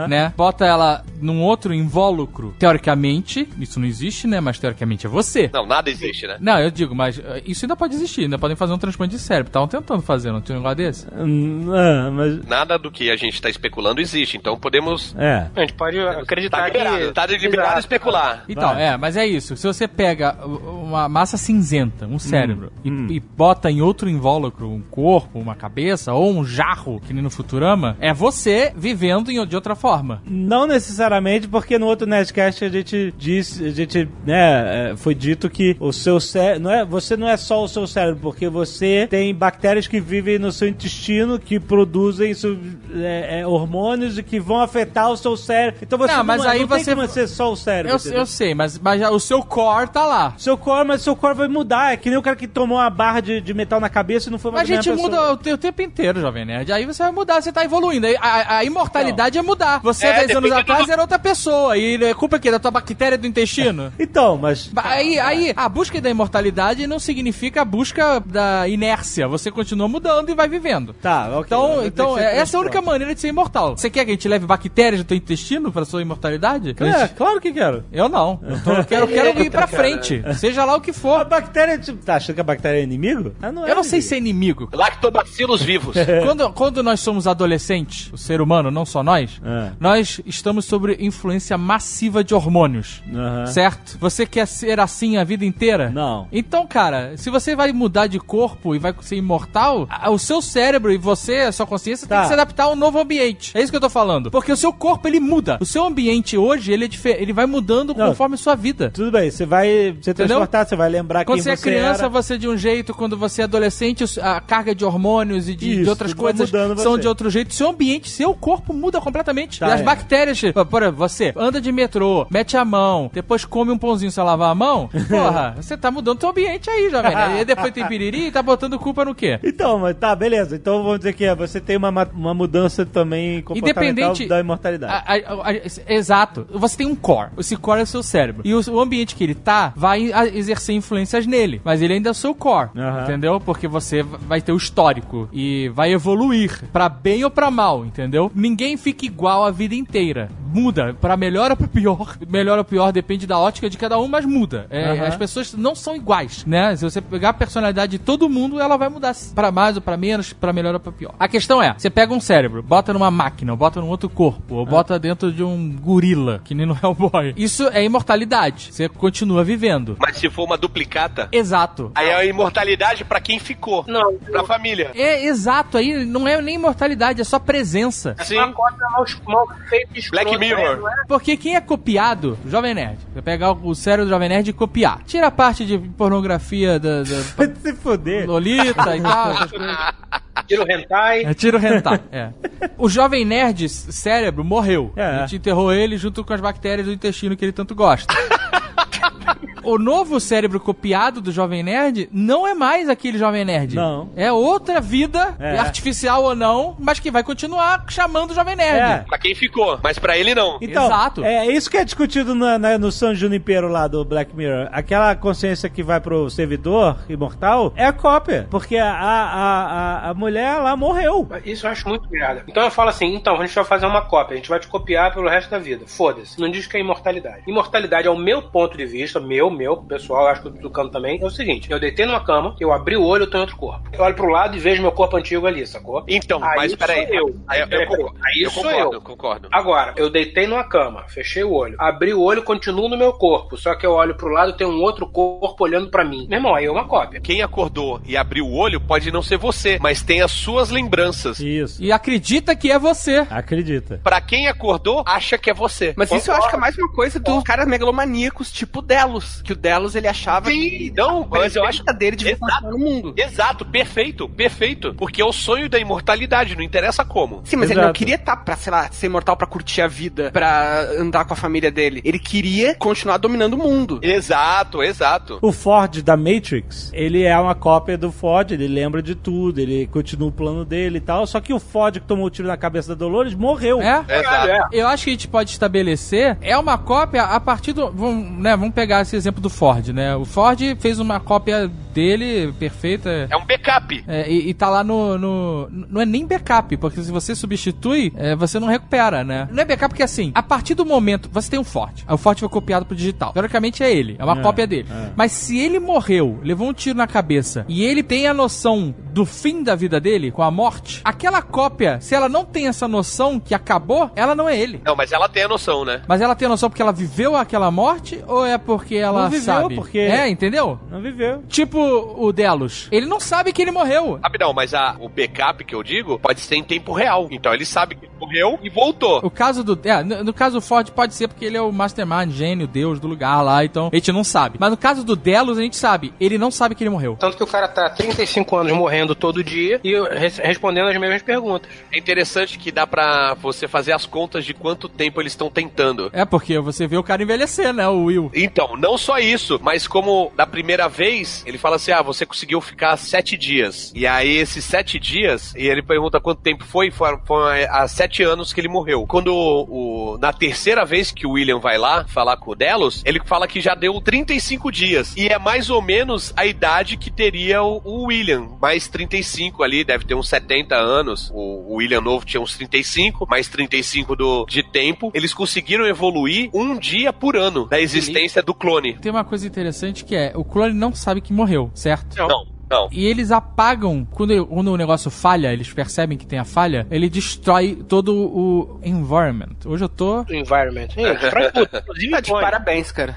né? 0.08 0.32
Bota 0.36 0.66
ela 0.66 1.04
num 1.20 1.40
outro 1.40 1.72
invólucro, 1.72 2.54
teoricamente, 2.58 3.48
isso 3.60 3.78
não 3.78 3.86
existe, 3.86 4.26
né? 4.26 4.40
Mas 4.40 4.58
teoricamente 4.58 5.06
é 5.06 5.08
você. 5.08 5.48
Não, 5.52 5.64
nada 5.64 5.88
existe, 5.88 6.26
né? 6.26 6.36
Não, 6.40 6.58
eu 6.58 6.70
digo, 6.70 6.94
mas 6.94 7.18
eh, 7.18 7.42
isso 7.46 7.64
ainda 7.64 7.76
pode 7.76 7.94
existir, 7.94 8.22
ainda 8.22 8.38
podem 8.38 8.56
fazer 8.56 8.72
um 8.72 8.78
transplante 8.78 9.14
de 9.14 9.20
cérebro. 9.20 9.48
Estavam 9.48 9.68
tentando 9.68 10.02
fazer, 10.02 10.32
não 10.32 10.40
tinha 10.40 10.56
um 10.56 10.60
negócio 10.60 10.76
desse? 10.76 11.06
Hum, 11.16 11.68
ah, 11.72 12.10
mas. 12.10 12.44
Nada 12.46 12.76
do 12.76 12.90
que 12.90 13.10
a 13.10 13.16
gente 13.16 13.40
tá 13.40 13.48
especulando 13.48 14.00
existe, 14.00 14.36
então 14.36 14.58
podemos. 14.58 15.14
É. 15.16 15.46
A 15.54 15.60
gente 15.60 15.74
pode 15.74 15.96
Tá 15.96 16.10
acreditar 16.22 16.66
liberado, 16.66 17.06
que... 17.06 17.12
tá 17.12 17.26
liberado 17.26 17.62
Exato. 17.62 17.78
especular. 17.78 18.44
Então, 18.48 18.74
Vai. 18.74 18.84
é, 18.84 18.96
mas 18.96 19.16
é 19.16 19.26
isso. 19.26 19.56
Se 19.56 19.66
você 19.66 19.86
pega 19.86 20.36
uma 20.44 21.08
massa 21.08 21.36
cinzenta, 21.36 22.06
um 22.06 22.18
cérebro, 22.18 22.72
e, 22.84 22.90
hum. 22.90 23.06
e 23.10 23.20
bota 23.20 23.70
em 23.70 23.80
outro 23.80 24.08
invólucro, 24.08 24.68
um 24.68 24.82
corpo, 24.82 25.35
uma 25.40 25.54
cabeça, 25.54 26.12
ou 26.12 26.30
um 26.32 26.44
jarro, 26.44 27.00
que 27.06 27.12
nem 27.12 27.22
no 27.22 27.30
Futurama, 27.30 27.96
é 28.00 28.12
você 28.12 28.72
vivendo 28.76 29.30
em, 29.30 29.44
de 29.46 29.54
outra 29.54 29.74
forma. 29.74 30.22
Não 30.26 30.66
necessariamente, 30.66 31.48
porque 31.48 31.78
no 31.78 31.86
outro 31.86 32.06
Nerdcast 32.06 32.64
a 32.64 32.68
gente 32.68 33.12
disse, 33.18 33.64
a 33.64 33.70
gente, 33.70 34.08
né, 34.24 34.90
é, 34.92 34.96
foi 34.96 35.14
dito 35.14 35.48
que 35.50 35.76
o 35.80 35.92
seu 35.92 36.18
cérebro, 36.20 36.62
não 36.64 36.70
é, 36.70 36.84
você 36.84 37.16
não 37.16 37.28
é 37.28 37.36
só 37.36 37.62
o 37.62 37.68
seu 37.68 37.86
cérebro, 37.86 38.20
porque 38.22 38.48
você 38.48 39.06
tem 39.10 39.34
bactérias 39.34 39.86
que 39.86 40.00
vivem 40.00 40.38
no 40.38 40.52
seu 40.52 40.68
intestino, 40.68 41.38
que 41.38 41.58
produzem 41.60 42.32
sub- 42.34 42.78
é, 42.94 43.40
é, 43.40 43.46
hormônios 43.46 44.18
e 44.18 44.22
que 44.22 44.38
vão 44.40 44.60
afetar 44.60 45.10
o 45.10 45.16
seu 45.16 45.36
cérebro. 45.36 45.80
Então 45.82 45.98
você 45.98 46.12
Não, 46.12 46.18
não, 46.18 46.24
mas 46.24 46.44
é- 46.44 46.48
aí 46.48 46.60
não 46.60 46.68
tem 46.68 46.78
você- 46.84 46.94
como 46.94 47.08
ser 47.08 47.26
só 47.28 47.52
o 47.52 47.56
cérebro. 47.56 47.98
Eu, 48.06 48.12
eu 48.12 48.26
sei, 48.26 48.54
mas, 48.54 48.78
mas 48.78 49.00
já 49.00 49.10
o 49.10 49.20
seu 49.20 49.42
core 49.42 49.88
tá 49.88 50.04
lá. 50.04 50.34
Seu 50.38 50.56
corpo, 50.56 50.86
mas 50.88 51.02
seu 51.02 51.14
corpo 51.16 51.36
vai 51.36 51.48
mudar. 51.48 51.92
É 51.92 51.96
que 51.96 52.08
nem 52.08 52.18
o 52.18 52.22
cara 52.22 52.36
que 52.36 52.46
tomou 52.48 52.78
uma 52.78 52.90
barra 52.90 53.20
de, 53.20 53.40
de 53.40 53.54
metal 53.54 53.80
na 53.80 53.88
cabeça 53.88 54.28
e 54.28 54.32
não 54.32 54.38
foi 54.38 54.50
mais 54.50 54.68
Mas 54.68 54.76
a 54.76 54.80
a 54.80 54.82
gente 54.82 55.00
muda. 55.02 55.25
O, 55.32 55.32
o 55.54 55.58
tempo 55.58 55.82
inteiro, 55.82 56.20
Jovem 56.20 56.44
Nerd. 56.44 56.72
Aí 56.72 56.84
você 56.86 57.02
vai 57.02 57.12
mudar, 57.12 57.40
você 57.40 57.52
tá 57.52 57.64
evoluindo. 57.64 58.06
A, 58.20 58.26
a- 58.28 58.56
a 58.58 58.64
imortalidade 58.64 59.38
é 59.38 59.42
mudar. 59.42 59.80
Você, 59.82 60.06
É, 60.06 60.26
10 60.26 60.36
anos 60.36 60.52
atrás, 60.52 60.86
do- 60.86 60.92
era 60.92 61.00
outra 61.02 61.18
pessoa. 61.18 61.76
E 61.76 62.02
é 62.02 62.14
culpa 62.14 62.36
aqui 62.36 62.50
da 62.50 62.58
tua 62.58 62.70
bactéria 62.70 63.16
do 63.18 63.26
intestino? 63.26 63.92
Então, 63.98 64.36
mas. 64.36 64.70
Aí, 64.76 65.18
aí, 65.18 65.52
a 65.56 65.68
busca 65.68 66.00
da 66.00 66.08
imortalidade 66.08 66.86
não 66.86 66.98
significa 66.98 67.62
a 67.62 67.64
busca 67.64 68.20
da 68.20 68.68
inércia. 68.68 69.26
Você 69.28 69.50
continua 69.50 69.88
mudando 69.88 70.30
e 70.30 70.34
vai 70.34 70.48
vivendo. 70.48 70.92
Tá, 70.94 71.28
ok. 71.38 71.44
Então, 71.46 71.84
então 71.86 72.18
é- 72.18 72.38
essa 72.38 72.56
é 72.56 72.58
a 72.58 72.60
única 72.60 72.80
maneira 72.80 73.14
de 73.14 73.20
ser 73.20 73.28
imortal. 73.28 73.76
Você 73.76 73.90
quer 73.90 74.04
que 74.04 74.10
a 74.10 74.14
gente 74.14 74.28
leve 74.28 74.46
bactérias 74.46 75.02
do 75.02 75.06
teu 75.06 75.16
intestino 75.16 75.72
pra 75.72 75.84
sua 75.84 76.00
imortalidade? 76.02 76.74
É, 76.80 77.08
claro 77.08 77.40
que 77.40 77.52
quero. 77.52 77.84
Eu 77.92 78.08
não. 78.08 78.40
Eu, 78.42 78.62
tô- 78.62 78.72
eu 78.72 78.84
quero, 78.84 79.04
eu 79.06 79.08
quero 79.08 79.42
ir 79.42 79.50
pra 79.50 79.66
frente. 79.66 80.22
Seja 80.38 80.64
lá 80.64 80.76
o 80.76 80.80
que 80.80 80.90
A 80.90 80.94
for. 80.94 81.24
bactéria. 81.24 81.78
tipo, 81.78 82.04
Tá 82.04 82.16
achando 82.16 82.34
que 82.36 82.40
a 82.40 82.44
bactéria 82.44 82.78
é 82.78 82.82
inimigo? 82.82 83.32
Ah, 83.42 83.46
é 83.66 83.70
Eu 83.70 83.74
não 83.76 83.82
sei 83.84 84.00
se 84.00 84.14
é 84.14 84.18
inimigo. 84.18 84.68
Lactobacilos 85.16 85.62
vivos. 85.62 85.96
Quando, 86.24 86.50
quando 86.52 86.82
nós 86.82 87.00
somos 87.00 87.26
adolescentes, 87.26 88.10
o 88.12 88.18
ser 88.18 88.40
humano, 88.40 88.70
não 88.70 88.84
só 88.84 89.02
nós, 89.02 89.40
É. 89.44 89.70
nós 89.80 90.20
estamos 90.26 90.64
sob 90.64 90.96
influência 91.00 91.56
massiva 91.56 92.22
de 92.22 92.34
hormônios. 92.34 93.02
Aham. 93.12 93.46
Certo? 93.46 93.96
Você 93.98 94.26
quer 94.26 94.46
ser 94.46 94.78
assim 94.80 95.16
a 95.16 95.24
vida 95.24 95.44
inteira? 95.44 95.90
Não. 95.90 96.26
Então, 96.32 96.66
cara, 96.66 97.16
se 97.16 97.30
você 97.30 97.54
vai 97.56 97.72
mudar 97.72 98.06
de 98.06 98.18
corpo 98.18 98.74
e 98.74 98.78
vai 98.78 98.94
ser 99.00 99.16
imortal, 99.16 99.86
a- 99.90 100.10
o 100.10 100.18
seu 100.18 100.40
cérebro 100.42 100.92
e 100.92 100.96
você, 100.98 101.36
a 101.40 101.52
sua 101.52 101.66
consciência, 101.66 102.06
tem 102.06 102.16
Tá. 102.16 102.22
que 102.22 102.28
se 102.28 102.34
adaptar 102.34 102.64
a 102.64 102.70
um 102.70 102.76
novo 102.76 102.98
ambiente. 102.98 103.52
É 103.56 103.60
isso 103.62 103.70
que 103.70 103.76
eu 103.76 103.80
tô 103.80 103.90
falando. 103.90 104.30
Porque 104.30 104.52
o 104.52 104.56
seu 104.56 104.72
corpo, 104.72 105.06
ele 105.08 105.20
muda. 105.20 105.58
O 105.60 105.66
seu 105.66 105.84
ambiente 105.84 106.36
hoje, 106.36 106.72
ele, 106.72 106.84
é 107.04 107.22
ele 107.22 107.32
vai 107.32 107.46
mudando 107.46 107.94
Não. 107.94 108.08
conforme 108.08 108.36
sua 108.36 108.54
vida. 108.54 108.90
Tudo 108.92 109.10
bem, 109.10 109.30
você 109.30 109.46
vai 109.46 109.96
se 110.00 110.12
transportar, 110.14 110.66
você 110.66 110.76
vai 110.76 110.88
lembrar 110.88 111.24
Quando 111.24 111.36
quem 111.36 111.42
você 111.44 111.50
é 111.50 111.56
você 111.56 111.62
criança, 111.62 112.02
era. 112.02 112.08
você 112.08 112.34
é 112.34 112.38
de 112.38 112.48
um 112.48 112.56
jeito, 112.56 112.92
quando 112.94 113.16
você 113.16 113.42
é 113.42 113.44
adolescente, 113.44 114.04
a 114.20 114.40
carga 114.40 114.74
de 114.74 114.84
hormônios 114.84 115.05
e 115.48 115.54
de, 115.54 115.54
de 115.54 115.80
Isso, 115.82 115.90
outras 115.90 116.10
tudo 116.12 116.22
vai 116.22 116.32
coisas 116.32 116.50
são 116.82 116.98
de 116.98 117.06
outro 117.08 117.30
jeito. 117.30 117.54
Seu 117.54 117.70
ambiente, 117.70 118.08
seu 118.10 118.34
corpo 118.34 118.72
muda 118.72 119.00
completamente. 119.00 119.60
Tá, 119.60 119.68
e 119.68 119.72
as 119.72 119.80
é. 119.80 119.84
bactérias, 119.84 120.40
por 120.70 120.82
exemplo, 120.82 120.98
você 120.98 121.32
anda 121.36 121.60
de 121.60 121.70
metrô, 121.72 122.26
mete 122.30 122.56
a 122.56 122.64
mão, 122.64 123.10
depois 123.12 123.44
come 123.44 123.70
um 123.70 123.78
pãozinho 123.78 124.10
sem 124.10 124.22
lavar 124.24 124.50
a 124.50 124.54
mão, 124.54 124.88
porra, 125.08 125.54
você 125.56 125.76
tá 125.76 125.90
mudando 125.90 126.20
seu 126.20 126.30
ambiente 126.30 126.68
aí, 126.70 126.90
jovem. 126.90 127.14
né? 127.14 127.40
E 127.40 127.44
depois 127.44 127.72
tem 127.72 127.86
piriri 127.88 128.26
e 128.28 128.30
tá 128.32 128.42
botando 128.42 128.78
culpa 128.78 129.04
no 129.04 129.14
quê? 129.14 129.38
Então, 129.42 129.78
mas 129.78 129.96
tá, 129.96 130.14
beleza. 130.14 130.56
Então 130.56 130.82
vamos 130.82 130.98
dizer 130.98 131.12
que 131.12 131.24
é, 131.24 131.34
você 131.34 131.60
tem 131.60 131.76
uma, 131.76 131.90
ma- 131.90 132.06
uma 132.12 132.34
mudança 132.34 132.84
também 132.84 133.42
comportamental 133.42 133.84
Independente- 133.84 134.26
da 134.26 134.40
imortalidade. 134.40 134.92
A- 134.92 135.14
a- 135.14 135.50
a- 135.50 135.92
exato. 135.94 136.46
Você 136.50 136.76
tem 136.78 136.86
um 136.86 136.94
core. 136.94 137.30
Esse 137.38 137.56
core 137.56 137.80
é 137.80 137.82
o 137.82 137.86
seu 137.86 138.02
cérebro. 138.02 138.42
E 138.44 138.54
o, 138.54 138.60
o 138.70 138.80
ambiente 138.80 139.14
que 139.14 139.24
ele 139.24 139.34
tá 139.34 139.72
vai 139.76 140.12
exercer 140.34 140.74
influências 140.74 141.26
nele. 141.26 141.60
Mas 141.64 141.82
ele 141.82 141.94
ainda 141.94 142.08
é 142.08 142.12
o 142.12 142.14
seu 142.14 142.34
core. 142.34 142.70
Aham. 142.76 143.02
Entendeu? 143.04 143.40
Porque 143.40 143.68
você 143.68 144.02
vai 144.02 144.40
ter 144.40 144.52
o 144.52 144.56
histórico. 144.56 144.85
E 145.32 145.68
vai 145.70 145.92
evoluir. 145.92 146.64
Pra 146.72 146.88
bem 146.88 147.24
ou 147.24 147.30
pra 147.30 147.50
mal, 147.50 147.84
entendeu? 147.84 148.30
Ninguém 148.34 148.76
fica 148.76 149.04
igual 149.06 149.44
a 149.44 149.50
vida 149.50 149.74
inteira. 149.74 150.28
Muda. 150.52 150.94
Pra 151.00 151.16
melhor 151.16 151.50
ou 151.50 151.56
pra 151.56 151.68
pior. 151.68 152.16
Melhor 152.28 152.58
ou 152.58 152.64
pior 152.64 152.90
depende 152.92 153.26
da 153.26 153.38
ótica 153.38 153.68
de 153.68 153.76
cada 153.76 153.98
um, 153.98 154.08
mas 154.08 154.24
muda. 154.24 154.66
É, 154.70 154.90
Aham. 154.92 155.06
As 155.06 155.16
pessoas 155.16 155.52
não 155.54 155.74
são 155.74 155.94
iguais, 155.94 156.44
né? 156.46 156.74
Se 156.76 156.84
você 156.84 157.00
pegar 157.00 157.30
a 157.30 157.34
personalidade 157.34 157.92
de 157.92 157.98
todo 157.98 158.28
mundo, 158.28 158.58
ela 158.60 158.76
vai 158.76 158.88
mudar 158.88 159.14
pra 159.34 159.50
mais 159.52 159.76
ou 159.76 159.82
pra 159.82 159.96
menos, 159.96 160.32
pra 160.32 160.52
melhor 160.52 160.74
ou 160.74 160.80
pra 160.80 160.92
pior. 160.92 161.14
A 161.18 161.28
questão 161.28 161.62
é, 161.62 161.74
você 161.76 161.90
pega 161.90 162.12
um 162.14 162.20
cérebro, 162.20 162.62
bota 162.62 162.92
numa 162.92 163.10
máquina, 163.10 163.52
ou 163.52 163.58
bota 163.58 163.80
num 163.80 163.88
outro 163.88 164.08
corpo, 164.08 164.54
ou 164.56 164.66
bota 164.66 164.98
dentro 164.98 165.30
de 165.32 165.42
um 165.42 165.76
gorila, 165.76 166.40
que 166.44 166.54
nem 166.54 166.64
no 166.66 166.76
Hellboy. 166.82 167.34
Isso 167.36 167.68
é 167.68 167.84
imortalidade. 167.84 168.68
Você 168.72 168.88
continua 168.88 169.44
vivendo. 169.44 169.96
Mas 169.98 170.16
se 170.16 170.30
for 170.30 170.44
uma 170.44 170.56
duplicata, 170.56 171.28
Exato. 171.32 171.90
aí 171.94 172.08
é 172.08 172.14
a 172.14 172.24
imortalidade 172.24 173.04
pra 173.04 173.20
quem 173.20 173.38
ficou. 173.38 173.84
Não, 173.86 174.14
Pra 174.14 174.44
família. 174.44 174.75
É 174.82 175.24
exato, 175.24 175.78
aí 175.78 176.04
não 176.04 176.26
é 176.26 176.40
nem 176.40 176.56
imortalidade, 176.56 177.20
é 177.20 177.24
só 177.24 177.38
presença. 177.38 178.14
Sim. 178.24 178.38
uma 178.38 178.52
cópia 178.52 178.86
mal, 178.90 179.04
mal 179.26 179.48
feita 179.68 179.90
e 179.94 180.10
Black 180.10 180.38
Mirror. 180.38 180.82
né? 180.82 180.94
É? 181.02 181.06
Porque 181.06 181.36
quem 181.36 181.56
é 181.56 181.60
copiado, 181.60 182.38
Jovem 182.46 182.74
Nerd, 182.74 182.98
você 183.12 183.22
pegar 183.22 183.52
o 183.52 183.74
cérebro 183.74 184.06
do 184.06 184.10
Jovem 184.10 184.28
Nerd 184.28 184.50
e 184.50 184.52
copiar. 184.52 185.02
Tira 185.04 185.28
a 185.28 185.30
parte 185.30 185.64
de 185.64 185.78
pornografia 185.78 186.78
da, 186.78 187.02
da 187.02 187.20
Vai 187.36 187.52
se 187.54 187.72
foder. 187.74 188.26
Lolita 188.26 188.96
e 188.96 189.00
tal. 189.00 189.34
Tira 190.46 190.62
o 190.62 190.70
hentai. 190.70 191.24
É 191.24 191.34
tiro 191.34 191.58
rentar, 191.58 192.00
é. 192.12 192.30
O 192.78 192.88
jovem 192.88 193.24
nerd 193.24 193.68
cérebro 193.68 194.44
morreu. 194.44 194.92
É. 194.94 195.02
A 195.02 195.18
gente 195.20 195.36
enterrou 195.36 195.72
ele 195.72 195.96
junto 195.96 196.22
com 196.22 196.32
as 196.32 196.40
bactérias 196.40 196.86
do 196.86 196.92
intestino 196.92 197.36
que 197.36 197.44
ele 197.44 197.52
tanto 197.52 197.74
gosta. 197.74 198.14
o 199.66 199.78
novo 199.78 200.18
cérebro 200.20 200.58
copiado 200.60 201.20
do 201.20 201.30
Jovem 201.32 201.62
Nerd 201.62 202.08
não 202.12 202.46
é 202.46 202.54
mais 202.54 202.88
aquele 202.88 203.18
Jovem 203.18 203.44
Nerd. 203.44 203.74
Não. 203.74 204.10
É 204.16 204.30
outra 204.32 204.80
vida, 204.80 205.34
É. 205.38 205.58
artificial 205.58 206.22
ou 206.24 206.34
não, 206.34 206.76
mas 206.78 206.98
que 207.00 207.10
vai 207.10 207.22
continuar 207.22 207.84
chamando 207.88 208.30
o 208.30 208.34
Jovem 208.34 208.56
Nerd. 208.56 208.78
É. 209.02 209.04
Pra 209.08 209.18
quem 209.18 209.34
ficou, 209.34 209.78
mas 209.82 209.98
pra 209.98 210.16
ele 210.16 210.34
não. 210.34 210.58
Então, 210.60 210.86
Exato. 210.86 211.24
é 211.24 211.46
isso 211.46 211.70
que 211.70 211.76
é 211.76 211.84
discutido 211.84 212.34
na- 212.34 212.58
na- 212.58 212.78
no 212.78 212.90
San 212.92 213.14
Junipero 213.14 213.68
lá 213.68 213.86
do 213.88 214.04
Black 214.04 214.34
Mirror. 214.34 214.68
Aquela 214.72 215.14
consciência 215.14 215.68
que 215.68 215.82
vai 215.82 216.00
pro 216.00 216.28
servidor 216.30 216.98
imortal 217.08 217.72
é 217.76 217.86
a 217.86 217.92
cópia. 217.92 218.46
Porque 218.50 218.76
a, 218.76 218.90
a, 218.92 220.06
a, 220.06 220.10
a 220.10 220.14
mulher 220.14 220.58
lá 220.58 220.76
morreu. 220.76 221.28
Isso 221.44 221.66
eu 221.66 221.70
acho 221.70 221.88
muito 221.88 222.08
merda. 222.10 222.44
Então 222.48 222.62
eu 222.62 222.70
falo 222.70 222.90
assim, 222.90 223.14
então, 223.14 223.40
a 223.40 223.46
gente 223.46 223.54
vai 223.54 223.64
fazer 223.64 223.86
uma 223.86 224.02
cópia, 224.02 224.34
a 224.34 224.36
gente 224.36 224.48
vai 224.48 224.58
te 224.60 224.66
copiar 224.68 225.12
pelo 225.12 225.28
resto 225.28 225.50
da 225.50 225.58
vida. 225.58 225.84
Foda-se. 225.86 226.38
Não 226.40 226.50
diz 226.50 226.66
que 226.66 226.76
é 226.76 226.80
imortalidade. 226.80 227.42
Imortalidade, 227.46 228.08
ao 228.08 228.16
meu 228.16 228.42
ponto 228.42 228.76
de 228.76 228.86
vista, 228.86 229.18
meu, 229.20 229.50
meu, 229.56 229.76
pessoal, 229.78 230.24
eu 230.24 230.28
acho 230.28 230.42
que 230.42 230.48
o 230.48 230.52
Tucano 230.52 230.90
também, 230.90 231.20
é 231.20 231.24
o 231.24 231.30
seguinte: 231.30 231.70
eu 231.70 231.80
deitei 231.80 232.06
numa 232.06 232.24
cama, 232.24 232.54
eu 232.60 232.72
abri 232.72 232.96
o 232.96 233.04
olho, 233.04 233.24
eu 233.24 233.30
tô 233.30 233.38
em 233.38 233.40
outro 233.40 233.56
corpo. 233.56 233.88
Eu 233.92 234.02
olho 234.04 234.14
pro 234.14 234.28
lado 234.28 234.56
e 234.56 234.60
vejo 234.60 234.82
meu 234.82 234.92
corpo 234.92 235.16
antigo 235.16 235.46
ali, 235.46 235.66
sacou? 235.66 236.04
Então, 236.08 236.42
Aí 236.42 236.56
mas 236.56 236.74
peraí. 236.76 237.06
eu. 237.10 237.36
Aí, 237.48 237.62
Aí, 237.62 237.68
eu, 237.70 237.86
concordo, 237.86 238.18
aí 238.24 238.42
eu 238.42 238.50
sou 238.50 238.62
concordo, 238.62 238.94
eu. 238.94 239.00
concordo. 239.00 239.48
Agora, 239.52 239.94
eu 239.96 240.10
deitei 240.10 240.46
numa 240.46 240.64
cama, 240.64 241.04
fechei 241.08 241.42
o 241.42 241.52
olho, 241.52 241.76
abri 241.78 242.12
o 242.12 242.20
olho, 242.20 242.42
continuo 242.42 242.88
no 242.88 242.96
meu 242.96 243.12
corpo, 243.12 243.56
só 243.56 243.74
que 243.74 243.86
eu 243.86 243.92
olho 243.92 244.14
pro 244.14 244.28
lado 244.28 244.50
e 244.52 244.56
tem 244.56 244.66
um 244.66 244.80
outro 244.82 245.06
corpo 245.06 245.64
olhando 245.64 245.88
pra 245.90 246.04
mim. 246.04 246.26
Meu 246.28 246.38
irmão, 246.38 246.54
aí 246.54 246.66
é 246.66 246.70
uma 246.70 246.86
cópia. 246.86 247.20
Quem 247.20 247.42
acordou 247.42 248.00
e 248.04 248.16
abriu 248.16 248.46
o 248.46 248.54
olho 248.54 248.80
pode 248.80 249.10
não 249.10 249.22
ser 249.22 249.38
você, 249.38 249.78
mas 249.80 250.02
tem 250.02 250.20
as 250.22 250.30
suas 250.32 250.70
lembranças. 250.70 251.40
Isso. 251.40 251.82
E 251.82 251.90
acredita 251.92 252.54
que 252.54 252.70
é 252.70 252.78
você. 252.78 253.26
Acredita. 253.30 254.00
Pra 254.02 254.20
quem 254.20 254.48
acordou, 254.48 255.02
acha 255.06 255.38
que 255.38 255.50
é 255.50 255.54
você. 255.54 255.94
Mas 255.96 256.10
isso 256.12 256.30
eu 256.30 256.34
acho 256.36 256.48
que 256.48 256.56
é 256.56 256.58
mais 256.58 256.76
uma 256.76 256.92
coisa 256.92 257.18
dos 257.20 257.42
caras 257.42 257.66
megalomaníacos, 257.66 258.50
tipo 258.52 258.82
Delos. 258.82 259.42
Que 259.46 259.52
o 259.52 259.56
Delos 259.56 259.94
ele 259.94 260.08
achava 260.08 260.50
Sim, 260.50 260.60
que 260.60 260.92
não, 260.96 261.22
a 261.22 261.26
mas 261.38 261.54
eu 261.54 261.64
acho 261.64 261.84
presença 261.84 261.98
dele 261.98 262.16
devia 262.16 262.32
Exato. 262.34 262.68
no 262.68 262.78
mundo. 262.78 263.14
Exato, 263.16 263.64
perfeito, 263.64 264.28
perfeito. 264.28 264.92
Porque 264.94 265.22
é 265.22 265.24
o 265.24 265.32
sonho 265.32 265.68
da 265.68 265.78
imortalidade, 265.78 266.56
não 266.56 266.62
interessa 266.62 267.04
como. 267.04 267.42
Sim, 267.44 267.56
mas 267.56 267.70
ele 267.70 267.78
não 267.78 267.86
Exato. 267.86 267.98
queria 267.98 268.16
estar 268.16 268.36
pra, 268.38 268.56
sei 268.56 268.72
lá, 268.72 268.90
ser 268.90 269.06
imortal 269.06 269.36
pra 269.36 269.46
curtir 269.46 269.82
a 269.82 269.86
vida, 269.86 270.30
pra 270.32 270.80
andar 270.98 271.24
com 271.24 271.32
a 271.32 271.36
família 271.36 271.70
dele. 271.70 272.00
Ele 272.04 272.18
queria 272.18 272.74
continuar 272.74 273.18
dominando 273.18 273.54
o 273.54 273.58
mundo. 273.58 274.00
Exato, 274.02 274.82
exato. 274.82 275.38
O 275.40 275.52
Ford 275.52 276.02
da 276.02 276.16
Matrix, 276.16 276.90
ele 276.92 277.22
é 277.22 277.38
uma 277.38 277.54
cópia 277.54 277.96
do 277.96 278.10
Ford, 278.10 278.50
ele 278.50 278.66
lembra 278.66 279.00
de 279.00 279.14
tudo, 279.14 279.60
ele 279.60 279.86
continua 279.86 280.28
o 280.28 280.32
plano 280.32 280.64
dele 280.64 280.98
e 280.98 281.00
tal. 281.00 281.24
Só 281.24 281.40
que 281.40 281.52
o 281.52 281.60
Ford 281.60 282.00
que 282.00 282.06
tomou 282.06 282.26
o 282.26 282.30
tiro 282.30 282.48
na 282.48 282.56
cabeça 282.56 282.88
da 282.88 282.94
Dolores 282.94 283.32
morreu. 283.34 283.80
É? 283.80 284.04
Exato. 284.08 284.48
É. 284.48 284.60
Eu 284.72 284.88
acho 284.88 285.04
que 285.04 285.10
a 285.10 285.12
gente 285.12 285.28
pode 285.28 285.50
estabelecer 285.50 286.36
é 286.40 286.56
uma 286.58 286.76
cópia 286.76 287.22
a 287.22 287.38
partir 287.38 287.72
do. 287.72 287.92
Vamos, 287.92 288.42
né, 288.42 288.56
vamos 288.56 288.74
pegar 288.74 289.02
esse 289.02 289.14
exemplo 289.14 289.35
do 289.40 289.50
Ford, 289.50 289.88
né? 289.88 290.14
O 290.16 290.24
Ford 290.24 290.60
fez 290.78 290.98
uma 290.98 291.18
cópia 291.20 291.70
dele 291.92 292.52
perfeita. 292.58 293.26
É 293.30 293.36
um 293.36 293.44
backup. 293.44 294.04
é, 294.06 294.30
e, 294.30 294.50
e 294.50 294.54
tá 294.54 294.68
lá 294.68 294.84
no, 294.84 295.16
no- 295.18 295.68
Não 295.70 296.00
é 296.00 296.06
nem 296.06 296.26
backup, 296.26 296.76
porque 296.76 297.02
se 297.02 297.10
você 297.10 297.34
substitui, 297.34 298.12
é, 298.16 298.34
você 298.36 298.58
não 298.60 298.68
recupera, 298.68 299.24
né? 299.24 299.48
Não 299.50 299.62
é 299.62 299.64
backup 299.64 299.90
porque 299.90 300.02
assim, 300.02 300.30
a 300.34 300.42
partir 300.42 300.74
do 300.74 300.84
momento. 300.84 301.28
Você 301.32 301.50
tem 301.50 301.58
um 301.60 301.64
Ford. 301.64 302.02
Aí 302.06 302.14
o 302.14 302.18
Ford 302.18 302.38
foi 302.38 302.48
copiado 302.48 302.84
pro 302.86 302.94
digital. 302.96 303.32
Teoricamente 303.32 303.82
é 303.82 303.90
ele, 303.94 304.16
é 304.18 304.24
uma 304.24 304.38
É, 304.38 304.42
cópia 304.42 304.66
dele. 304.66 304.88
é. 304.90 305.10
Mas 305.16 305.32
se 305.32 305.58
ele 305.58 305.78
morreu, 305.78 306.38
levou 306.42 306.68
um 306.68 306.72
tiro 306.72 306.96
na 306.98 307.06
cabeça 307.06 307.64
e 307.68 307.82
ele 307.84 308.02
tem 308.02 308.26
a 308.26 308.34
noção 308.34 308.94
do 309.12 309.24
fim 309.24 309.62
da 309.62 309.74
vida 309.74 309.98
dele, 310.00 310.30
com 310.30 310.42
a 310.42 310.50
morte, 310.50 311.00
aquela 311.04 311.40
cópia, 311.42 311.98
se 312.00 312.14
ela 312.14 312.28
não 312.28 312.44
tem 312.44 312.68
essa 312.68 312.86
noção 312.86 313.40
que 313.40 313.54
acabou, 313.54 314.10
ela 314.14 314.34
não 314.34 314.48
é 314.48 314.58
ele. 314.58 314.80
Não, 314.84 314.94
mas 314.94 315.12
ela 315.12 315.28
tem 315.28 315.44
a 315.44 315.48
noção, 315.48 315.84
né? 315.84 316.02
Mas 316.06 316.20
ela 316.20 316.34
tem 316.34 316.46
a 316.46 316.48
noção 316.50 316.68
porque 316.68 316.82
ela 316.82 316.92
viveu 316.92 317.34
aquela 317.36 317.70
morte 317.70 318.22
ou 318.26 318.44
é 318.44 318.58
porque 318.58 318.94
ela 318.96 319.15
Não 319.22 319.30
viveu, 319.30 319.44
sabe? 319.44 319.74
porque- 319.74 319.98
É, 319.98 320.28
entendeu? 320.28 320.78
Não 320.90 321.00
viveu. 321.00 321.42
Tipo 321.48 321.78
o 321.80 322.32
Delos. 322.32 322.88
Ele 322.90 323.06
não 323.06 323.20
sabe 323.20 323.52
que 323.52 323.62
ele 323.62 323.70
morreu. 323.70 324.18
Rapidão, 324.22 324.52
mas 324.52 324.74
a, 324.74 324.96
o 325.00 325.08
backup 325.08 325.64
que 325.64 325.74
eu 325.74 325.82
digo 325.82 326.18
pode 326.18 326.40
ser 326.40 326.56
em 326.56 326.62
tempo 326.64 326.92
real. 326.92 327.28
Então 327.30 327.52
ele 327.52 327.64
sabe 327.64 327.94
que 327.94 328.08
morreu 328.20 328.58
e 328.62 328.68
voltou. 328.70 329.20
O 329.22 329.30
caso 329.30 329.62
do. 329.62 329.78
É, 329.84 330.02
no, 330.02 330.24
no 330.24 330.32
caso 330.34 330.56
do 330.56 330.60
Ford 330.62 330.90
pode 330.90 331.14
ser 331.14 331.28
porque 331.28 331.44
ele 331.44 331.56
é 331.56 331.60
o 331.60 331.70
mastermind, 331.72 332.30
gênio, 332.30 332.66
deus 332.66 332.98
do 333.00 333.06
lugar 333.08 333.42
lá, 333.42 333.64
então 333.64 333.90
a 333.92 333.96
gente 333.96 334.10
não 334.12 334.24
sabe. 334.24 334.56
Mas 334.60 334.70
no 334.70 334.76
caso 334.76 335.04
do 335.04 335.14
Delos, 335.16 335.58
a 335.58 335.62
gente 335.62 335.76
sabe. 335.76 336.12
Ele 336.20 336.38
não 336.38 336.50
sabe 336.50 336.74
que 336.74 336.82
ele 336.82 336.90
morreu. 336.90 337.16
Tanto 337.18 337.36
que 337.36 337.42
o 337.42 337.46
cara 337.46 337.68
tá 337.68 337.86
há 337.86 337.90
35 337.90 338.56
anos 338.56 338.72
morrendo 338.72 339.14
todo 339.14 339.42
dia 339.44 339.80
e 339.84 339.94
res- 340.10 340.38
respondendo 340.38 340.88
as 340.88 340.96
mesmas 340.98 341.22
perguntas. 341.22 341.68
É 341.92 341.98
interessante 341.98 342.58
que 342.58 342.72
dá 342.72 342.86
pra 342.86 343.34
você 343.34 343.68
fazer 343.68 343.92
as 343.92 344.06
contas 344.06 344.44
de 344.44 344.54
quanto 344.54 344.88
tempo 344.88 345.20
eles 345.20 345.32
estão 345.32 345.50
tentando. 345.50 346.10
É 346.12 346.24
porque 346.24 346.58
você 346.58 346.86
vê 346.86 346.96
o 346.96 347.02
cara 347.02 347.22
envelhecer, 347.22 347.72
né, 347.72 347.86
o 347.88 348.04
Will. 348.04 348.30
Então, 348.34 348.76
não 348.76 348.96
só 348.96 349.05
isso, 349.18 349.58
mas 349.62 349.86
como 349.86 350.32
da 350.36 350.46
primeira 350.46 350.88
vez, 350.88 351.42
ele 351.46 351.58
fala 351.58 351.76
assim: 351.76 351.92
ah, 351.92 352.02
você 352.02 352.24
conseguiu 352.26 352.60
ficar 352.60 352.96
sete 352.96 353.36
dias. 353.36 353.92
E 353.94 354.06
aí, 354.06 354.36
esses 354.36 354.64
sete 354.64 354.98
dias, 354.98 355.54
e 355.56 355.66
ele 355.66 355.82
pergunta 355.82 356.20
quanto 356.20 356.40
tempo 356.42 356.64
foi, 356.64 356.90
foram, 356.90 357.20
foram 357.24 357.46
há 357.70 357.86
sete 357.88 358.22
anos 358.22 358.52
que 358.52 358.60
ele 358.60 358.68
morreu. 358.68 359.06
Quando 359.06 359.34
o- 359.34 360.18
na 360.20 360.32
terceira 360.32 360.84
vez 360.84 361.10
que 361.10 361.26
o 361.26 361.32
William 361.32 361.58
vai 361.58 361.78
lá 361.78 362.04
falar 362.06 362.36
com 362.36 362.50
o 362.50 362.54
Delos, 362.54 363.02
ele 363.04 363.20
fala 363.24 363.46
que 363.46 363.60
já 363.60 363.74
deu 363.74 364.00
35 364.00 364.70
dias. 364.70 365.14
E 365.16 365.28
é 365.28 365.38
mais 365.38 365.70
ou 365.70 365.82
menos 365.82 366.32
a 366.36 366.46
idade 366.46 366.96
que 366.96 367.10
teria 367.10 367.62
o, 367.62 367.80
o 367.84 368.04
William. 368.06 368.48
Mais 368.60 368.88
35 368.88 369.62
ali, 369.62 369.84
deve 369.84 370.04
ter 370.04 370.14
uns 370.14 370.28
70 370.28 370.74
anos. 370.76 371.30
O, 371.32 371.72
o 371.72 371.74
William 371.76 372.00
novo 372.00 372.24
tinha 372.24 372.40
uns 372.40 372.56
35, 372.56 373.26
mais 373.28 373.48
35 373.48 374.16
do, 374.16 374.46
de 374.46 374.62
tempo. 374.62 375.10
Eles 375.14 375.32
conseguiram 375.34 375.86
evoluir 375.86 376.50
um 376.52 376.78
dia 376.78 377.12
por 377.12 377.36
ano 377.36 377.66
da 377.66 377.80
existência 377.80 378.42
do 378.42 378.54
clone. 378.54 378.95
Tem 379.00 379.10
uma 379.10 379.24
coisa 379.24 379.46
interessante 379.46 380.04
que 380.04 380.14
é: 380.14 380.32
o 380.34 380.44
clone 380.44 380.74
não 380.74 380.94
sabe 380.94 381.20
que 381.20 381.32
morreu, 381.32 381.70
certo? 381.74 382.16
Não, 382.16 382.46
não. 382.68 382.88
E 382.90 383.06
eles 383.06 383.30
apagam, 383.30 384.06
quando, 384.10 384.46
quando 384.46 384.68
o 384.68 384.76
negócio 384.76 385.10
falha, 385.10 385.52
eles 385.52 385.72
percebem 385.72 386.18
que 386.18 386.26
tem 386.26 386.38
a 386.38 386.44
falha, 386.44 386.86
ele 386.90 387.08
destrói 387.08 387.76
todo 387.88 388.14
o 388.14 388.80
environment. 388.84 389.56
Hoje 389.64 389.84
eu 389.84 389.88
tô. 389.88 390.24
Do 390.24 390.34
environment. 390.34 390.88
Destrói 390.96 391.50
tudo. 391.52 391.68
Inclusive 391.76 392.10
Tá 392.16 392.20
de 392.20 392.30
parabéns, 392.30 392.92
cara. 392.92 393.16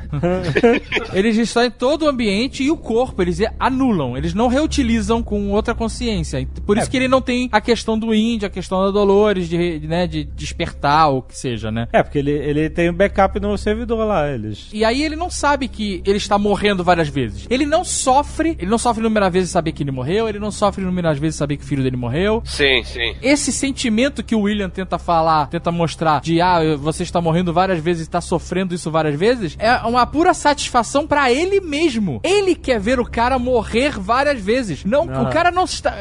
Eles 1.14 1.36
destroem 1.36 1.72
todo 1.72 2.04
o 2.04 2.08
ambiente 2.08 2.64
e 2.64 2.72
o 2.72 2.78
corpo, 2.78 3.22
eles 3.22 3.39
anulam, 3.60 4.18
eles 4.18 4.34
não 4.34 4.47
reutilizam 4.47 5.24
com 5.24 5.52
outra 5.52 5.74
consciência. 5.74 6.45
Por 6.66 6.78
isso 6.78 6.89
que 6.89 6.97
ele 6.97 7.08
não 7.08 7.22
tem 7.22 7.50
a 7.52 7.62
questão 7.62 7.97
do 7.97 8.14
índio, 8.14 8.47
a 8.47 8.50
questão 8.50 8.84
da 8.86 8.91
Dolores, 8.91 9.47
de, 9.47 9.80
né, 9.88 10.06
de 10.06 10.24
despertar, 10.24 11.10
ou 11.10 11.20
o 11.20 11.22
que 11.22 11.38
seja, 11.38 11.72
né? 11.72 11.88
É, 11.93 12.04
porque 12.04 12.20
ele, 12.20 12.32
ele 12.32 12.70
tem 12.70 12.89
um 12.89 12.93
backup 12.93 13.39
no 13.39 13.58
servidor 13.58 14.06
lá, 14.06 14.30
eles. 14.30 14.70
E 14.74 14.84
aí 14.84 15.04
ele 15.04 15.16
não 15.16 15.30
sabe 15.30 15.68
que 15.68 16.02
ele 16.06 16.18
está 16.18 16.38
morrendo 16.38 16.84
várias 16.84 17.08
vezes. 17.08 17.47
Ele 17.50 17.66
não 17.66 17.84
sofre, 17.84 18.56
ele 18.60 18.70
não 18.70 18.78
sofre 18.78 19.02
inúmeras 19.02 19.32
vezes 19.32 19.38
saber 19.47 19.71
que 19.71 19.83
ele 19.83 19.91
morreu, 19.91 20.27
ele 20.27 20.39
não 20.39 20.51
sofre 20.51 20.81
inúmeras 20.83 21.17
vezes 21.17 21.37
saber 21.37 21.57
que 21.57 21.63
o 21.63 21.67
filho 21.67 21.83
dele 21.83 21.97
morreu. 21.97 22.41
Sim, 22.45 22.83
sim. 22.83 23.15
Esse 23.21 23.51
sentimento 23.51 24.23
que 24.23 24.35
o 24.35 24.41
William 24.41 24.69
tenta 24.69 24.97
falar, 24.99 25.47
tenta 25.47 25.71
mostrar, 25.71 26.21
de 26.21 26.41
ah, 26.41 26.59
você 26.77 27.03
está 27.03 27.21
morrendo 27.21 27.53
várias 27.53 27.79
vezes 27.79 28.01
e 28.01 28.09
está 28.09 28.21
sofrendo 28.21 28.73
isso 28.75 28.91
várias 28.91 29.15
vezes, 29.15 29.55
é 29.59 29.73
uma 29.87 30.05
pura 30.05 30.33
satisfação 30.33 31.07
pra 31.07 31.31
ele 31.31 31.59
mesmo. 31.61 32.19
Ele 32.23 32.55
quer 32.55 32.79
ver 32.79 32.99
o 32.99 33.05
cara 33.05 33.37
morrer 33.39 33.97
várias 33.99 34.39
vezes. 34.41 34.83
Não, 34.85 35.07
Ah. 35.09 35.21
o 35.23 35.29
cara 35.29 35.51
não 35.51 35.63
está. 35.63 35.95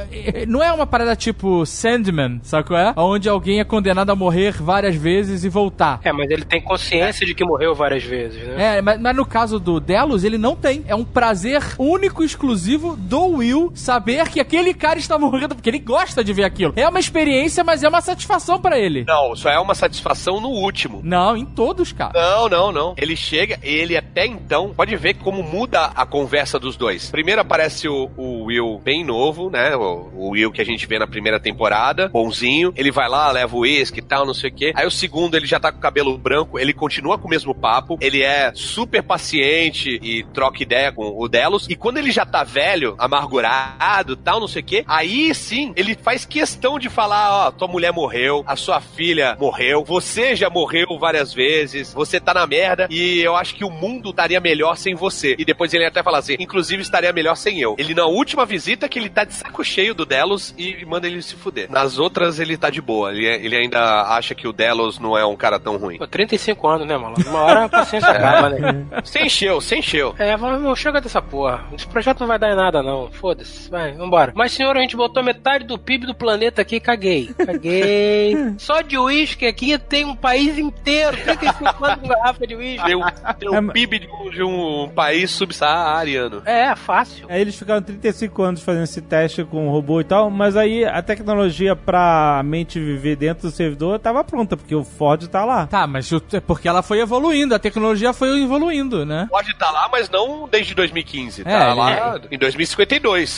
Não 0.47 0.63
é 0.63 0.73
uma 0.73 0.87
parada 0.87 1.15
tipo 1.17 1.65
Sandman, 1.67 2.41
sabe 2.43 2.67
qual 2.69 2.79
é? 2.81 2.93
Onde 2.97 3.29
alguém 3.29 3.61
é 3.61 3.65
condenado 3.65 4.11
a 4.11 4.17
morrer 4.17 4.53
várias 4.61 4.95
vezes 4.95 5.45
e 5.45 5.49
voltar. 5.49 6.01
É, 6.05 6.13
mas 6.13 6.31
ele 6.31 6.45
tem 6.45 6.61
consciência 6.61 7.27
de 7.27 7.35
que 7.35 7.45
morreu 7.45 7.75
várias 7.75 8.03
vezes, 8.03 8.43
né? 8.47 8.79
É, 8.79 8.83
mas, 8.83 9.01
mas 9.01 9.17
no 9.17 9.25
caso 9.27 9.59
do 9.59 9.79
Delos, 9.81 10.25
ele 10.25 10.39
não 10.39 10.57
tem. 10.57 10.85
É 10.87 10.95
um 10.95 11.05
prazer 11.05 11.63
único 11.79 12.23
e 12.23 12.27
exclusivo 12.27 12.97
do 12.97 13.28
Will 13.37 13.73
saber 13.75 14.29
que 14.29 14.41
aquele 14.41 14.75
cara 14.75 14.99
está 14.99 15.19
morrendo, 15.19 15.55
porque 15.55 15.71
ele 15.71 15.79
gosta 15.79 16.23
de 16.23 16.33
ver 16.33 16.45
aquilo. 16.45 16.73
É 16.77 16.89
uma 16.89 17.01
experiência, 17.01 17.63
mas 17.65 17.83
é 17.83 17.89
uma 17.89 18.01
satisfação 18.01 18.61
pra 18.61 18.79
ele. 18.79 19.05
Não, 19.07 19.35
só 19.37 19.51
é 19.51 19.59
uma 19.59 19.75
satisfação 19.75 20.41
no 20.41 20.49
último. 20.49 21.01
Não, 21.03 21.37
em 21.37 21.45
todos, 21.45 21.93
cara. 21.93 22.13
Não, 22.15 22.49
não, 22.49 22.73
não. 22.73 22.95
Ele 22.97 23.17
chega, 23.17 23.59
ele 23.63 23.97
até 23.97 24.27
então, 24.27 24.73
pode 24.75 24.95
ver 24.97 25.15
como 25.15 25.43
muda 25.43 25.87
a 25.95 26.07
conversa 26.07 26.59
dos 26.59 26.77
dois. 26.77 27.11
Primeiro 27.11 27.41
aparece 27.41 27.89
o, 27.89 28.11
o 28.17 28.45
Will 28.45 28.81
bem 28.83 29.05
novo, 29.05 29.51
né? 29.51 29.75
O, 29.77 30.11
o 30.15 30.29
Will 30.31 30.53
que 30.53 30.61
a 30.61 30.65
gente 30.65 30.87
vê 30.87 30.99
na 30.99 31.07
primeira 31.07 31.41
temporada, 31.41 32.09
bonzinho. 32.09 32.73
Ele 32.77 32.91
vai 32.91 33.09
lá, 33.09 33.31
leva 33.31 33.57
o 33.57 33.61
uísque 33.61 34.01
e 34.01 34.03
tal, 34.03 34.27
não 34.27 34.35
sei 34.35 34.51
o 34.51 34.55
quê. 34.55 34.73
Aí 34.75 34.87
o 34.87 34.91
segundo, 34.91 35.37
ele 35.37 35.47
já 35.47 35.59
tá 35.59 35.73
com 35.73 35.79
o 35.79 35.81
cabelo 35.81 36.17
branco, 36.17 36.59
ele 36.59 36.73
continua 36.73 37.19
com 37.19 37.27
o 37.27 37.31
mesmo 37.31 37.55
papo. 37.55 37.99
Ele 38.01 38.23
é 38.23 38.53
super 38.55 39.03
paciente 39.03 39.99
e 40.03 40.25
troca 40.33 40.63
ideia 40.63 40.93
com 40.93 41.15
o 41.19 41.29
Delos. 41.29 41.67
E 41.69 41.77
quando 41.77 41.99
ele 41.99 42.11
já 42.11 42.25
tá 42.25 42.45
velho, 42.45 42.95
amargurado, 43.19 44.17
tal, 44.17 44.41
não 44.41 44.49
sei 44.49 44.63
o 44.63 44.65
quê. 44.65 44.85
Aí 44.87 45.35
sim, 45.35 45.73
ele 45.77 45.95
faz 45.95 46.25
questão 46.25 46.79
de 46.79 46.89
falar, 46.89 47.49
ó, 47.49 47.51
tua 47.51 47.69
mulher 47.69 47.93
morreu, 47.93 48.45
a 48.47 48.57
sua 48.57 48.81
filha 48.81 49.37
morreu, 49.39 49.85
você 49.85 50.37
já 50.37 50.49
morreu 50.49 50.87
várias 50.99 51.33
vezes, 51.33 51.93
você 51.93 52.21
tá 52.21 52.33
na 52.33 52.47
merda 52.47 52.87
e 52.91 53.21
eu 53.21 53.37
acho 53.37 53.55
que 53.55 53.65
o 53.65 53.71
mundo 53.71 54.11
estaria 54.11 54.41
melhor 54.41 54.77
sem 54.77 54.95
você. 54.95 55.35
E 55.39 55.45
depois 55.45 55.75
ele 55.75 55.85
até 55.85 56.03
fala 56.03 56.19
assim, 56.19 56.37
inclusive 56.39 56.83
estaria 56.83 57.13
melhor 57.13 57.37
sem 57.37 57.61
eu. 57.61 57.75
Ele 57.79 57.95
na 57.95 58.07
última 58.07 58.47
visita 58.47 58.89
que 58.89 58.99
ele 58.99 59.09
tá 59.09 59.25
de 59.25 59.35
saco 59.35 59.65
cheio 59.65 59.95
do 59.95 60.07
Delos 60.07 60.55
e 60.57 60.85
manda 60.87 61.07
ele 61.07 61.21
se 61.23 61.35
fuder. 61.35 61.71
Nas 61.71 61.99
outras 61.99 62.39
ele 62.39 62.57
tá 62.57 62.71
de 62.71 62.81
boa, 62.81 63.13
ele, 63.13 63.27
ele 63.27 63.57
ainda 63.57 64.03
acha 64.03 64.35
que 64.35 64.47
o 64.47 64.53
Delos 64.53 64.99
não 64.99 65.17
é 65.19 65.25
um 65.27 65.37
cara 65.37 65.59
tão 65.59 65.77
ruim. 65.77 65.99
Pô, 65.99 66.07
35 66.07 66.69
anos, 66.69 66.87
né, 66.87 66.97
mano? 66.97 67.17
Uma 67.27 67.41
hora 67.41 67.65
a 67.65 67.69
paciência 67.69 68.11
acaba, 68.11 68.51
né? 68.51 68.87
Se 69.05 69.21
encheu, 69.21 69.61
se 69.61 69.77
encheu. 69.77 70.15
É, 70.19 70.37
vamos, 70.37 70.61
meu, 70.61 70.77
chega 70.77 71.01
dessa 71.01 71.21
porra. 71.21 71.65
Esse 71.73 71.87
projeto 71.87 72.21
não 72.21 72.27
vai 72.29 72.39
dar 72.39 72.51
em 72.51 72.57
nada, 72.57 72.83
não 72.83 73.08
foda-se, 73.11 73.71
vai, 73.71 73.93
vambora. 73.93 74.33
Mas, 74.35 74.53
senhor, 74.53 74.77
a 74.77 74.81
gente 74.81 74.97
botou 74.97 75.23
metade 75.23 75.65
do 75.65 75.79
PIB 75.79 76.07
do 76.07 76.15
planeta 76.15 76.63
aqui, 76.63 76.81
caguei, 76.81 77.31
caguei. 77.35 78.37
Só 78.59 78.81
de 78.81 78.99
uísque 78.99 79.47
aqui 79.47 79.79
tem 79.79 80.05
um 80.05 80.17
país 80.17 80.59
inteiro, 80.59 81.17
35 81.17 81.85
anos 81.85 82.03
de 82.03 82.09
garrafa 82.09 82.47
de 82.47 82.55
uísque. 82.55 82.87
Tem, 82.87 83.49
o 83.49 83.53
um 83.53 83.71
é, 83.71 83.73
PIB 83.73 83.99
de 84.01 84.09
um, 84.09 84.31
de 84.31 84.43
um 84.43 84.89
país 84.95 85.31
subsaariano. 85.31 86.43
É, 86.45 86.75
fácil. 86.77 87.27
Aí 87.29 87.41
eles 87.41 87.57
ficaram 87.57 87.83
35 87.83 88.43
anos 88.43 88.63
fazendo 88.63 88.85
esse 88.85 89.01
teste 89.03 89.45
com 89.45 89.69
o 89.69 89.71
robô 89.71 90.01
e 90.01 90.05
tal, 90.05 90.31
mas 90.31 90.57
aí 90.57 90.85
a 90.85 91.03
tecnologia 91.03 91.75
pra 91.75 92.43
mente 92.45 92.79
viver 92.81 93.17
dentro 93.17 93.49
do 93.49 93.55
servidor 93.55 93.99
tava 93.99 94.23
pronta, 94.25 94.57
porque 94.57 94.75
o 94.75 94.85
Ford 94.85 95.27
tá 95.29 95.45
lá. 95.45 95.67
Tá, 95.67 95.87
mas 95.87 96.11
é 96.33 96.41
porque 96.41 96.69
ela 96.69 96.83
foi 96.83 97.01
evoluindo, 97.01 97.55
a 97.55 97.59
tecnologia 97.59 98.13
foi 98.13 98.43
evoluindo, 98.43 99.05
né? 99.05 99.25
O 99.25 99.29
Ford 99.29 99.49
tá 99.59 99.71
lá, 99.71 99.89
mas 99.91 100.09
não 100.09 100.49
desde 100.49 100.75
2015. 100.75 101.45
Tá 101.45 101.51
é, 101.51 101.59
tá 101.59 101.75
lá 101.75 102.21
em 102.31 102.39
2050 102.39 102.95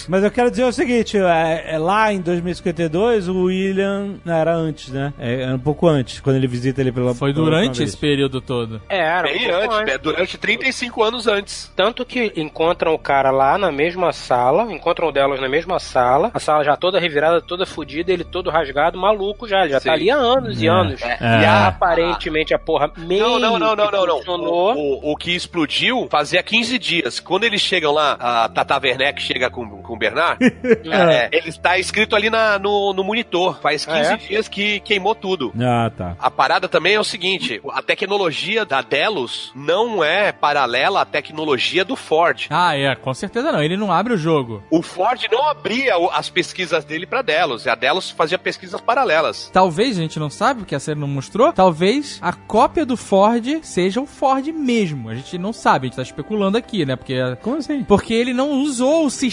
mas 0.08 0.24
eu 0.24 0.30
quero 0.30 0.50
dizer 0.50 0.64
o 0.64 0.72
seguinte: 0.72 1.16
é, 1.18 1.74
é 1.74 1.78
lá 1.78 2.12
em 2.12 2.20
2052, 2.20 3.28
o 3.28 3.44
William. 3.44 4.16
Era 4.26 4.54
antes, 4.54 4.88
né? 4.90 5.12
É, 5.18 5.42
era 5.42 5.54
um 5.54 5.58
pouco 5.58 5.86
antes, 5.86 6.20
quando 6.20 6.36
ele 6.36 6.46
visita 6.46 6.80
ele 6.80 6.92
pela. 6.92 7.14
Foi 7.14 7.32
durante 7.32 7.82
esse 7.82 7.96
período 7.96 8.40
todo. 8.40 8.80
É, 8.88 8.98
era. 8.98 9.28
Um 9.28 9.32
Bem 9.32 9.50
antes, 9.50 9.76
antes. 9.76 9.94
É, 9.94 9.98
durante 9.98 10.38
35 10.38 11.02
anos 11.02 11.26
antes. 11.26 11.72
Tanto 11.74 12.04
que 12.04 12.32
encontram 12.36 12.94
o 12.94 12.98
cara 12.98 13.30
lá 13.30 13.58
na 13.58 13.70
mesma 13.70 14.12
sala, 14.12 14.72
encontram 14.72 15.08
o 15.08 15.12
Delos 15.12 15.40
na 15.40 15.48
mesma 15.48 15.78
sala, 15.78 16.30
a 16.32 16.38
sala 16.38 16.64
já 16.64 16.76
toda 16.76 17.00
revirada, 17.00 17.40
toda 17.40 17.66
fodida, 17.66 18.12
ele 18.12 18.24
todo 18.24 18.50
rasgado, 18.50 18.98
maluco 18.98 19.48
já. 19.48 19.62
Ele 19.62 19.70
já 19.70 19.76
tá 19.76 19.80
Sim. 19.80 19.88
tá 19.88 19.94
ali 19.94 20.10
há 20.10 20.16
anos 20.16 20.62
e 20.62 20.66
é. 20.66 20.70
anos. 20.70 21.02
É. 21.02 21.18
E 21.20 21.44
aparentemente 21.44 22.54
a 22.54 22.58
porra 22.58 22.90
meio. 22.96 23.22
Não, 23.22 23.38
não, 23.38 23.58
não, 23.58 23.76
não, 23.76 23.90
não. 23.90 24.06
não. 24.06 24.40
O, 24.40 25.08
o, 25.08 25.12
o, 25.12 25.16
que 25.16 25.34
explodiu 25.34 26.06
fazia 26.10 26.42
15 26.42 26.78
dias. 26.78 27.20
Quando 27.20 27.44
eles 27.44 27.60
chegam 27.60 27.92
lá, 27.92 28.16
a 28.18 28.48
Tata 28.48 28.78
Werneck 28.82 29.20
chega 29.20 29.49
com, 29.50 29.82
com 29.82 29.92
o 29.94 29.96
Bernard, 29.98 30.38
é, 30.44 31.28
ele 31.32 31.48
está 31.48 31.78
escrito 31.78 32.14
ali 32.16 32.30
na, 32.30 32.58
no, 32.58 32.92
no 32.92 33.04
monitor. 33.04 33.60
Faz 33.60 33.84
15 33.84 33.98
Ah, 33.98 34.12
é? 34.12 34.16
dias 34.16 34.48
que 34.48 34.80
queimou 34.80 35.14
tudo. 35.14 35.52
Ah, 35.60 35.90
tá. 35.96 36.16
A 36.18 36.30
parada 36.30 36.68
também 36.68 36.94
é 36.94 37.00
o 37.00 37.04
seguinte: 37.04 37.60
a 37.72 37.82
tecnologia 37.82 38.64
da 38.64 38.80
Delos 38.82 39.52
não 39.54 40.02
é 40.02 40.32
paralela 40.32 41.02
à 41.02 41.04
tecnologia 41.04 41.84
do 41.84 41.96
Ford. 41.96 42.46
Ah, 42.50 42.76
é, 42.76 42.94
com 42.94 43.12
certeza 43.14 43.52
não. 43.52 43.62
Ele 43.62 43.76
não 43.76 43.92
abre 43.92 44.12
o 44.14 44.18
jogo. 44.18 44.62
O 44.70 44.82
Ford 44.82 45.20
não 45.30 45.48
abria 45.48 45.94
as 46.12 46.28
pesquisas 46.30 46.84
dele 46.84 47.06
pra 47.06 47.22
Delos. 47.22 47.66
A 47.66 47.74
Delos 47.74 48.10
fazia 48.10 48.38
pesquisas 48.38 48.80
paralelas. 48.80 49.50
Talvez, 49.52 49.98
a 49.98 50.02
gente 50.02 50.18
não 50.18 50.30
sabe, 50.30 50.60
porque 50.60 50.74
a 50.74 50.80
série 50.80 50.98
não 50.98 51.08
mostrou, 51.08 51.52
talvez 51.52 52.18
a 52.22 52.32
cópia 52.32 52.84
do 52.86 52.96
Ford 52.96 53.46
seja 53.62 54.00
o 54.00 54.06
Ford 54.06 54.46
mesmo. 54.48 55.08
A 55.08 55.14
gente 55.14 55.36
não 55.38 55.52
sabe, 55.52 55.86
a 55.86 55.88
gente 55.88 55.96
tá 55.96 56.02
especulando 56.02 56.56
aqui, 56.56 56.84
né? 56.84 56.96
Porque, 56.96 57.16
Como 57.42 57.56
assim? 57.56 57.84
porque 57.84 58.14
ele 58.14 58.32
não 58.32 58.52
usou 58.62 59.06
o 59.06 59.10
sistema 59.10 59.29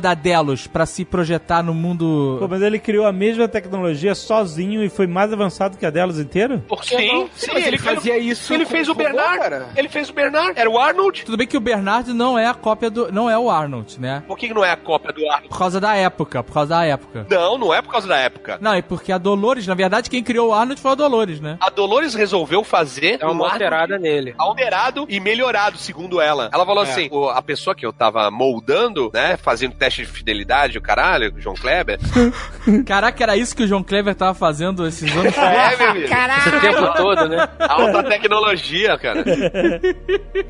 da 0.00 0.14
Delos 0.14 0.66
pra 0.66 0.86
se 0.86 1.04
projetar 1.04 1.62
no 1.62 1.74
mundo... 1.74 2.36
Pô, 2.40 2.48
mas 2.48 2.62
ele 2.62 2.78
criou 2.78 3.06
a 3.06 3.12
mesma 3.12 3.48
tecnologia 3.48 4.14
sozinho 4.14 4.82
e 4.84 4.88
foi 4.88 5.06
mais 5.06 5.32
avançado 5.32 5.76
que 5.76 5.86
a 5.86 5.90
delas 5.90 6.18
inteira? 6.18 6.62
Sim, 6.82 7.28
sim, 7.34 7.50
Mas 7.52 7.66
ele, 7.66 7.78
fez, 7.78 7.94
fazia 7.94 8.18
isso 8.18 8.52
Ele 8.52 8.64
fez 8.66 8.88
o 8.88 8.92
robô, 8.92 9.04
Bernard. 9.04 9.38
cara. 9.38 9.68
Ele 9.76 9.88
fez 9.88 10.08
o 10.08 10.12
Bernard. 10.12 10.52
Era 10.58 10.68
o 10.70 10.78
Arnold. 10.78 11.24
Tudo 11.24 11.36
bem 11.36 11.46
que 11.46 11.56
o 11.56 11.60
Bernard 11.60 12.12
não 12.12 12.38
é 12.38 12.46
a 12.46 12.54
cópia 12.54 12.90
do... 12.90 13.10
não 13.12 13.28
é 13.30 13.38
o 13.38 13.50
Arnold, 13.50 14.00
né? 14.00 14.22
Por 14.26 14.36
que 14.38 14.52
não 14.52 14.64
é 14.64 14.70
a 14.72 14.76
cópia 14.76 15.12
do 15.12 15.22
Arnold? 15.28 15.48
Por 15.48 15.58
causa 15.58 15.80
da 15.80 15.94
época, 15.94 16.42
por 16.42 16.52
causa 16.52 16.70
da 16.74 16.84
época. 16.84 17.26
Não, 17.30 17.58
não 17.58 17.72
é 17.74 17.80
por 17.82 17.90
causa 17.92 18.06
da 18.08 18.16
época. 18.16 18.58
Não, 18.60 18.72
é 18.74 18.82
porque 18.82 19.12
a 19.12 19.18
Dolores, 19.18 19.66
na 19.66 19.74
verdade, 19.74 20.10
quem 20.10 20.22
criou 20.22 20.50
o 20.50 20.54
Arnold 20.54 20.80
foi 20.80 20.90
a 20.92 20.94
Dolores, 20.94 21.40
né? 21.40 21.56
A 21.60 21.70
Dolores 21.70 22.14
resolveu 22.14 22.62
fazer 22.64 23.18
É 23.20 23.24
uma 23.24 23.28
um 23.28 23.44
Arnold 23.44 23.52
alterada 23.52 23.98
nele. 23.98 24.34
alterado 24.38 25.06
e 25.08 25.20
melhorado, 25.20 25.78
segundo 25.78 26.20
ela. 26.20 26.50
Ela 26.52 26.66
falou 26.66 26.84
É. 26.84 26.90
assim: 26.90 27.08
a 27.32 27.42
pessoa 27.42 27.74
que 27.74 27.84
eu 27.86 27.92
tava 27.92 28.30
moldando, 28.30 29.10
né, 29.14 29.36
fazendo 29.42 29.74
teste 29.74 30.02
de 30.02 30.08
fidelidade, 30.08 30.78
o 30.78 30.82
caralho, 30.82 31.32
o 31.36 31.40
João 31.40 31.54
Kleber. 31.56 31.98
Caraca, 32.86 33.22
era 33.22 33.36
isso 33.36 33.54
que 33.56 33.62
o 33.62 33.66
João 33.66 33.82
Clever 33.82 34.14
tava 34.14 34.34
fazendo 34.34 34.86
esses 34.86 35.10
anos. 35.16 35.36
é, 35.36 35.76
meu 35.76 35.90
amigo. 35.90 36.06
Esse 36.06 36.60
tempo 36.60 36.92
todo, 36.94 37.28
né? 37.28 37.48
Alta 37.60 38.02
tecnologia, 38.04 38.98
cara. 38.98 39.24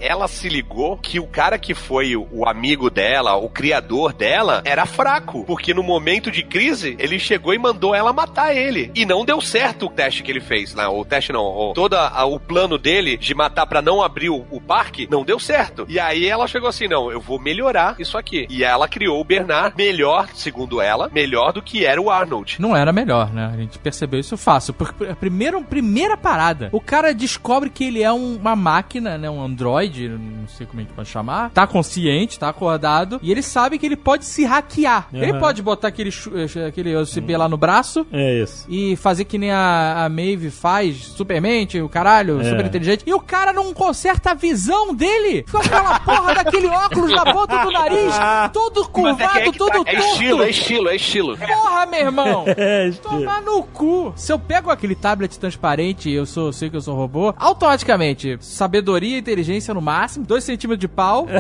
Ela 0.01 0.29
se 0.29 0.49
ligou 0.49 0.97
que 0.97 1.21
o 1.21 1.27
cara 1.27 1.59
que 1.59 1.75
foi 1.75 2.17
o, 2.17 2.27
o 2.31 2.49
amigo 2.49 2.91
dela, 2.91 3.35
o 3.37 3.49
criador 3.49 4.13
dela, 4.13 4.63
era 4.65 4.87
fraco. 4.87 5.45
Porque 5.45 5.73
no 5.75 5.83
momento 5.83 6.31
de 6.31 6.43
crise, 6.43 6.97
ele 6.99 7.19
chegou 7.19 7.55
e 7.55 7.59
mandou 7.59 7.95
ela 7.95 8.13
matar 8.13 8.55
ele. 8.57 8.91
E 8.95 9.05
não 9.07 9.25
deu 9.25 9.41
certo 9.41 9.87
o 9.87 9.91
teste 9.91 10.23
que 10.23 10.31
ele 10.31 10.41
fez. 10.41 10.75
Não, 10.75 10.99
o 10.99 11.05
teste 11.05 11.33
não. 11.33 11.43
O, 11.45 11.73
todo 11.75 11.95
a- 11.95 12.25
o 12.25 12.39
plano 12.39 12.79
dele 12.79 13.17
de 13.17 13.35
matar 13.35 13.67
pra 13.67 13.81
não 13.83 14.03
abrir 14.03 14.31
o, 14.31 14.47
o 14.51 14.61
parque, 14.61 15.09
não 15.11 15.25
deu 15.25 15.39
certo. 15.39 15.87
E 15.89 15.99
aí 15.99 16.27
ela 16.27 16.47
chegou 16.47 16.69
assim: 16.69 16.89
não, 16.89 17.11
eu 17.11 17.21
vou 17.21 17.39
melhorar 17.39 17.97
isso 17.99 18.17
aqui. 18.19 18.47
E 18.51 18.63
ela 18.65 18.78
criou 18.87 19.21
o 19.21 19.25
Bernard 19.25 19.75
melhor, 19.77 20.29
segundo 20.35 20.81
ela, 20.81 21.09
melhor 21.13 21.53
do 21.53 21.63
que 21.63 21.85
era 21.87 22.01
o 22.01 22.11
Arnold. 22.11 22.57
Não 22.61 22.77
era 22.77 22.93
melhor, 22.93 23.33
né? 23.33 23.51
A 23.53 23.57
gente 23.57 23.79
percebeu 23.79 24.21
isso 24.21 24.37
fácil. 24.37 24.75
Porque 24.75 25.07
a 25.07 25.17
primeira, 25.17 25.59
primeira 25.63 26.17
parada, 26.17 26.69
o 26.73 26.81
cara 26.81 27.15
descobre 27.15 27.71
que 27.71 27.83
ele 27.85 28.03
é 28.03 28.13
um- 28.13 28.37
uma 28.37 28.55
máquina, 28.55 29.17
né? 29.17 29.29
Um 29.31 29.43
androide, 29.43 30.09
não 30.09 30.47
sei 30.47 30.67
como 30.67 30.81
a 30.81 30.83
gente 30.85 30.93
pode 30.95 31.09
chamar. 31.09 31.51
Tá 31.51 31.67
consciente, 31.67 32.39
tá 32.39 32.49
acordado. 32.49 33.19
E 33.23 33.31
ele 33.33 33.43
sabe 33.43 33.79
que 33.79 33.87
ele 33.87 33.97
pode 33.97 34.25
se 34.27 34.45
hackear. 34.45 35.09
Uhum. 35.13 35.23
Ele 35.23 35.35
pode 35.39 35.63
botar 35.63 35.89
aquele, 35.89 36.11
eh, 36.11 36.67
aquele 36.67 36.95
USB 36.95 37.37
lá 37.37 37.49
no 37.49 37.57
braço 37.57 38.07
É 38.13 38.43
isso. 38.43 38.67
e 38.69 38.95
fazer 38.97 39.25
que 39.25 39.39
nem 39.39 39.51
a, 39.51 40.05
a 40.05 40.09
Maeve 40.09 40.51
faz, 40.51 40.97
supermente, 41.07 41.81
o 41.81 41.89
caralho, 41.89 42.41
É. 42.41 42.45
super 42.51 42.67
inteligente. 42.67 43.05
E 43.07 43.15
o 43.15 43.21
cara 43.21 43.53
não 43.53 43.73
conserta 43.73 44.33
a 44.33 44.35
visão 44.35 44.95
dele. 44.95 45.45
Fica 45.47 45.53
com 45.53 45.59
aquela 45.67 46.01
porra 46.01 46.35
daquele 46.35 46.67
óculos 46.67 47.11
na 47.13 47.25
ponta 47.33 47.65
do 47.65 47.71
nariz, 47.71 48.15
todo 48.53 48.68
Mas 48.75 48.85
é 48.85 48.87
que 48.87 48.93
curvado, 48.93 49.39
é 49.39 49.43
que 49.43 49.53
todo 49.59 49.85
tá- 49.85 49.91
é 49.91 49.97
torto. 49.97 50.09
estilo, 50.13 50.43
é 50.43 50.51
estilo, 50.51 50.89
é 50.89 50.97
estilo. 50.97 51.37
Porra, 51.39 51.87
meu 51.87 52.01
irmão! 52.01 52.45
É, 52.59 52.91
Tomar 53.03 53.41
no 53.43 53.63
cu! 53.63 54.13
Se 54.17 54.33
eu 54.33 54.39
pego 54.39 54.71
aquele 54.71 54.95
tablet 54.95 55.39
transparente 55.39 56.09
e 56.11 56.15
eu 56.15 56.27
sou, 56.27 56.53
sei 56.53 56.69
que 56.69 56.77
eu 56.77 56.81
sou 56.81 56.95
robô, 56.97 57.33
automaticamente, 57.39 58.37
sabedoria 58.41 59.17
e 59.17 59.21
inteligência 59.21 59.73
no 59.73 59.81
máximo, 59.81 60.27
2 60.27 60.43
centímetros 60.45 60.81
de 60.81 60.89
pau. 60.89 61.27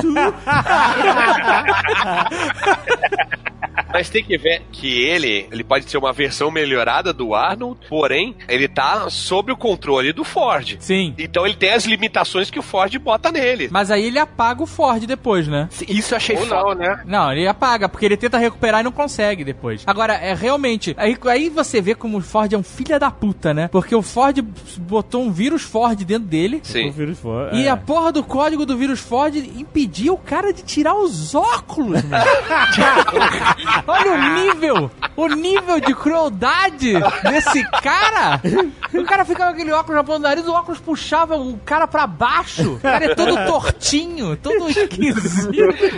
Mas 3.93 4.11
tem 4.11 4.23
que 4.23 4.37
ver 4.37 4.63
que 4.71 5.01
ele, 5.01 5.47
ele 5.51 5.65
pode 5.65 5.89
ser 5.91 5.97
uma 5.97 6.13
versão 6.13 6.51
melhorada 6.51 7.11
do 7.13 7.35
Arnold, 7.35 7.81
porém, 7.89 8.37
ele 8.47 8.69
tá 8.69 9.09
sob 9.09 9.51
o 9.51 9.57
controle 9.57 10.13
do 10.13 10.25
Ford. 10.25 10.77
Sim. 10.79 11.15
Então 11.19 11.47
ele 11.47 11.57
tem 11.57 11.71
as 11.73 11.85
limitações 11.87 12.51
que 12.51 12.59
o 12.59 12.63
Ford 12.63 12.95
bota 12.99 13.33
nele. 13.33 13.69
Mas 13.71 13.91
aí 13.91 14.05
ele 14.05 14.19
apaga 14.19 14.63
o 14.63 14.67
Ford 14.67 15.05
depois, 15.07 15.49
né? 15.49 15.69
Isso 15.89 16.13
eu 16.13 16.17
achei 16.17 16.37
Ou 16.37 16.45
foda. 16.47 16.63
não, 16.63 16.75
né? 16.75 17.03
Não, 17.07 17.18
ele 17.33 17.47
apaga, 17.47 17.89
porque 17.89 18.07
ele 18.07 18.17
tenta 18.17 18.39
recuperar 18.39 18.81
e 18.81 18.85
não 18.85 18.93
consegue 18.93 19.45
depois. 19.45 19.83
Agora, 19.87 20.15
é 20.15 20.35
realmente. 20.35 20.95
Aí, 20.99 21.17
aí 21.27 21.49
você 21.49 21.81
vê 21.81 21.95
como 21.95 22.19
o 22.19 22.21
Ford 22.21 22.53
é 22.53 22.59
um 22.59 22.63
filho 22.63 22.99
da 22.99 23.11
puta, 23.11 23.53
né? 23.53 23.69
Porque 23.69 23.95
o 23.95 24.03
Ford 24.03 24.39
botou 24.79 25.23
um 25.23 25.31
vírus 25.31 25.63
Ford 25.63 25.99
dentro 26.05 26.29
dele. 26.29 26.63
O 26.65 26.67
Sim. 26.67 27.15
fora. 27.15 27.55
E 27.55 27.67
é. 27.67 27.71
a 27.71 27.77
porra 27.77 28.13
do 28.13 28.23
código 28.23 28.65
do 28.65 28.77
vírus 28.77 29.01
Ford 29.01 29.35
impediu 29.37 30.15
o 30.15 30.19
cara 30.19 30.53
de 30.53 30.63
tirar 30.63 30.95
os 30.95 31.35
óculos, 31.35 32.03
mano. 32.05 32.25
Olha 33.87 34.13
o 34.13 34.35
nível, 34.35 34.91
o 35.17 35.29
nível 35.29 35.81
de 35.81 35.95
crueldade 35.95 36.93
desse 37.23 37.65
cara. 37.83 38.41
O 38.95 39.05
cara 39.05 39.25
ficava 39.25 39.51
com 39.51 39.57
aquele 39.57 39.73
óculos 39.73 39.97
na 39.97 40.05
ponta 40.05 40.19
do 40.19 40.23
nariz, 40.23 40.47
o 40.47 40.53
óculos 40.53 40.81
puxava 40.81 41.37
o 41.37 41.59
cara 41.65 41.87
pra 41.87 42.07
baixo. 42.07 42.75
O 42.75 42.81
cara 42.81 43.07
é 43.07 43.15
todo 43.15 43.35
tortinho, 43.47 44.37
todo 44.37 44.69
esquisito. 44.71 45.51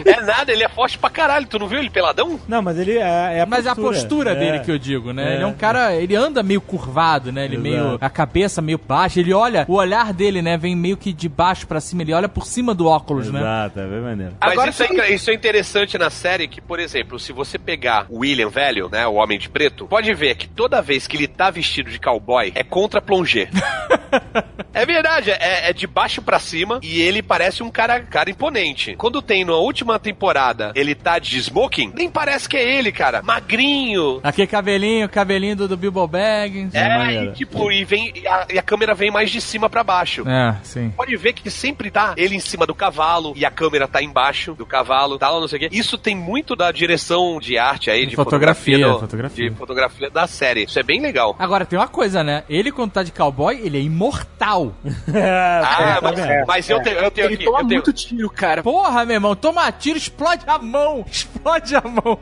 É 0.05 0.21
nada, 0.23 0.53
ele 0.53 0.65
é 0.65 0.69
forte 0.69 0.99
pra 0.99 1.10
caralho. 1.11 1.47
Tu 1.47 1.59
não 1.59 1.69
viu 1.69 1.79
ele 1.79 1.91
peladão? 1.91 2.39
Não, 2.49 2.63
mas 2.63 2.79
ele 2.79 2.99
é, 2.99 3.39
é 3.39 3.41
a 3.41 3.47
Mas 3.47 3.67
a 3.67 3.75
postura 3.75 4.33
É. 4.33 4.35
dele 4.35 4.61
que 4.61 4.71
eu 4.71 4.79
digo, 4.79 5.13
né? 5.13 5.33
É. 5.33 5.35
Ele 5.35 5.43
é 5.43 5.47
um 5.47 5.53
cara, 5.53 5.95
ele 5.95 6.15
anda 6.15 6.43
meio 6.43 6.61
curvado, 6.61 7.33
né? 7.33 7.45
Ele 7.45 7.57
Exato. 7.57 7.69
meio 7.69 7.99
a 8.01 8.11
cabeça 8.11 8.61
meio 8.63 8.79
baixa, 8.79 9.21
ele 9.21 9.33
olha, 9.33 9.65
o 9.69 9.75
olhar 9.75 10.13
dele, 10.13 10.41
né, 10.43 10.57
vem 10.57 10.75
meio 10.77 10.97
que 10.97 11.13
de 11.13 11.29
baixo 11.29 11.67
pra 11.67 11.81
cima, 11.81 12.03
ele 12.03 12.13
olha 12.13 12.29
por 12.29 12.47
cima 12.47 12.75
do 12.75 12.87
óculos, 12.87 13.31
né? 13.31 13.41
Exato, 13.41 13.81
é 13.81 13.87
bem 13.87 14.01
maneiro. 14.01 14.33
Mas 14.41 14.53
Agora 14.53 14.71
isso, 14.71 14.83
é, 14.83 15.13
isso 15.13 15.31
é 15.31 15.35
interessante 15.35 15.99
na 15.99 16.11
série 16.11 16.49
que, 16.49 16.61
por 16.61 16.79
exemplo, 16.81 17.19
se 17.19 17.33
você 17.33 17.59
pegar 17.59 18.07
o 18.09 18.21
William 18.21 18.49
velho, 18.49 18.89
né, 18.91 19.07
O 19.07 19.15
Homem 19.15 19.39
de 19.39 19.49
Preto, 19.49 19.87
pode 19.87 20.13
ver 20.15 20.35
que 20.37 20.49
toda 20.49 20.81
vez 20.81 21.07
que 21.07 21.17
ele 21.17 21.27
tá 21.29 21.51
vestido 21.51 21.91
de 21.91 21.99
cowboy, 22.01 22.53
é 22.55 22.63
contra 22.65 23.01
plongé. 23.01 23.49
é 24.73 24.87
verdade, 24.87 25.31
é, 25.31 25.71
é 25.71 25.73
de 25.73 25.87
baixo 25.87 26.23
pra 26.23 26.39
cima 26.39 26.81
e 26.83 27.01
ele 27.01 27.23
parece 27.23 27.63
um 27.63 27.71
cara, 27.71 28.01
cara 28.01 28.31
imponente. 28.31 28.95
Quando 28.97 29.21
tem 29.23 29.45
na 29.45 29.55
última 29.57 29.99
temporada, 29.99 30.73
ele 30.75 30.95
tá 31.01 31.19
de 31.19 31.39
smoking, 31.39 31.93
nem 31.95 32.11
parece 32.11 32.49
que 32.49 32.57
é 32.57 32.77
ele, 32.79 32.93
cara. 32.93 33.23
Magrinho. 33.23 34.21
Aquele 34.23 34.47
cabelinho, 34.47 35.09
cabelinho 35.09 35.57
do, 35.57 35.69
do 35.69 35.77
Bilbo 35.77 36.07
Baggins. 36.07 36.75
É, 36.75 37.25
e 37.25 37.33
tipo, 37.33 37.71
e, 37.73 37.85
vem, 37.85 38.13
e 38.15 38.27
a, 38.27 38.47
e 38.55 38.59
a 38.59 38.63
câmera 38.63 38.95
vem 38.95 39.11
mais 39.11 39.31
de 39.31 39.41
cima 39.41 39.69
pra 39.69 39.83
baixo. 39.83 40.29
É, 40.29 40.57
sim. 40.63 40.91
Pode 40.97 41.17
ver 41.17 41.33
que 41.33 41.51
sempre 41.51 41.91
tá 41.91 42.15
ele 42.17 42.35
em 42.37 42.41
cima 42.41 42.67
do 42.67 42.75
cavalo 42.75 43.33
e 43.37 43.45
a 43.45 43.51
câmera 43.51 43.89
tá 43.89 44.03
embaixo 44.03 44.55
do 44.55 44.65
cavalo, 44.67 45.19
tal, 45.19 45.41
não 45.41 45.49
sei 45.49 45.57
o 45.57 45.61
quê. 45.61 45.69
Isso 45.73 45.97
tem 45.99 46.15
muito 46.15 46.55
da 46.55 46.71
direção 46.73 47.39
de 47.41 47.59
arte 47.59 47.91
aí, 47.91 48.07
de, 48.07 48.17
Fotografia, 48.17 48.77
fotografia, 48.77 48.95
do- 48.95 49.01
fotografia. 49.01 49.51
de 49.51 49.57
fotografia 49.57 50.11
da 50.11 50.27
série. 50.27 50.65
Isso 50.65 50.79
é 50.79 50.83
bem 50.83 51.01
legal. 51.01 51.35
Agora, 51.39 51.65
tem 51.65 51.79
uma 51.79 51.89
coisa, 51.89 52.23
né? 52.23 52.45
Ele, 52.49 52.71
quando 52.71 52.93
tá 52.93 53.03
de 53.03 53.13
cowboy, 53.13 53.59
ele 53.63 53.79
é 53.79 53.81
imortal. 53.81 54.73
Ah, 55.13 55.99
tá 56.01 56.01
mas, 56.03 56.21
vendo? 56.21 56.47
mas 56.47 56.71
eu 56.71 56.83
tenho, 56.83 56.99
eu 56.99 57.11
tenho 57.11 57.27
Ele 57.27 57.35
aqui. 57.35 57.45
toma 57.45 57.59
eu 57.61 57.67
tenho- 57.67 57.83
muito 57.83 57.93
tiro, 57.93 58.31
cara. 58.31 58.63
Porra, 58.63 59.05
meu 59.05 59.15
irmão, 59.15 59.35
toma 59.37 59.71
tiro, 59.73 59.99
explode 59.99 60.43
a 60.47 60.59
mão. 60.59 60.90
Explode 61.11 61.77
a 61.77 61.81
mão. 61.83 62.19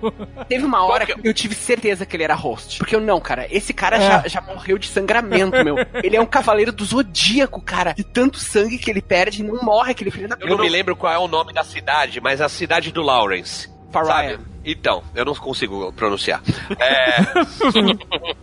Teve 0.49 0.65
uma 0.65 0.85
hora 0.85 1.07
Qual 1.07 1.19
que 1.19 1.28
eu 1.28 1.35
tive 1.35 1.55
certeza 1.55 2.05
que 2.07 2.16
ele 2.16 2.24
era 2.24 2.35
host. 2.35 2.78
Porque 2.78 2.95
eu 2.95 3.01
não, 3.01 3.20
cara, 3.20 3.47
esse 3.51 3.73
cara 3.73 3.97
É. 3.97 4.01
já, 4.01 4.28
já 4.28 4.40
morreu 4.40 4.78
de 4.78 4.86
sangramento, 4.89 5.62
meu. 5.65 5.77
Ele 6.03 6.16
é 6.16 6.20
um 6.20 6.27
cavaleiro 6.27 6.73
do 6.73 6.85
zodíaco, 6.85 7.61
cara. 7.61 7.93
De 7.93 8.05
tanto 8.05 8.39
sangue 8.39 8.78
que 8.78 8.90
ele 8.90 9.03
perde 9.03 9.43
e 9.43 9.45
não 9.45 9.62
morre 9.62 9.93
aquele 9.93 10.11
filho 10.11 10.28
da 10.28 10.36
Eu 10.40 10.49
não 10.49 10.59
me 10.59 10.69
lembro 10.69 10.95
qual 10.97 11.12
é 11.12 11.19
o 11.19 11.28
nome 11.28 11.53
da 11.53 11.65
cidade, 11.65 12.20
mas 12.20 12.40
a 12.40 12.49
cidade 12.49 12.93
do 12.93 13.03
Lawrence. 13.03 13.69
Pariah. 13.93 14.32
Sabe? 14.32 14.39
Então, 14.65 15.03
eu 15.15 15.24
não 15.24 15.35
consigo 15.35 15.93
pronunciar. 15.93 16.43
É, 16.78 17.23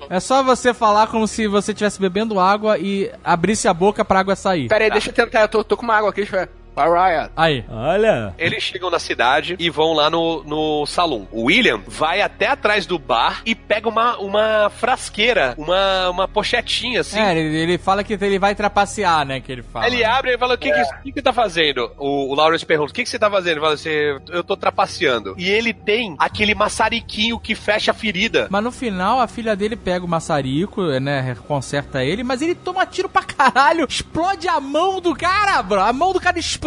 É 0.09 0.19
só 0.19 0.41
você 0.43 0.73
falar 0.73 1.07
como 1.07 1.27
se 1.27 1.47
você 1.47 1.71
estivesse 1.71 1.99
bebendo 1.99 2.39
água 2.39 2.77
e 2.77 3.11
abrisse 3.23 3.67
a 3.67 3.73
boca 3.73 4.03
pra 4.03 4.19
água 4.19 4.35
sair. 4.35 4.67
Pera 4.67 4.83
aí, 4.85 4.91
deixa 4.91 5.09
eu 5.09 5.13
tentar. 5.13 5.41
Eu 5.41 5.47
tô, 5.47 5.63
tô 5.63 5.77
com 5.77 5.83
uma 5.83 5.95
água 5.95 6.09
aqui, 6.09 6.21
deixa 6.21 6.35
eu 6.35 6.39
ver. 6.41 6.49
Pariah. 6.75 7.29
Aí. 7.35 7.63
Olha. 7.69 8.35
eles 8.37 8.61
chegam 8.61 8.89
na 8.89 8.99
cidade 8.99 9.55
e 9.57 9.69
vão 9.69 9.93
lá 9.93 10.09
no, 10.09 10.43
no 10.43 10.85
salão. 10.85 11.25
O 11.31 11.45
William 11.45 11.81
vai 11.87 12.21
até 12.21 12.47
atrás 12.47 12.85
do 12.85 12.99
bar 12.99 13.41
e 13.45 13.55
pega 13.55 13.87
uma, 13.87 14.17
uma 14.17 14.69
frasqueira, 14.69 15.55
uma, 15.57 16.09
uma 16.09 16.27
pochetinha 16.27 16.99
assim. 16.99 17.17
É, 17.17 17.37
ele, 17.37 17.55
ele 17.55 17.77
fala 17.77 18.03
que 18.03 18.13
ele 18.13 18.37
vai 18.37 18.53
trapacear, 18.53 19.25
né? 19.25 19.39
Que 19.39 19.53
ele 19.53 19.63
fala. 19.63 19.87
Ele 19.87 20.03
abre 20.03 20.33
e 20.33 20.37
fala: 20.37 20.55
O 20.55 20.57
que, 20.57 20.69
que, 20.69 20.83
que, 21.03 21.11
que 21.13 21.21
tá 21.21 21.31
fazendo? 21.31 21.89
O, 21.97 22.31
o 22.31 22.35
Lawrence 22.35 22.65
pergunta: 22.65 22.91
O 22.91 22.93
que, 22.93 23.03
que 23.03 23.09
você 23.09 23.17
tá 23.17 23.31
fazendo? 23.31 23.53
Ele 23.53 23.61
fala 23.61 23.73
assim: 23.73 23.89
Eu 24.29 24.43
tô 24.43 24.57
trapaceando. 24.57 25.33
E 25.37 25.49
ele 25.49 25.73
tem 25.73 26.15
aquele 26.19 26.53
maçariquinho 26.53 27.39
que 27.39 27.55
fecha 27.55 27.91
a 27.91 27.93
ferida. 27.93 28.47
Mas 28.49 28.63
no 28.63 28.71
final, 28.71 29.21
a 29.21 29.27
filha 29.27 29.55
dele 29.55 29.77
pega 29.77 30.03
o 30.03 30.09
maçarico, 30.09 30.83
né? 30.99 31.37
Conserta 31.47 32.03
ele, 32.03 32.23
mas 32.23 32.41
ele 32.41 32.53
toma 32.53 32.85
tiro 32.85 33.07
pra 33.07 33.23
caralho. 33.23 33.85
Explode 33.87 34.49
a 34.49 34.59
mão 34.59 34.99
do 34.99 35.15
cara, 35.15 35.63
bro. 35.63 35.79
A 35.79 35.93
mão 35.93 36.11
do 36.11 36.19
cara 36.19 36.37
explode. 36.37 36.64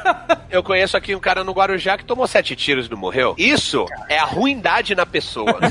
Eu 0.50 0.62
conheço 0.62 0.96
aqui 0.96 1.14
um 1.14 1.20
cara 1.20 1.42
no 1.44 1.52
Guarujá 1.52 1.98
que 1.98 2.04
tomou 2.04 2.26
sete 2.26 2.54
tiros 2.54 2.86
e 2.86 2.90
não 2.90 2.96
morreu. 2.96 3.34
Isso 3.36 3.84
é 4.08 4.18
a 4.18 4.24
ruindade 4.24 4.94
na 4.94 5.06
pessoa. 5.06 5.58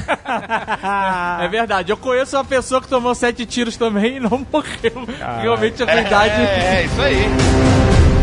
É 1.39 1.47
verdade. 1.47 1.91
Eu 1.91 1.97
conheço 1.97 2.35
uma 2.35 2.43
pessoa 2.43 2.81
que 2.81 2.87
tomou 2.87 3.13
sete 3.13 3.45
tiros 3.45 3.77
também 3.77 4.17
e 4.17 4.19
não 4.19 4.45
morreu. 4.51 5.05
Realmente 5.41 5.81
a 5.83 5.85
verdade. 5.85 6.41
é, 6.41 6.81
é, 6.81 6.85
isso 6.85 7.01
aí. 7.01 8.14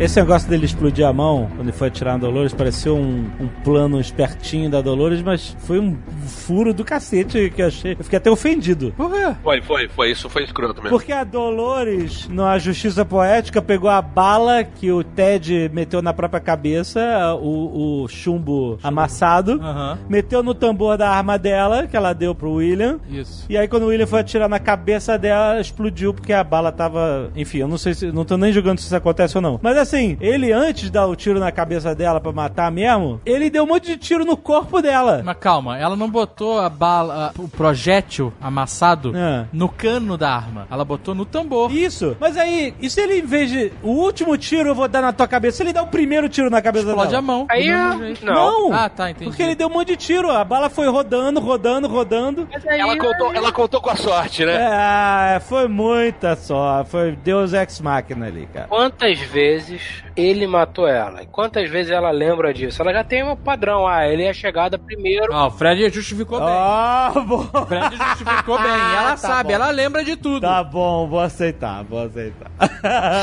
Esse 0.00 0.18
negócio 0.18 0.48
dele 0.48 0.64
explodir 0.64 1.06
a 1.06 1.12
mão, 1.12 1.48
quando 1.54 1.68
ele 1.68 1.72
foi 1.76 1.88
atirar 1.88 2.14
na 2.14 2.18
Dolores, 2.18 2.52
pareceu 2.52 2.96
um, 2.96 3.24
um 3.38 3.46
plano 3.62 4.00
espertinho 4.00 4.68
da 4.68 4.80
Dolores, 4.80 5.22
mas 5.22 5.56
foi 5.60 5.78
um 5.78 5.96
furo 6.26 6.74
do 6.74 6.84
cacete 6.84 7.50
que 7.54 7.62
eu 7.62 7.66
achei. 7.68 7.92
Eu 7.92 8.02
fiquei 8.04 8.16
até 8.16 8.30
ofendido. 8.30 8.92
Por 8.96 9.10
quê? 9.12 9.34
Foi, 9.42 9.62
foi, 9.62 9.88
foi. 9.88 10.10
Isso 10.10 10.28
foi 10.28 10.42
escroto 10.42 10.82
mesmo. 10.82 10.90
Porque 10.96 11.12
a 11.12 11.22
Dolores, 11.22 12.28
na 12.28 12.58
Justiça 12.58 13.04
Poética, 13.04 13.62
pegou 13.62 13.88
a 13.88 14.02
bala 14.02 14.64
que 14.64 14.90
o 14.90 15.04
Ted 15.04 15.70
meteu 15.72 16.02
na 16.02 16.12
própria 16.12 16.40
cabeça, 16.40 17.00
o, 17.40 18.02
o 18.02 18.08
chumbo 18.08 18.78
amassado, 18.82 19.60
Aham. 19.62 19.98
meteu 20.08 20.42
no 20.42 20.54
tambor 20.54 20.98
da 20.98 21.10
arma 21.10 21.38
dela, 21.38 21.86
que 21.86 21.96
ela 21.96 22.12
deu 22.12 22.34
pro 22.34 22.54
William. 22.54 22.98
Isso. 23.08 23.46
E 23.48 23.56
aí, 23.56 23.68
quando 23.68 23.84
o 23.84 23.86
William 23.86 24.06
foi 24.06 24.20
atirar 24.20 24.48
na 24.48 24.58
cabeça 24.58 25.16
dela, 25.16 25.60
explodiu 25.60 26.12
porque 26.12 26.32
a 26.32 26.42
bala 26.42 26.72
tava. 26.72 27.30
Enfim, 27.36 27.58
eu 27.58 27.68
não 27.68 27.78
sei 27.78 27.94
se. 27.94 28.10
Não 28.10 28.24
tô 28.24 28.36
nem 28.36 28.52
julgando 28.52 28.80
se 28.80 28.86
isso 28.86 28.96
acontece 28.96 29.36
ou 29.38 29.42
não. 29.42 29.60
Mas 29.62 29.76
assim, 29.82 30.16
ele 30.20 30.52
antes 30.52 30.84
de 30.84 30.90
dar 30.90 31.06
o 31.06 31.14
tiro 31.16 31.38
na 31.38 31.52
cabeça 31.52 31.94
dela 31.94 32.20
pra 32.20 32.32
matar 32.32 32.70
mesmo, 32.70 33.20
ele 33.26 33.50
deu 33.50 33.64
um 33.64 33.66
monte 33.66 33.86
de 33.86 33.96
tiro 33.96 34.24
no 34.24 34.36
corpo 34.36 34.80
dela. 34.80 35.22
Mas 35.24 35.36
calma, 35.38 35.78
ela 35.78 35.96
não 35.96 36.08
botou 36.08 36.58
a 36.60 36.68
bala, 36.68 37.32
a- 37.36 37.40
o 37.40 37.48
projétil 37.48 38.32
amassado 38.40 39.12
É. 39.16 39.46
no 39.52 39.68
cano 39.68 40.16
da 40.16 40.30
arma. 40.34 40.66
Ela 40.70 40.84
botou 40.84 41.14
no 41.14 41.24
tambor. 41.24 41.72
Isso. 41.72 42.16
Mas 42.20 42.36
aí, 42.36 42.74
e 42.80 42.88
se 42.88 43.00
ele, 43.00 43.18
em 43.18 43.26
vez 43.26 43.50
de. 43.50 43.72
O 43.82 43.90
último 43.90 44.36
tiro 44.36 44.68
eu 44.70 44.74
vou 44.74 44.88
dar 44.88 45.02
na 45.02 45.12
tua 45.12 45.26
cabeça, 45.26 45.58
se 45.58 45.62
ele 45.62 45.72
dá 45.72 45.82
o 45.82 45.86
primeiro 45.86 46.28
tiro 46.28 46.48
na 46.50 46.60
cabeça 46.62 46.86
Explode 46.88 47.08
dela? 47.10 47.18
a 47.18 47.22
mão. 47.22 47.46
Aí 47.50 47.64
jeito. 47.64 48.24
Não. 48.24 48.72
Ah, 48.72 48.88
tá, 48.88 49.10
entendi. 49.10 49.24
Porque 49.30 49.42
ele 49.42 49.54
deu 49.54 49.68
um 49.68 49.72
monte 49.72 49.88
de 49.88 49.96
tiro, 49.96 50.30
a 50.30 50.44
bala 50.44 50.68
foi 50.70 50.88
rodando, 50.88 51.40
rodando, 51.40 51.88
rodando. 51.88 52.48
Mas 52.52 52.66
aí, 52.66 52.80
Ela 52.80 52.96
contou, 52.98 53.32
ela 53.32 53.52
contou 53.52 53.80
com 53.80 53.90
a 53.90 53.96
sorte, 53.96 54.44
né? 54.44 55.34
É, 55.36 55.40
foi 55.40 55.68
muita 55.68 56.36
só. 56.36 56.84
Foi 56.84 57.12
Deus 57.12 57.52
Ex 57.52 57.80
Machina 57.80 58.26
ali, 58.26 58.48
cara. 58.52 58.66
Quantas 58.68 59.18
vezes 59.20 59.71
ele 60.16 60.46
matou 60.46 60.86
ela? 60.86 61.22
E 61.22 61.26
quantas 61.26 61.68
vezes 61.70 61.90
ela 61.92 62.10
lembra 62.10 62.52
disso? 62.52 62.80
Ela 62.82 62.92
já 62.92 63.04
tem 63.04 63.22
um 63.22 63.36
padrão. 63.36 63.86
Ah, 63.86 64.06
ele 64.06 64.24
é 64.24 64.32
chegada 64.32 64.78
primeiro. 64.78 65.32
Ah, 65.32 65.46
o 65.46 65.50
Fred 65.50 65.88
justificou 65.90 66.38
bem. 66.38 66.48
Ah, 66.50 67.12
bom. 67.26 67.48
O 67.52 67.66
Fred 67.66 67.96
justificou 67.96 68.58
bem. 68.58 68.70
Ela 68.92 69.10
Tá 69.12 69.16
sabe, 69.16 69.48
bom. 69.50 69.54
ela 69.54 69.70
lembra 69.70 70.04
de 70.04 70.16
tudo. 70.16 70.40
Tá 70.40 70.62
bom, 70.64 71.06
vou 71.08 71.20
aceitar, 71.20 71.82
vou 71.84 72.02
aceitar. 72.02 72.50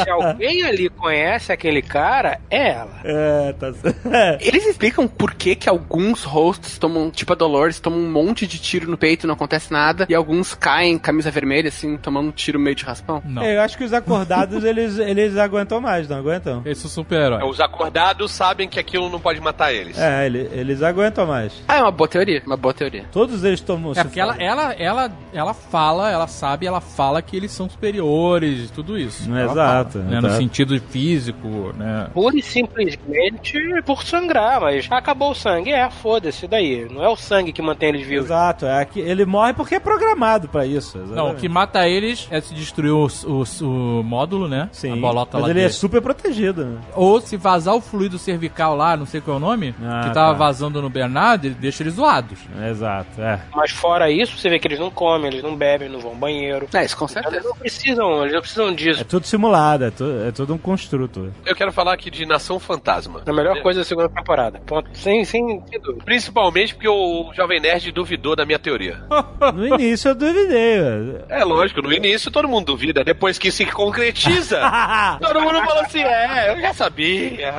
Se 0.04 0.10
alguém 0.10 0.64
ali 0.64 0.90
conhece 0.90 1.52
aquele 1.52 1.82
cara, 1.82 2.40
é 2.50 2.70
ela. 2.72 2.90
É, 3.20 3.54
tá 3.54 3.74
certo. 3.74 4.00
Eles 4.42 4.66
explicam 4.66 5.08
por 5.08 5.34
que 5.34 5.56
que 5.56 5.68
alguns 5.70 6.24
hosts 6.24 6.78
tomam, 6.78 7.10
tipo 7.12 7.34
a 7.34 7.36
Dolores, 7.36 7.80
tomam 7.80 8.00
um 8.00 8.12
monte 8.12 8.46
de 8.48 8.60
tiro 8.60 8.90
no 8.90 8.98
peito 8.98 9.26
e 9.26 9.28
não 9.28 9.34
acontece 9.34 9.72
nada, 9.72 10.06
e 10.10 10.14
alguns 10.16 10.54
caem 10.54 10.98
camisa 10.98 11.32
vermelha, 11.32 11.70
assim, 11.70 11.98
tomando 11.98 12.30
um 12.30 12.32
tiro 12.32 12.60
meio 12.60 12.76
de 12.76 12.84
raspão. 12.86 13.22
Não. 13.26 13.42
É, 13.42 13.58
eu 13.58 13.62
acho 13.62 13.78
que 13.78 13.84
os 13.84 13.94
acordados, 13.94 14.64
eles, 14.66 14.98
eles 15.00 15.38
aguentam 15.38 15.82
mais, 15.82 16.08
não 16.08 16.18
aguentam? 16.18 16.39
Esse 16.66 16.86
é 16.86 16.88
o 16.88 16.90
super-herói. 16.90 17.44
Os 17.48 17.60
acordados 17.60 18.32
sabem 18.32 18.68
que 18.68 18.80
aquilo 18.80 19.10
não 19.10 19.20
pode 19.20 19.40
matar 19.42 19.74
eles. 19.74 19.98
É, 19.98 20.26
ele- 20.26 20.50
eles 20.54 20.82
aguentam 20.82 21.26
mais. 21.26 21.54
Ah, 21.68 21.78
é 21.78 21.82
uma 21.82 21.92
boa 21.92 22.08
teoria, 22.08 22.42
uma 22.46 22.58
boa 22.58 22.74
teoria. 22.74 23.06
Todos 23.12 23.44
eles 23.44 23.62
tomam... 23.62 23.92
É 23.96 24.04
porque 24.04 24.20
ela, 24.20 24.36
ela, 24.38 24.74
ela, 24.74 25.12
ela 25.34 25.54
fala, 25.54 26.10
ela 26.12 26.28
sabe, 26.28 26.66
ela 26.66 26.82
fala 26.82 27.22
que 27.22 27.36
eles 27.36 27.52
são 27.52 27.70
superiores 27.70 28.70
e 28.70 28.72
tudo 28.72 28.98
isso. 28.98 29.30
Ela 29.30 29.52
Exato, 29.52 30.00
fala, 30.00 30.06
né, 30.06 30.22
No 30.22 30.30
sentido 30.32 30.80
físico, 30.80 31.74
né? 31.78 32.08
Pura 32.14 32.36
e 32.38 32.42
simplesmente 32.42 33.58
por 33.86 34.04
sangrar, 34.04 34.62
mas 34.62 34.88
acabou 34.92 35.32
o 35.32 35.36
sangue. 35.36 35.72
É, 35.72 35.90
foda-se 35.90 36.48
daí. 36.48 36.88
Não 36.90 37.04
é 37.04 37.10
o 37.10 37.16
sangue 37.16 37.52
que 37.52 37.62
mantém 37.62 37.90
eles 37.90 38.06
vivos. 38.06 38.26
Exato, 38.26 38.66
é 38.66 38.84
que 38.86 39.00
ele 39.00 39.26
morre 39.26 39.54
porque 39.54 39.76
é 39.76 39.80
programado 39.80 40.48
pra 40.48 40.66
isso. 40.66 40.98
Não, 40.98 41.04
o 41.04 41.12
exatamente. 41.12 41.40
que 41.42 41.50
mata 41.50 41.88
eles 41.88 42.28
é 42.32 42.40
se 42.42 42.54
destruir 42.54 42.92
o, 42.92 43.08
o- 43.26 43.44
o 43.66 44.04
módulo, 44.04 44.48
né? 44.48 44.70
Sim, 44.72 44.94
A 44.94 44.96
bolota 44.96 45.32
mas 45.38 45.44
lá 45.44 45.50
ele 45.50 45.60
é 45.60 45.64
dele. 45.64 45.74
super 45.74 46.02
protegido, 46.02 46.29
né? 46.30 46.78
Ou 46.96 47.20
se 47.22 47.38
vazar 47.38 47.76
o 47.76 47.82
fluido 47.82 48.18
cervical 48.18 48.76
lá, 48.76 48.96
não 48.98 49.06
sei 49.06 49.22
qual 49.22 49.36
é 49.36 49.38
o 49.38 49.42
nome, 49.42 49.76
Ah, 49.84 50.02
que 50.08 50.14
tava 50.14 50.32
tá. 50.34 50.38
vazando 50.38 50.82
no 50.82 50.90
Bernardo, 50.90 51.46
ele 51.46 51.56
deixa 51.56 51.84
eles 51.84 51.94
zoados. 51.96 52.40
Exato, 52.70 53.22
é. 53.22 53.40
Mas 53.56 53.72
fora 53.72 54.10
isso, 54.10 54.38
você 54.38 54.50
vê 54.50 54.60
que 54.60 54.68
eles 54.68 54.80
não 54.80 54.90
comem, 54.92 55.28
eles 55.28 55.44
não 55.44 55.56
bebem, 55.56 55.90
não 55.90 56.00
vão 56.00 56.12
ao 56.12 56.18
banheiro. 56.18 56.68
É, 56.74 56.84
isso 56.86 56.96
com 56.98 57.06
Eles 57.06 57.14
certeza. 57.14 57.48
não 57.48 57.56
precisam, 57.56 58.22
eles 58.22 58.34
não 58.34 58.42
precisam 58.42 58.70
É 58.70 58.74
disso. 58.74 59.06
tudo 59.06 59.26
simulado, 59.26 59.86
é, 59.86 59.92
tu- 59.92 60.24
é 60.28 60.32
tudo 60.32 60.54
um 60.54 60.58
construto. 60.58 61.34
Eu 61.46 61.56
quero 61.56 61.72
falar 61.72 61.94
aqui 61.94 62.10
de 62.10 62.26
Nação 62.26 62.60
Fantasma. 62.60 63.22
A 63.26 63.34
melhor 63.34 63.62
coisa 63.62 63.80
da 63.82 63.86
segunda 63.86 64.10
temporada. 64.10 64.60
Ponto. 64.66 64.90
Sem, 64.94 65.24
sem, 65.26 65.64
sem 65.70 65.80
dúvida. 65.82 66.04
Principalmente 66.06 66.74
porque 66.74 66.88
o 66.90 67.32
Jovem 67.36 67.60
Nerd 67.60 67.92
duvidou 67.92 68.36
da 68.36 68.46
minha 68.46 68.60
teoria. 68.60 69.00
No 69.54 69.66
início 69.68 70.10
eu 70.10 70.16
duvidei, 70.16 70.80
velho. 70.82 71.22
É 71.30 71.44
lógico, 71.44 71.82
no 71.82 71.92
início 71.92 72.30
todo 72.30 72.48
mundo 72.48 72.66
duvida, 72.68 73.04
depois 73.04 73.38
que 73.40 73.52
se 73.52 73.66
concretiza, 73.66 74.60
todo 75.22 75.42
mundo 75.42 75.60
fala 75.66 75.82
assim, 75.82 76.02
é, 76.02 76.19
eu 76.50 76.62
já 76.62 76.74
sabia. 76.74 77.54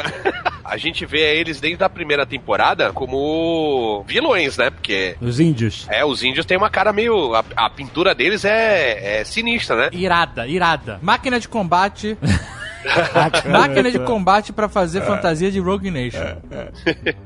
A 0.65 0.77
gente 0.77 1.05
vê 1.05 1.37
eles 1.39 1.61
desde 1.61 1.82
a 1.82 1.89
primeira 1.89 2.24
temporada 2.24 2.93
como 2.93 4.05
vilões, 4.07 4.57
né? 4.57 4.70
Porque 4.70 5.16
Os 5.20 5.41
índios. 5.41 5.87
é, 5.91 6.05
os 6.05 6.23
índios 6.23 6.47
têm 6.47 6.57
uma 6.57 6.70
cara 6.70 6.93
meio. 6.93 7.35
A, 7.35 7.45
a 7.57 7.70
pintura 7.70 8.15
deles 8.15 8.45
é, 8.45 9.20
é 9.20 9.24
sinistra, 9.24 9.77
né? 9.77 9.89
Irada, 9.93 10.47
irada. 10.47 10.99
Máquina 11.03 11.41
de 11.41 11.49
combate 11.49 12.16
Máquina 13.51 13.90
de 13.90 13.98
combate 14.01 14.52
pra 14.52 14.69
fazer 14.69 15.02
fantasia 15.02 15.51
de 15.51 15.61
Rogue 15.61 15.90
Nation. 15.90 16.36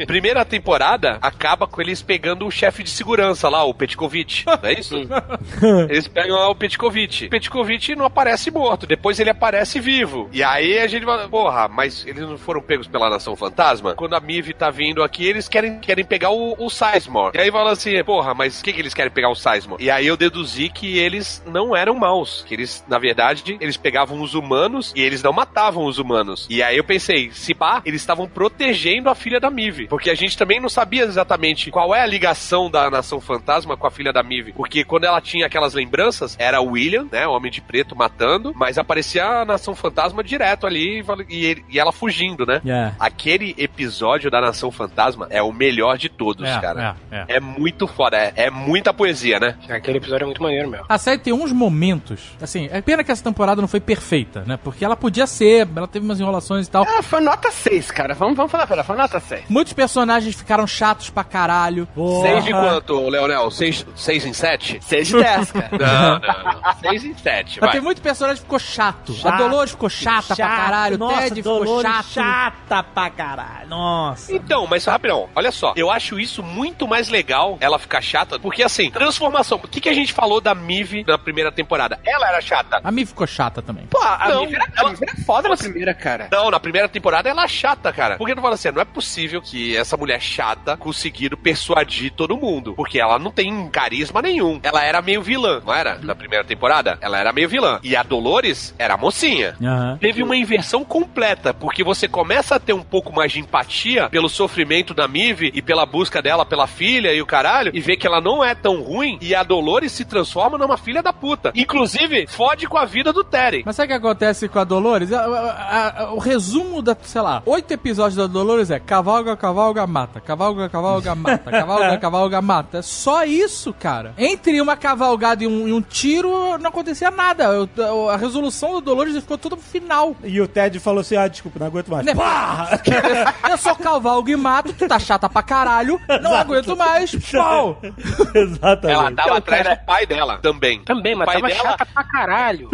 Primeira 0.06 0.44
temporada 0.44 1.18
acaba 1.22 1.66
com 1.66 1.80
eles 1.80 2.02
pegando 2.02 2.46
o 2.46 2.50
chefe 2.50 2.82
de 2.82 2.90
segurança 2.90 3.48
lá, 3.48 3.64
o 3.64 3.74
Petkovic. 3.74 4.44
Não 4.46 4.68
é 4.68 4.72
isso? 4.72 4.96
eles 5.88 6.08
pegam 6.08 6.36
lá 6.36 6.48
o 6.48 6.54
Petkovic. 6.54 7.26
O 7.26 7.30
Petkovic 7.30 7.94
não 7.94 8.04
aparece 8.04 8.50
morto, 8.50 8.86
depois 8.86 9.18
ele 9.18 9.30
aparece 9.30 9.80
vivo. 9.80 10.28
E 10.32 10.42
aí 10.42 10.78
a 10.78 10.86
gente 10.86 11.04
fala, 11.04 11.28
porra, 11.28 11.68
mas 11.68 12.04
eles 12.06 12.22
não 12.22 12.38
foram 12.38 12.60
pegos 12.60 12.86
pela 12.86 13.10
Nação 13.10 13.36
Fantasma? 13.36 13.94
Quando 13.94 14.14
a 14.14 14.20
Miv 14.20 14.50
tá 14.52 14.70
vindo 14.70 15.02
aqui, 15.02 15.26
eles 15.26 15.48
querem, 15.48 15.78
querem 15.80 16.04
pegar 16.04 16.30
o, 16.30 16.54
o 16.58 16.68
Sizemore. 16.68 17.36
E 17.36 17.40
aí 17.40 17.50
fala 17.50 17.72
assim, 17.72 18.02
porra, 18.04 18.34
mas 18.34 18.60
o 18.60 18.64
que, 18.64 18.72
que 18.72 18.80
eles 18.80 18.94
querem 18.94 19.12
pegar 19.12 19.30
o 19.30 19.34
Sizemore? 19.34 19.82
E 19.82 19.90
aí 19.90 20.06
eu 20.06 20.16
deduzi 20.16 20.68
que 20.68 20.98
eles 20.98 21.42
não 21.46 21.74
eram 21.74 21.94
maus, 21.94 22.44
que 22.46 22.54
eles, 22.54 22.84
na 22.88 22.98
verdade, 22.98 23.56
eles 23.60 23.76
pegavam 23.76 24.20
os 24.20 24.34
humanos 24.34 24.92
e 24.96 25.02
eles 25.02 25.22
não 25.22 25.32
matavam 25.32 25.43
os 25.76 25.98
humanos. 25.98 26.46
E 26.50 26.62
aí 26.62 26.76
eu 26.76 26.84
pensei, 26.84 27.30
se 27.32 27.54
pá, 27.54 27.82
eles 27.84 28.00
estavam 28.00 28.28
protegendo 28.28 29.08
a 29.10 29.14
filha 29.14 29.40
da 29.40 29.50
Miv. 29.50 29.86
Porque 29.88 30.10
a 30.10 30.14
gente 30.14 30.36
também 30.36 30.60
não 30.60 30.68
sabia 30.68 31.04
exatamente 31.04 31.70
qual 31.70 31.94
é 31.94 32.00
a 32.02 32.06
ligação 32.06 32.70
da 32.70 32.90
Nação 32.90 33.20
Fantasma 33.20 33.76
com 33.76 33.86
a 33.86 33.90
filha 33.90 34.12
da 34.12 34.22
Miv. 34.22 34.52
Porque 34.54 34.84
quando 34.84 35.04
ela 35.04 35.20
tinha 35.20 35.46
aquelas 35.46 35.74
lembranças, 35.74 36.36
era 36.38 36.60
o 36.60 36.70
William, 36.72 37.06
né, 37.10 37.26
o 37.26 37.32
Homem 37.32 37.50
de 37.50 37.60
Preto 37.60 37.96
matando, 37.96 38.52
mas 38.54 38.78
aparecia 38.78 39.24
a 39.24 39.44
Nação 39.44 39.74
Fantasma 39.74 40.22
direto 40.22 40.66
ali 40.66 41.04
e, 41.28 41.62
e 41.70 41.78
ela 41.78 41.92
fugindo, 41.92 42.44
né? 42.46 42.60
É. 42.66 42.92
Aquele 42.98 43.54
episódio 43.58 44.30
da 44.30 44.40
Nação 44.40 44.70
Fantasma 44.70 45.26
é 45.30 45.42
o 45.42 45.52
melhor 45.52 45.96
de 45.98 46.08
todos, 46.08 46.46
É, 46.48 46.60
cara. 46.60 46.96
é, 47.10 47.16
é. 47.16 47.24
É 47.36 47.40
muito 47.40 47.86
foda, 47.86 48.16
é, 48.16 48.32
é 48.36 48.50
muita 48.50 48.92
poesia, 48.92 49.38
né? 49.40 49.56
Aquele 49.68 49.98
episódio 49.98 50.24
é 50.24 50.26
muito 50.26 50.42
maneiro 50.42 50.68
mesmo. 50.70 50.86
A 50.88 50.98
série 50.98 51.18
tem 51.18 51.32
uns 51.32 51.52
momentos, 51.52 52.20
assim, 52.40 52.68
é 52.70 52.80
pena 52.80 53.02
que 53.02 53.10
essa 53.10 53.22
temporada 53.24 53.60
não 53.60 53.68
foi 53.68 53.80
perfeita, 53.80 54.44
né? 54.46 54.58
Porque 54.62 54.84
ela 54.84 54.96
podia 54.96 55.26
ser, 55.34 55.68
ela 55.76 55.86
teve 55.88 56.04
umas 56.04 56.20
enrolações 56.20 56.66
e 56.66 56.70
tal. 56.70 56.84
Ah, 56.88 57.02
foi 57.02 57.20
nota 57.20 57.50
6, 57.50 57.90
cara. 57.90 58.14
Vamos, 58.14 58.36
vamos 58.36 58.50
falar 58.52 58.66
pra 58.66 58.76
ela, 58.76 58.84
foi 58.84 58.96
nota 58.96 59.18
6. 59.20 59.44
Muitos 59.48 59.72
personagens 59.72 60.34
ficaram 60.34 60.66
chatos 60.66 61.10
pra 61.10 61.24
caralho. 61.24 61.86
Seis 62.22 62.44
de 62.44 62.52
quanto, 62.52 63.08
Leonel? 63.08 63.50
Seis, 63.50 63.84
seis 63.96 64.24
em 64.24 64.32
sete? 64.32 64.78
6 64.82 65.08
de 65.08 65.14
10, 65.22 65.52
cara. 65.52 65.68
Não, 65.72 66.18
não, 66.20 66.62
não. 66.62 66.74
Seis 66.80 67.04
em 67.04 67.14
sete, 67.14 67.58
Mas 67.60 67.68
vai. 67.68 67.72
tem 67.72 67.80
muito 67.80 68.00
personagem 68.02 68.36
que 68.38 68.42
ficou 68.46 68.58
chato. 68.58 69.12
A 69.12 69.16
Chato, 69.16 69.38
Dolores 69.38 69.70
ficou 69.72 69.88
chata 69.88 70.36
pra 70.36 70.46
caralho, 70.48 70.94
o 70.96 70.98
Nossa, 70.98 71.22
Ted 71.22 71.34
ficou 71.42 71.64
Dolores 71.64 71.90
chato. 71.90 72.06
chata 72.12 72.82
pra 72.82 73.10
caralho. 73.10 73.68
Nossa. 73.68 74.34
Então, 74.34 74.66
mas 74.66 74.84
rapidão, 74.84 75.28
olha 75.34 75.50
só, 75.50 75.72
eu 75.76 75.90
acho 75.90 76.18
isso 76.20 76.42
muito 76.42 76.86
mais 76.86 77.08
legal, 77.08 77.56
ela 77.60 77.78
ficar 77.78 78.00
chata, 78.00 78.38
porque 78.38 78.62
assim, 78.62 78.90
transformação. 78.90 79.58
O 79.62 79.68
que, 79.68 79.80
que 79.80 79.88
a 79.88 79.94
gente 79.94 80.12
falou 80.12 80.40
da 80.40 80.54
Mive 80.54 81.04
na 81.06 81.18
primeira 81.18 81.50
temporada? 81.50 81.98
Ela 82.04 82.28
era 82.28 82.40
chata. 82.40 82.80
A 82.82 82.90
Mi 82.92 83.04
ficou 83.06 83.26
chata 83.26 83.60
também. 83.62 83.86
Pô, 83.86 83.98
a 84.02 84.28
Não, 84.28 84.44
Miv 84.46 84.54
era, 84.54 84.66
a 84.76 84.88
Miv 84.90 85.02
era 85.02 85.16
foda 85.24 85.48
na 85.48 85.56
primeira, 85.56 85.94
cara. 85.94 86.28
Não, 86.30 86.50
na 86.50 86.60
primeira 86.60 86.88
temporada 86.88 87.28
ela 87.28 87.44
é 87.44 87.48
chata, 87.48 87.92
cara. 87.92 88.16
Porque 88.16 88.34
não 88.34 88.42
fala 88.42 88.54
assim, 88.54 88.70
não 88.70 88.80
é 88.80 88.84
possível 88.84 89.40
que 89.40 89.76
essa 89.76 89.96
mulher 89.96 90.20
chata 90.20 90.76
conseguiram 90.76 91.36
persuadir 91.36 92.12
todo 92.12 92.36
mundo. 92.36 92.74
Porque 92.74 92.98
ela 92.98 93.18
não 93.18 93.30
tem 93.30 93.68
carisma 93.68 94.20
nenhum. 94.22 94.60
Ela 94.62 94.84
era 94.84 95.02
meio 95.02 95.22
vilã, 95.22 95.60
não 95.64 95.74
era? 95.74 95.98
Na 95.98 96.14
primeira 96.14 96.44
temporada, 96.44 96.98
ela 97.00 97.18
era 97.18 97.32
meio 97.32 97.48
vilã. 97.48 97.78
E 97.82 97.96
a 97.96 98.02
Dolores 98.02 98.74
era 98.78 98.94
a 98.94 98.96
mocinha. 98.96 99.56
Aham. 99.62 99.98
Teve 100.00 100.22
uma 100.22 100.36
inversão 100.36 100.84
completa, 100.84 101.54
porque 101.54 101.82
você 101.82 102.06
começa 102.06 102.56
a 102.56 102.60
ter 102.60 102.72
um 102.72 102.82
pouco 102.82 103.12
mais 103.12 103.32
de 103.32 103.40
empatia 103.40 104.08
pelo 104.08 104.28
sofrimento 104.28 104.94
da 104.94 105.08
Mive 105.08 105.50
e 105.54 105.62
pela 105.62 105.86
busca 105.86 106.20
dela 106.20 106.44
pela 106.44 106.66
filha 106.66 107.12
e 107.12 107.22
o 107.22 107.26
caralho, 107.26 107.70
e 107.74 107.80
vê 107.80 107.96
que 107.96 108.06
ela 108.06 108.20
não 108.20 108.44
é 108.44 108.54
tão 108.54 108.82
ruim, 108.82 109.18
e 109.20 109.34
a 109.34 109.42
Dolores 109.42 109.92
se 109.92 110.04
transforma 110.04 110.58
numa 110.58 110.76
filha 110.76 111.02
da 111.02 111.12
puta. 111.12 111.52
Inclusive, 111.54 112.26
fode 112.26 112.66
com 112.66 112.76
a 112.76 112.84
vida 112.84 113.12
do 113.12 113.24
Terry. 113.24 113.62
Mas 113.64 113.76
sabe 113.76 113.86
o 113.86 113.88
que 113.88 114.06
acontece 114.06 114.48
com 114.48 114.58
a 114.58 114.64
Dolores? 114.64 115.10
A- 115.16 115.50
a- 115.50 116.02
a- 116.04 116.12
o 116.14 116.18
resumo 116.18 116.80
da, 116.82 116.96
sei 117.02 117.20
lá, 117.20 117.42
oito 117.46 117.70
episódios 117.72 118.16
da 118.16 118.26
Dolores 118.26 118.70
é 118.70 118.78
cavalga, 118.78 119.36
cavalga, 119.36 119.86
mata. 119.86 120.20
Cavalga, 120.20 120.68
cavalga, 120.68 121.14
mata. 121.14 121.50
Cavalga, 121.50 121.96
cavalga, 121.98 122.42
mata. 122.42 122.78
É 122.78 122.82
só 122.82 123.24
isso, 123.24 123.72
cara. 123.72 124.14
Entre 124.18 124.60
uma 124.60 124.76
cavalgada 124.76 125.44
e 125.44 125.46
um, 125.46 125.68
e 125.68 125.72
um 125.72 125.80
tiro, 125.82 126.56
não 126.58 126.68
acontecia 126.70 127.10
nada. 127.10 127.48
O- 127.76 128.08
A 128.08 128.16
resolução 128.16 128.74
da 128.74 128.80
Dolores 128.80 129.14
ficou 129.16 129.38
toda 129.38 129.56
pro 129.56 129.64
final. 129.64 130.14
E 130.22 130.40
o 130.40 130.46
Ted 130.48 130.78
falou 130.80 131.00
assim: 131.00 131.16
ah, 131.16 131.26
desculpa, 131.28 131.58
não 131.58 131.66
aguento 131.66 131.88
mais. 131.88 132.04
Né? 132.04 132.12
Eu 133.50 133.58
sou 133.58 133.74
cavalgo 133.76 134.28
e 134.30 134.36
mato, 134.36 134.72
tu 134.72 134.86
tá 134.88 134.98
chata 134.98 135.28
pra 135.28 135.42
caralho, 135.42 136.00
não 136.22 136.34
aguento 136.34 136.76
mais. 136.76 137.14
Pau! 137.32 137.78
Exatamente. 138.34 138.92
Ela 138.98 139.10
tava 139.12 139.22
Então, 139.28 139.34
atrás 139.36 139.68
do 139.68 139.84
pai 139.86 140.06
dela 140.06 140.38
também. 140.38 140.80
Também, 140.84 141.14
mas 141.14 141.28
o 141.28 141.32
pai 141.32 141.40
tava 141.40 141.48
dela, 141.54 141.62
chata 141.70 141.86
pra 141.86 142.04
caralho. 142.04 142.68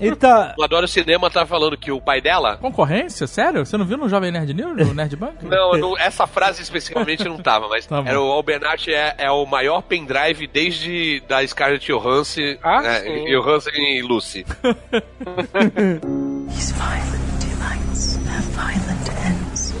Então, 0.00 0.52
o 0.58 0.62
Adoro 0.64 0.88
Cinema 0.88 1.30
tá 1.30 1.46
falando 1.46 1.75
que 1.76 1.90
o 1.92 2.00
pai 2.00 2.20
dela. 2.20 2.56
Concorrência? 2.56 3.26
Sério? 3.26 3.64
Você 3.64 3.76
não 3.76 3.84
viu 3.84 3.96
no 3.96 4.08
Jovem 4.08 4.30
Nerd 4.32 4.52
News, 4.54 4.76
no 4.86 4.94
Nerd 4.94 5.16
Bank? 5.16 5.44
Não, 5.46 5.72
não, 5.72 5.98
essa 5.98 6.26
frase 6.26 6.62
especificamente 6.62 7.24
não 7.24 7.38
tava, 7.38 7.68
mas 7.68 7.86
Tá 7.88 8.02
era 8.04 8.20
o 8.20 8.30
Albernat 8.30 8.88
é, 8.88 9.14
é 9.18 9.30
o 9.30 9.44
maior 9.46 9.82
pendrive 9.82 10.46
desde 10.46 11.20
da 11.28 11.46
Scarlett 11.46 11.86
Johansson, 11.86 12.56
Ah, 12.62 12.82
né, 12.82 13.00
sim. 13.00 13.24
Johansson 13.26 13.70
e 13.74 14.02
Lucy. 14.02 14.44
These 16.48 16.72
violent 16.72 17.22
delights 17.40 18.16
have 18.26 18.46
violent 18.54 19.08
ends. 19.26 19.74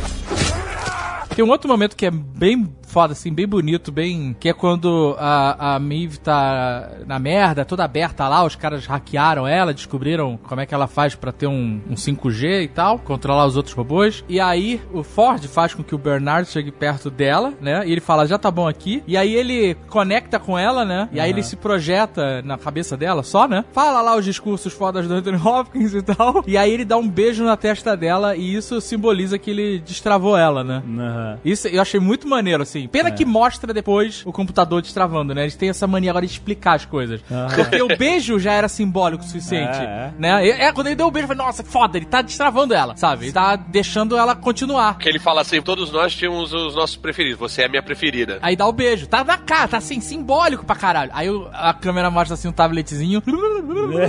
Tem 1.34 1.44
um 1.44 1.48
outro 1.50 1.68
momento 1.68 1.96
que 1.96 2.06
é 2.06 2.10
bem 2.10 2.66
foda, 2.96 3.12
assim, 3.12 3.30
bem 3.30 3.46
bonito, 3.46 3.92
bem. 3.92 4.34
Que 4.40 4.48
é 4.48 4.54
quando 4.54 5.14
a, 5.18 5.74
a 5.74 5.78
Miv 5.78 6.16
tá 6.16 6.92
na 7.06 7.18
merda, 7.18 7.62
toda 7.62 7.84
aberta 7.84 8.26
lá, 8.26 8.42
os 8.42 8.56
caras 8.56 8.86
hackearam 8.86 9.46
ela, 9.46 9.74
descobriram 9.74 10.38
como 10.42 10.62
é 10.62 10.64
que 10.64 10.74
ela 10.74 10.86
faz 10.86 11.14
pra 11.14 11.30
ter 11.30 11.46
um, 11.46 11.78
um 11.90 11.94
5G 11.94 12.62
e 12.62 12.68
tal, 12.68 12.98
controlar 12.98 13.44
os 13.44 13.54
outros 13.54 13.74
robôs. 13.74 14.24
E 14.26 14.40
aí 14.40 14.80
o 14.94 15.02
Ford 15.02 15.44
faz 15.44 15.74
com 15.74 15.84
que 15.84 15.94
o 15.94 15.98
Bernard 15.98 16.48
chegue 16.48 16.72
perto 16.72 17.10
dela, 17.10 17.52
né? 17.60 17.86
E 17.86 17.92
ele 17.92 18.00
fala, 18.00 18.26
já 18.26 18.38
tá 18.38 18.50
bom 18.50 18.66
aqui. 18.66 19.02
E 19.06 19.14
aí 19.14 19.34
ele 19.34 19.74
conecta 19.90 20.40
com 20.40 20.58
ela, 20.58 20.82
né? 20.82 21.10
E 21.12 21.20
aí 21.20 21.28
ele 21.28 21.42
se 21.42 21.54
projeta 21.54 22.40
na 22.40 22.56
cabeça 22.56 22.96
dela 22.96 23.22
só, 23.22 23.46
né? 23.46 23.62
Fala 23.74 24.00
lá 24.00 24.16
os 24.16 24.24
discursos 24.24 24.72
fodas 24.72 25.06
do 25.06 25.12
Anthony 25.12 25.36
Hopkins 25.36 25.92
e 25.92 26.00
tal. 26.00 26.42
E 26.46 26.56
aí 26.56 26.72
ele 26.72 26.84
dá 26.86 26.96
um 26.96 27.06
beijo 27.06 27.44
na 27.44 27.58
testa 27.58 27.94
dela 27.94 28.34
e 28.34 28.54
isso 28.54 28.80
simboliza 28.80 29.38
que 29.38 29.50
ele 29.50 29.80
destravou 29.80 30.34
ela, 30.34 30.64
né? 30.64 30.82
aham. 30.86 31.38
Isso 31.44 31.68
eu 31.68 31.82
achei 31.82 32.00
muito 32.00 32.26
maneiro, 32.26 32.62
assim. 32.62 32.85
Pena 32.88 33.10
que 33.10 33.24
mostra 33.24 33.72
depois 33.72 34.22
o 34.24 34.32
computador 34.32 34.82
destravando, 34.82 35.34
né? 35.34 35.42
Eles 35.42 35.56
têm 35.56 35.68
essa 35.68 35.86
mania 35.86 36.10
agora 36.10 36.26
de 36.26 36.32
explicar 36.32 36.74
as 36.74 36.84
coisas. 36.84 37.20
Porque 37.54 37.82
o 37.82 37.96
beijo 37.96 38.38
já 38.38 38.52
era 38.52 38.68
simbólico 38.68 39.22
o 39.22 39.26
suficiente, 39.26 39.76
É, 39.78 39.82
é. 39.82 40.12
né? 40.18 40.48
É, 40.48 40.72
quando 40.72 40.86
ele 40.88 40.96
deu 40.96 41.06
o 41.06 41.10
beijo, 41.10 41.24
eu 41.24 41.28
falei, 41.28 41.46
nossa, 41.46 41.62
foda, 41.64 41.96
ele 41.96 42.06
tá 42.06 42.22
destravando 42.22 42.74
ela, 42.74 42.96
sabe? 42.96 43.26
Ele 43.26 43.32
tá 43.32 43.56
deixando 43.56 44.16
ela 44.16 44.34
continuar. 44.34 44.98
Que 44.98 45.08
ele 45.08 45.18
fala 45.18 45.40
assim: 45.40 45.60
todos 45.62 45.90
nós 45.92 46.14
tínhamos 46.14 46.52
os 46.52 46.74
nossos 46.74 46.96
preferidos, 46.96 47.38
você 47.38 47.62
é 47.62 47.66
a 47.66 47.68
minha 47.68 47.82
preferida. 47.82 48.38
Aí 48.42 48.56
dá 48.56 48.66
o 48.66 48.72
beijo. 48.72 49.06
Tá 49.06 49.24
na 49.24 49.36
cara, 49.38 49.68
tá 49.68 49.76
assim, 49.78 50.00
simbólico 50.00 50.64
pra 50.64 50.76
caralho. 50.76 51.10
Aí 51.14 51.28
a 51.52 51.72
câmera 51.74 52.10
mostra 52.10 52.34
assim 52.34 52.48
um 52.48 52.52
tabletzinho. 52.52 53.22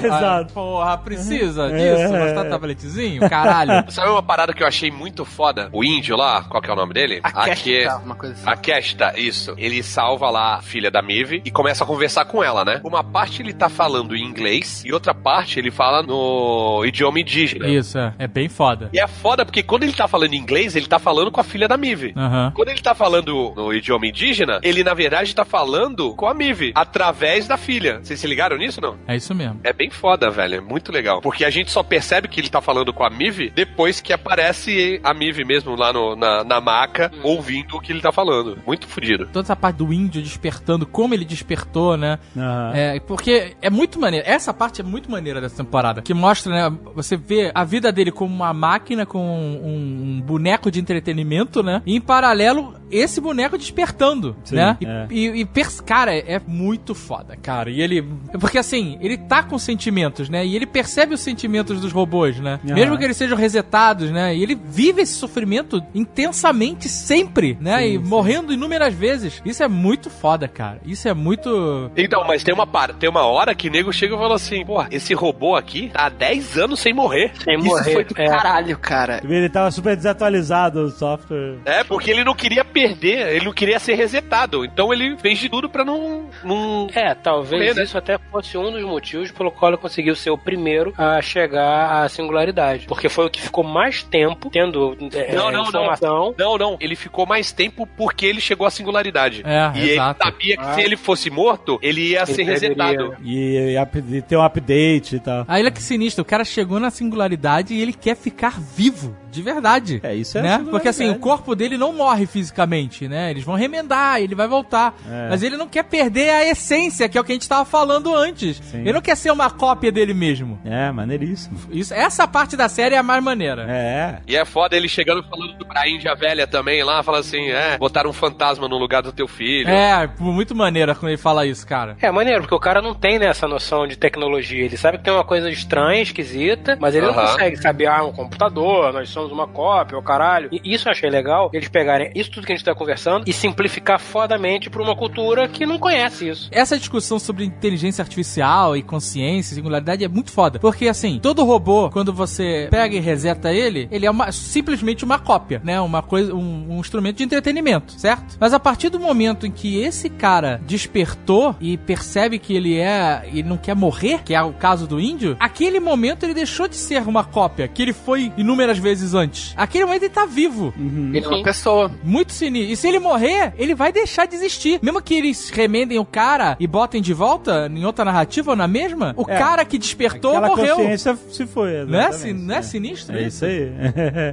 Exato. 0.03 0.47
Aí, 0.49 0.53
porra, 0.53 0.97
precisa 0.97 1.69
disso? 1.69 2.13
Mostrar 2.13 2.45
tabletzinho? 2.49 3.29
Caralho. 3.29 3.85
Sabe 3.91 4.09
uma 4.09 4.23
parada 4.23 4.53
que 4.53 4.63
eu 4.63 4.67
achei 4.67 4.91
muito 4.91 5.25
foda? 5.25 5.69
O 5.71 5.83
índio 5.83 6.15
lá, 6.15 6.43
qual 6.43 6.61
que 6.61 6.69
é 6.69 6.73
o 6.73 6.75
nome 6.75 6.93
dele? 6.93 7.19
A 7.23 7.31
Cash, 7.31 7.59
Aque- 7.61 7.83
tá, 7.85 7.97
uma 7.97 8.15
coisa 8.15 8.33
assim. 8.35 8.49
A 8.57 8.59
Kesta, 8.59 9.13
isso. 9.17 9.53
Ele 9.57 9.83
salva 9.83 10.29
lá 10.31 10.55
a 10.55 10.61
filha 10.61 10.89
da 10.89 11.01
Mive 11.01 11.41
e 11.45 11.51
começa 11.51 11.83
a 11.83 11.87
conversar 11.87 12.25
com 12.25 12.43
ela, 12.43 12.65
né? 12.65 12.81
Uma 12.83 13.03
parte 13.03 13.41
ele 13.41 13.53
tá 13.53 13.69
falando 13.69 14.15
em 14.15 14.23
inglês 14.23 14.83
e 14.83 14.91
outra 14.91 15.13
parte 15.13 15.59
ele 15.59 15.69
fala 15.69 16.01
no 16.01 16.83
idioma 16.85 17.19
indígena. 17.19 17.67
Isso, 17.69 17.97
é. 17.97 18.13
É 18.17 18.27
bem 18.27 18.49
foda. 18.49 18.89
E 18.91 18.99
é 18.99 19.07
foda 19.07 19.45
porque 19.45 19.61
quando 19.61 19.83
ele 19.83 19.93
tá 19.93 20.07
falando 20.07 20.33
em 20.33 20.37
inglês, 20.37 20.75
ele 20.75 20.87
tá 20.87 20.97
falando 20.97 21.31
com 21.31 21.39
a 21.39 21.43
filha 21.43 21.67
da 21.67 21.77
Mive. 21.77 22.13
Aham. 22.17 22.51
Quando 22.55 22.69
ele 22.69 22.81
tá 22.81 22.95
falando 22.95 23.53
no 23.55 23.73
idioma 23.73 24.07
indígena, 24.07 24.59
ele 24.63 24.83
na 24.83 24.93
verdade 24.93 25.35
tá 25.35 25.45
falando 25.45 26.15
com 26.15 26.25
a 26.27 26.33
Mive, 26.33 26.71
através 26.75 27.47
da 27.47 27.57
filha. 27.57 27.99
Vocês 28.01 28.19
se 28.19 28.25
ligaram 28.27 28.57
nisso 28.57 28.81
não? 28.81 28.97
É 29.07 29.15
isso 29.15 29.35
mesmo. 29.35 29.59
É 29.63 29.71
bem 29.71 29.89
foda, 29.91 30.29
velho. 30.31 30.55
É 30.55 30.61
muito 30.61 30.91
legal. 30.91 31.21
Porque 31.21 31.45
a 31.45 31.49
gente 31.49 31.69
só 31.71 31.83
percebe 31.83 32.27
que 32.27 32.39
ele 32.39 32.49
tá 32.49 32.59
falando 32.61 32.91
com 32.91 33.03
a 33.03 33.09
Mive 33.09 33.51
depois 33.53 34.01
que 34.01 34.11
aparece 34.11 34.99
a 35.03 35.13
Mive 35.13 35.45
mesmo 35.45 35.75
lá 35.75 35.93
no- 35.93 36.15
na, 36.15 36.43
na 36.43 36.59
maca, 36.59 37.11
ouvindo 37.23 37.75
o 37.77 37.79
que 37.79 37.91
ele 37.91 38.01
tá 38.01 38.11
falando. 38.11 38.46
Muito 38.65 38.87
fodido. 38.87 39.25
Toda 39.27 39.45
essa 39.45 39.55
parte 39.55 39.77
do 39.77 39.91
índio 39.91 40.21
despertando, 40.21 40.85
como 40.85 41.13
ele 41.13 41.25
despertou, 41.25 41.97
né? 41.97 42.19
Aham. 42.35 42.71
É, 42.75 42.99
porque 42.99 43.55
é 43.61 43.69
muito 43.69 43.99
maneiro. 43.99 44.25
Essa 44.27 44.53
parte 44.53 44.81
é 44.81 44.83
muito 44.83 45.09
maneira 45.11 45.41
dessa 45.41 45.57
temporada. 45.57 46.01
Que 46.01 46.13
mostra, 46.13 46.51
né? 46.71 46.77
Você 46.95 47.17
vê 47.17 47.51
a 47.53 47.63
vida 47.63 47.91
dele 47.91 48.11
como 48.11 48.33
uma 48.33 48.53
máquina, 48.53 49.05
com 49.05 49.19
um, 49.19 50.17
um 50.17 50.21
boneco 50.21 50.69
de 50.71 50.79
entretenimento, 50.79 51.61
né? 51.63 51.81
E 51.85 51.95
em 51.95 52.01
paralelo, 52.01 52.75
esse 52.91 53.19
boneco 53.19 53.57
despertando, 53.57 54.35
Sim, 54.43 54.55
né? 54.55 54.77
E, 54.79 54.85
é. 54.85 55.07
e- 55.09 55.41
e 55.41 55.47
cara, 55.85 56.15
é 56.15 56.39
muito 56.45 56.93
foda, 56.95 57.35
cara. 57.35 57.69
E 57.69 57.81
ele. 57.81 58.01
Porque 58.39 58.57
assim, 58.57 58.97
ele 59.01 59.17
tá 59.17 59.43
com 59.43 59.57
sentimentos, 59.57 60.29
né? 60.29 60.45
E 60.45 60.55
ele 60.55 60.65
percebe 60.65 61.13
os 61.13 61.21
sentimentos 61.21 61.79
dos 61.81 61.91
robôs, 61.91 62.39
né? 62.39 62.59
Aham. 62.65 62.73
Mesmo 62.75 62.97
que 62.97 63.03
eles 63.03 63.17
sejam 63.17 63.37
resetados, 63.37 64.11
né? 64.11 64.35
E 64.35 64.43
ele 64.43 64.55
vive 64.55 65.01
esse 65.01 65.13
sofrimento 65.13 65.81
intensamente 65.93 66.89
sempre, 66.89 67.57
né? 67.59 67.79
Sim, 67.79 67.85
e 67.85 67.91
sim. 67.93 67.97
Morrendo 68.37 68.53
inúmeras 68.53 68.93
vezes. 68.93 69.41
Isso 69.45 69.63
é 69.63 69.67
muito 69.67 70.09
foda, 70.09 70.47
cara. 70.47 70.79
Isso 70.85 71.07
é 71.07 71.13
muito. 71.13 71.91
Então, 71.95 72.23
mas 72.25 72.43
tem 72.43 72.53
uma, 72.53 72.67
par- 72.67 72.93
tem 72.93 73.09
uma 73.09 73.25
hora 73.25 73.53
que 73.55 73.69
nego 73.69 73.91
chega 73.91 74.15
e 74.15 74.17
fala 74.17 74.35
assim, 74.35 74.65
pô, 74.65 74.83
esse 74.91 75.13
robô 75.13 75.55
aqui 75.55 75.89
tá 75.89 76.05
há 76.05 76.09
10 76.09 76.57
anos 76.57 76.79
sem 76.79 76.93
morrer. 76.93 77.31
Sem 77.43 77.57
Isso 77.57 77.65
morrer. 77.67 77.93
foi 77.93 78.03
do 78.03 78.13
é. 78.21 78.27
caralho, 78.27 78.77
cara. 78.77 79.21
Ele 79.23 79.49
tava 79.49 79.71
super 79.71 79.95
desatualizado 79.95 80.81
o 80.81 80.89
software. 80.89 81.55
É, 81.65 81.83
porque 81.83 82.11
ele 82.11 82.23
não 82.23 82.33
queria 82.35 82.63
perder, 82.63 83.35
ele 83.35 83.45
não 83.45 83.53
queria 83.53 83.79
ser 83.79 83.95
resetado. 83.95 84.63
Então 84.65 84.93
ele 84.93 85.17
fez 85.17 85.37
de 85.39 85.49
tudo 85.49 85.69
pra 85.69 85.83
não. 85.83 86.29
não... 86.43 86.87
É, 86.93 87.13
talvez 87.15 87.61
Morrer, 87.61 87.73
né? 87.75 87.83
isso 87.83 87.97
até 87.97 88.17
fosse 88.31 88.57
um 88.57 88.71
dos 88.71 88.83
motivos 88.83 89.31
pelo 89.31 89.51
qual 89.51 89.71
ele 89.71 89.77
conseguiu 89.81 90.15
ser 90.15 90.29
o 90.29 90.37
primeiro 90.37 90.93
a 90.97 91.21
chegar 91.21 92.03
à 92.03 92.09
singularidade. 92.09 92.85
Porque 92.87 93.09
foi 93.09 93.25
o 93.25 93.29
que 93.29 93.41
ficou 93.41 93.63
mais 93.63 94.03
tempo 94.03 94.49
tendo 94.49 94.97
é, 95.13 95.33
Não, 95.35 95.45
não, 95.51 95.63
não. 95.63 95.67
informação. 95.69 96.35
Não, 96.37 96.57
não, 96.57 96.77
ele 96.79 96.95
ficou 96.95 97.25
mais 97.25 97.51
tempo 97.51 97.87
porque 97.97 98.25
ele 98.27 98.41
chegou 98.41 98.67
à 98.67 98.71
singularidade. 98.71 99.41
É, 99.45 99.71
e 99.75 99.89
exato. 99.91 100.21
ele 100.23 100.31
sabia 100.31 100.57
que 100.57 100.63
Ah. 100.63 100.73
se 100.73 100.81
ele 100.81 100.97
fosse 100.97 101.29
morto, 101.29 101.79
ele 101.81 102.09
ia 102.11 102.23
Ele 102.23 102.33
ser 102.33 102.43
resetado. 102.43 103.15
E, 103.23 103.75
e 103.75 104.15
e 104.17 104.21
tem 104.21 104.37
um 104.37 104.43
update 104.43 105.15
e 105.15 105.19
tal. 105.19 105.45
Aí 105.47 105.61
olha 105.61 105.71
que 105.71 105.81
sinistro, 105.81 106.21
o 106.21 106.25
cara 106.25 106.43
chegou 106.43 106.79
na 106.79 106.89
singularidade 106.89 107.73
e 107.73 107.81
ele 107.81 107.93
quer 107.93 108.15
ficar 108.15 108.59
vivo, 108.59 109.15
de 109.31 109.41
verdade. 109.41 109.99
É, 110.03 110.13
isso 110.15 110.37
é 110.37 110.41
né? 110.41 110.65
Porque 110.69 110.87
assim, 110.87 111.09
o 111.09 111.15
corpo 111.19 111.55
dele 111.55 111.77
não 111.77 111.93
morre 111.93 112.25
fisicamente, 112.25 113.07
né? 113.07 113.31
Eles 113.31 113.43
vão 113.43 113.55
remendar, 113.55 114.21
ele 114.21 114.35
vai 114.35 114.47
voltar. 114.47 114.95
É. 115.09 115.29
Mas 115.29 115.43
ele 115.43 115.57
não 115.57 115.67
quer 115.67 115.83
perder 115.83 116.29
a 116.29 116.45
essência, 116.49 117.07
que 117.09 117.17
é 117.17 117.21
o 117.21 117.23
que 117.23 117.31
a 117.31 117.35
gente 117.35 117.47
tava 117.47 117.65
falando 117.65 118.15
antes. 118.15 118.57
Sim. 118.57 118.81
Ele 118.81 118.93
não 118.93 119.01
quer 119.01 119.15
ser 119.15 119.31
uma 119.31 119.49
cópia 119.49 119.91
dele 119.91 120.13
mesmo. 120.13 120.59
É, 120.65 120.91
maneiríssimo. 120.91 121.57
Isso, 121.71 121.93
essa 121.93 122.27
parte 122.27 122.55
da 122.57 122.67
série 122.69 122.95
é 122.95 122.97
a 122.97 123.03
mais 123.03 123.23
maneira. 123.23 123.65
É. 123.69 124.19
E 124.27 124.35
é 124.35 124.45
foda 124.45 124.75
ele 124.75 124.87
chegando 124.87 125.23
falando 125.23 125.65
pra 125.65 125.87
Índia 125.87 126.15
velha 126.15 126.47
também 126.47 126.83
lá, 126.83 127.03
fala 127.03 127.19
assim, 127.19 127.49
é, 127.49 127.77
botaram 127.77 128.09
um 128.09 128.13
fantasma 128.17 128.67
no 128.67 128.77
lugar 128.77 129.01
do 129.01 129.11
teu 129.11 129.27
filho. 129.27 129.69
É, 129.69 130.09
muito 130.19 130.55
maneira 130.55 130.93
quando 130.95 131.09
ele 131.09 131.17
fala 131.17 131.45
isso, 131.45 131.65
cara. 131.65 131.95
É 132.01 132.11
maneiro, 132.11 132.41
porque 132.41 132.55
o 132.55 132.59
cara 132.59 132.81
não 132.81 132.93
tem 132.93 133.19
né, 133.19 133.27
essa 133.27 133.47
noção 133.47 133.87
de 133.87 133.95
tecnologia. 133.97 134.65
Ele 134.65 134.77
sabe 134.77 134.97
que 134.97 135.03
tem 135.03 135.13
uma 135.13 135.23
coisa 135.23 135.49
estranha, 135.49 136.01
esquisita, 136.01 136.77
mas 136.79 136.95
ele 136.95 137.05
não 137.07 137.13
consegue 137.13 137.55
saber, 137.57 137.87
ah, 137.87 138.03
um 138.03 138.11
computador, 138.11 138.91
nós 138.93 139.09
somos 139.09 139.31
uma 139.31 139.47
cópia, 139.47 139.97
o 139.97 140.01
caralho. 140.03 140.49
E 140.51 140.73
isso 140.73 140.87
eu 140.87 140.91
achei 140.91 141.09
legal, 141.09 141.49
eles 141.53 141.67
pegarem 141.69 142.11
isso 142.15 142.31
tudo 142.31 142.45
que 142.45 142.53
a 142.53 142.55
gente 142.55 142.65
tá 142.65 142.73
conversando 142.75 143.23
e 143.27 143.33
simplificar 143.33 143.99
fodamente 143.99 144.69
pra 144.69 144.81
uma 144.81 144.95
cultura 144.95 145.47
que 145.47 145.65
não 145.65 145.77
conhece 145.77 146.27
isso. 146.29 146.49
Essa 146.51 146.77
discussão 146.77 147.19
sobre 147.19 147.45
inteligência 147.45 148.01
artificial 148.01 148.75
e 148.75 148.81
consciência, 148.81 149.55
singularidade 149.55 150.03
é 150.03 150.07
muito 150.07 150.31
foda. 150.31 150.59
Porque 150.59 150.87
assim, 150.87 151.19
todo 151.21 151.43
robô, 151.43 151.89
quando 151.89 152.11
você 152.13 152.67
pega 152.71 152.95
e 152.95 152.99
reseta 152.99 153.51
ele, 153.53 153.87
ele 153.91 154.05
é 154.05 154.11
uma- 154.11 154.31
simplesmente 154.31 155.03
uma 155.05 155.19
cópia, 155.19 155.61
né? 155.63 155.79
Uma 155.81 156.01
coisa, 156.01 156.33
um, 156.33 156.65
um 156.77 156.79
instrumento 156.79 157.17
de 157.17 157.23
entretenimento, 157.23 157.93
certo? 157.93 158.06
Mas 158.39 158.53
a 158.53 158.59
partir 158.59 158.89
do 158.89 158.99
momento 158.99 159.45
em 159.45 159.51
que 159.51 159.81
esse 159.81 160.09
cara 160.09 160.61
despertou 160.65 161.55
e 161.59 161.77
percebe 161.77 162.39
que 162.39 162.53
ele 162.55 162.77
é, 162.77 163.23
ele 163.31 163.43
não 163.43 163.57
quer 163.57 163.75
morrer, 163.75 164.21
que 164.23 164.33
é 164.33 164.41
o 164.41 164.53
caso 164.53 164.87
do 164.87 164.99
índio, 164.99 165.35
aquele 165.39 165.79
momento 165.79 166.23
ele 166.23 166.33
deixou 166.33 166.67
de 166.67 166.75
ser 166.75 167.01
uma 167.07 167.23
cópia, 167.23 167.67
que 167.67 167.81
ele 167.81 167.93
foi 167.93 168.31
inúmeras 168.37 168.77
vezes 168.77 169.13
antes. 169.13 169.53
Aquele 169.57 169.85
momento 169.85 170.03
ele 170.03 170.13
tá 170.13 170.25
vivo. 170.25 170.73
Ele 170.77 171.23
é 171.25 171.27
uma 171.27 171.43
pessoa. 171.43 171.91
Muito 172.03 172.31
sinistro. 172.33 172.71
E 172.73 172.75
se 172.77 172.87
ele 172.87 172.99
morrer, 172.99 173.53
ele 173.57 173.73
vai 173.75 173.91
deixar 173.91 174.25
de 174.25 174.35
existir. 174.35 174.79
Mesmo 174.81 175.01
que 175.01 175.13
eles 175.15 175.49
remendem 175.49 175.97
o 175.99 176.05
cara 176.05 176.55
e 176.59 176.67
botem 176.67 177.01
de 177.01 177.13
volta 177.13 177.69
em 177.73 177.85
outra 177.85 178.05
narrativa 178.05 178.51
ou 178.51 178.55
na 178.55 178.67
mesma, 178.67 179.13
o 179.17 179.23
É. 179.29 179.37
cara 179.37 179.65
que 179.65 179.77
despertou 179.77 180.31
Aquela 180.37 180.47
morreu. 180.55 180.75
consciência 180.75 181.17
se 181.31 181.45
foi. 181.45 181.83
Não 181.85 181.99
é, 181.99 182.33
não 182.33 182.55
é 182.55 182.61
sinistro 182.61 183.17
É 183.17 183.23
isso 183.23 183.45
aí. 183.45 183.71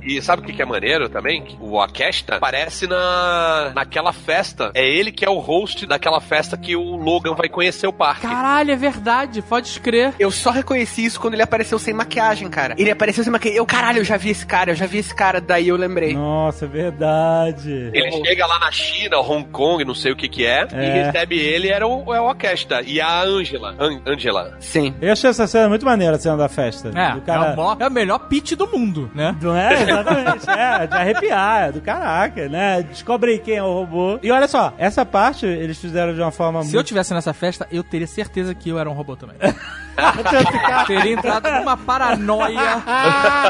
E 0.05 0.21
sabe 0.23 0.43
o 0.43 0.45
que 0.45 0.61
é 0.61 0.65
maneiro 0.65 1.09
também? 1.09 1.57
O 1.61 1.81
Aquesta 1.81 2.37
aparece 2.37 2.87
na, 2.87 3.64
naquela 3.73 4.13
festa. 4.13 4.71
É 4.75 4.87
ele 4.87 5.11
que 5.13 5.25
é 5.25 5.31
o 5.31 5.39
host 5.39 5.87
daquela 5.87 6.21
festa 6.21 6.57
que 6.57 6.75
o 6.77 6.97
Logan 6.97 7.35
vai 7.35 7.49
conhecer 7.49 7.87
o 7.87 7.93
parque. 7.93 8.23
Caralho, 8.27 8.71
é 8.71 8.77
verdade, 8.77 9.43
pode 9.43 9.69
escrever. 9.69 10.15
Eu 10.19 10.31
só 10.31 10.51
reconheci 10.51 11.05
isso 11.05 11.21
quando 11.21 11.35
ele 11.35 11.43
apareceu 11.43 11.79
sem 11.79 11.95
maquiagem, 11.95 12.49
cara. 12.49 12.75
Ele 12.79 12.91
apareceu 12.91 13.23
sem 13.25 13.33
maquiagem. 13.33 13.59
Eu, 13.59 13.67
caralho, 13.67 13.99
eu 13.99 14.05
já 14.05 14.17
vi 14.17 14.31
esse 14.31 14.45
cara, 14.47 14.71
eu 14.71 14.75
já 14.75 14.87
vi 14.87 14.99
esse 14.99 15.15
cara. 15.15 15.41
Daí 15.41 15.69
eu 15.69 15.77
lembrei. 15.77 16.15
Nossa, 16.15 16.65
é 16.65 16.69
verdade. 16.69 17.91
Ele 17.93 18.11
chega 18.25 18.47
lá 18.47 18.59
na 18.59 18.71
China, 18.71 19.19
Hong 19.21 19.45
Kong, 19.51 19.85
não 19.85 19.95
sei 19.95 20.13
o 20.13 20.17
que 20.17 20.29
que 20.29 20.45
é, 20.47 20.67
e 20.73 20.77
É. 20.77 21.05
recebe 21.05 21.39
ele, 21.39 21.69
era 21.69 21.87
o, 21.87 22.13
é 22.15 22.21
o 22.21 22.29
Aquesta. 22.29 22.83
E 22.83 23.01
a 23.01 23.23
Angela. 23.23 23.75
An 23.79 24.01
Angela. 24.07 24.57
Sim. 24.61 24.95
Eu 25.01 25.13
achei 25.13 25.31
essa 25.31 25.47
cena 25.47 25.69
muito 25.69 25.85
maneira, 25.85 26.17
a 26.17 26.19
cena 26.19 26.37
da 26.37 26.49
festa. 26.49 26.89
É, 26.95 27.13
do 27.15 27.21
cara... 27.23 27.51
é, 27.51 27.53
o 27.53 27.57
maior- 27.57 27.77
é 27.81 27.89
o 27.89 27.91
melhor 27.91 28.19
pitch 28.29 28.53
do 28.53 28.67
mundo, 28.67 29.11
né? 29.15 29.37
Não 29.41 29.57
é? 29.57 29.83
Exatamente. 29.83 30.51
é, 30.51 30.87
de 30.87 30.95
arrepiar, 30.95 31.69
é 31.69 31.73
do 31.73 31.81
caraca, 31.81 32.49
né? 32.49 32.83
Descobre 32.83 33.33
aí 33.33 33.39
quem 33.55 33.59
é 33.59 33.63
o 33.63 33.73
robô. 33.73 34.19
E 34.23 34.31
olha 34.33 34.49
só, 34.49 34.73
essa 34.77 35.07
parte 35.07 35.47
eles 35.47 35.79
fizeram 35.79 36.13
de 36.15 36.21
uma 36.21 36.33
forma 36.33 36.63
Se 36.63 36.71
eu 36.71 36.79
muito... 36.79 36.87
tivesse 36.89 37.15
nessa 37.15 37.33
festa, 37.33 37.67
eu 37.71 37.83
teria 37.85 38.07
certeza 38.07 38.55
que 38.55 38.69
eu 38.69 38.79
era 38.79 38.91
um 38.91 38.93
robô 38.93 39.15
também. 39.17 39.37
Teria 40.89 41.13
entrado 41.13 41.49
numa 41.53 41.77
paranoia. 41.77 42.83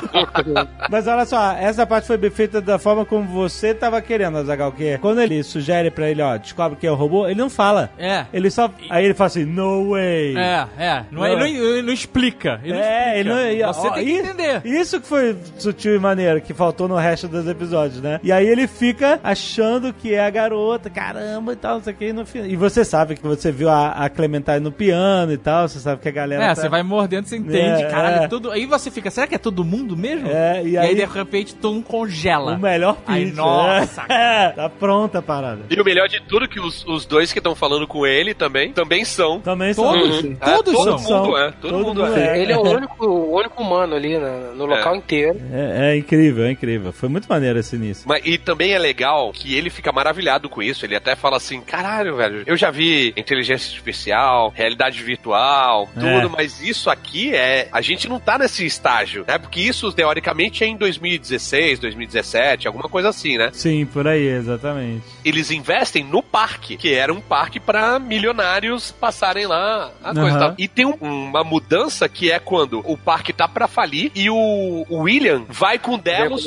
Mas 0.90 1.06
olha 1.06 1.24
só, 1.24 1.52
essa 1.52 1.86
parte 1.86 2.06
foi 2.06 2.18
bem 2.18 2.30
feita 2.30 2.60
da 2.60 2.78
forma 2.78 3.04
como 3.06 3.26
você 3.26 3.72
tava 3.72 4.00
querendo, 4.02 4.36
Azagal, 4.38 4.72
que 4.72 4.84
é 4.88 4.98
quando 4.98 5.20
ele 5.22 5.42
sugere 5.42 5.90
pra 5.90 6.10
ele, 6.10 6.20
ó, 6.20 6.36
descobre 6.36 6.76
quem 6.78 6.88
é 6.88 6.92
o 6.92 6.94
robô, 6.94 7.26
ele 7.26 7.40
não 7.40 7.48
fala. 7.48 7.90
É. 7.98 8.26
Ele 8.32 8.50
só. 8.50 8.70
Aí 8.90 9.04
ele 9.06 9.14
fala 9.14 9.28
assim, 9.28 9.44
no 9.46 9.90
way. 9.92 10.36
É, 10.36 10.66
é. 10.78 11.04
Não, 11.10 11.24
é- 11.24 11.32
ele, 11.32 11.40
não, 11.40 11.46
ele 11.46 11.82
não 11.82 11.92
explica. 11.92 12.60
Ele 12.62 12.74
não 12.74 12.80
É, 12.80 13.18
ele 13.20 13.30
explica. 13.30 13.66
não, 13.66 13.72
Você 13.72 13.86
ó, 13.88 13.90
tem 13.92 14.04
que 14.04 14.12
entender. 14.12 14.60
Isso 14.66 15.00
que 15.00 15.06
foi 15.06 15.36
sutil 15.58 15.96
e 15.96 15.98
maneiro, 15.98 16.40
que 16.42 16.52
faltou 16.52 16.86
no 16.88 16.96
resto 16.96 17.26
dos 17.26 17.46
episódios, 17.48 18.02
né? 18.02 18.20
E 18.22 18.30
aí 18.30 18.46
ele 18.46 18.66
fica 18.66 19.18
achando 19.24 19.83
que 19.92 20.14
é 20.14 20.24
a 20.24 20.30
garota, 20.30 20.88
caramba 20.88 21.52
e 21.52 21.56
tal, 21.56 21.76
não 21.76 21.82
sei 21.82 21.92
o 21.92 21.96
que. 21.96 22.04
E, 22.06 22.12
no 22.12 22.24
fim- 22.26 22.44
e 22.46 22.56
você 22.56 22.84
sabe 22.84 23.14
que 23.16 23.22
você 23.22 23.50
viu 23.52 23.68
a, 23.68 23.88
a 23.90 24.08
Clementine 24.08 24.60
no 24.60 24.72
piano 24.72 25.32
e 25.32 25.36
tal, 25.38 25.68
você 25.68 25.78
sabe 25.78 26.00
que 26.00 26.08
a 26.08 26.12
galera. 26.12 26.42
É, 26.44 26.48
tá- 26.48 26.54
você 26.56 26.68
vai 26.68 26.82
mordendo, 26.82 27.26
você 27.26 27.36
entende, 27.36 27.82
É, 27.82 27.86
caralho, 27.90 28.22
é. 28.24 28.28
tudo. 28.28 28.50
Aí 28.50 28.66
você 28.66 28.90
fica, 28.90 29.10
será 29.10 29.26
que 29.26 29.34
é 29.34 29.38
todo 29.38 29.64
mundo 29.64 29.96
mesmo? 29.96 30.28
É, 30.28 30.62
e 30.64 30.70
E 30.70 30.78
aí- 30.78 30.88
aí, 30.88 30.94
de 30.94 31.04
repente 31.04 31.54
todo 31.54 31.74
mundo 31.74 31.84
congela. 31.86 32.54
O 32.54 32.58
melhor 32.60 32.94
pitch. 32.96 33.08
Aí, 33.08 33.32
nossa, 33.32 34.02
É, 34.08 34.50
tá 34.56 34.68
pronta 34.68 35.18
a 35.18 35.22
parada. 35.22 35.62
E 35.70 35.80
o 35.80 35.84
melhor 35.84 36.08
de 36.08 36.20
tudo 36.22 36.44
é 36.44 36.48
que 36.48 36.60
os, 36.60 36.84
os 36.86 37.04
dois 37.06 37.32
que 37.32 37.38
estão 37.38 37.54
falando 37.54 37.86
com 37.86 38.06
ele 38.06 38.34
também, 38.34 38.72
também 38.72 39.04
são. 39.04 39.40
Também 39.40 39.72
são. 39.72 39.84
Todos? 39.92 40.24
É, 40.24 40.34
Todos 40.54 40.72
todo 40.74 40.98
são. 40.98 41.24
mundo 41.24 41.36
é. 41.38 41.50
Todo, 41.52 41.60
Todo 41.72 41.72
mundo 41.86 42.02
mundo 42.04 42.16
é. 42.16 42.38
é. 42.38 42.42
Ele 42.42 42.52
é 42.52 42.56
o 42.56 42.62
único, 42.62 43.06
o 43.06 43.36
único 43.36 43.62
humano 43.62 43.94
ali 43.94 44.18
na- 44.18 44.52
no 44.54 44.66
local 44.66 44.96
inteiro. 44.96 45.40
É, 45.52 45.92
é 45.92 45.96
incrível, 45.96 46.44
é 46.44 46.50
incrível. 46.50 46.92
Foi 46.92 47.08
muito 47.08 47.26
maneiro 47.28 47.58
esse 47.58 47.76
início. 47.76 48.04
Mas, 48.08 48.22
e 48.24 48.38
também 48.38 48.72
é 48.72 48.78
legal 48.78 49.32
que 49.32 49.54
ele 49.56 49.70
fica 49.74 49.92
maravilhado 49.92 50.48
com 50.48 50.62
isso. 50.62 50.84
Ele 50.86 50.96
até 50.96 51.14
fala 51.16 51.36
assim: 51.36 51.60
caralho, 51.60 52.16
velho, 52.16 52.42
eu 52.46 52.56
já 52.56 52.70
vi 52.70 53.12
inteligência 53.16 53.68
artificial, 53.70 54.52
realidade 54.54 55.02
virtual, 55.02 55.88
tudo, 55.94 56.06
É. 56.06 56.28
mas 56.28 56.60
isso 56.62 56.88
aqui 56.88 57.34
é. 57.34 57.68
A 57.72 57.80
gente 57.80 58.08
não 58.08 58.18
tá 58.20 58.38
nesse 58.38 58.64
estágio, 58.64 59.24
né? 59.26 59.38
Porque 59.38 59.60
isso, 59.60 59.92
teoricamente, 59.92 60.64
é 60.64 60.66
em 60.66 60.76
2016, 60.76 61.78
2017, 61.80 62.66
alguma 62.66 62.88
coisa 62.88 63.08
assim, 63.08 63.36
né? 63.36 63.50
Sim, 63.52 63.84
por 63.86 64.06
aí, 64.06 64.26
exatamente. 64.26 65.02
Eles 65.24 65.50
investem 65.50 66.04
no 66.04 66.22
parque, 66.22 66.76
que 66.76 66.92
era 66.94 67.12
um 67.12 67.20
parque 67.20 67.58
pra 67.60 67.98
milionários 67.98 68.92
passarem 68.92 69.46
lá 69.46 69.90
a 70.02 70.12
coisa 70.14 70.20
Aham. 70.30 70.36
e 70.36 70.38
tal. 70.40 70.54
E 70.58 70.68
tem 70.68 70.86
um- 70.86 70.94
uma 71.00 71.42
mudança 71.44 72.08
que 72.08 72.30
é 72.30 72.38
quando 72.38 72.80
o 72.84 72.96
parque 72.96 73.32
tá 73.32 73.48
pra 73.48 73.66
falir 73.66 74.10
e 74.14 74.30
o, 74.30 74.86
o 74.88 74.98
William 75.02 75.44
vai 75.48 75.78
com 75.78 75.94
o 75.94 75.98
Delos 75.98 76.46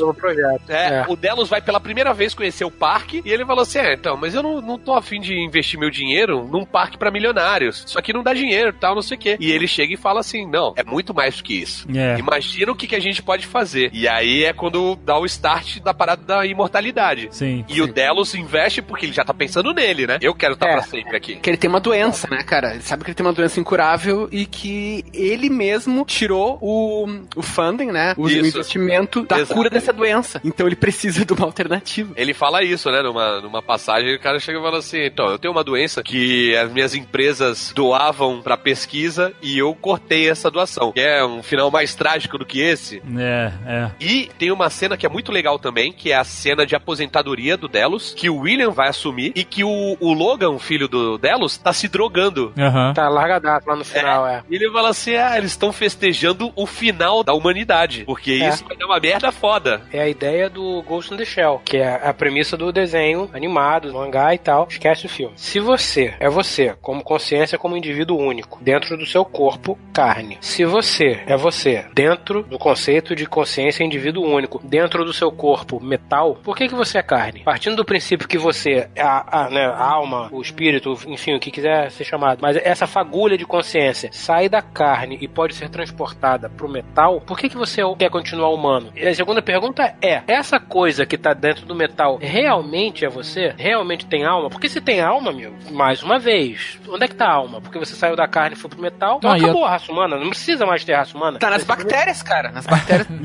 é, 0.67 0.99
É. 0.99 1.05
o 1.07 1.15
Delos 1.15 1.49
vai 1.49 1.61
pela 1.61 1.79
primeira 1.79 2.13
vez 2.13 2.33
conhecer 2.33 2.65
o 2.65 2.71
parque 2.71 3.16
e 3.26 3.31
ele 3.31 3.45
falou 3.45 3.61
assim: 3.64 3.80
É, 3.80 3.94
então, 3.94 4.18
mas 4.18 4.34
eu 4.34 4.44
não, 4.44 4.61
não 4.61 4.77
tô 4.77 4.94
afim 4.94 5.19
de 5.19 5.34
investir 5.34 5.80
meu 5.80 5.89
dinheiro 5.89 6.48
num 6.52 6.65
parque 6.65 6.98
pra 6.98 7.11
milionários. 7.11 7.84
Isso 7.88 7.98
aqui 7.99 8.14
não 8.14 8.23
dá 8.23 8.34
dinheiro 8.34 8.73
tal, 8.73 8.95
não 8.95 9.02
sei 9.02 9.18
o 9.18 9.19
quê. 9.19 9.38
E 9.39 9.52
ele 9.52 9.68
chega 9.68 9.94
e 9.94 9.98
fala 9.98 10.19
assim: 10.19 10.45
Não, 10.48 10.73
é 10.76 10.84
muito 10.84 11.14
mais 11.14 11.38
do 11.38 11.44
que 11.44 11.53
isso. 11.61 11.88
É. 11.95 12.18
Imagina 12.19 12.72
o 12.72 12.76
que, 12.76 12.88
que 12.88 12.95
a 12.95 12.99
gente 12.99 13.22
pode 13.22 13.45
fazer. 13.45 13.89
E 13.94 14.07
aí 14.07 14.44
é 14.44 14.53
quando 14.53 14.95
dá 14.95 15.18
o 15.18 15.26
start 15.26 15.80
da 15.80 15.94
parada 15.94 16.23
da 16.23 16.45
imortalidade. 16.45 17.27
Sim. 17.31 17.65
E 17.68 17.81
o 17.81 17.88
Delos 17.88 18.34
investe 18.35 18.81
porque 18.81 19.06
ele 19.06 19.14
já 19.14 19.23
tá 19.23 19.34
pensando 19.34 19.73
nele, 19.73 20.06
né? 20.07 20.18
Eu 20.22 20.34
quero 20.34 20.53
estar 20.53 20.68
É. 20.68 20.73
pra 20.73 20.81
sempre 20.84 21.15
aqui. 21.15 21.35
Que 21.38 21.49
ele 21.49 21.57
tem 21.57 21.69
uma 21.69 21.80
doença, 21.80 22.27
né, 22.30 22.44
cara? 22.44 22.73
Ele 22.73 22.81
sabe 22.84 23.03
que 23.03 23.10
ele 23.10 23.15
tem 23.15 23.26
uma 23.26 23.34
doença 23.34 23.60
incurável 23.60 24.27
e 24.31 24.45
que 24.45 25.03
ele 25.14 25.49
mesmo 25.49 26.03
tirou 26.06 26.57
o, 26.61 27.07
o 27.35 27.41
funding, 27.41 27.91
né? 27.91 28.14
O, 28.18 28.27
investimento 28.30 29.23
da 29.23 29.39
Exato. 29.39 29.53
cura 29.53 29.69
dessa 29.69 29.94
doença. 29.94 30.41
Então 30.44 30.65
ele 30.68 30.76
precisa 30.76 31.26
de 31.26 31.34
uma 31.34 31.45
alternativa. 31.45 32.14
Ele 32.15 32.34
fala 32.34 32.64
isso, 32.64 32.89
né? 32.91 33.02
Numa, 33.07 33.39
numa 33.41 33.61
passagem, 33.61 34.15
o 34.15 34.19
cara 34.19 34.39
chega 34.39 34.59
e 34.59 34.61
fala 34.61 34.77
assim: 34.79 35.03
então, 35.05 35.27
eu 35.27 35.39
tenho 35.39 35.53
uma 35.53 35.63
doença 35.63 36.03
que 36.03 36.55
as 36.55 36.71
minhas 36.71 36.93
empresas 36.93 37.71
doavam 37.75 38.41
pra 38.41 38.57
pesquisa 38.57 39.34
e 39.41 39.57
eu 39.57 39.73
cortei 39.73 40.29
essa 40.29 40.51
doação, 40.51 40.91
que 40.91 40.99
é 40.99 41.23
um 41.25 41.41
final 41.41 41.71
mais 41.71 41.95
trágico 41.95 42.38
do 42.38 42.45
que 42.45 42.59
esse. 42.59 43.01
É, 43.17 43.51
é. 43.65 43.91
E 43.99 44.29
tem 44.38 44.51
uma 44.51 44.69
cena 44.69 44.97
que 44.97 45.05
é 45.05 45.09
muito 45.09 45.31
legal 45.31 45.57
também, 45.57 45.91
que 45.93 46.11
é 46.11 46.15
a 46.17 46.23
cena 46.23 46.65
de 46.65 46.75
aposentadoria 46.75 47.55
do 47.55 47.67
Delos, 47.67 48.13
que 48.13 48.29
o 48.29 48.38
William 48.39 48.71
vai 48.71 48.89
assumir 48.89 49.31
e 49.35 49.43
que 49.43 49.63
o, 49.63 49.97
o 49.99 50.13
Logan, 50.13 50.49
o 50.49 50.59
filho 50.59 50.88
do 50.88 51.17
Delos, 51.17 51.57
tá 51.57 51.71
se 51.71 51.88
drogando. 51.88 52.51
Aham. 52.57 52.93
Tá 52.93 53.07
largadaço 53.07 53.67
lá 53.69 53.75
no 53.75 53.85
final, 53.85 54.27
é. 54.27 54.43
E 54.49 54.55
ele 54.55 54.69
fala 54.71 54.89
assim: 54.89 55.15
ah, 55.15 55.38
eles 55.38 55.51
estão 55.51 55.71
festejando 55.71 56.51
o 56.55 56.65
final 56.65 57.23
da 57.23 57.34
humanidade, 57.34 58.03
porque 58.05 58.31
É. 58.43 58.49
isso 58.49 58.65
vai 58.65 58.75
dar 58.75 58.85
uma 58.85 58.99
merda 58.99 59.31
foda. 59.31 59.81
É 59.93 60.01
a 60.01 60.09
ideia 60.09 60.49
do 60.49 60.81
Ghost 60.84 61.13
in 61.13 61.17
the 61.17 61.25
Shell, 61.25 61.61
que 61.63 61.77
é 61.77 62.01
a 62.03 62.13
premissa 62.13 62.57
do 62.57 62.71
desenho 62.71 62.97
animado, 63.34 63.91
do 63.91 63.94
mangá 63.94 64.34
e 64.34 64.38
tal. 64.38 64.68
Esquece 64.69 65.06
o 65.06 65.10
filme. 65.10 65.34
Se 65.36 65.60
você 65.60 66.14
é 66.19 66.30
você, 66.30 66.76
como 66.82 67.03
consciência, 67.03 67.57
como 67.57 67.78
indivíduo 67.78 68.18
único, 68.18 68.60
dentro 68.61 68.98
do 68.98 69.06
seu 69.06 69.26
corpo, 69.26 69.78
carne. 69.94 70.38
Se 70.41 70.65
você 70.65 71.24
é 71.26 71.36
você, 71.36 71.86
dentro 71.94 72.44
do 72.44 72.57
conceito 72.57 73.15
de 73.15 73.26
consciência 73.26 73.84
indivíduo 73.84 74.26
único, 74.26 74.60
dentro 74.64 75.03
do 75.03 75.14
seu 75.14 75.32
corpo, 75.32 75.84
metal, 75.84 76.36
por 76.44 76.56
que, 76.56 76.68
que 76.68 76.76
você 76.76 76.98
é 76.98 77.03
carne? 77.03 77.41
Partindo 77.44 77.76
do 77.76 77.86
princípio 77.86 78.28
que 78.28 78.38
você 78.38 78.90
é 78.95 79.02
a, 79.02 79.26
a, 79.45 79.49
né, 79.49 79.65
a 79.65 79.84
alma, 79.84 80.30
o 80.32 80.41
espírito, 80.41 80.98
enfim, 81.07 81.36
o 81.36 81.40
que 81.40 81.52
quiser 81.52 81.91
ser 81.91 82.03
chamado, 82.03 82.40
mas 82.41 82.57
essa 82.57 82.88
fagulha 82.88 83.38
de 83.38 83.45
consciência 83.45 84.10
sai 84.11 84.49
da 84.49 84.61
carne 84.61 85.18
e 85.22 85.28
pode 85.28 85.56
ser 85.56 85.69
transportada 85.69 86.49
pro 86.49 86.69
metal, 86.69 87.22
por 87.22 87.38
que, 87.38 87.49
que 87.49 87.57
você 87.57 87.82
quer 87.98 88.10
continuar 88.10 88.49
humano? 88.49 88.91
E 88.95 89.07
a 89.07 89.14
segunda 89.14 89.41
pergunta 89.41 89.95
é: 90.02 90.22
essa 90.28 90.60
coisa 90.60 91.06
que 91.06 91.18
tá 91.18 91.34
dentro 91.34 91.65
do 91.65 91.76
metal 91.76 92.18
realmente 92.22 92.86
é 93.05 93.09
você? 93.09 93.53
Realmente 93.57 94.05
tem 94.05 94.26
alma? 94.26 94.49
Porque 94.49 94.69
se 94.69 94.80
tem 94.81 95.01
alma, 95.01 95.31
meu, 95.31 95.53
mais 95.72 96.01
uma 96.03 96.18
vez, 96.19 96.80
onde 96.89 97.03
é 97.05 97.07
que 97.07 97.15
tá 97.15 97.27
a 97.27 97.34
alma? 97.34 97.61
Porque 97.61 97.77
você 97.80 97.95
saiu 97.95 98.15
da 98.15 98.27
carne 98.27 98.55
e 98.55 98.59
foi 98.59 98.69
pro 98.69 98.81
metal, 98.81 99.18
então 99.18 99.30
Não, 99.31 99.38
acabou 99.38 99.65
a 99.65 99.69
raça 99.72 99.91
humana, 99.91 100.18
não 100.18 100.30
precisa 100.30 100.65
mais 100.65 100.84
ter 100.84 100.93
raça 100.95 101.15
humana. 101.18 101.39
Tá 101.39 101.49
nas 101.49 101.64
bactérias, 101.64 102.22
cara. 102.23 102.51
Nas 102.51 102.65
bactérias. 102.65 103.07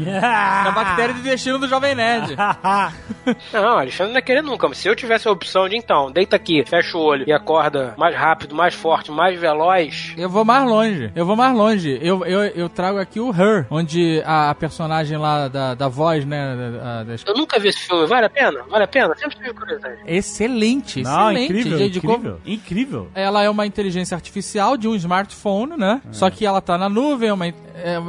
Na 0.65 0.71
bactéria 0.71 1.15
de 1.15 1.21
destino 1.23 1.59
do 1.59 1.69
Jovem 1.69 1.95
Nerd. 1.95 2.35
Não, 3.53 3.79
Alexandre 3.79 4.13
não 4.13 4.19
é 4.19 4.23
querer 4.23 4.43
nunca. 4.43 4.69
Mas 4.69 4.79
se 4.79 4.89
eu 4.89 4.97
tivesse 4.97 5.29
a 5.29 5.31
opção 5.31 5.69
de 5.69 5.77
então, 5.77 6.11
deita 6.11 6.35
aqui, 6.37 6.65
fecha 6.67 6.97
o 6.97 7.01
olho 7.01 7.25
e 7.27 7.33
acorda 7.33 7.95
mais 7.97 8.17
rápido, 8.17 8.55
mais 8.55 8.75
forte, 8.75 9.11
mais 9.11 9.39
veloz. 9.39 10.13
Eu 10.17 10.29
vou 10.29 10.45
mais 10.45 10.65
longe. 10.69 11.11
Eu 11.15 11.25
vou 11.25 11.37
mais 11.37 11.55
longe. 11.55 11.99
Eu, 12.03 12.25
eu, 12.25 12.43
eu 12.45 12.69
trago 12.69 12.99
aqui 12.99 13.21
o 13.21 13.31
Her, 13.31 13.67
onde 13.71 14.23
a 14.25 14.55
personagem 14.55 15.17
lá 15.19 15.49
da, 15.49 15.75
da 15.75 15.89
voz, 15.89 16.25
né? 16.25 16.57
da- 16.57 17.05
da- 17.05 17.15
Eu 17.27 17.35
nunca 17.35 17.59
vi 17.61 17.69
esse 17.69 17.81
filme, 17.87 18.07
vale 18.07 18.27
a 18.27 18.31
pena? 18.31 18.63
Vale 18.69 18.85
a 18.85 18.89
pena? 18.89 19.15
Sempre 19.17 19.52
curiosidade. 19.55 19.99
Excelente, 20.07 21.03
Não, 21.03 21.31
excelente. 21.33 21.45
incrível, 21.69 21.87
incrível, 21.87 22.41
incrível. 22.47 23.09
Ela 23.15 23.43
é 23.43 23.51
uma 23.51 23.67
inteligência 23.67 24.15
artificial 24.15 24.77
de 24.77 24.89
um 24.89 24.95
smartphone, 24.95 25.77
né? 25.77 26.01
Só 26.11 26.31
que 26.31 26.45
ela 26.47 26.61
tá 26.61 26.77
na 26.79 26.89
nuvem, 26.89 27.29
é 27.29 27.33
uma, 27.33 27.47
é, 27.47 27.55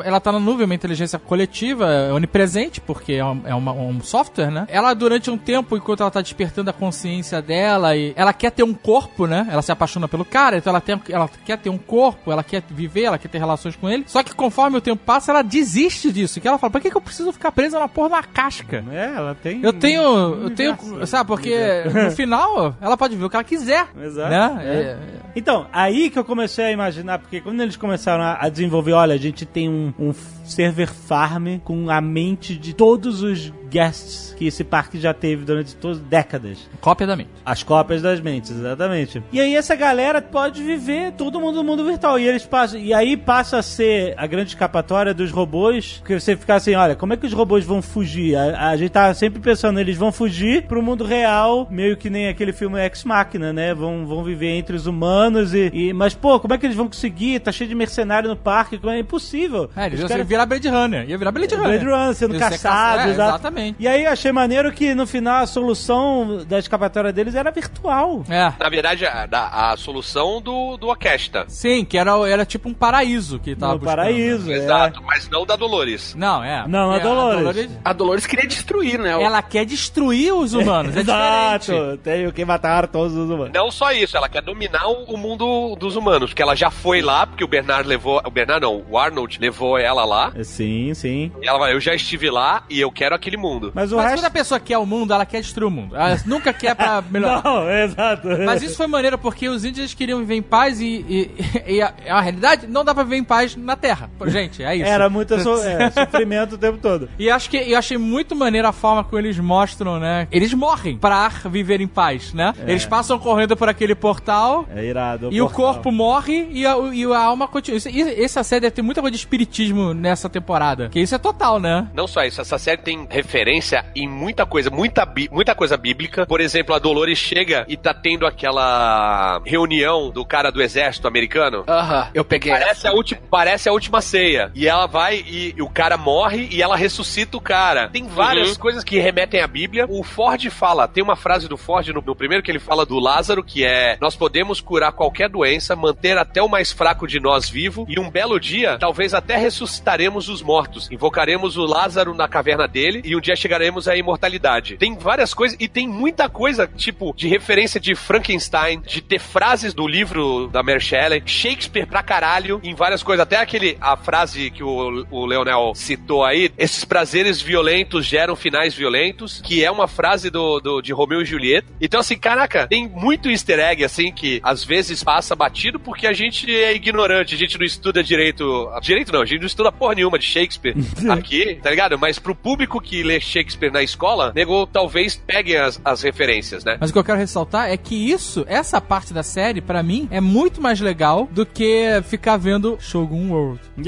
ela 0.03 0.19
tá 0.19 0.31
na 0.31 0.39
nuvem, 0.39 0.65
uma 0.65 0.75
inteligência 0.75 1.17
coletiva, 1.19 1.85
é 1.89 2.11
onipresente, 2.13 2.79
porque 2.81 3.13
é, 3.13 3.25
um, 3.25 3.41
é 3.45 3.53
uma- 3.55 3.71
um 3.73 4.01
software, 4.01 4.49
né? 4.51 4.65
Ela, 4.69 4.93
durante 4.93 5.29
um 5.29 5.37
tempo, 5.37 5.75
enquanto 5.75 6.01
ela 6.01 6.11
tá 6.11 6.21
despertando 6.21 6.69
a 6.69 6.73
consciência 6.73 7.41
dela, 7.41 7.95
e 7.95 8.13
ela 8.15 8.33
quer 8.33 8.51
ter 8.51 8.63
um 8.63 8.73
corpo, 8.73 9.25
né? 9.27 9.47
Ela 9.51 9.61
se 9.61 9.71
apaixona 9.71 10.07
pelo 10.07 10.25
cara, 10.25 10.57
então 10.57 10.71
ela, 10.71 10.81
tem, 10.81 10.99
ela 11.09 11.29
quer 11.45 11.57
ter 11.57 11.69
um 11.69 11.77
corpo, 11.77 12.31
ela 12.31 12.43
quer 12.43 12.63
viver, 12.69 13.03
ela 13.03 13.17
quer 13.17 13.27
ter 13.27 13.37
relações 13.37 13.75
com 13.75 13.89
ele. 13.89 14.03
Só 14.07 14.23
que 14.23 14.33
conforme 14.33 14.77
o 14.77 14.81
tempo 14.81 15.01
passa, 15.05 15.31
ela 15.31 15.41
desiste 15.41 16.11
disso. 16.11 16.39
Que 16.39 16.47
ela 16.47 16.57
fala, 16.57 16.71
pra 16.71 16.81
que, 16.81 16.89
que 16.89 16.97
eu 16.97 17.01
preciso 17.01 17.31
ficar 17.31 17.51
presa 17.51 17.79
na 17.79 17.87
porra 17.87 18.09
da 18.09 18.23
casca? 18.23 18.83
É, 18.91 19.13
ela 19.15 19.35
tem. 19.35 19.59
Eu 19.63 19.73
tenho, 19.73 20.01
eu 20.43 20.49
tenho, 20.49 20.77
sabe, 21.07 21.27
porque 21.35 21.83
no 22.05 22.11
final 22.11 22.75
ela 22.81 22.95
pode 22.97 23.15
ver 23.15 23.25
o 23.25 23.29
que 23.29 23.35
ela 23.35 23.43
quiser, 23.43 23.87
Exato. 24.01 24.29
né? 24.29 24.61
É. 24.63 24.73
É- 24.73 24.97
Então, 25.35 25.65
aí 25.73 26.09
que 26.09 26.19
eu 26.19 26.23
comecei 26.23 26.65
a 26.65 26.71
imaginar, 26.71 27.17
porque 27.19 27.41
quando 27.41 27.59
eles 27.61 27.75
começaram 27.75 28.23
a, 28.23 28.37
a 28.39 28.49
desenvolver, 28.49 28.93
olha, 28.93 29.15
a 29.15 29.17
gente 29.17 29.45
tem 29.45 29.67
um, 29.67 29.93
um 29.97 30.13
server 30.43 30.87
farm 30.91 31.57
com 31.63 31.89
a 31.89 32.01
mente 32.01 32.55
de 32.57 32.73
todos 32.73 33.21
os 33.21 33.51
guests 33.69 34.35
que 34.37 34.45
esse 34.45 34.63
parque 34.63 34.99
já 34.99 35.13
teve 35.13 35.43
durante 35.45 35.75
todas 35.75 35.97
décadas. 35.97 36.69
Cópia 36.79 37.07
da 37.07 37.15
mente. 37.15 37.31
As 37.43 37.63
cópias 37.63 38.03
das 38.03 38.19
mentes, 38.19 38.51
exatamente. 38.51 39.23
E 39.31 39.41
aí 39.41 39.55
essa 39.55 39.75
galera 39.75 40.21
pode 40.21 40.61
viver 40.61 41.13
todo 41.13 41.39
mundo 41.39 41.55
no 41.55 41.63
mundo 41.63 41.83
virtual. 41.83 42.19
E 42.19 42.27
eles 42.27 42.45
passam. 42.45 42.79
E 42.79 42.93
aí 42.93 43.17
passa 43.17 43.57
a 43.57 43.63
ser 43.63 44.13
a 44.15 44.27
grande 44.27 44.49
escapatória 44.49 45.11
dos 45.13 45.31
robôs. 45.31 45.97
Porque 45.99 46.19
você 46.19 46.35
fica 46.35 46.53
assim, 46.55 46.75
olha, 46.75 46.95
como 46.95 47.13
é 47.13 47.17
que 47.17 47.25
os 47.25 47.33
robôs 47.33 47.65
vão 47.65 47.81
fugir? 47.81 48.35
A, 48.35 48.69
a 48.69 48.77
gente 48.77 48.91
tá 48.91 49.11
sempre 49.15 49.41
pensando, 49.41 49.79
eles 49.79 49.97
vão 49.97 50.11
fugir 50.11 50.67
pro 50.67 50.83
mundo 50.83 51.03
real, 51.03 51.67
meio 51.71 51.97
que 51.97 52.09
nem 52.11 52.27
aquele 52.27 52.53
filme 52.53 52.79
Ex 52.79 53.03
Machina, 53.03 53.51
né? 53.51 53.73
Vão, 53.73 54.05
vão 54.05 54.23
viver 54.23 54.49
entre 54.51 54.75
os 54.75 54.85
humanos 54.85 55.53
e, 55.53 55.71
e- 55.73 55.93
Mas, 55.93 56.13
pô, 56.13 56.39
como 56.39 56.53
é 56.53 56.57
que 56.59 56.65
eles 56.67 56.77
vão 56.77 56.87
conseguir? 56.87 57.39
Tá 57.39 57.51
cheio 57.51 57.67
de 57.69 57.75
mercenário 57.75 58.29
no 58.29 58.35
parque, 58.35 58.79
é 58.87 58.99
impossível. 58.99 59.69
É, 59.75 59.87
eles 59.87 59.99
Os 59.99 60.05
virar 60.33 60.45
Blade 60.45 60.67
Runner. 60.69 61.09
Ia 61.09 61.17
virar 61.17 61.31
Blade 61.31 61.55
Runner. 61.55 61.69
Blade 61.79 61.85
Runner 61.85 62.13
sendo 62.15 62.39
caçado, 62.39 62.97
caça- 62.97 63.07
é, 63.07 63.11
exato. 63.11 63.29
exatamente. 63.29 63.75
E 63.79 63.87
aí 63.87 64.03
eu 64.05 64.11
achei 64.11 64.31
maneiro 64.31 64.71
que 64.71 64.93
no 64.95 65.05
final 65.05 65.43
a 65.43 65.47
solução 65.47 66.43
da 66.47 66.59
escapatória 66.59 67.11
deles 67.13 67.35
era 67.35 67.51
virtual. 67.51 68.23
É. 68.29 68.51
Na 68.59 68.69
verdade, 68.69 69.05
a, 69.05 69.27
a 69.71 69.77
solução 69.77 70.41
do, 70.41 70.77
do 70.77 70.91
Aquesta. 70.91 71.45
Sim, 71.47 71.85
que 71.85 71.97
era, 71.97 72.11
era 72.29 72.45
tipo 72.45 72.67
um 72.69 72.73
paraíso 72.73 73.39
que 73.39 73.55
tava 73.55 73.73
no 73.73 73.79
buscando. 73.79 73.95
paraíso. 73.97 74.51
é. 74.51 74.55
Exato, 74.55 75.01
mas 75.03 75.29
não 75.29 75.45
da 75.45 75.55
Dolores. 75.55 76.15
Não, 76.15 76.43
é. 76.43 76.65
Não, 76.67 76.89
a 76.91 76.93
Porque 76.93 77.07
Dolores. 77.07 77.69
A 77.83 77.93
Dolores 77.93 78.25
queria 78.25 78.47
destruir, 78.47 78.99
né? 78.99 79.15
o- 79.15 79.21
Ela 79.21 79.41
quer 79.41 79.65
destruir 79.65 80.33
os 80.33 80.53
humanos. 80.55 80.95
É 80.95 81.01
diferente. 81.03 81.71
Exato, 81.71 81.97
tenho 82.03 82.31
que 82.31 82.43
matar 82.45 82.87
todos 82.87 83.15
os 83.15 83.29
humanos. 83.29 83.51
Não 83.53 83.69
só 83.71 83.91
isso, 83.91 84.15
ela 84.17 84.29
quer 84.29 84.41
dominar 84.41 84.87
o, 84.87 85.03
o 85.13 85.17
mundo 85.17 85.75
dos 85.75 85.95
humanos, 85.95 86.29
porque 86.31 86.41
ela 86.41 86.55
já 86.55 86.69
foi 86.71 87.01
lá, 87.01 87.27
porque 87.27 87.43
o 87.43 87.47
Bernard 87.47 87.87
levou. 87.87 88.21
O 88.25 88.31
Bernard 88.31 88.61
não, 88.61 88.83
o 88.89 88.97
Arnold 88.97 89.37
levou 89.39 89.77
ela 89.77 90.05
lá. 90.05 90.22
Sim, 90.43 90.93
sim. 90.93 91.31
E 91.41 91.47
ela 91.47 91.57
vai, 91.59 91.73
eu 91.73 91.79
já 91.79 91.93
estive 91.95 92.29
lá 92.29 92.63
e 92.69 92.79
eu 92.79 92.91
quero 92.91 93.15
aquele 93.15 93.37
mundo. 93.37 93.71
Mas 93.73 93.91
o 93.91 93.95
Mas 93.95 94.05
resto. 94.05 94.17
quando 94.19 94.25
a 94.25 94.29
pessoa 94.31 94.59
quer 94.59 94.77
o 94.77 94.85
mundo, 94.85 95.13
ela 95.13 95.25
quer 95.25 95.41
destruir 95.41 95.67
o 95.67 95.71
mundo. 95.71 95.95
Ela 95.95 96.17
nunca 96.25 96.53
quer 96.53 96.75
pra 96.75 97.01
melhorar. 97.09 97.43
Não, 97.43 97.69
exato. 97.69 98.27
Mas 98.45 98.61
isso 98.61 98.75
foi 98.77 98.87
maneiro 98.87 99.17
porque 99.17 99.47
os 99.49 99.63
índios 99.65 99.93
queriam 99.93 100.19
viver 100.19 100.35
em 100.35 100.41
paz 100.41 100.79
e, 100.79 100.85
e, 101.07 101.31
e 101.75 101.81
a, 101.81 101.93
a 102.09 102.21
realidade 102.21 102.67
não 102.67 102.83
dá 102.85 102.93
pra 102.93 103.03
viver 103.03 103.17
em 103.17 103.23
paz 103.23 103.55
na 103.55 103.75
Terra. 103.75 104.09
Gente, 104.27 104.63
é 104.63 104.75
isso. 104.75 104.85
Era 104.85 105.09
muito 105.09 105.39
so- 105.41 105.57
é, 105.63 105.89
sofrimento 105.91 106.55
o 106.55 106.57
tempo 106.57 106.77
todo. 106.77 107.09
E 107.17 107.29
acho 107.29 107.49
que 107.49 107.57
eu 107.57 107.77
achei 107.77 107.97
muito 107.97 108.35
maneiro 108.35 108.67
a 108.67 108.71
forma 108.71 109.03
como 109.03 109.19
eles 109.19 109.37
mostram, 109.39 109.99
né? 109.99 110.27
Eles 110.31 110.53
morrem 110.53 110.97
pra 110.97 111.29
viver 111.45 111.81
em 111.81 111.87
paz, 111.87 112.33
né? 112.33 112.53
Eles 112.67 112.85
passam 112.85 113.17
correndo 113.19 113.55
por 113.55 113.67
aquele 113.69 113.95
portal 113.95 114.65
É 114.75 114.83
irado. 114.83 115.29
e 115.31 115.41
o 115.41 115.45
portal. 115.45 115.73
corpo 115.73 115.91
morre 115.91 116.47
e 116.51 116.65
a, 116.65 116.75
e 116.93 117.03
a 117.05 117.19
alma 117.19 117.47
continua. 117.47 117.77
Isso, 117.77 117.89
e- 117.89 118.23
essa 118.23 118.43
série 118.43 118.61
deve 118.61 118.71
ter 118.75 118.81
muita 118.81 119.01
coisa 119.01 119.11
de 119.11 119.17
espiritismo 119.17 119.93
nessa 120.13 120.29
temporada. 120.29 120.89
Que 120.89 120.99
isso 120.99 121.15
é 121.15 121.17
total, 121.17 121.59
né? 121.59 121.87
Não 121.93 122.07
só 122.07 122.23
isso, 122.23 122.39
essa 122.39 122.57
série 122.57 122.81
tem 122.81 123.07
referência 123.09 123.83
em 123.95 124.07
muita 124.07 124.45
coisa, 124.45 124.69
muita, 124.69 125.07
muita 125.31 125.55
coisa 125.55 125.75
bíblica. 125.75 126.25
Por 126.25 126.39
exemplo, 126.39 126.73
a 126.75 126.79
Dolores 126.79 127.17
chega 127.17 127.65
e 127.67 127.75
tá 127.75 127.93
tendo 127.93 128.25
aquela 128.25 129.41
reunião 129.45 130.09
do 130.09 130.23
cara 130.25 130.51
do 130.51 130.61
exército 130.61 131.07
americano. 131.07 131.63
Aham, 131.67 132.09
eu 132.13 132.23
peguei. 132.23 132.51
Parece 132.51 132.87
a, 132.87 132.93
última, 132.93 133.21
parece 133.29 133.69
a 133.69 133.73
última 133.73 134.01
ceia. 134.01 134.51
E 134.53 134.67
ela 134.67 134.85
vai 134.85 135.23
e, 135.25 135.53
e 135.57 135.61
o 135.61 135.69
cara 135.69 135.97
morre 135.97 136.47
e 136.51 136.61
ela 136.61 136.75
ressuscita 136.75 137.35
o 137.37 137.41
cara. 137.41 137.89
Tem 137.89 138.07
várias 138.07 138.43
Uhum. 138.53 138.55
coisas 138.59 138.83
que 138.83 138.99
remetem 138.99 139.41
à 139.41 139.47
Bíblia. 139.47 139.85
O 139.89 140.03
Ford 140.03 140.43
fala, 140.49 140.87
tem 140.87 141.03
uma 141.03 141.15
frase 141.15 141.47
do 141.47 141.57
Ford 141.57 141.87
no, 141.89 142.01
no 142.05 142.15
primeiro 142.15 142.43
que 142.43 142.51
ele 142.51 142.59
fala 142.59 142.85
do 142.85 142.99
Lázaro, 142.99 143.43
que 143.43 143.63
é: 143.65 143.97
Nós 144.01 144.15
podemos 144.15 144.59
curar 144.61 144.91
qualquer 144.91 145.29
doença, 145.29 145.75
manter 145.75 146.17
até 146.17 146.41
o 146.41 146.49
mais 146.49 146.71
fraco 146.71 147.07
de 147.07 147.19
nós 147.19 147.49
vivo, 147.49 147.85
e 147.87 147.99
um 147.99 148.09
belo 148.09 148.39
dia, 148.39 148.77
talvez 148.77 149.13
até 149.13 149.37
ressuscitaremos 149.37 150.02
os 150.07 150.41
mortos. 150.41 150.89
Invocaremos 150.91 151.57
o 151.57 151.65
Lázaro 151.65 152.13
na 152.13 152.27
caverna 152.27 152.67
dele 152.67 153.01
e 153.03 153.15
um 153.15 153.21
dia 153.21 153.35
chegaremos 153.35 153.87
à 153.87 153.95
imortalidade. 153.95 154.77
Tem 154.77 154.95
várias 154.97 155.33
coisas 155.33 155.57
e 155.59 155.67
tem 155.67 155.87
muita 155.87 156.27
coisa, 156.29 156.67
tipo, 156.67 157.13
de 157.15 157.27
referência 157.27 157.79
de 157.79 157.95
Frankenstein, 157.95 158.81
de 158.81 159.01
ter 159.01 159.19
frases 159.19 159.73
do 159.73 159.87
livro 159.87 160.47
da 160.47 160.63
Mary 160.63 160.79
Shelley, 160.81 161.21
Shakespeare 161.25 161.85
pra 161.87 162.01
caralho, 162.03 162.59
em 162.63 162.73
várias 162.75 163.03
coisas. 163.03 163.23
Até 163.23 163.37
aquele, 163.37 163.77
a 163.81 163.95
frase 163.97 164.49
que 164.51 164.63
o, 164.63 165.05
o 165.11 165.25
Leonel 165.25 165.73
citou 165.75 166.23
aí, 166.23 166.51
esses 166.57 166.83
prazeres 166.85 167.41
violentos 167.41 168.05
geram 168.05 168.35
finais 168.35 168.73
violentos, 168.73 169.41
que 169.41 169.63
é 169.63 169.69
uma 169.71 169.87
frase 169.87 170.29
do, 170.29 170.59
do- 170.59 170.81
de 170.81 170.93
Romeu 170.93 171.21
e 171.21 171.25
Julieta. 171.25 171.67
Então, 171.81 171.99
assim, 171.99 172.17
caraca, 172.17 172.67
tem 172.67 172.87
muito 172.87 173.29
easter 173.29 173.59
egg, 173.59 173.83
assim, 173.83 174.11
que 174.11 174.39
às 174.43 174.63
vezes 174.63 175.03
passa 175.03 175.35
batido 175.35 175.79
porque 175.79 176.07
a 176.07 176.13
gente 176.13 176.53
é 176.53 176.73
ignorante, 176.73 177.35
a 177.35 177.37
gente 177.37 177.57
não 177.57 177.65
estuda 177.65 178.03
direito. 178.03 178.69
Direito 178.81 179.11
não, 179.11 179.21
a 179.21 179.25
gente 179.25 179.39
não 179.41 179.47
estuda 179.47 179.71
porra 179.71 179.92
nenhuma 179.95 180.19
de 180.19 180.25
Shakespeare 180.25 180.75
aqui, 181.09 181.59
tá 181.61 181.69
ligado? 181.69 181.97
Mas 181.97 182.19
pro 182.19 182.35
público 182.35 182.79
que 182.81 183.03
lê 183.03 183.19
Shakespeare 183.19 183.71
na 183.71 183.83
escola, 183.83 184.31
nego 184.35 184.65
talvez 184.67 185.15
pegue 185.15 185.55
as, 185.55 185.79
as 185.83 186.01
referências, 186.01 186.63
né? 186.63 186.77
Mas 186.79 186.89
o 186.89 186.93
que 186.93 186.99
eu 186.99 187.03
quero 187.03 187.19
ressaltar 187.19 187.69
é 187.69 187.77
que 187.77 187.95
isso, 187.95 188.45
essa 188.47 188.79
parte 188.81 189.13
da 189.13 189.23
série, 189.23 189.61
pra 189.61 189.81
mim, 189.83 190.07
é 190.11 190.21
muito 190.21 190.61
mais 190.61 190.79
legal 190.79 191.27
do 191.31 191.45
que 191.45 192.01
ficar 192.03 192.37
vendo 192.37 192.77
Shogun 192.79 193.29
World. 193.31 193.59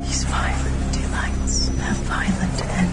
These 0.00 0.24
violent 0.24 0.92
delights 0.92 1.68
have 1.80 1.98
violent 2.06 2.60
ends. 2.78 2.89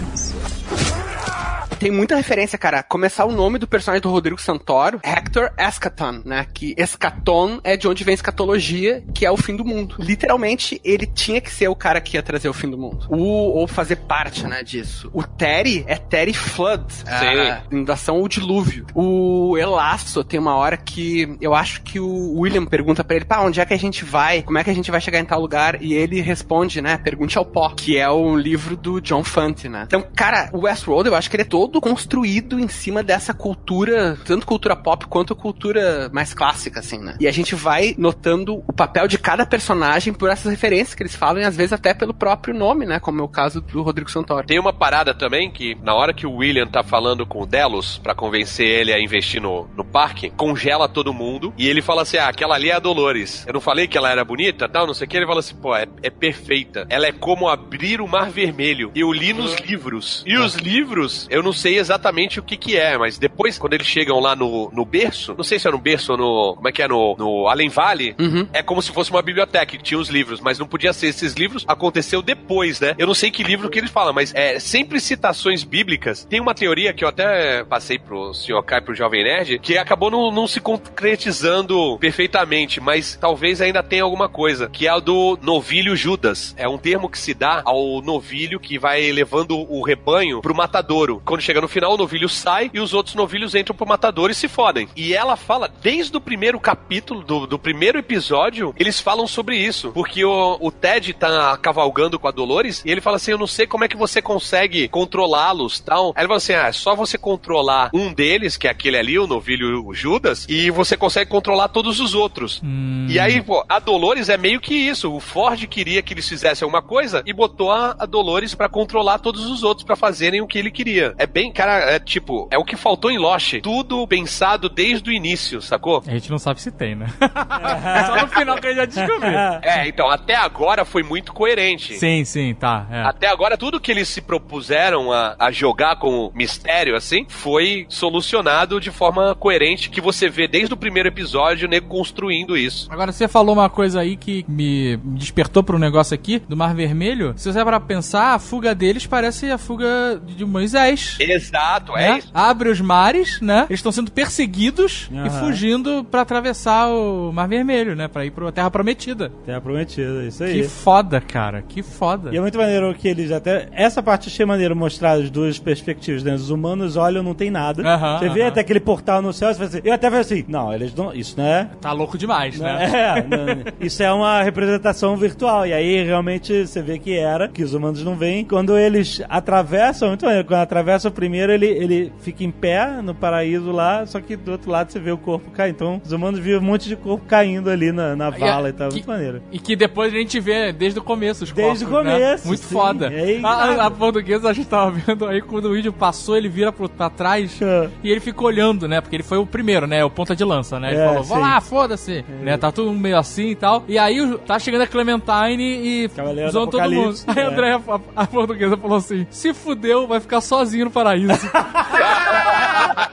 Tem 1.78 1.90
muita 1.90 2.16
referência, 2.16 2.58
cara. 2.58 2.82
Começar 2.82 3.24
o 3.24 3.32
nome 3.32 3.58
do 3.58 3.66
personagem 3.66 4.02
do 4.02 4.10
Rodrigo 4.10 4.40
Santoro, 4.40 5.00
Hector 5.02 5.50
Escaton, 5.56 6.22
né? 6.24 6.46
Que 6.52 6.74
escaton 6.76 7.60
é 7.62 7.76
de 7.76 7.86
onde 7.86 8.04
vem 8.04 8.14
escatologia, 8.14 9.04
que 9.14 9.24
é 9.24 9.30
o 9.30 9.36
fim 9.36 9.56
do 9.56 9.64
mundo. 9.64 9.96
Literalmente, 9.98 10.80
ele 10.84 11.06
tinha 11.06 11.40
que 11.40 11.50
ser 11.50 11.68
o 11.68 11.76
cara 11.76 12.00
que 12.00 12.16
ia 12.16 12.22
trazer 12.22 12.48
o 12.48 12.52
fim 12.52 12.68
do 12.68 12.76
mundo. 12.76 13.06
O, 13.08 13.18
ou 13.18 13.66
fazer 13.66 13.96
parte, 13.96 14.46
né, 14.46 14.62
disso. 14.62 15.08
O 15.12 15.22
Terry 15.22 15.84
é 15.86 15.96
Terry 15.96 16.34
Flood. 16.34 16.84
A 17.06 17.62
inundação 17.70 18.18
ou 18.18 18.28
dilúvio. 18.28 18.86
O 18.94 19.56
Elasto 19.56 20.24
tem 20.24 20.40
uma 20.40 20.56
hora 20.56 20.76
que 20.76 21.36
eu 21.40 21.54
acho 21.54 21.82
que 21.82 22.00
o 22.00 22.40
William 22.40 22.66
pergunta 22.66 23.04
pra 23.04 23.16
ele, 23.16 23.24
pá, 23.24 23.40
onde 23.40 23.60
é 23.60 23.64
que 23.64 23.74
a 23.74 23.78
gente 23.78 24.04
vai? 24.04 24.42
Como 24.42 24.58
é 24.58 24.64
que 24.64 24.70
a 24.70 24.74
gente 24.74 24.90
vai 24.90 25.00
chegar 25.00 25.20
em 25.20 25.24
tal 25.24 25.40
lugar? 25.40 25.80
E 25.82 25.94
ele 25.94 26.20
responde, 26.20 26.80
né, 26.80 26.98
pergunte 26.98 27.38
ao 27.38 27.44
pó, 27.44 27.70
que 27.70 27.96
é 27.96 28.10
um 28.10 28.36
livro 28.36 28.76
do 28.76 29.00
John 29.00 29.22
Fante, 29.22 29.68
né? 29.68 29.84
Então, 29.86 30.04
cara, 30.14 30.50
o 30.52 30.64
Westworld, 30.64 31.08
eu 31.08 31.14
acho 31.14 31.30
que 31.30 31.36
ele 31.36 31.42
é 31.42 31.46
todo 31.46 31.67
construído 31.80 32.58
em 32.58 32.68
cima 32.68 33.02
dessa 33.02 33.34
cultura, 33.34 34.18
tanto 34.24 34.46
cultura 34.46 34.74
pop 34.74 35.06
quanto 35.06 35.34
cultura 35.34 36.10
mais 36.12 36.32
clássica, 36.34 36.80
assim, 36.80 36.98
né? 36.98 37.16
E 37.20 37.26
a 37.26 37.32
gente 37.32 37.54
vai 37.54 37.94
notando 37.98 38.62
o 38.66 38.72
papel 38.72 39.06
de 39.06 39.18
cada 39.18 39.44
personagem 39.46 40.12
por 40.12 40.30
essas 40.30 40.50
referências 40.50 40.94
que 40.94 41.02
eles 41.02 41.14
falam 41.14 41.42
e 41.42 41.44
às 41.44 41.56
vezes 41.56 41.72
até 41.72 41.94
pelo 41.94 42.14
próprio 42.14 42.54
nome, 42.54 42.86
né? 42.86 42.98
Como 42.98 43.20
é 43.20 43.24
o 43.24 43.28
caso 43.28 43.60
do 43.60 43.82
Rodrigo 43.82 44.10
Santoro. 44.10 44.46
Tem 44.46 44.58
uma 44.58 44.72
parada 44.72 45.14
também 45.14 45.50
que, 45.50 45.76
na 45.82 45.94
hora 45.94 46.12
que 46.12 46.26
o 46.26 46.36
William 46.36 46.66
tá 46.66 46.82
falando 46.82 47.26
com 47.26 47.42
o 47.42 47.46
Delos 47.46 47.98
pra 47.98 48.14
convencer 48.14 48.66
ele 48.66 48.92
a 48.92 49.00
investir 49.00 49.40
no, 49.40 49.68
no 49.76 49.84
parque, 49.84 50.30
congela 50.30 50.88
todo 50.88 51.12
mundo 51.12 51.52
e 51.56 51.68
ele 51.68 51.82
fala 51.82 52.02
assim: 52.02 52.16
ah, 52.16 52.28
aquela 52.28 52.54
ali 52.54 52.70
é 52.70 52.74
a 52.74 52.78
Dolores. 52.78 53.44
Eu 53.46 53.54
não 53.54 53.60
falei 53.60 53.86
que 53.86 53.96
ela 53.96 54.10
era 54.10 54.24
bonita, 54.24 54.68
tal, 54.68 54.86
não 54.86 54.94
sei 54.94 55.06
o 55.06 55.10
que. 55.10 55.16
Ele 55.16 55.26
fala 55.26 55.40
assim: 55.40 55.56
pô, 55.56 55.74
é, 55.74 55.86
é 56.02 56.10
perfeita. 56.10 56.86
Ela 56.88 57.06
é 57.06 57.12
como 57.12 57.48
abrir 57.48 58.00
o 58.00 58.08
mar 58.08 58.30
vermelho. 58.30 58.90
Eu 58.94 59.12
li 59.12 59.32
nos 59.32 59.56
livros. 59.56 60.22
E 60.26 60.36
os 60.36 60.54
livros, 60.54 61.26
eu 61.30 61.42
não 61.42 61.52
sei 61.58 61.78
exatamente 61.78 62.40
o 62.40 62.42
que 62.42 62.56
que 62.56 62.76
é, 62.76 62.96
mas 62.96 63.18
depois, 63.18 63.58
quando 63.58 63.74
eles 63.74 63.86
chegam 63.86 64.18
lá 64.20 64.34
no, 64.34 64.70
no 64.72 64.84
berço, 64.84 65.34
não 65.36 65.44
sei 65.44 65.58
se 65.58 65.68
é 65.68 65.70
no 65.70 65.78
berço 65.78 66.12
ou 66.12 66.18
no. 66.18 66.54
Como 66.56 66.68
é 66.68 66.72
que 66.72 66.82
é? 66.82 66.88
No, 66.88 67.14
no 67.18 67.48
Além 67.48 67.68
Vale, 67.68 68.14
Uhum. 68.18 68.48
é 68.52 68.62
como 68.62 68.80
se 68.80 68.90
fosse 68.92 69.10
uma 69.10 69.20
biblioteca 69.20 69.66
que 69.66 69.76
tinha 69.82 69.98
os 69.98 70.08
livros, 70.08 70.40
mas 70.40 70.58
não 70.58 70.66
podia 70.66 70.92
ser. 70.92 71.08
Esses 71.08 71.34
livros 71.34 71.64
aconteceu 71.68 72.22
depois, 72.22 72.80
né? 72.80 72.94
Eu 72.96 73.06
não 73.06 73.14
sei 73.14 73.30
que 73.30 73.42
livro 73.42 73.68
que 73.68 73.78
ele 73.78 73.88
fala, 73.88 74.12
mas 74.12 74.32
é 74.34 74.58
sempre 74.60 75.00
citações 75.00 75.64
bíblicas. 75.64 76.24
Tem 76.24 76.40
uma 76.40 76.54
teoria 76.54 76.92
que 76.92 77.04
eu 77.04 77.08
até 77.08 77.64
passei 77.64 77.98
pro 77.98 78.32
senhor 78.32 78.62
Kai, 78.62 78.80
pro 78.80 78.94
Jovem 78.94 79.24
Nerd, 79.24 79.58
que 79.58 79.76
acabou 79.76 80.10
não, 80.10 80.30
não 80.30 80.46
se 80.46 80.60
concretizando 80.60 81.98
perfeitamente, 81.98 82.80
mas 82.80 83.16
talvez 83.20 83.60
ainda 83.60 83.82
tenha 83.82 84.02
alguma 84.04 84.28
coisa, 84.28 84.68
que 84.68 84.86
é 84.86 84.90
a 84.90 84.98
do 84.98 85.38
novilho 85.42 85.96
Judas. 85.96 86.54
É 86.56 86.68
um 86.68 86.78
termo 86.78 87.08
que 87.08 87.18
se 87.18 87.34
dá 87.34 87.62
ao 87.64 88.00
novilho 88.02 88.60
que 88.60 88.78
vai 88.78 89.10
levando 89.10 89.56
o 89.70 89.82
rebanho 89.82 90.40
pro 90.40 90.54
matadouro. 90.54 91.20
Quando 91.24 91.40
chega 91.48 91.60
no 91.62 91.68
final, 91.68 91.94
o 91.94 91.96
novilho 91.96 92.28
sai 92.28 92.70
e 92.74 92.78
os 92.78 92.92
outros 92.92 93.14
novilhos 93.14 93.54
entram 93.54 93.74
pro 93.74 93.88
matadouro 93.88 94.30
e 94.30 94.34
se 94.34 94.48
fodem. 94.48 94.86
E 94.94 95.14
ela 95.14 95.34
fala, 95.34 95.70
desde 95.80 96.14
o 96.14 96.20
primeiro 96.20 96.60
capítulo, 96.60 97.22
do, 97.22 97.46
do 97.46 97.58
primeiro 97.58 97.98
episódio, 97.98 98.74
eles 98.78 99.00
falam 99.00 99.26
sobre 99.26 99.56
isso. 99.56 99.90
Porque 99.92 100.22
o, 100.24 100.58
o 100.60 100.70
Ted 100.70 101.14
tá 101.14 101.56
cavalgando 101.56 102.18
com 102.18 102.28
a 102.28 102.30
Dolores 102.30 102.82
e 102.84 102.90
ele 102.90 103.00
fala 103.00 103.16
assim: 103.16 103.30
Eu 103.30 103.38
não 103.38 103.46
sei 103.46 103.66
como 103.66 103.84
é 103.84 103.88
que 103.88 103.96
você 103.96 104.20
consegue 104.20 104.88
controlá-los 104.88 105.80
tal. 105.80 106.12
Aí 106.14 106.22
ele 106.22 106.28
fala 106.28 106.36
assim: 106.36 106.52
Ah, 106.52 106.66
é 106.66 106.72
só 106.72 106.94
você 106.94 107.16
controlar 107.16 107.90
um 107.94 108.12
deles, 108.12 108.56
que 108.56 108.66
é 108.66 108.70
aquele 108.70 108.98
ali, 108.98 109.18
o 109.18 109.26
novilho 109.26 109.86
o 109.86 109.94
Judas, 109.94 110.44
e 110.48 110.70
você 110.70 110.96
consegue 110.96 111.30
controlar 111.30 111.68
todos 111.68 111.98
os 111.98 112.14
outros. 112.14 112.60
E 113.08 113.18
aí, 113.18 113.40
pô, 113.40 113.64
a 113.68 113.78
Dolores 113.78 114.28
é 114.28 114.36
meio 114.36 114.60
que 114.60 114.74
isso. 114.74 115.12
O 115.12 115.20
Ford 115.20 115.66
queria 115.66 116.02
que 116.02 116.12
eles 116.12 116.28
fizessem 116.28 116.66
alguma 116.66 116.82
coisa 116.82 117.22
e 117.24 117.32
botou 117.32 117.72
a, 117.72 117.96
a 117.98 118.04
Dolores 118.04 118.54
pra 118.54 118.68
controlar 118.68 119.18
todos 119.18 119.46
os 119.46 119.62
outros 119.62 119.84
pra 119.84 119.96
fazerem 119.96 120.40
o 120.40 120.46
que 120.46 120.58
ele 120.58 120.70
queria. 120.70 121.14
É 121.16 121.26
bem, 121.26 121.37
cara, 121.52 121.92
é 121.92 121.98
tipo, 121.98 122.48
é 122.50 122.58
o 122.58 122.64
que 122.64 122.76
faltou 122.76 123.10
em 123.10 123.18
Lost. 123.18 123.60
Tudo 123.62 124.06
pensado 124.06 124.68
desde 124.68 125.10
o 125.10 125.12
início, 125.12 125.62
sacou? 125.62 126.02
A 126.06 126.10
gente 126.10 126.30
não 126.30 126.38
sabe 126.38 126.60
se 126.60 126.70
tem, 126.70 126.94
né? 126.94 127.06
Só 128.06 128.20
no 128.20 128.28
final 128.28 128.58
que 128.58 128.66
a 128.66 128.70
gente 128.70 128.78
já 128.78 128.84
descobriu. 128.86 129.38
É, 129.62 129.88
então, 129.88 130.08
até 130.10 130.34
agora 130.34 130.84
foi 130.84 131.02
muito 131.02 131.32
coerente. 131.32 131.98
Sim, 131.98 132.24
sim, 132.24 132.54
tá. 132.54 132.86
é. 132.90 133.02
Até 133.02 133.28
agora, 133.28 133.56
tudo 133.56 133.80
que 133.80 133.90
eles 133.90 134.08
se 134.08 134.20
propuseram 134.20 135.12
a, 135.12 135.36
a 135.38 135.50
jogar 135.50 135.96
como 135.96 136.32
mistério, 136.34 136.96
assim, 136.96 137.26
foi 137.28 137.86
solucionado 137.88 138.80
de 138.80 138.90
forma 138.90 139.34
coerente, 139.34 139.90
que 139.90 140.00
você 140.00 140.28
vê 140.28 140.48
desde 140.48 140.74
o 140.74 140.76
primeiro 140.76 141.08
episódio 141.08 141.66
o 141.66 141.70
nego 141.70 141.88
construindo 141.88 142.56
isso. 142.56 142.88
Agora, 142.90 143.12
você 143.12 143.28
falou 143.28 143.54
uma 143.54 143.70
coisa 143.70 144.00
aí 144.00 144.16
que 144.16 144.44
me 144.48 144.96
despertou 144.96 145.62
para 145.62 145.76
um 145.76 145.78
negócio 145.78 146.14
aqui, 146.14 146.40
do 146.48 146.56
Mar 146.56 146.74
Vermelho. 146.74 147.34
Se 147.36 147.52
você 147.52 147.64
para 147.64 147.80
pensar, 147.80 148.34
a 148.34 148.38
fuga 148.38 148.74
deles 148.74 149.06
parece 149.06 149.50
a 149.50 149.58
fuga 149.58 150.20
de 150.24 150.44
Moisés. 150.44 151.16
Exato, 151.32 151.96
é 151.96 152.10
né? 152.12 152.18
isso. 152.18 152.30
Abre 152.32 152.68
os 152.68 152.80
mares, 152.80 153.40
né? 153.40 153.66
Eles 153.68 153.78
estão 153.80 153.92
sendo 153.92 154.10
perseguidos 154.10 155.08
e 155.12 155.16
Aham. 155.18 155.30
fugindo 155.40 156.04
pra 156.04 156.22
atravessar 156.22 156.88
o 156.88 157.32
Mar 157.32 157.48
Vermelho, 157.48 157.94
né? 157.96 158.08
Pra 158.08 158.24
ir 158.24 158.30
pra 158.30 158.50
Terra 158.52 158.70
Prometida. 158.70 159.30
Terra 159.44 159.60
Prometida, 159.60 160.24
isso 160.24 160.42
aí. 160.44 160.62
Que 160.62 160.68
foda, 160.68 161.20
cara. 161.20 161.62
Que 161.62 161.82
foda. 161.82 162.30
E 162.32 162.36
é 162.36 162.40
muito 162.40 162.56
maneiro 162.58 162.94
que 162.94 163.08
eles 163.08 163.30
até. 163.32 163.68
Essa 163.72 164.02
parte 164.02 164.28
achei 164.28 164.44
maneiro 164.46 164.74
mostrar 164.76 165.12
as 165.12 165.30
duas 165.30 165.58
perspectivas, 165.58 166.22
né? 166.22 166.34
Os 166.34 166.50
humanos 166.50 166.96
olham, 166.96 167.22
não 167.22 167.34
tem 167.34 167.50
nada. 167.50 167.82
Aham, 167.86 168.18
você 168.18 168.28
vê 168.28 168.42
até 168.42 168.60
aquele 168.60 168.80
portal 168.80 169.20
no 169.22 169.32
céu, 169.32 169.48
você 169.48 169.54
fala 169.56 169.68
assim, 169.68 169.80
eu 169.84 169.92
até 169.92 170.08
falei 170.08 170.20
assim, 170.20 170.44
não, 170.48 170.72
eles 170.72 170.94
não. 170.94 171.12
Isso 171.12 171.34
não 171.36 171.44
é. 171.46 171.68
Tá 171.80 171.92
louco 171.92 172.16
demais, 172.18 172.58
não 172.58 172.66
né? 172.66 172.84
é, 172.84 173.22
não- 173.22 173.72
isso 173.80 174.02
é 174.02 174.12
uma 174.12 174.42
representação 174.42 175.16
virtual. 175.16 175.66
E 175.66 175.72
aí 175.72 176.04
realmente 176.04 176.66
você 176.66 176.80
vê 176.82 176.98
que 176.98 177.16
era, 177.16 177.48
que 177.48 177.62
os 177.62 177.74
humanos 177.74 178.02
não 178.04 178.16
veem. 178.16 178.44
Quando 178.44 178.76
eles 178.78 179.20
atravessam, 179.28 180.08
muito 180.08 180.24
maneiro, 180.24 180.46
quando 180.46 180.60
atravessa 180.60 181.08
o 181.08 181.12
primeiro, 181.18 181.50
ele, 181.50 181.66
ele 181.66 182.12
fica 182.20 182.44
em 182.44 182.50
pé 182.52 183.02
no 183.02 183.12
paraíso 183.12 183.72
lá, 183.72 184.06
só 184.06 184.20
que 184.20 184.36
do 184.36 184.52
outro 184.52 184.70
lado 184.70 184.92
você 184.92 185.00
vê 185.00 185.10
o 185.10 185.18
corpo 185.18 185.50
cair. 185.50 185.70
Então 185.70 186.00
os 186.04 186.12
humanos 186.12 186.38
viram 186.38 186.60
um 186.60 186.62
monte 186.62 186.88
de 186.88 186.94
corpo 186.94 187.24
caindo 187.26 187.68
ali 187.68 187.90
na, 187.90 188.14
na 188.14 188.30
vala 188.30 188.68
e 188.68 188.72
tal. 188.72 188.88
que- 188.88 188.94
Muito 188.94 189.08
maneiro. 189.08 189.42
E 189.50 189.58
que 189.58 189.74
depois 189.74 190.14
a 190.14 190.16
gente 190.16 190.38
vê 190.38 190.72
desde 190.72 191.00
o 191.00 191.02
começo 191.02 191.42
os 191.42 191.50
Desde 191.50 191.84
corpos, 191.84 192.00
o 192.00 192.04
né? 192.08 192.12
começo, 192.12 192.46
Muito 192.46 192.60
sim. 192.62 192.72
foda. 192.72 193.12
É 193.12 193.40
a, 193.42 193.48
a- 193.48 193.64
a 193.70 193.72
irado. 193.74 193.96
portuguesa 193.96 194.48
a 194.48 194.52
gente 194.52 194.68
tava 194.68 194.92
vendo 194.94 195.26
aí, 195.26 195.42
quando 195.42 195.64
o 195.64 195.72
vídeo 195.72 195.92
passou, 195.92 196.36
ele 196.36 196.48
vira 196.48 196.70
pro, 196.70 196.88
pra 196.88 197.10
trás 197.10 197.60
É. 197.60 197.88
e 198.04 198.10
ele 198.12 198.20
fica 198.20 198.40
olhando, 198.44 198.86
né? 198.86 199.00
Porque 199.00 199.16
ele 199.16 199.24
foi 199.24 199.38
o 199.38 199.44
primeiro, 199.46 199.88
né? 199.88 200.04
O 200.04 200.10
ponta 200.10 200.36
de 200.36 200.44
lança, 200.44 200.78
né? 200.78 200.92
Ele 200.92 201.00
É, 201.00 201.06
falou, 201.08 201.24
vou 201.24 201.38
lá, 201.40 201.60
foda-se. 201.60 202.24
Né? 202.42 202.56
Tá 202.56 202.70
todo 202.70 202.86
mundo 202.92 203.00
meio 203.00 203.18
assim 203.18 203.48
e 203.48 203.54
tal. 203.56 203.82
E 203.88 203.98
aí 203.98 204.18
tá 204.46 204.56
chegando 204.60 204.82
a 204.82 204.86
Clementine 204.86 206.04
e 206.04 206.08
Cavaleiro 206.10 206.50
do 206.50 206.52
zoando 206.52 206.70
todo 206.70 206.90
mundo. 206.90 207.16
Aí 207.26 207.38
a 207.38 207.42
é. 207.42 207.46
André, 207.46 207.72
a, 207.72 208.00
a 208.22 208.26
portuguesa, 208.26 208.76
falou 208.76 208.98
assim: 208.98 209.26
se 209.30 209.52
fudeu, 209.52 210.06
vai 210.06 210.20
ficar 210.20 210.40
sozinho 210.40 210.84
no 210.84 210.90
paraíso. 210.92 211.07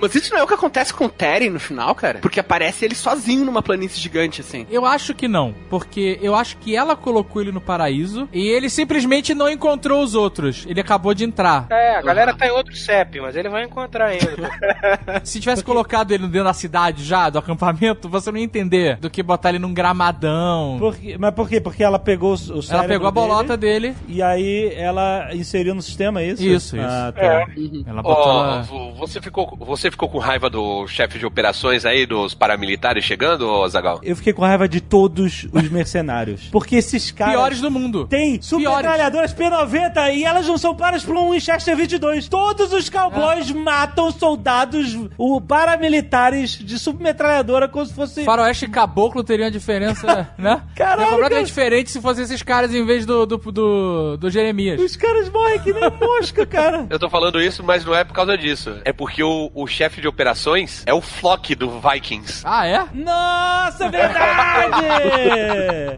Mas 0.00 0.14
isso 0.14 0.32
não 0.32 0.40
é 0.40 0.42
o 0.42 0.46
que 0.46 0.54
acontece 0.54 0.92
com 0.92 1.06
o 1.06 1.08
Terry 1.08 1.48
no 1.50 1.60
final, 1.60 1.94
cara? 1.94 2.18
Porque 2.18 2.40
aparece 2.40 2.84
ele 2.84 2.94
sozinho 2.94 3.44
numa 3.44 3.62
planície 3.62 4.00
gigante, 4.00 4.40
assim. 4.40 4.66
Eu 4.70 4.84
acho 4.84 5.14
que 5.14 5.28
não, 5.28 5.54
porque 5.70 6.18
eu 6.22 6.34
acho 6.34 6.56
que 6.58 6.76
ela 6.76 6.96
colocou 6.96 7.40
ele 7.42 7.52
no 7.52 7.60
paraíso 7.60 8.28
e 8.32 8.48
ele 8.48 8.68
simplesmente 8.68 9.34
não 9.34 9.48
encontrou 9.48 10.02
os 10.02 10.14
outros. 10.14 10.64
Ele 10.68 10.80
acabou 10.80 11.14
de 11.14 11.24
entrar. 11.24 11.66
É, 11.70 11.96
a 11.96 12.02
galera 12.02 12.34
tá 12.34 12.46
em 12.46 12.50
outro 12.50 12.74
CEP, 12.74 13.20
mas 13.20 13.36
ele 13.36 13.48
vai 13.48 13.64
encontrar 13.64 14.06
ainda. 14.06 14.34
Se 15.24 15.40
tivesse 15.40 15.64
colocado 15.64 16.12
ele 16.12 16.26
dentro 16.26 16.44
da 16.44 16.52
cidade 16.52 17.04
já, 17.04 17.30
do 17.30 17.38
acampamento, 17.38 18.08
você 18.08 18.30
não 18.30 18.38
ia 18.38 18.44
entender 18.44 18.96
do 18.98 19.08
que 19.08 19.22
botar 19.22 19.50
ele 19.50 19.58
num 19.58 19.72
gramadão. 19.72 20.76
Por? 20.78 20.96
Mas 21.18 21.34
por 21.34 21.48
quê? 21.48 21.60
Porque 21.60 21.82
ela 21.82 21.98
pegou 21.98 22.34
o 22.34 22.60
Ela 22.70 22.84
pegou 22.84 23.08
a 23.08 23.10
dele 23.10 23.26
bolota 23.28 23.56
dele. 23.56 23.94
e 24.08 24.22
aí 24.22 24.72
ela 24.74 24.93
inseriu 25.32 25.74
no 25.74 25.82
sistema, 25.82 26.20
é 26.22 26.28
isso? 26.28 26.42
Isso, 26.42 26.76
isso. 26.76 26.86
Ah, 26.86 27.12
tá. 27.14 27.22
É. 27.22 27.46
Ela 27.86 28.02
botou. 28.02 28.22
Ela- 28.32 28.62
vo- 28.62 28.92
você, 28.94 29.20
ficou, 29.20 29.56
você 29.60 29.90
ficou 29.90 30.08
com 30.08 30.18
raiva 30.18 30.48
do 30.50 30.86
chefe 30.86 31.18
de 31.18 31.26
operações 31.26 31.84
aí, 31.84 32.06
dos 32.06 32.34
paramilitares 32.34 33.04
chegando, 33.04 33.66
Zagal? 33.68 34.00
Eu 34.02 34.16
fiquei 34.16 34.32
com 34.32 34.42
raiva 34.42 34.68
de 34.68 34.80
todos 34.80 35.46
os 35.52 35.68
mercenários. 35.70 36.48
Porque 36.52 36.76
esses 36.76 37.10
caras... 37.10 37.34
Piores 37.34 37.60
do 37.60 37.70
mundo. 37.70 38.06
Tem 38.06 38.40
submetralhadoras 38.40 39.34
P90 39.34 40.14
e 40.14 40.24
elas 40.24 40.46
não 40.46 40.58
são 40.58 40.74
paras 40.74 41.04
por 41.04 41.16
um 41.16 41.30
Winchester 41.32 41.76
22. 41.76 42.28
Todos 42.28 42.72
os 42.72 42.88
cowboys 42.88 43.50
matam 43.50 44.10
soldados 44.10 44.96
o, 45.18 45.40
paramilitares 45.40 46.50
de 46.58 46.78
submetralhadora 46.78 47.68
como 47.68 47.84
se 47.86 47.94
fosse... 47.94 48.24
Faroeste 48.24 48.64
e 48.64 48.68
Caboclo 48.68 49.22
teriam 49.24 49.46
a 49.48 49.50
diferença, 49.50 50.28
né? 50.38 50.62
Caralho, 50.74 51.02
É 51.02 51.04
completamente 51.06 51.30
cara. 51.30 51.44
diferente 51.46 51.90
se 51.90 52.00
fossem 52.00 52.24
esses 52.24 52.42
caras 52.42 52.74
em 52.74 52.84
vez 52.84 53.04
do, 53.06 53.26
do, 53.26 53.36
do, 53.38 54.16
do 54.16 54.30
Jeremias. 54.30 54.80
Os 54.84 54.96
caras 54.96 55.30
morrem 55.30 55.58
que 55.60 55.72
nem 55.72 55.90
mosca, 55.90 56.44
cara. 56.44 56.86
Eu 56.90 56.98
tô 56.98 57.08
falando 57.08 57.40
isso, 57.40 57.64
mas 57.64 57.84
não 57.84 57.94
é 57.94 58.04
por 58.04 58.12
causa 58.12 58.36
disso. 58.36 58.76
É 58.84 58.92
porque 58.92 59.22
o, 59.22 59.50
o 59.54 59.66
chefe 59.66 60.00
de 60.00 60.06
operações 60.08 60.82
é 60.86 60.92
o 60.92 61.00
Flock 61.00 61.54
do 61.54 61.80
Vikings. 61.80 62.42
Ah, 62.44 62.66
é? 62.66 62.84
Nossa, 62.92 63.86
é 63.86 63.90
verdade! 63.90 64.84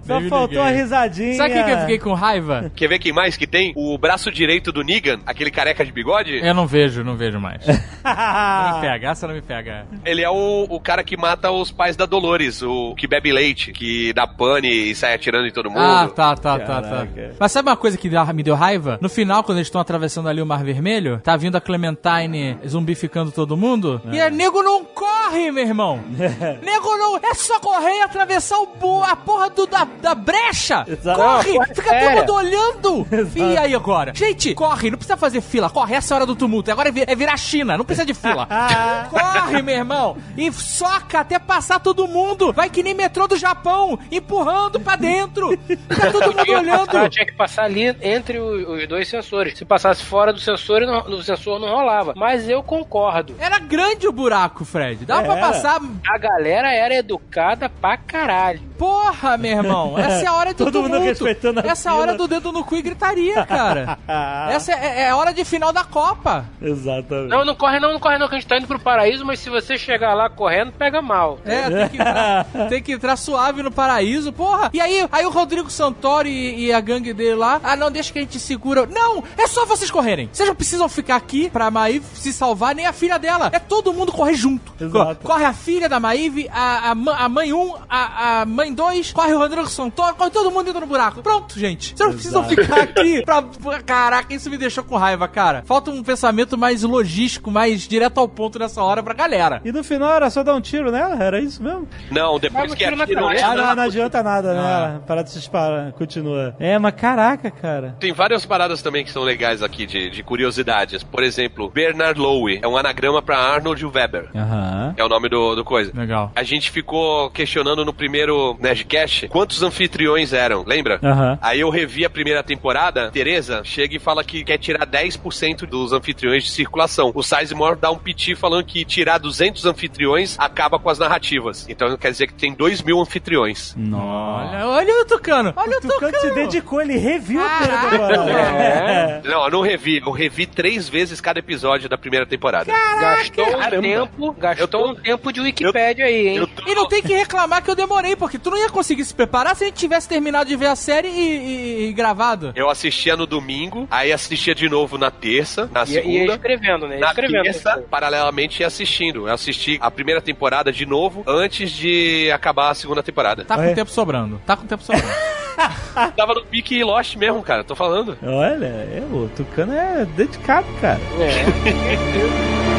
Só 0.06 0.20
faltou 0.22 0.62
a 0.62 0.68
risadinha. 0.68 1.34
Sabe 1.34 1.54
o 1.54 1.56
que 1.56 1.64
que 1.64 1.70
eu 1.70 1.78
fiquei 1.80 1.98
com 1.98 2.12
raiva? 2.14 2.70
Quer 2.74 2.88
ver 2.88 2.98
quem 2.98 3.12
mais 3.12 3.36
que 3.36 3.46
tem? 3.46 3.72
O 3.76 3.98
braço 3.98 4.30
direito 4.30 4.70
do 4.70 4.82
Negan, 4.82 5.18
aquele 5.26 5.50
careca 5.50 5.84
de 5.84 5.92
bigode. 5.92 6.38
Eu 6.42 6.54
não 6.54 6.66
vejo, 6.66 7.02
não 7.02 7.16
vejo 7.16 7.40
mais. 7.40 7.66
Não 8.06 8.74
me 8.76 8.80
pega, 8.82 9.10
essa 9.10 9.26
não 9.26 9.34
me 9.34 9.42
pega. 9.42 9.84
Ele 10.04 10.22
é 10.22 10.30
o, 10.30 10.66
o 10.70 10.80
cara 10.80 11.02
que 11.02 11.16
mata 11.16 11.50
os 11.50 11.72
pais 11.72 11.96
da 11.96 12.06
Dolores, 12.06 12.62
o 12.62 12.94
que 12.94 13.06
bebe 13.08 13.32
leite, 13.32 13.72
que 13.72 14.12
dá 14.12 14.28
pane 14.28 14.68
e 14.68 14.94
sai 14.94 15.12
atirando 15.12 15.46
em 15.46 15.50
todo 15.50 15.68
mundo. 15.68 15.80
Ah, 15.80 16.08
tá, 16.14 16.36
tá, 16.36 16.58
tá, 16.58 16.82
tá. 16.82 16.82
Caraca. 16.82 17.34
Mas 17.38 17.50
sabe 17.50 17.68
uma 17.68 17.76
coisa 17.76 17.98
que 17.98 18.08
me 18.08 18.42
deu 18.44 18.54
raiva? 18.54 18.75
No 19.00 19.08
final, 19.08 19.42
quando 19.42 19.58
eles 19.58 19.66
estão 19.68 19.80
atravessando 19.80 20.28
ali 20.28 20.40
o 20.42 20.46
Mar 20.46 20.62
Vermelho, 20.64 21.20
tá 21.22 21.36
vindo 21.36 21.56
a 21.56 21.60
Clementine 21.60 22.58
zumbificando 22.66 23.30
todo 23.32 23.56
mundo. 23.56 24.00
E 24.12 24.20
a 24.20 24.30
nego 24.30 24.62
não 24.62 24.84
corre, 24.84 25.50
meu 25.50 25.64
irmão. 25.64 26.00
nego 26.62 26.96
não. 26.96 27.16
É 27.16 27.34
só 27.34 27.58
correr 27.60 27.98
e 27.98 28.02
atravessar 28.02 28.58
o, 28.58 28.66
bo- 28.66 29.02
a 29.02 29.16
porra 29.16 29.50
do, 29.50 29.66
da, 29.66 29.84
da 29.84 30.14
brecha. 30.14 30.84
Exato. 30.86 31.18
Corre! 31.20 31.54
Não, 31.58 31.66
Fica 31.66 31.82
sério. 31.90 32.08
todo 32.08 32.18
mundo 32.18 32.34
olhando. 32.34 33.06
E 33.34 33.56
aí 33.58 33.74
agora? 33.74 34.12
Gente, 34.14 34.54
corre, 34.54 34.90
não 34.90 34.98
precisa 34.98 35.16
fazer 35.16 35.40
fila. 35.40 35.70
Corre, 35.70 35.94
essa 35.94 36.12
é 36.12 36.14
a 36.14 36.16
hora 36.18 36.26
do 36.26 36.34
tumulto. 36.36 36.70
Agora 36.70 36.88
é 36.88 36.92
vi- 36.92 37.04
é 37.06 37.14
virar 37.14 37.36
China, 37.36 37.76
não 37.76 37.84
precisa 37.84 38.04
de 38.06 38.14
fila. 38.14 38.46
corre, 39.10 39.62
meu 39.62 39.74
irmão. 39.76 40.16
E 40.36 40.50
soca 40.52 41.20
até 41.20 41.38
passar 41.38 41.80
todo 41.80 42.06
mundo. 42.06 42.52
Vai 42.52 42.68
que 42.70 42.82
nem 42.82 42.94
metrô 42.94 43.26
do 43.26 43.36
Japão, 43.36 43.98
empurrando 44.10 44.80
pra 44.80 44.96
dentro. 44.96 45.56
Fica 45.66 46.12
todo 46.12 46.34
mundo 46.36 46.50
olhando. 46.52 46.86
passar- 46.86 47.10
tinha 47.10 47.26
que 47.26 47.32
passar 47.34 47.64
ali 47.64 47.94
entre 48.02 48.38
o- 48.38 48.65
os 48.66 48.86
dois 48.88 49.08
sensores. 49.08 49.56
Se 49.56 49.64
passasse 49.64 50.04
fora 50.04 50.32
do 50.32 50.40
sensor, 50.40 50.80
não- 50.82 51.02
do 51.02 51.22
sensor 51.22 51.58
não 51.58 51.68
rolava. 51.68 52.12
Mas 52.16 52.48
eu 52.48 52.62
concordo. 52.62 53.34
Era 53.38 53.58
grande 53.58 54.06
o 54.08 54.12
buraco, 54.12 54.64
Fred. 54.64 55.04
Dava 55.04 55.22
pra 55.24 55.32
Era. 55.36 55.46
passar. 55.46 55.80
A 56.08 56.18
galera 56.18 56.72
era 56.72 56.94
educada 56.94 57.68
pra 57.68 57.96
caralho. 57.96 58.60
Porra, 58.78 59.36
meu 59.38 59.52
irmão. 59.58 59.96
Essa 59.98 60.24
é 60.24 60.26
a 60.26 60.32
hora 60.34 60.52
do 60.52 60.64
Todo 60.64 60.82
mundo 60.82 60.90
tumulto. 60.92 61.04
respeitando 61.08 61.60
a 61.60 61.62
Essa 61.66 61.88
é 61.88 61.92
a 61.92 61.94
hora 61.96 62.14
do 62.14 62.28
dedo 62.28 62.52
no 62.52 62.62
cu 62.64 62.76
e 62.76 62.82
gritaria, 62.82 63.44
cara. 63.46 63.98
Essa 64.50 64.72
é, 64.72 65.02
é 65.02 65.10
a 65.10 65.16
hora 65.16 65.32
de 65.32 65.44
final 65.44 65.72
da 65.72 65.84
Copa. 65.84 66.44
Exatamente. 66.60 67.28
Não, 67.30 67.44
não 67.44 67.54
corre 67.54 67.80
não, 67.80 67.92
não 67.92 68.00
corre 68.00 68.18
não, 68.18 68.28
que 68.28 68.34
a 68.34 68.38
gente 68.38 68.48
tá 68.48 68.58
indo 68.58 68.66
pro 68.66 68.78
paraíso, 68.78 69.24
mas 69.24 69.40
se 69.40 69.48
você 69.48 69.78
chegar 69.78 70.14
lá 70.14 70.28
correndo, 70.28 70.72
pega 70.72 71.00
mal. 71.00 71.38
É, 71.44 71.70
tem 71.70 71.88
que, 71.88 71.96
entrar, 71.96 72.44
tem 72.68 72.82
que 72.82 72.92
entrar 72.92 73.16
suave 73.16 73.62
no 73.62 73.70
paraíso, 73.70 74.32
porra. 74.32 74.70
E 74.72 74.80
aí, 74.80 75.06
aí 75.10 75.24
o 75.24 75.30
Rodrigo 75.30 75.70
Santoro 75.70 76.28
e, 76.28 76.66
e 76.66 76.72
a 76.72 76.80
gangue 76.80 77.12
dele 77.14 77.34
lá, 77.36 77.60
ah, 77.62 77.76
não, 77.76 77.90
deixa 77.90 78.12
que 78.12 78.18
a 78.18 78.22
gente 78.22 78.38
segura. 78.56 78.86
Não, 78.86 79.22
é 79.38 79.46
só 79.46 79.64
vocês 79.66 79.90
correrem. 79.90 80.28
Vocês 80.32 80.48
não 80.48 80.56
precisam 80.56 80.88
ficar 80.88 81.16
aqui 81.16 81.48
pra 81.50 81.70
Maíve 81.70 82.04
se 82.14 82.32
salvar, 82.32 82.74
nem 82.74 82.86
a 82.86 82.92
filha 82.92 83.18
dela. 83.18 83.50
É 83.52 83.58
todo 83.58 83.92
mundo 83.92 84.12
correr 84.12 84.34
junto. 84.34 84.72
Exato. 84.82 85.20
Co- 85.22 85.36
Corre 85.36 85.44
a 85.44 85.52
filha 85.52 85.88
da 85.88 86.00
Maíve, 86.00 86.48
a, 86.52 86.90
a, 86.92 87.24
a 87.24 87.28
mãe 87.28 87.52
1, 87.52 87.74
a, 87.88 88.40
a 88.40 88.46
mãe 88.46 88.72
2, 88.72 89.12
corre 89.12 89.34
o 89.34 89.38
Rodrigo 89.38 89.66
Santoro, 89.68 90.14
corre 90.14 90.30
todo 90.30 90.50
mundo 90.50 90.64
dentro 90.64 90.80
do 90.80 90.86
buraco. 90.86 91.22
Pronto, 91.22 91.58
gente. 91.58 91.88
Vocês 91.94 92.00
não 92.00 92.12
precisam 92.14 92.44
ficar 92.44 92.80
aqui 92.82 93.22
pra... 93.26 93.44
Caraca, 93.84 94.32
isso 94.34 94.48
me 94.48 94.56
deixou 94.56 94.82
com 94.82 94.96
raiva, 94.96 95.28
cara. 95.28 95.62
Falta 95.66 95.90
um 95.90 96.02
pensamento 96.02 96.56
mais 96.56 96.82
logístico, 96.82 97.50
mais 97.50 97.82
direto 97.82 98.18
ao 98.18 98.26
ponto 98.28 98.58
nessa 98.58 98.82
hora 98.82 99.02
pra 99.02 99.12
galera. 99.14 99.60
E 99.64 99.70
no 99.72 99.84
final 99.84 100.10
era 100.14 100.30
só 100.30 100.42
dar 100.42 100.54
um 100.54 100.60
tiro 100.60 100.90
nela? 100.90 101.22
Era 101.22 101.38
isso 101.40 101.62
mesmo? 101.62 101.86
Não, 102.10 102.38
depois 102.38 102.74
que 102.74 102.84
cabeça. 102.84 103.46
Ah, 103.46 103.54
não, 103.54 103.74
não 103.76 103.82
adianta 103.82 104.22
nada, 104.22 104.54
né? 104.54 105.00
Parar 105.06 105.22
de 105.22 105.30
se 105.30 105.38
disparar. 105.38 105.92
Continua. 105.92 106.56
É, 106.58 106.78
mas 106.78 106.94
caraca, 106.94 107.50
cara. 107.50 107.96
Tem 108.00 108.12
várias 108.12 108.45
paradas 108.46 108.82
também 108.82 109.04
que 109.04 109.10
são 109.10 109.22
legais 109.22 109.62
aqui 109.62 109.86
de, 109.86 110.10
de 110.10 110.22
curiosidades. 110.22 111.02
Por 111.02 111.22
exemplo, 111.22 111.68
Bernard 111.68 112.18
Lowe 112.18 112.58
é 112.62 112.66
um 112.68 112.76
anagrama 112.76 113.20
pra 113.20 113.38
Arnold 113.38 113.84
Weber. 113.84 114.28
Aham. 114.34 114.94
É 114.96 115.04
o 115.04 115.08
nome 115.08 115.28
do, 115.28 115.54
do 115.54 115.64
coisa. 115.64 115.92
Legal. 115.94 116.30
A 116.34 116.42
gente 116.42 116.70
ficou 116.70 117.30
questionando 117.30 117.84
no 117.84 117.92
primeiro 117.92 118.56
Nerdcast 118.60 119.28
quantos 119.28 119.62
anfitriões 119.62 120.32
eram, 120.32 120.64
lembra? 120.66 120.98
Aham. 121.02 121.38
Aí 121.42 121.60
eu 121.60 121.70
revi 121.70 122.04
a 122.04 122.10
primeira 122.10 122.42
temporada, 122.42 123.10
Tereza 123.10 123.62
chega 123.64 123.96
e 123.96 123.98
fala 123.98 124.22
que 124.24 124.44
quer 124.44 124.58
tirar 124.58 124.86
10% 124.86 125.66
dos 125.66 125.92
anfitriões 125.92 126.44
de 126.44 126.50
circulação. 126.50 127.12
O 127.14 127.22
Sizemore 127.22 127.78
dá 127.80 127.90
um 127.90 127.98
piti 127.98 128.34
falando 128.34 128.64
que 128.64 128.84
tirar 128.84 129.18
200 129.18 129.66
anfitriões 129.66 130.36
acaba 130.38 130.78
com 130.78 130.88
as 130.88 130.98
narrativas. 130.98 131.66
Então 131.68 131.96
quer 131.96 132.10
dizer 132.10 132.26
que 132.28 132.34
tem 132.34 132.54
2 132.54 132.82
mil 132.82 133.00
anfitriões. 133.00 133.74
Nossa. 133.76 134.56
Olha, 134.56 134.66
olha 134.68 135.02
o 135.02 135.04
Tucano. 135.04 135.52
Olha 135.56 135.76
o, 135.76 135.78
O 135.78 135.80
Tucano 135.80 136.18
se 136.20 136.30
dedicou, 136.30 136.80
ele 136.80 136.96
reviu 136.96 137.40
a 137.44 137.48
primeira 137.48 137.76
Caraca, 137.76 137.90
temporada. 137.90 138.32
É. 138.36 139.20
Não, 139.24 139.44
eu 139.44 139.50
não 139.50 139.60
revi. 139.60 140.02
Eu 140.04 140.10
revi 140.12 140.46
três 140.46 140.88
vezes 140.88 141.20
cada 141.20 141.38
episódio 141.38 141.88
da 141.88 141.98
primeira 141.98 142.26
temporada. 142.26 142.72
gastou 143.00 143.46
um 143.48 143.58
caramba. 143.58 143.82
tempo, 143.82 144.32
gastou 144.38 144.62
Eu 144.64 144.68
tô- 144.68 144.90
um 144.90 144.94
tempo 144.94 145.32
de 145.32 145.40
Wikipédia 145.40 146.04
aí, 146.06 146.28
hein? 146.28 146.46
Tô- 146.54 146.70
E 146.70 146.74
não 146.74 146.86
tem 146.88 147.02
que 147.02 147.14
reclamar 147.14 147.62
que 147.62 147.70
eu 147.70 147.74
demorei, 147.74 148.14
porque 148.16 148.38
tu 148.38 148.50
não 148.50 148.58
ia 148.58 148.68
conseguir 148.70 149.04
se 149.04 149.14
preparar 149.14 149.56
se 149.56 149.64
a 149.64 149.66
gente 149.66 149.76
tivesse 149.78 150.08
terminado 150.08 150.48
de 150.48 150.56
ver 150.56 150.66
a 150.66 150.76
série 150.76 151.08
e, 151.08 151.20
e- 151.20 151.88
e 151.88 151.92
gravado. 151.92 152.52
Eu 152.54 152.68
assistia 152.70 153.16
no 153.16 153.26
domingo, 153.26 153.86
aí 153.90 154.12
assistia 154.12 154.54
de 154.54 154.68
novo 154.68 154.96
na 154.98 155.10
terça, 155.10 155.68
na 155.72 155.80
ia 155.80 155.86
segunda. 155.86 156.32
escrevendo, 156.34 156.86
né? 156.88 156.98
Na 156.98 157.08
escrevendo. 157.08 157.42
terça, 157.44 157.84
paralelamente 157.90 158.60
ia 158.60 158.66
assistindo. 158.66 159.28
Eu 159.28 159.34
assisti 159.34 159.78
a 159.80 159.90
primeira 159.90 160.20
temporada 160.20 160.72
de 160.72 160.86
novo 160.86 161.22
antes 161.26 161.70
de 161.70 162.30
acabar 162.32 162.70
a 162.70 162.74
segunda 162.74 163.02
temporada. 163.02 163.44
Tá 163.44 163.56
com 163.56 163.62
Olha. 163.62 163.74
tempo 163.74 163.90
sobrando. 163.90 164.40
Tá 164.46 164.56
com 164.56 164.66
tempo 164.66 164.82
sobrando. 164.82 165.06
Tava 166.16 166.34
no 166.34 166.44
pique 166.44 166.82
Lost 166.82 167.16
mesmo, 167.16 167.42
cara, 167.42 167.64
tô 167.64 167.74
falando. 167.74 168.16
Olha, 168.22 168.66
é, 168.66 169.02
o 169.10 169.28
Tucano 169.34 169.72
é 169.72 170.04
dedicado, 170.04 170.66
cara. 170.80 171.00
É. 171.18 172.66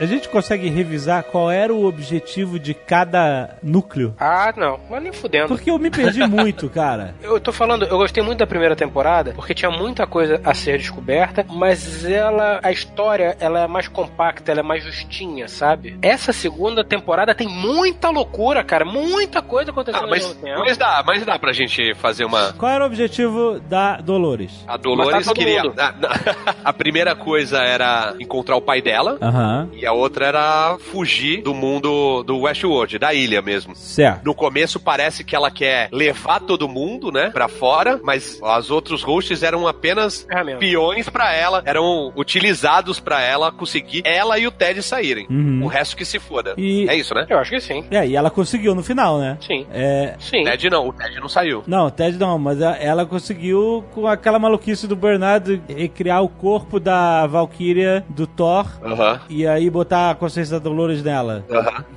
A 0.00 0.06
gente 0.06 0.28
consegue 0.28 0.68
revisar 0.68 1.24
qual 1.24 1.50
era 1.50 1.74
o 1.74 1.84
objetivo 1.84 2.58
de 2.58 2.72
cada 2.74 3.56
núcleo? 3.62 4.14
Ah, 4.18 4.52
não. 4.56 4.78
Mas 4.88 5.02
nem 5.02 5.12
fudendo. 5.12 5.48
Porque 5.48 5.70
eu 5.70 5.78
me 5.78 5.90
perdi 5.90 6.24
muito, 6.28 6.68
cara. 6.70 7.14
Eu 7.22 7.40
tô 7.40 7.52
falando, 7.52 7.84
eu 7.84 7.98
gostei 7.98 8.22
muito 8.22 8.38
da 8.38 8.46
primeira 8.46 8.76
temporada, 8.76 9.32
porque 9.34 9.54
tinha 9.54 9.70
muita 9.70 10.06
coisa 10.06 10.40
a 10.44 10.54
ser 10.54 10.78
descoberta, 10.78 11.44
mas 11.48 12.04
ela, 12.04 12.60
a 12.62 12.70
história, 12.70 13.36
ela 13.40 13.60
é 13.64 13.66
mais 13.66 13.88
compacta, 13.88 14.52
ela 14.52 14.60
é 14.60 14.62
mais 14.62 14.84
justinha, 14.84 15.48
sabe? 15.48 15.98
Essa 16.00 16.32
segunda 16.32 16.84
temporada 16.84 17.34
tem 17.34 17.48
muita 17.48 18.10
loucura, 18.10 18.62
cara, 18.62 18.84
muita 18.84 19.42
coisa 19.42 19.70
acontecendo 19.72 20.02
Ah, 20.02 20.04
ao 20.04 20.10
mas, 20.10 20.24
mesmo 20.26 20.40
tempo. 20.42 20.60
mas 20.60 20.76
dá, 20.76 21.02
mas 21.04 21.24
dá 21.24 21.38
pra 21.38 21.52
gente 21.52 21.94
fazer 21.96 22.24
uma. 22.24 22.52
Qual 22.52 22.70
era 22.70 22.84
o 22.84 22.86
objetivo 22.86 23.58
da 23.68 23.96
Dolores? 23.96 24.64
A 24.68 24.76
Dolores 24.76 25.26
queria. 25.32 25.62
A, 25.62 25.94
a 26.70 26.72
primeira 26.72 27.16
coisa 27.16 27.58
era 27.58 28.14
encontrar 28.20 28.54
o 28.56 28.60
pai 28.62 28.80
dela. 28.80 29.18
Aham. 29.20 29.68
E 29.72 29.87
a 29.88 29.92
outra 29.92 30.26
era 30.26 30.76
fugir 30.78 31.42
do 31.42 31.54
mundo 31.54 32.22
do 32.22 32.38
Westworld, 32.40 32.98
da 32.98 33.12
ilha 33.14 33.42
mesmo. 33.42 33.74
Certo. 33.74 34.24
No 34.24 34.34
começo 34.34 34.78
parece 34.78 35.24
que 35.24 35.34
ela 35.34 35.50
quer 35.50 35.88
levar 35.92 36.40
todo 36.40 36.68
mundo, 36.68 37.10
né, 37.10 37.30
pra 37.30 37.48
fora, 37.48 37.98
mas 38.02 38.40
os 38.42 38.70
outros 38.70 39.02
hosts 39.02 39.42
eram 39.42 39.66
apenas 39.66 40.22
Ferramenta. 40.28 40.58
peões 40.58 41.08
pra 41.08 41.34
ela, 41.34 41.62
eram 41.64 42.12
utilizados 42.16 43.00
pra 43.00 43.20
ela 43.22 43.50
conseguir 43.50 44.02
ela 44.04 44.38
e 44.38 44.46
o 44.46 44.50
Ted 44.50 44.82
saírem. 44.82 45.26
Uhum. 45.30 45.62
O 45.64 45.66
resto 45.66 45.96
que 45.96 46.04
se 46.04 46.18
foda. 46.18 46.54
E- 46.56 46.88
É 46.88 46.94
isso, 46.94 47.14
né? 47.14 47.26
Eu 47.28 47.38
acho 47.38 47.50
que 47.50 47.60
sim. 47.60 47.84
É, 47.90 48.06
e 48.06 48.14
ela 48.16 48.30
conseguiu 48.30 48.74
no 48.74 48.82
final, 48.82 49.18
né? 49.18 49.36
Sim. 49.40 49.66
É. 49.72 50.14
Sim. 50.18 50.42
O 50.42 50.44
Ted 50.44 50.70
não, 50.70 50.88
o 50.88 50.92
Ted 50.92 51.18
não 51.20 51.28
saiu. 51.28 51.62
Não, 51.66 51.86
o 51.86 51.90
Ted 51.90 52.18
não, 52.18 52.38
mas 52.38 52.60
ela 52.60 53.04
conseguiu, 53.06 53.84
com 53.94 54.06
aquela 54.06 54.38
maluquice 54.38 54.86
do 54.86 54.94
Bernardo, 54.96 55.60
recriar 55.68 56.22
o 56.22 56.28
corpo 56.28 56.78
da 56.78 57.26
Valkyria 57.26 58.04
do 58.08 58.26
Thor 58.26 58.66
Aham. 58.84 59.20
e 59.28 59.46
aí 59.46 59.70
botar 59.78 60.10
a 60.10 60.14
consciência 60.14 60.58
da 60.58 60.62
Dolores 60.62 61.02
nela. 61.02 61.44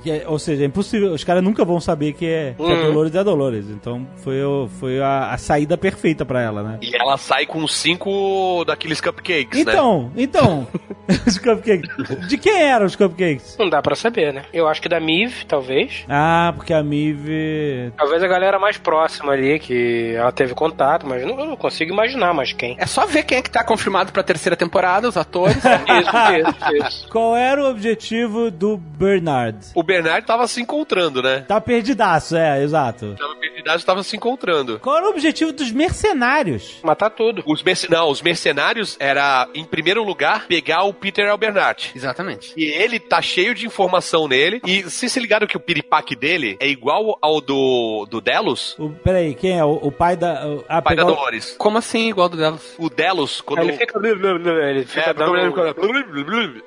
É- 0.06 0.24
ou 0.26 0.38
seja, 0.38 0.62
é 0.62 0.66
impossível, 0.66 1.12
os 1.12 1.24
caras 1.24 1.42
nunca 1.42 1.64
vão 1.64 1.80
saber 1.80 2.12
que, 2.12 2.26
é, 2.26 2.54
que 2.56 2.62
a 2.62 2.66
Uhum. 2.66 2.82
Dolores 2.86 3.14
é 3.14 3.18
a 3.18 3.22
Dolores. 3.22 3.66
Então 3.68 4.06
foi, 4.16 4.36
foi 4.80 5.00
a, 5.00 5.30
a 5.32 5.38
saída 5.38 5.76
perfeita 5.76 6.24
pra 6.24 6.40
ela, 6.40 6.62
né? 6.62 6.78
E 6.82 6.94
ela 6.96 7.16
sai 7.16 7.46
com 7.46 7.66
cinco 7.66 8.64
daqueles 8.66 9.00
cupcakes, 9.00 9.64
né? 9.64 9.72
Então, 9.72 10.10
então, 10.16 10.66
os 11.26 11.38
cupcakes. 11.38 11.90
De 12.28 12.38
quem 12.38 12.62
eram 12.62 12.86
os 12.86 12.96
cupcakes? 12.96 13.56
Não 13.58 13.68
dá 13.68 13.80
pra 13.82 13.94
saber, 13.94 14.32
né? 14.32 14.42
Eu 14.52 14.68
acho 14.68 14.80
que 14.80 14.88
da 14.88 15.00
Miv, 15.00 15.44
talvez. 15.46 16.04
Ah, 16.08 16.52
porque 16.56 16.72
a 16.72 16.82
Mive. 16.82 17.92
Talvez 17.96 18.22
a 18.22 18.28
galera 18.28 18.58
mais 18.58 18.76
próxima 18.78 19.32
ali, 19.32 19.58
que 19.58 20.14
ela 20.16 20.32
teve 20.32 20.54
contato, 20.54 21.06
mas 21.06 21.22
não, 21.24 21.38
eu 21.38 21.46
não 21.46 21.56
consigo 21.56 21.92
imaginar 21.92 22.32
mais 22.34 22.52
quem. 22.52 22.76
É 22.78 22.86
só 22.86 23.06
ver 23.06 23.22
quem 23.24 23.38
é 23.38 23.42
que 23.42 23.50
tá 23.50 23.64
confirmado 23.64 24.12
pra 24.12 24.22
terceira 24.22 24.56
temporada, 24.56 25.08
os 25.08 25.16
atores. 25.16 25.56
Isso, 25.62 26.72
isso, 26.76 26.86
isso. 26.86 27.08
Qual 27.08 27.36
era 27.36 27.62
o 27.62 27.66
objetivo 27.72 28.50
do 28.50 28.76
Bernard? 28.76 29.58
O 29.74 29.82
Bernard 29.82 30.26
tava 30.26 30.46
se 30.46 30.60
encontrando, 30.60 31.22
né? 31.22 31.40
Tá 31.46 31.60
perdidaço, 31.60 32.36
é, 32.36 32.62
exato. 32.62 33.14
Tava 33.18 33.34
perdidaço, 33.36 33.84
tava 33.86 34.02
se 34.02 34.16
encontrando. 34.16 34.78
Qual 34.78 34.96
era 34.96 35.06
o 35.06 35.10
objetivo 35.10 35.52
dos 35.52 35.70
mercenários? 35.72 36.78
Matar 36.82 37.10
tudo. 37.10 37.42
Os 37.46 37.62
merc... 37.62 37.88
Não, 37.90 38.08
os 38.10 38.22
mercenários 38.22 38.96
era, 39.00 39.48
em 39.54 39.64
primeiro 39.64 40.02
lugar, 40.04 40.46
pegar 40.46 40.84
o 40.84 40.92
Peter 40.94 41.28
Albernat. 41.30 41.90
Exatamente. 41.94 42.52
E 42.56 42.64
ele 42.64 42.98
tá 42.98 43.20
cheio 43.22 43.54
de 43.54 43.66
informação 43.66 44.28
nele. 44.28 44.60
E 44.66 44.88
se 44.90 45.08
se 45.08 45.18
ligaram 45.20 45.46
que 45.46 45.56
o 45.56 45.60
piripaque 45.60 46.14
dele 46.14 46.56
é 46.60 46.68
igual 46.68 47.18
ao 47.20 47.40
do, 47.40 48.06
do 48.10 48.20
Delos? 48.20 48.76
O, 48.78 48.90
peraí, 48.90 49.34
quem 49.34 49.58
é? 49.58 49.64
O, 49.64 49.72
o 49.82 49.92
pai 49.92 50.16
da. 50.16 50.46
o- 50.46 50.64
Ah, 50.68 50.80
pai 50.82 50.96
da 50.96 51.04
Dolores. 51.04 51.54
Como 51.58 51.78
assim, 51.78 52.08
igual 52.08 52.28
do 52.28 52.36
delas? 52.36 52.74
O 52.78 52.88
Delos, 52.90 53.40
quando. 53.40 53.60
Ele 53.60 53.72
fica. 53.74 53.98
Ele 54.02 54.84
fica 54.84 55.10
É, 55.10 55.14
dando. 55.14 55.32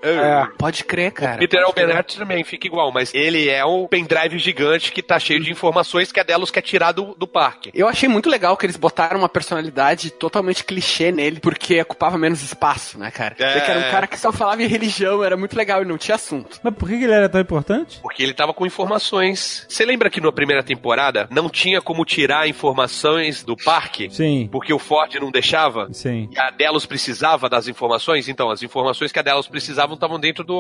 É. 0.01 0.47
Pode 0.57 0.83
crer, 0.83 0.94
cara. 1.11 1.37
Peter 1.37 1.61
pode 1.61 1.73
crer. 1.73 1.85
Albernat 1.85 2.17
também 2.17 2.43
fica 2.43 2.67
igual, 2.67 2.91
mas 2.91 3.13
ele 3.13 3.49
é 3.49 3.65
um 3.65 3.87
pendrive 3.87 4.37
gigante 4.39 4.91
que 4.91 5.01
tá 5.01 5.19
cheio 5.19 5.39
de 5.39 5.51
informações 5.51 6.11
que 6.11 6.19
a 6.19 6.23
Delos 6.23 6.51
quer 6.51 6.61
tirar 6.61 6.91
do, 6.91 7.15
do 7.15 7.27
parque. 7.27 7.71
Eu 7.73 7.87
achei 7.87 8.07
muito 8.09 8.29
legal 8.29 8.57
que 8.57 8.65
eles 8.65 8.77
botaram 8.77 9.19
uma 9.19 9.29
personalidade 9.29 10.09
totalmente 10.11 10.63
clichê 10.63 11.11
nele, 11.11 11.39
porque 11.39 11.81
ocupava 11.81 12.17
menos 12.17 12.41
espaço, 12.41 12.97
né, 12.97 13.11
cara? 13.11 13.35
É. 13.37 13.59
Que 13.59 13.71
era 13.71 13.79
um 13.79 13.91
cara 13.91 14.07
que 14.07 14.19
só 14.19 14.31
falava 14.31 14.61
em 14.63 14.67
religião, 14.67 15.23
era 15.23 15.37
muito 15.37 15.55
legal 15.55 15.81
e 15.81 15.85
não 15.85 15.97
tinha 15.97 16.15
assunto. 16.15 16.59
Mas 16.63 16.73
por 16.73 16.87
que 16.87 16.95
ele 16.95 17.13
era 17.13 17.29
tão 17.29 17.41
importante? 17.41 17.99
Porque 18.01 18.23
ele 18.23 18.33
tava 18.33 18.53
com 18.53 18.65
informações. 18.65 19.65
Você 19.67 19.85
lembra 19.85 20.09
que 20.09 20.21
na 20.21 20.31
primeira 20.31 20.63
temporada 20.63 21.27
não 21.31 21.49
tinha 21.49 21.81
como 21.81 22.05
tirar 22.05 22.47
informações 22.47 23.43
do 23.43 23.55
parque? 23.55 24.09
Sim. 24.09 24.49
Porque 24.51 24.73
o 24.73 24.79
Ford 24.79 25.13
não 25.15 25.31
deixava? 25.31 25.87
Sim. 25.91 26.29
E 26.31 26.39
a 26.39 26.49
Delos 26.49 26.85
precisava 26.85 27.49
das 27.49 27.67
informações? 27.67 28.27
Então, 28.27 28.49
as 28.49 28.63
informações 28.63 29.11
que 29.11 29.19
a 29.19 29.21
Delos 29.21 29.47
precisavam 29.47 29.95
estavam 29.95 30.19
dentro 30.19 30.43
do 30.43 30.55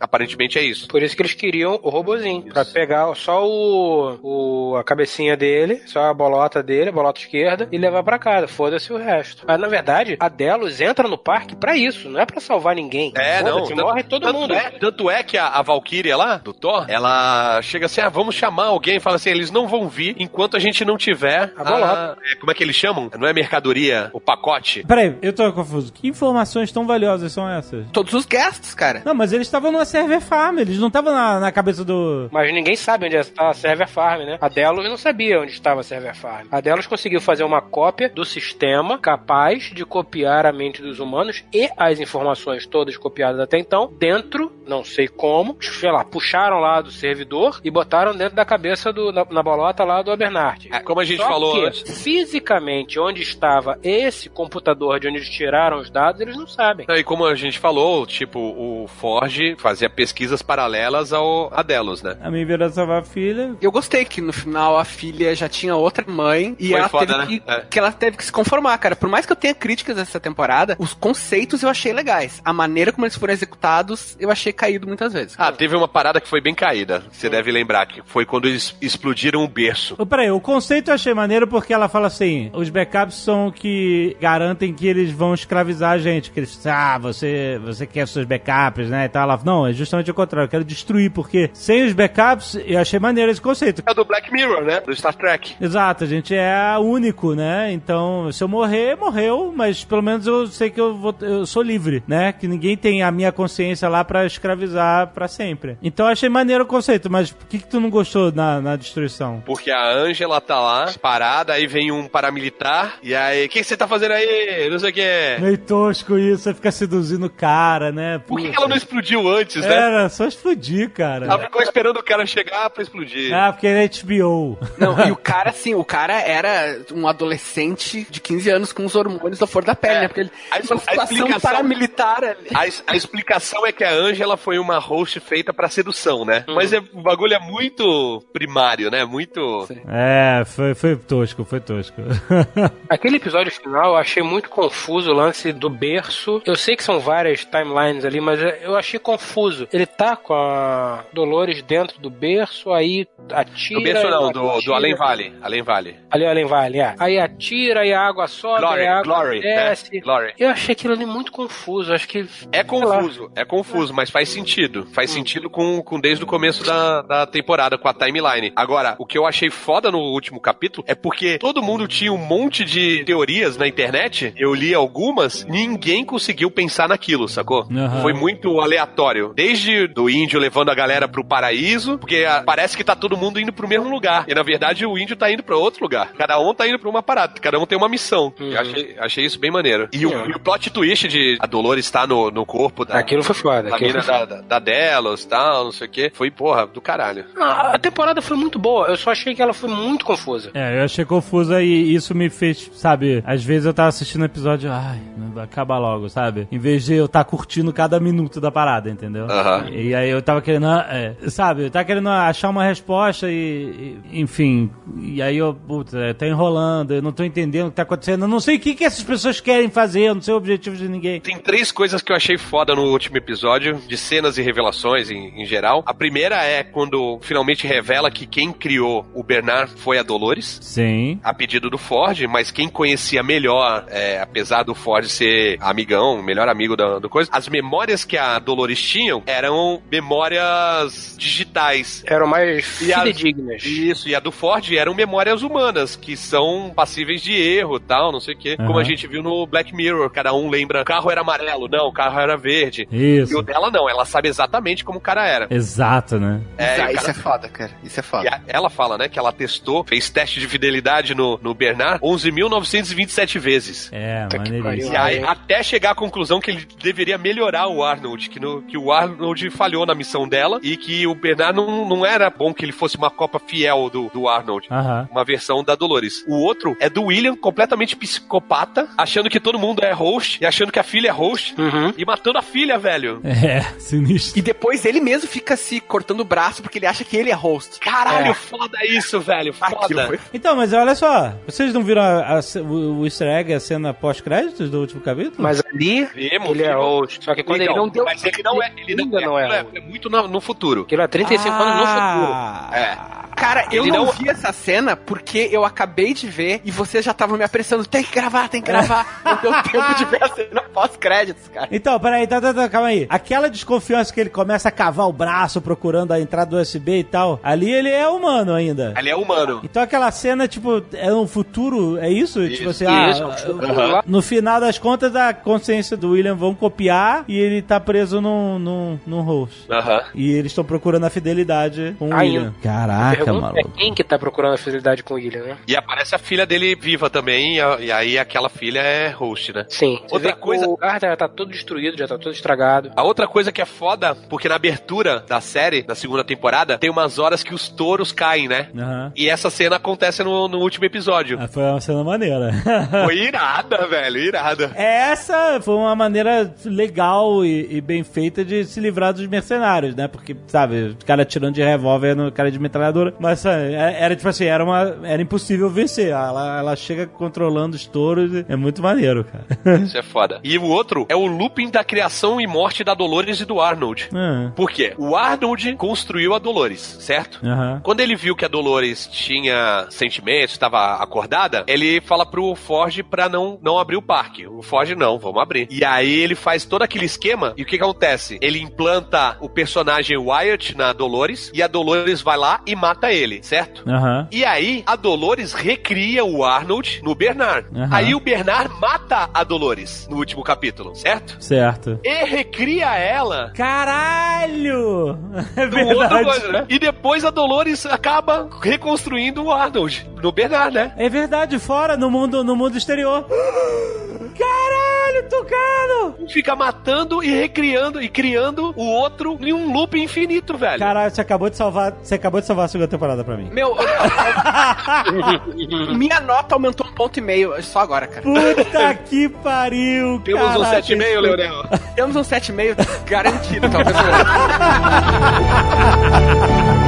Aparentemente 0.00 0.58
é 0.58 0.62
isso. 0.62 0.88
Por 0.88 1.02
isso 1.02 1.14
que 1.16 1.22
eles 1.22 1.34
queriam 1.34 1.78
o 1.82 1.88
robozinho. 1.90 2.42
Pra 2.52 2.64
pegar 2.64 3.14
só 3.16 3.46
o, 3.46 4.18
o- 4.22 4.76
a 4.76 4.84
cabecinha 4.84 5.36
dele, 5.36 5.82
só 5.86 6.04
a 6.04 6.14
bolota 6.14 6.62
dele, 6.62 6.90
a 6.90 6.92
bolota 6.92 7.20
esquerda, 7.20 7.68
e 7.70 7.78
levar 7.78 8.02
pra 8.02 8.18
casa. 8.18 8.48
Foda-se 8.48 8.92
o 8.92 8.96
resto. 8.96 9.44
Mas 9.46 9.60
na 9.60 9.68
verdade, 9.68 10.16
a 10.20 10.28
Delos 10.28 10.80
entra 10.80 11.08
no 11.08 11.18
parque 11.18 11.54
pra 11.56 11.76
isso, 11.76 12.08
não 12.08 12.20
é 12.20 12.26
pra 12.26 12.40
salvar 12.40 12.74
ninguém. 12.74 13.12
É, 13.16 13.42
não. 13.42 13.60
Foda-se, 13.60 13.74
morre 13.74 14.02
todo 14.02 14.22
tanto 14.22 14.38
mundo. 14.38 14.54
É, 14.54 14.70
tanto 14.70 15.10
é 15.10 15.22
que 15.22 15.36
a, 15.36 15.48
a 15.48 15.62
Valkyria 15.62 16.16
lá, 16.16 16.36
do 16.38 16.52
Thor, 16.52 16.86
ela 16.88 17.60
chega 17.62 17.86
assim: 17.86 18.00
ah, 18.00 18.08
vamos 18.08 18.34
chamar 18.34 18.66
alguém. 18.66 19.00
Fala 19.00 19.16
assim: 19.16 19.30
eles 19.30 19.50
não 19.50 19.66
vão 19.68 19.88
vir 19.88 20.16
enquanto 20.18 20.56
a 20.56 20.60
gente 20.60 20.84
não 20.84 20.96
tiver. 20.96 21.52
A 21.56 21.64
bolota. 21.64 22.18
é, 22.24 22.36
como 22.36 22.50
é 22.50 22.54
que 22.54 22.62
eles 22.62 22.76
chamam? 22.76 23.10
Não 23.18 23.26
é 23.26 23.32
mercadoria, 23.32 24.10
o 24.12 24.20
pacote. 24.20 24.84
Peraí, 24.86 25.16
eu 25.20 25.32
tô 25.32 25.50
confuso. 25.52 25.92
Que 25.92 26.08
informações 26.08 26.70
tão 26.72 26.86
valiosas 26.86 27.32
são 27.32 27.48
essas? 27.48 27.86
Todos 27.92 28.12
os 28.14 28.24
guests, 28.24 28.74
cara. 28.74 29.02
Não, 29.04 29.14
mas 29.14 29.32
eles 29.32 29.46
estavam 29.46 29.59
numa 29.68 29.84
server 29.84 30.20
farm, 30.20 30.58
eles 30.58 30.78
não 30.78 30.88
estavam 30.88 31.12
na, 31.12 31.40
na 31.40 31.52
cabeça 31.52 31.84
do. 31.84 32.28
Mas 32.30 32.52
ninguém 32.52 32.76
sabe 32.76 33.06
onde 33.06 33.16
está 33.16 33.48
a 33.50 33.54
Server 33.54 33.88
Farm, 33.88 34.22
né? 34.22 34.38
A 34.40 34.48
Delos 34.48 34.88
não 34.88 34.96
sabia 34.96 35.40
onde 35.40 35.52
estava 35.52 35.80
a 35.80 35.84
Server 35.84 36.14
Farm. 36.14 36.46
A 36.50 36.60
Delos 36.60 36.86
conseguiu 36.86 37.20
fazer 37.20 37.44
uma 37.44 37.60
cópia 37.60 38.08
do 38.08 38.24
sistema 38.24 38.98
capaz 38.98 39.64
de 39.74 39.84
copiar 39.84 40.46
a 40.46 40.52
mente 40.52 40.80
dos 40.82 41.00
humanos 41.00 41.44
e 41.52 41.68
as 41.76 41.98
informações 42.00 42.66
todas 42.66 42.96
copiadas 42.96 43.40
até 43.40 43.58
então 43.58 43.92
dentro, 43.98 44.52
não 44.66 44.84
sei 44.84 45.08
como, 45.08 45.56
sei 45.60 45.90
lá, 45.90 46.04
puxaram 46.04 46.58
lá 46.60 46.80
do 46.80 46.90
servidor 46.90 47.60
e 47.64 47.70
botaram 47.70 48.14
dentro 48.14 48.36
da 48.36 48.44
cabeça 48.44 48.92
do, 48.92 49.12
na, 49.12 49.24
na 49.30 49.42
bolota 49.42 49.84
lá 49.84 50.02
do 50.02 50.16
Bernard. 50.16 50.68
É, 50.72 50.78
como 50.80 51.00
a 51.00 51.04
gente 51.04 51.18
Só 51.22 51.28
falou 51.28 51.54
que, 51.54 51.66
antes. 51.66 52.02
fisicamente, 52.02 52.98
onde 52.98 53.22
estava 53.22 53.78
esse 53.82 54.28
computador 54.28 55.00
de 55.00 55.08
onde 55.08 55.18
eles 55.18 55.28
tiraram 55.28 55.78
os 55.78 55.90
dados, 55.90 56.20
eles 56.20 56.36
não 56.36 56.46
sabem. 56.46 56.86
Não, 56.88 56.94
E 56.96 57.02
como 57.04 57.24
a 57.24 57.34
gente 57.34 57.58
falou, 57.58 58.06
tipo, 58.06 58.38
o 58.38 58.86
Forge 58.88 59.49
fazia 59.56 59.88
pesquisas 59.90 60.42
paralelas 60.42 61.12
ao 61.12 61.50
a 61.52 61.62
Delos, 61.62 62.02
né? 62.02 62.16
A 62.22 62.30
mim 62.30 62.44
virou 62.44 62.68
salvar 62.70 63.00
a 63.00 63.04
filha. 63.04 63.54
Eu 63.60 63.70
gostei 63.72 64.04
que 64.04 64.20
no 64.20 64.32
final 64.32 64.78
a 64.78 64.84
filha 64.84 65.34
já 65.34 65.48
tinha 65.48 65.74
outra 65.76 66.04
mãe 66.10 66.54
e 66.58 66.68
Foi 66.70 66.78
ela 66.78 66.88
foda, 66.88 67.06
teve 67.06 67.18
né? 67.18 67.26
que, 67.26 67.50
É. 67.50 67.64
que 67.68 67.78
ela 67.78 67.92
teve 67.92 68.16
que 68.16 68.24
se 68.24 68.32
conformar, 68.32 68.76
cara. 68.78 68.96
Por 68.96 69.08
mais 69.08 69.26
que 69.26 69.32
eu 69.32 69.36
tenha 69.36 69.54
críticas 69.54 69.96
dessa 69.96 70.20
temporada, 70.20 70.76
os 70.78 70.94
conceitos 70.94 71.62
eu 71.62 71.68
achei 71.68 71.92
legais. 71.92 72.40
A 72.44 72.52
maneira 72.52 72.92
como 72.92 73.04
eles 73.06 73.16
foram 73.16 73.32
executados, 73.32 74.16
eu 74.20 74.30
achei 74.30 74.52
caído 74.52 74.86
muitas 74.86 75.12
vezes. 75.12 75.34
Ah, 75.38 75.50
teve 75.52 75.74
uma 75.76 75.88
parada 75.88 76.20
que 76.20 76.28
foi 76.28 76.40
bem 76.40 76.54
caída. 76.54 77.02
Você 77.10 77.28
deve 77.28 77.50
lembrar 77.50 77.86
que 77.86 78.02
foi 78.04 78.24
quando 78.26 78.46
eles 78.48 78.74
explodiram 78.80 79.42
o 79.44 79.48
berço. 79.48 79.94
Ô, 79.98 80.06
Peraí, 80.06 80.30
o 80.30 80.40
conceito 80.40 80.90
eu 80.90 80.94
achei 80.94 81.14
maneiro 81.14 81.46
porque 81.46 81.72
ela 81.72 81.88
fala 81.88 82.06
assim: 82.08 82.50
os 82.52 82.68
backups 82.68 83.14
são 83.16 83.48
o 83.48 83.52
que 83.52 84.16
garantem 84.20 84.72
que 84.74 84.86
eles 84.86 85.10
vão 85.12 85.34
escravizar 85.34 85.92
a 85.92 85.98
gente. 85.98 86.30
Que 86.30 86.40
eles, 86.40 86.66
ah, 86.66 86.98
você, 86.98 87.60
você 87.64 87.86
quer 87.86 88.06
seus 88.08 88.26
backups, 88.26 88.88
né? 88.88 89.04
E 89.04 89.08
tal. 89.08 89.29
Ela, 89.30 89.40
não, 89.44 89.66
é 89.66 89.72
justamente 89.72 90.10
o 90.10 90.14
contrário, 90.14 90.46
eu 90.46 90.50
quero 90.50 90.64
destruir, 90.64 91.10
porque 91.10 91.50
sem 91.52 91.84
os 91.84 91.92
backups, 91.92 92.58
eu 92.66 92.80
achei 92.80 92.98
maneiro 92.98 93.30
esse 93.30 93.40
conceito. 93.40 93.82
É 93.86 93.94
do 93.94 94.04
Black 94.04 94.32
Mirror, 94.32 94.64
né? 94.64 94.80
Do 94.80 94.94
Star 94.94 95.14
Trek. 95.14 95.54
Exato, 95.60 96.04
a 96.04 96.06
gente 96.06 96.34
é 96.34 96.76
único, 96.78 97.34
né? 97.34 97.72
Então, 97.72 98.30
se 98.32 98.42
eu 98.42 98.48
morrer, 98.48 98.96
morreu, 98.96 99.52
mas 99.54 99.84
pelo 99.84 100.02
menos 100.02 100.26
eu 100.26 100.46
sei 100.48 100.70
que 100.70 100.80
eu, 100.80 100.96
vou, 100.96 101.14
eu 101.20 101.46
sou 101.46 101.62
livre, 101.62 102.02
né? 102.08 102.32
Que 102.32 102.48
ninguém 102.48 102.76
tem 102.76 103.02
a 103.02 103.10
minha 103.10 103.30
consciência 103.30 103.88
lá 103.88 104.04
pra 104.04 104.26
escravizar 104.26 105.08
pra 105.08 105.28
sempre. 105.28 105.78
Então, 105.82 106.06
eu 106.06 106.12
achei 106.12 106.28
maneiro 106.28 106.64
o 106.64 106.66
conceito, 106.66 107.10
mas 107.10 107.30
por 107.30 107.46
que, 107.46 107.58
que 107.58 107.66
tu 107.68 107.80
não 107.80 107.90
gostou 107.90 108.32
na, 108.32 108.60
na 108.60 108.76
destruição? 108.76 109.42
Porque 109.46 109.70
a 109.70 109.92
Angela 109.92 110.40
tá 110.40 110.60
lá, 110.60 110.92
parada, 111.00 111.52
aí 111.52 111.66
vem 111.66 111.92
um 111.92 112.08
paramilitar, 112.08 112.94
e 113.02 113.14
aí, 113.14 113.46
o 113.46 113.48
que 113.48 113.62
você 113.62 113.76
tá 113.76 113.86
fazendo 113.86 114.12
aí? 114.12 114.68
Não 114.70 114.78
sei 114.78 114.90
o 114.90 114.92
que. 114.92 115.36
Meio 115.40 115.58
tosco 115.58 116.18
isso, 116.18 116.42
você 116.42 116.54
fica 116.54 116.70
seduzindo 116.72 117.26
o 117.26 117.30
cara, 117.30 117.92
né? 117.92 118.18
Por 118.18 118.40
que 118.40 118.50
que 118.50 118.56
ela 118.56 118.68
não 118.68 118.76
explodiu 118.76 119.19
antes, 119.28 119.64
né? 119.64 119.74
Era 119.74 120.08
só 120.08 120.26
explodir, 120.26 120.90
cara. 120.90 121.26
Ela 121.26 121.38
ficou 121.38 121.62
esperando 121.62 121.98
o 121.98 122.02
cara 122.02 122.24
chegar 122.26 122.68
pra 122.70 122.82
explodir. 122.82 123.32
Ah, 123.34 123.52
porque 123.52 123.66
ele 123.66 123.84
é 123.84 123.88
HBO. 123.88 124.58
Não, 124.78 125.06
e 125.06 125.10
o 125.10 125.16
cara, 125.20 125.50
assim, 125.50 125.74
o 125.74 125.84
cara 125.84 126.20
era 126.20 126.80
um 126.92 127.06
adolescente 127.08 128.06
de 128.10 128.20
15 128.20 128.50
anos 128.50 128.72
com 128.72 128.84
os 128.84 128.94
hormônios 128.94 129.38
da 129.38 129.46
flor 129.46 129.64
da 129.64 129.74
pele, 129.74 129.94
É. 129.94 130.00
né? 130.02 130.08
Porque 130.08 130.20
ele 130.20 130.30
A 130.50 130.56
uma 130.56 130.62
situação 130.78 131.04
explicação- 131.04 131.40
paramilitar 131.50 132.24
ali. 132.24 132.48
A, 132.54 132.92
a 132.92 132.96
explicação 132.96 133.66
é 133.66 133.72
que 133.72 133.84
a 133.84 133.92
Angela 133.92 134.36
foi 134.36 134.58
uma 134.58 134.78
host 134.78 135.18
feita 135.20 135.52
pra 135.52 135.68
sedução, 135.68 136.24
né? 136.24 136.44
Mas 136.48 136.72
é, 136.72 136.78
o 136.92 137.00
bagulho 137.02 137.34
é 137.34 137.38
muito 137.38 138.22
primário, 138.32 138.90
né? 138.90 139.04
Muito. 139.04 139.66
É, 139.88 140.44
foi, 140.46 140.74
foi 140.74 140.96
tosco, 140.96 141.44
foi 141.44 141.60
tosco. 141.60 142.00
Aquele 142.88 143.16
episódio 143.16 143.52
final 143.52 143.90
eu 143.92 143.96
achei 143.96 144.22
muito 144.22 144.48
confuso 144.48 145.10
o 145.10 145.14
lance 145.14 145.52
do 145.52 145.68
berço. 145.70 146.40
Eu 146.44 146.56
sei 146.56 146.76
que 146.76 146.84
são 146.84 147.00
várias 147.00 147.44
timelines 147.44 148.04
ali, 148.04 148.20
mas 148.20 148.40
eu 148.62 148.76
achei 148.76 148.98
confuso. 149.12 149.68
Ele 149.72 149.86
tá 149.86 150.16
com 150.16 150.34
a 150.34 151.04
Dolores 151.12 151.62
dentro 151.62 152.00
do 152.00 152.10
berço, 152.10 152.72
aí 152.72 153.06
atira. 153.32 153.80
Do 153.80 153.84
berço 153.84 154.08
não, 154.08 154.32
do, 154.32 154.60
do. 154.60 154.74
Além 154.74 154.94
Vale. 154.94 155.34
Além 155.42 155.62
Vale. 155.62 155.96
Ali, 156.10 156.26
Além 156.26 156.44
Vale, 156.44 156.78
é. 156.78 156.94
Aí 156.98 157.18
atira 157.18 157.86
e 157.86 157.92
a 157.92 158.00
água 158.00 158.26
sobe, 158.26 158.60
Glory, 158.60 158.86
a 158.86 158.98
água 158.98 159.14
Glory, 159.14 159.40
né? 159.40 159.54
desce. 159.54 160.00
Glory. 160.00 160.34
Eu 160.38 160.50
achei 160.50 160.72
aquilo 160.72 160.94
ali 160.94 161.06
muito 161.06 161.32
confuso. 161.32 161.92
Acho 161.92 162.08
que. 162.08 162.18
É 162.52 162.64
sei 162.64 162.84
lá. 162.84 162.98
confuso, 162.98 163.30
é 163.34 163.44
confuso, 163.44 163.94
mas 163.94 164.10
faz 164.10 164.28
sentido. 164.28 164.86
Faz 164.92 165.10
sentido 165.10 165.48
com, 165.48 165.82
com 165.82 166.00
desde 166.00 166.24
o 166.24 166.26
começo 166.26 166.64
da, 166.64 167.02
da 167.02 167.26
temporada, 167.26 167.78
com 167.78 167.88
a 167.88 167.94
timeline. 167.94 168.52
Agora, 168.54 168.96
o 168.98 169.06
que 169.06 169.18
eu 169.18 169.26
achei 169.26 169.50
foda 169.50 169.90
no 169.90 169.98
último 169.98 170.40
capítulo 170.40 170.84
é 170.86 170.94
porque 170.94 171.38
todo 171.38 171.62
mundo 171.62 171.86
tinha 171.86 172.12
um 172.12 172.18
monte 172.18 172.64
de 172.64 173.04
teorias 173.04 173.56
na 173.56 173.66
internet. 173.66 174.32
Eu 174.36 174.54
li 174.54 174.74
algumas, 174.74 175.44
ninguém 175.44 176.04
conseguiu 176.04 176.50
pensar 176.50 176.88
naquilo, 176.88 177.28
sacou? 177.28 177.66
Aham. 177.70 178.02
Foi 178.02 178.12
muito 178.12 178.60
aleatório. 178.60 178.99
Desde 179.34 179.86
do 179.88 180.08
índio 180.10 180.38
levando 180.38 180.70
a 180.70 180.74
galera 180.74 181.08
pro 181.08 181.24
paraíso, 181.24 181.98
porque 181.98 182.24
ah, 182.28 182.42
parece 182.44 182.76
que 182.76 182.84
tá 182.84 182.94
todo 182.94 183.16
mundo 183.16 183.40
indo 183.40 183.52
pro 183.52 183.68
mesmo 183.68 183.88
lugar. 183.90 184.24
E 184.28 184.34
na 184.34 184.42
verdade 184.42 184.84
o 184.86 184.98
índio 184.98 185.16
tá 185.16 185.30
indo 185.30 185.42
pra 185.42 185.56
outro 185.56 185.82
lugar. 185.82 186.12
Cada 186.18 186.38
um 186.38 186.54
tá 186.54 186.66
indo 186.68 186.78
pra 186.78 186.88
uma 186.88 187.02
parada, 187.02 187.34
cada 187.40 187.58
um 187.58 187.66
tem 187.66 187.76
uma 187.78 187.88
missão. 187.88 188.32
Uhum. 188.38 188.52
Eu 188.52 188.60
achei, 188.60 188.96
achei 188.98 189.24
isso 189.24 189.38
bem 189.38 189.50
maneiro. 189.50 189.88
E, 189.92 190.06
o, 190.06 190.10
e 190.28 190.32
o 190.32 190.40
plot 190.40 190.70
twist 190.70 191.08
de 191.08 191.36
a 191.40 191.46
Dolores 191.46 191.84
estar 191.84 192.06
no, 192.06 192.30
no 192.30 192.44
corpo 192.44 192.84
da, 192.84 192.98
Aquilo 192.98 193.22
foi 193.22 193.34
foda. 193.34 193.70
da 193.70 193.76
aquilo 193.76 193.90
mina 193.90 194.02
foi 194.02 194.12
da, 194.14 194.24
da, 194.24 194.40
da 194.42 194.58
Delos 194.58 195.24
e 195.24 195.28
tal, 195.28 195.64
não 195.64 195.72
sei 195.72 195.86
o 195.86 195.90
que. 195.90 196.10
Foi, 196.14 196.30
porra, 196.30 196.66
do 196.66 196.80
caralho. 196.80 197.24
Ah, 197.36 197.72
A 197.74 197.78
temporada 197.78 198.20
foi 198.20 198.36
muito 198.36 198.58
boa, 198.58 198.88
eu 198.88 198.96
só 198.96 199.10
achei 199.10 199.34
que 199.34 199.42
ela 199.42 199.52
foi 199.52 199.70
muito 199.70 200.04
confusa. 200.04 200.50
É, 200.54 200.78
eu 200.80 200.84
achei 200.84 201.04
confusa 201.04 201.62
e 201.62 201.94
isso 201.94 202.14
me 202.14 202.28
fez, 202.28 202.70
sabe? 202.74 203.22
Às 203.26 203.42
vezes 203.44 203.66
eu 203.66 203.74
tava 203.74 203.88
assistindo 203.88 204.22
o 204.22 204.26
episódio, 204.26 204.70
ai, 204.70 205.00
acaba 205.42 205.78
logo, 205.78 206.08
sabe? 206.08 206.46
Em 206.50 206.58
vez 206.58 206.84
de 206.84 206.94
eu 206.94 207.06
estar 207.06 207.24
curtindo 207.24 207.72
cada 207.72 207.98
minuto 208.00 208.40
da 208.40 208.50
parada, 208.50 208.89
entendeu? 208.90 209.26
Aham. 209.30 209.68
E 209.70 209.94
aí 209.94 210.10
eu 210.10 210.20
tava 210.22 210.40
querendo, 210.42 210.66
é, 210.66 211.14
sabe? 211.28 211.64
Eu 211.64 211.70
tava 211.70 211.84
querendo 211.84 212.08
achar 212.08 212.48
uma 212.50 212.64
resposta 212.64 213.30
e, 213.30 213.98
e- 214.12 214.20
enfim. 214.20 214.70
E 215.00 215.22
aí 215.22 215.36
eu, 215.36 215.54
putz, 215.54 215.94
é, 215.94 216.12
tá 216.12 216.26
enrolando, 216.26 216.92
eu 216.92 217.02
não 217.02 217.12
tô 217.12 217.22
entendendo 217.24 217.66
o 217.68 217.70
que 217.70 217.76
tá 217.76 217.82
acontecendo. 217.82 218.24
Eu 218.24 218.28
não 218.28 218.40
sei 218.40 218.56
o 218.56 218.60
que, 218.60 218.74
que 218.74 218.84
essas 218.84 219.02
pessoas 219.02 219.40
querem 219.40 219.70
fazer, 219.70 220.02
eu 220.02 220.14
não 220.14 220.22
sei 220.22 220.34
o 220.34 220.36
objetivo 220.36 220.76
de 220.76 220.88
ninguém. 220.88 221.20
Tem 221.20 221.38
três 221.38 221.70
coisas 221.72 222.02
que 222.02 222.12
eu 222.12 222.16
achei 222.16 222.36
foda 222.38 222.74
no 222.74 222.82
último 222.84 223.16
episódio, 223.16 223.76
de 223.86 223.96
cenas 223.96 224.38
e 224.38 224.42
revelações 224.42 225.10
em, 225.10 225.40
em 225.42 225.46
geral. 225.46 225.82
A 225.86 225.94
primeira 225.94 226.42
é 226.44 226.62
quando 226.62 227.18
finalmente 227.22 227.66
revela 227.66 228.10
que 228.10 228.26
quem 228.26 228.52
criou 228.52 229.06
o 229.14 229.22
Bernard 229.22 229.72
foi 229.76 229.98
a 229.98 230.02
Dolores. 230.02 230.58
Sim. 230.62 231.18
A 231.22 231.32
pedido 231.34 231.70
do 231.70 231.78
Ford, 231.78 232.20
mas 232.28 232.50
quem 232.50 232.68
conhecia 232.68 233.22
melhor, 233.22 233.84
é, 233.88 234.20
apesar 234.20 234.62
do 234.62 234.74
Ford 234.74 235.04
ser 235.06 235.56
amigão, 235.60 236.22
melhor 236.22 236.48
amigo 236.48 236.76
da, 236.76 236.98
do 236.98 237.08
coisa, 237.08 237.30
as 237.32 237.48
memórias 237.48 238.04
que 238.04 238.16
a 238.16 238.38
Dolores 238.38 238.78
tinham 238.82 239.22
eram 239.26 239.80
memórias 239.90 241.14
digitais. 241.18 242.02
Eram 242.06 242.26
mais 242.26 242.80
E 242.80 242.92
as- 242.92 243.02
fidedignas. 243.02 243.64
Isso, 243.64 244.08
e 244.08 244.14
a 244.14 244.20
do 244.20 244.30
Ford 244.32 244.70
eram 244.72 244.94
memórias 244.94 245.42
humanas, 245.42 245.96
que 245.96 246.16
são 246.16 246.72
passíveis 246.74 247.22
de 247.22 247.32
erro 247.32 247.78
tal, 247.80 248.12
não 248.12 248.20
sei 248.20 248.34
o 248.34 248.38
quê. 248.38 248.56
Aham. 248.58 248.66
Como 248.66 248.78
a 248.78 248.84
gente 248.84 249.06
viu 249.06 249.22
no 249.22 249.46
Black 249.46 249.74
Mirror, 249.74 250.10
cada 250.10 250.32
um 250.34 250.48
lembra, 250.48 250.82
o 250.82 250.84
carro 250.84 251.10
era 251.10 251.20
amarelo, 251.20 251.68
não, 251.68 251.86
o 251.88 251.92
carro 251.92 252.18
era 252.18 252.36
verde. 252.36 252.88
Isso. 252.90 253.32
E 253.32 253.36
o 253.36 253.42
dela 253.42 253.70
não, 253.70 253.88
ela 253.88 254.04
sabe 254.04 254.28
exatamente 254.28 254.84
como 254.84 254.98
o 254.98 255.02
cara 255.02 255.26
era. 255.26 255.46
Exato, 255.50 256.18
né? 256.18 256.40
É, 256.56 256.74
isso, 256.76 256.82
o 256.82 256.86
isso 256.90 256.96
cara- 256.96 257.10
é 257.10 257.14
foda, 257.14 257.48
cara. 257.48 257.70
Isso 257.82 258.00
é 258.00 258.02
E 258.02 258.06
foda. 258.06 258.28
a- 258.28 258.40
ela 258.46 258.70
fala, 258.70 258.96
né, 258.98 259.08
que 259.08 259.18
ela 259.18 259.32
testou, 259.32 259.84
fez 259.84 260.08
teste 260.10 260.40
de 260.40 260.46
fidelidade 260.48 261.14
no, 261.14 261.38
no 261.42 261.54
Bernard 261.54 262.00
11.927 262.02 263.38
vezes. 263.38 263.88
É, 263.92 264.26
que 264.30 264.38
maneiríssimo. 264.38 264.94
E 264.94 264.96
aí, 264.96 265.22
até 265.24 265.62
chegar 265.62 265.90
à 265.92 265.94
conclusão 265.94 266.40
que 266.40 266.50
ele 266.50 266.66
deveria 266.82 267.18
melhorar 267.18 267.68
o 267.68 267.82
Arnold, 267.82 268.28
que, 268.28 268.40
no- 268.40 268.62
que 268.70 268.78
o 268.78 268.92
Arnold 268.92 269.50
falhou 269.50 269.84
na 269.84 269.94
missão 269.94 270.28
dela 270.28 270.60
e 270.62 270.76
que 270.76 271.06
o 271.06 271.14
Bernard 271.14 271.56
não, 271.56 271.88
não 271.88 272.06
era 272.06 272.30
bom 272.30 272.54
que 272.54 272.64
ele 272.64 272.72
fosse 272.72 272.96
uma 272.96 273.10
copa 273.10 273.38
fiel 273.38 273.90
do, 273.90 274.08
do 274.12 274.28
Arnold. 274.28 274.66
Aham. 274.70 275.08
Uma 275.10 275.24
versão 275.24 275.62
da 275.64 275.74
Dolores. 275.74 276.24
O 276.28 276.36
outro 276.36 276.76
é 276.80 276.88
do 276.88 277.04
William, 277.04 277.36
completamente 277.36 277.96
psicopata, 277.96 278.88
achando 278.96 279.28
que 279.28 279.40
todo 279.40 279.58
mundo 279.58 279.82
é 279.84 279.92
host 279.92 280.38
e 280.42 280.46
achando 280.46 280.70
que 280.72 280.78
a 280.78 280.82
filha 280.84 281.08
é 281.08 281.12
host 281.12 281.54
Uhum. 281.58 281.92
e 281.96 282.04
matando 282.04 282.38
a 282.38 282.42
filha, 282.42 282.78
velho. 282.78 283.20
É, 283.50 283.62
sinistro. 283.78 284.38
E 284.38 284.42
depois 284.42 284.84
ele 284.84 285.00
mesmo 285.00 285.26
fica 285.28 285.56
se 285.56 285.80
cortando 285.80 286.20
o 286.20 286.24
braço 286.24 286.62
porque 286.62 286.78
ele 286.78 286.86
acha 286.86 287.02
que 287.04 287.16
ele 287.16 287.30
é 287.30 287.34
host. 287.34 287.80
Caralho, 287.80 288.30
É. 288.30 288.34
foda 288.34 288.78
isso, 288.86 289.18
velho. 289.18 289.52
Foda. 289.54 290.06
foi 290.06 290.18
Então, 290.34 290.54
mas 290.54 290.72
olha 290.74 290.94
só, 290.94 291.32
vocês 291.46 291.72
não 291.72 291.82
viram 291.82 292.02
a- 292.02 292.38
a 292.38 292.40
o, 292.60 293.00
o 293.00 293.06
easter 293.06 293.26
egg, 293.28 293.52
a 293.54 293.58
cena 293.60 293.94
pós-créditos 293.94 294.70
do 294.70 294.78
último 294.80 295.00
capítulo? 295.00 295.36
Mas 295.38 295.62
ali, 295.72 296.04
Vimos, 296.14 296.50
ele 296.50 296.62
é 296.64 296.74
host. 296.74 297.24
Só 297.24 297.34
que 297.34 297.42
quando 297.42 297.62
Então, 297.62 297.72
ele 297.74 297.80
não 297.80 297.88
deu... 297.88 298.04
Mas 298.04 298.22
ele 298.24 298.42
não 298.42 298.59
é. 298.62 298.72
Ele 298.86 298.96
não, 298.96 299.04
ainda 299.04 299.20
não 299.20 299.38
é. 299.38 299.58
é, 299.60 299.66
é 299.74 299.80
muito 299.80 300.08
no, 300.10 300.28
no 300.28 300.40
futuro. 300.40 300.82
Aquilo 300.82 301.02
é 301.02 301.06
35 301.08 301.54
anos 301.54 301.74
no 301.76 301.86
futuro. 301.86 302.32
Ah, 302.32 302.70
É. 302.72 303.20
Cara, 303.36 303.68
eu 303.72 303.84
Ele 303.84 303.92
não, 303.96 304.04
não- 304.06 304.12
vi 304.12 304.28
essa 304.28 304.52
cena 304.52 304.94
porque 304.94 305.48
eu 305.50 305.64
acabei 305.64 306.12
de 306.12 306.26
ver 306.28 306.60
e 306.62 306.70
vocês 306.70 307.02
já 307.02 307.12
estavam 307.12 307.38
me 307.38 307.44
apressando. 307.44 307.86
Tem 307.86 308.02
que 308.02 308.12
gravar, 308.14 308.48
tem 308.48 308.60
que 308.60 308.66
gravar. 308.70 309.06
Não 309.24 309.36
deu 309.40 309.62
tempo 309.62 309.94
de 309.96 310.04
ver 310.04 310.22
a 310.22 310.28
cena 310.28 310.62
pós-créditos, 310.74 311.48
cara. 311.48 311.68
Então, 311.72 311.98
peraí, 311.98 312.26
tá, 312.26 312.38
tá, 312.38 312.52
tá, 312.52 312.68
calma 312.68 312.88
aí. 312.88 313.06
Aquela 313.08 313.48
desconfiança 313.48 314.12
que 314.12 314.20
ele 314.20 314.28
começa 314.30 314.68
a 314.68 314.72
cavar 314.72 315.08
o 315.08 315.12
braço 315.12 315.58
procurando 315.60 316.12
a 316.12 316.20
entrada 316.20 316.50
do 316.50 316.60
USB 316.60 316.98
e 316.98 317.04
tal, 317.04 317.40
ali 317.42 317.70
ele 317.72 317.88
é 317.88 318.06
humano 318.06 318.52
ainda. 318.52 318.92
Ele 318.98 319.08
é 319.08 319.16
humano. 319.16 319.60
Então 319.64 319.82
aquela 319.82 320.10
cena, 320.10 320.46
tipo, 320.46 320.82
é 320.92 321.10
um 321.14 321.26
futuro, 321.26 321.96
é 321.98 322.10
isso? 322.10 322.42
Isso, 322.42 322.56
tipo 322.56 322.70
assim, 322.70 322.84
isso, 322.84 323.24
ah, 323.24 323.26
é 323.26 323.26
um 323.26 323.32
futuro 323.32 323.74
lá. 323.88 324.04
no 324.06 324.20
final 324.20 324.60
das 324.60 324.78
contas, 324.78 325.14
a 325.16 325.32
consciência 325.32 325.96
do 325.96 326.10
William 326.10 326.34
vão 326.34 326.54
copiar 326.54 327.24
e 327.26 327.38
ele 327.38 327.62
tá 327.62 327.80
preso 327.80 328.20
num, 328.20 328.49
num, 328.58 328.98
num 329.06 329.20
host. 329.22 329.70
Aham. 329.70 330.02
E 330.14 330.30
eles 330.32 330.52
estão 330.52 330.64
procurando 330.64 331.04
a 331.04 331.10
fidelidade 331.10 331.94
com 331.98 332.08
o 332.08 332.14
Ainda. 332.14 332.24
William. 332.38 332.54
Caraca, 332.62 333.24
pergunta 333.24 333.38
é 333.38 333.40
maluco. 333.54 333.70
quem 333.76 333.94
que 333.94 334.04
tá 334.04 334.18
procurando 334.18 334.54
a 334.54 334.58
fidelidade 334.58 335.02
com 335.02 335.14
o 335.14 335.16
William, 335.16 335.42
né? 335.42 335.56
E 335.66 335.76
aparece 335.76 336.14
a 336.14 336.18
filha 336.18 336.44
dele 336.46 336.74
viva 336.74 337.08
também, 337.10 337.56
e, 337.80 337.92
aí 337.92 338.18
aquela 338.18 338.48
filha 338.48 338.80
é 338.80 339.08
host, 339.10 339.52
né? 339.52 339.64
Sim. 339.68 339.98
Você 340.08 340.14
Outra 340.14 340.32
coisa- 340.34 340.66
O 340.66 340.70
lugar 340.72 341.00
já 341.00 341.16
tá 341.16 341.28
todo 341.28 341.50
destruído, 341.50 341.96
já 341.98 342.06
tá 342.08 342.18
todo 342.18 342.32
estragado. 342.32 342.90
A 342.96 343.02
outra 343.02 343.26
coisa 343.26 343.50
que 343.52 343.60
é 343.60 343.66
foda, 343.66 344.14
porque 344.28 344.48
na 344.48 344.54
abertura 344.56 345.24
da 345.28 345.40
série, 345.40 345.82
da 345.82 345.94
segunda 345.94 346.24
temporada, 346.24 346.78
tem 346.78 346.90
umas 346.90 347.18
horas 347.18 347.42
que 347.42 347.54
os 347.54 347.68
touros 347.68 348.12
caem, 348.12 348.48
né? 348.48 348.68
E 349.16 349.28
essa 349.28 349.50
cena 349.50 349.76
acontece 349.76 350.22
no, 350.22 350.48
no 350.48 350.58
último 350.58 350.84
episódio. 350.84 351.38
Ah, 351.40 351.48
foi 351.48 351.62
uma 351.62 351.80
cena 351.80 352.04
maneira. 352.04 352.50
Foi 353.04 353.16
irada, 353.16 353.86
velho, 353.86 354.18
irada. 354.18 354.70
Essa 354.74 355.60
foi 355.62 355.74
uma 355.74 355.94
maneira 355.96 356.52
legal 356.64 357.44
e, 357.44 357.66
e 357.76 357.80
bem 357.80 358.02
feita 358.04 358.29
de 358.30 358.64
se 358.64 358.80
livrar 358.80 359.12
dos 359.12 359.26
mercenários, 359.26 359.94
né? 359.94 360.08
Porque, 360.08 360.36
sabe, 360.46 360.96
o 361.00 361.04
cara 361.04 361.22
atirando 361.22 361.54
de 361.54 361.62
revólver 361.62 362.14
no 362.14 362.30
cara 362.32 362.50
de 362.50 362.58
metralhadora. 362.58 363.14
Mas 363.18 363.40
sabe, 363.40 363.72
era, 363.74 363.90
era 363.92 364.16
tipo 364.16 364.28
assim, 364.28 364.44
era, 364.44 364.64
uma, 364.64 364.98
era 365.04 365.20
impossível 365.20 365.68
vencer. 365.68 366.08
Ela, 366.10 366.58
ela 366.58 366.76
chega 366.76 367.06
controlando 367.06 367.76
os 367.76 367.86
touros. 367.86 368.44
É 368.48 368.56
muito 368.56 368.82
maneiro, 368.82 369.24
cara. 369.24 369.78
Isso 369.82 369.96
é 369.98 370.02
foda. 370.02 370.40
E 370.44 370.56
o 370.58 370.64
outro 370.64 371.06
é 371.08 371.16
o 371.16 371.26
looping 371.26 371.70
da 371.70 371.84
criação 371.84 372.40
e 372.40 372.46
morte 372.46 372.84
da 372.84 372.94
Dolores 372.94 373.40
e 373.40 373.44
do 373.44 373.60
Arnold. 373.60 374.08
Ah, 374.14 374.50
Por 374.54 374.70
quê? 374.70 374.94
O 374.98 375.16
Arnold 375.16 375.74
construiu 375.76 376.34
a 376.34 376.38
Dolores, 376.38 376.80
certo? 377.00 377.40
Aham. 377.44 377.80
Quando 377.82 378.00
ele 378.00 378.16
viu 378.16 378.36
que 378.36 378.44
a 378.44 378.48
Dolores 378.48 379.06
tinha 379.06 379.86
sentimentos, 379.90 380.52
estava 380.52 380.94
acordada, 380.94 381.64
ele 381.66 382.00
fala 382.00 382.24
pro 382.26 382.54
Forge 382.54 383.02
pra 383.02 383.28
não, 383.28 383.58
não 383.62 383.78
abrir 383.78 383.96
o 383.96 384.02
parque. 384.02 384.46
O 384.46 384.62
Forge 384.62 384.94
não, 384.94 385.18
vamos 385.18 385.40
abrir. 385.40 385.68
E 385.70 385.84
aí 385.84 386.20
ele 386.20 386.34
faz 386.34 386.64
todo 386.64 386.82
aquele 386.82 387.04
esquema 387.04 387.52
e 387.56 387.62
o 387.62 387.66
que, 387.66 387.76
que 387.78 387.84
acontece? 388.20 388.38
Ele 388.40 388.60
implanta 388.60 389.36
o 389.40 389.48
personagem 389.48 390.16
Wyatt 390.18 390.76
na 390.76 390.92
Dolores 390.92 391.50
e 391.54 391.62
a 391.62 391.66
Dolores 391.66 392.20
vai 392.20 392.36
lá 392.36 392.60
e 392.66 392.76
mata 392.76 393.10
ele, 393.10 393.42
certo? 393.42 393.88
Aham. 393.88 394.28
E 394.30 394.44
aí, 394.44 394.82
a 394.86 394.94
Dolores 394.94 395.54
recria 395.54 396.24
o 396.24 396.44
Arnold 396.44 397.00
no 397.02 397.14
Bernard. 397.14 397.66
Aham. 397.74 397.88
Aí 397.90 398.14
o 398.14 398.20
Bernard 398.20 398.72
mata 398.80 399.30
a 399.32 399.42
Dolores 399.42 400.06
no 400.10 400.18
último 400.18 400.42
capítulo, 400.42 400.94
certo? 400.94 401.42
Certo. 401.42 401.98
E 402.04 402.24
recria 402.24 402.94
ela 402.96 403.52
Caralho! 403.54 405.18
É 405.56 405.66
verdade. 405.66 406.24
coisa, 406.24 406.52
né? 406.52 406.66
E 406.68 406.78
depois 406.78 407.24
a 407.24 407.30
Dolores 407.30 407.86
acaba 407.86 408.48
reconstruindo 408.60 409.44
o 409.44 409.52
Arnold 409.52 410.06
no 410.22 410.32
Bernard, 410.32 410.74
né? 410.74 410.92
É 410.96 411.08
verdade, 411.08 411.58
fora, 411.58 411.96
no 411.96 412.10
mundo, 412.10 412.44
no 412.44 412.54
mundo 412.54 412.76
exterior. 412.76 413.26
Caralho, 414.36 415.28
tocado! 415.28 416.16
Um 416.18 416.28
fica 416.28 416.56
matando 416.56 417.22
e 417.22 417.30
recriando 417.30 418.00
e 418.02 418.08
criando 418.10 418.72
o 418.76 418.84
outro 418.84 419.38
em 419.40 419.52
um 419.52 419.72
loop 419.72 419.98
infinito, 419.98 420.56
velho. 420.58 420.78
Caralho, 420.78 421.12
você 421.14 421.20
acabou 421.20 421.48
de 421.50 421.56
salvar. 421.56 421.92
Você 422.02 422.14
acabou 422.16 422.40
de 422.40 422.46
salvar 422.46 422.64
a 422.66 422.68
segunda 422.68 422.88
temporada 422.88 423.24
pra 423.24 423.36
mim. 423.36 423.48
Meu, 423.52 423.76
minha 425.96 426.20
nota 426.20 426.54
aumentou 426.54 426.86
um 426.86 426.92
ponto 426.92 427.18
e 427.18 427.22
meio 427.22 427.60
só 427.62 427.80
agora, 427.80 428.06
cara. 428.06 428.22
Puta 428.22 428.94
que 429.08 429.28
pariu, 429.28 430.20
Temos 430.24 430.56
um 430.56 430.62
caraca, 430.62 430.82
7,5, 430.82 431.02
isso- 431.10 431.20
Leonel. 431.20 431.62
Temos 431.94 432.16
um 432.16 432.22
7,5 432.22 432.76
garantido, 433.06 433.68
talvez. 433.70 433.96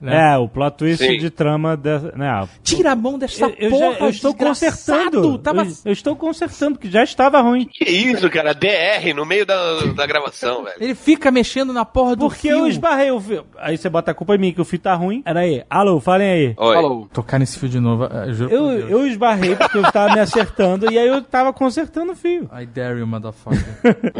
não. 0.00 0.12
É, 0.12 0.38
o 0.38 0.48
plot 0.48 0.76
twist 0.76 1.04
Sim. 1.04 1.18
de 1.18 1.30
trama 1.30 1.76
dessa. 1.76 2.12
Né, 2.16 2.48
Tira 2.62 2.92
a 2.92 2.96
mão 2.96 3.18
dessa 3.18 3.46
eu, 3.46 3.54
eu 3.58 3.70
porra, 3.70 3.92
já, 3.94 3.98
eu 4.00 4.08
estou 4.10 4.34
consertando. 4.34 5.38
Tava... 5.38 5.62
Eu, 5.62 5.72
eu 5.86 5.92
estou 5.92 6.16
consertando, 6.16 6.72
porque 6.76 6.90
já 6.90 7.02
estava 7.02 7.40
ruim. 7.40 7.66
Que 7.66 7.84
isso, 7.84 8.28
cara? 8.30 8.52
DR 8.54 9.14
no 9.14 9.24
meio 9.26 9.44
da, 9.44 9.82
da 9.94 10.06
gravação, 10.06 10.62
velho. 10.64 10.76
Ele 10.80 10.94
fica 10.94 11.30
mexendo 11.30 11.72
na 11.72 11.84
porra 11.84 12.16
do 12.16 12.28
Porque 12.28 12.48
fio. 12.48 12.58
eu 12.58 12.68
esbarrei 12.68 13.10
o 13.10 13.20
fio. 13.20 13.44
Aí 13.58 13.76
você 13.76 13.88
bota 13.88 14.10
a 14.10 14.14
culpa 14.14 14.34
em 14.34 14.38
mim, 14.38 14.52
que 14.52 14.60
o 14.60 14.64
fio 14.64 14.78
tá 14.78 14.94
ruim. 14.94 15.22
Era 15.24 15.40
aí. 15.40 15.62
Alô, 15.68 16.00
falem 16.00 16.30
aí. 16.30 16.54
Oi. 16.56 16.74
Falou. 16.74 17.08
Tocar 17.12 17.38
nesse 17.38 17.58
fio 17.58 17.68
de 17.68 17.80
novo, 17.80 18.04
eu 18.04 18.32
juro 18.32 18.50
Eu, 18.50 18.62
por 18.62 18.74
Deus. 18.76 18.90
eu 18.90 19.06
esbarrei 19.06 19.56
porque 19.56 19.78
eu 19.78 19.92
tava 19.92 20.14
me 20.14 20.20
acertando 20.20 20.90
e 20.90 20.98
aí 20.98 21.08
eu 21.08 21.22
tava 21.22 21.52
consertando 21.52 22.12
o 22.12 22.16
fio. 22.16 22.48
I 22.52 22.66
dare 22.66 22.98
you, 22.98 23.06
motherfucker. 23.06 23.60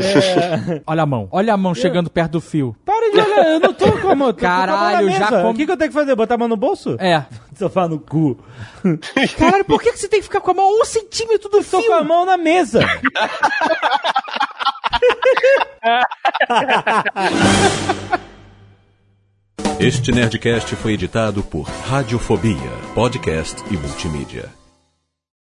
Olha 0.86 1.02
a 1.02 1.06
mão. 1.06 1.28
Olha 1.30 1.54
a 1.54 1.56
mão 1.56 1.74
chegando 1.74 2.10
perto 2.10 2.32
do 2.32 2.40
fio. 2.40 2.76
Para 2.84 2.99
de 3.10 3.20
olhar, 3.20 3.46
eu 3.52 3.60
não 3.60 3.72
tô 3.72 3.92
com 3.92 4.08
a 4.08 4.14
mão. 4.14 4.32
tô 4.32 4.40
com 4.40 4.46
a 4.46 4.48
Caralho, 4.48 5.10
já 5.10 5.28
com- 5.28 5.50
O 5.50 5.54
que, 5.54 5.64
que 5.66 5.72
eu 5.72 5.76
tenho 5.76 5.90
que 5.90 5.94
fazer? 5.96 6.14
Botar 6.14 6.34
a 6.34 6.38
mão 6.38 6.48
no 6.48 6.56
bolso? 6.56 6.96
É. 6.98 7.24
Sofá 7.56 7.86
no 7.88 7.98
cu. 7.98 8.38
Caralho, 9.38 9.64
por 9.64 9.80
que, 9.82 9.92
que 9.92 9.98
você 9.98 10.08
tem 10.08 10.20
que 10.20 10.24
ficar 10.26 10.40
com 10.40 10.50
a 10.50 10.54
mão 10.54 10.80
um 10.80 10.84
centímetro 10.84 11.48
do 11.48 11.58
Tô 11.58 11.80
fio? 11.80 11.86
com 11.86 11.94
a 11.94 12.02
mão 12.04 12.24
na 12.24 12.36
mesa. 12.36 12.80
Este 19.78 20.12
Nerdcast 20.12 20.76
foi 20.76 20.92
editado 20.92 21.42
por 21.42 21.62
Radiofobia, 21.62 22.70
podcast 22.94 23.62
e 23.70 23.76
multimídia. 23.76 24.50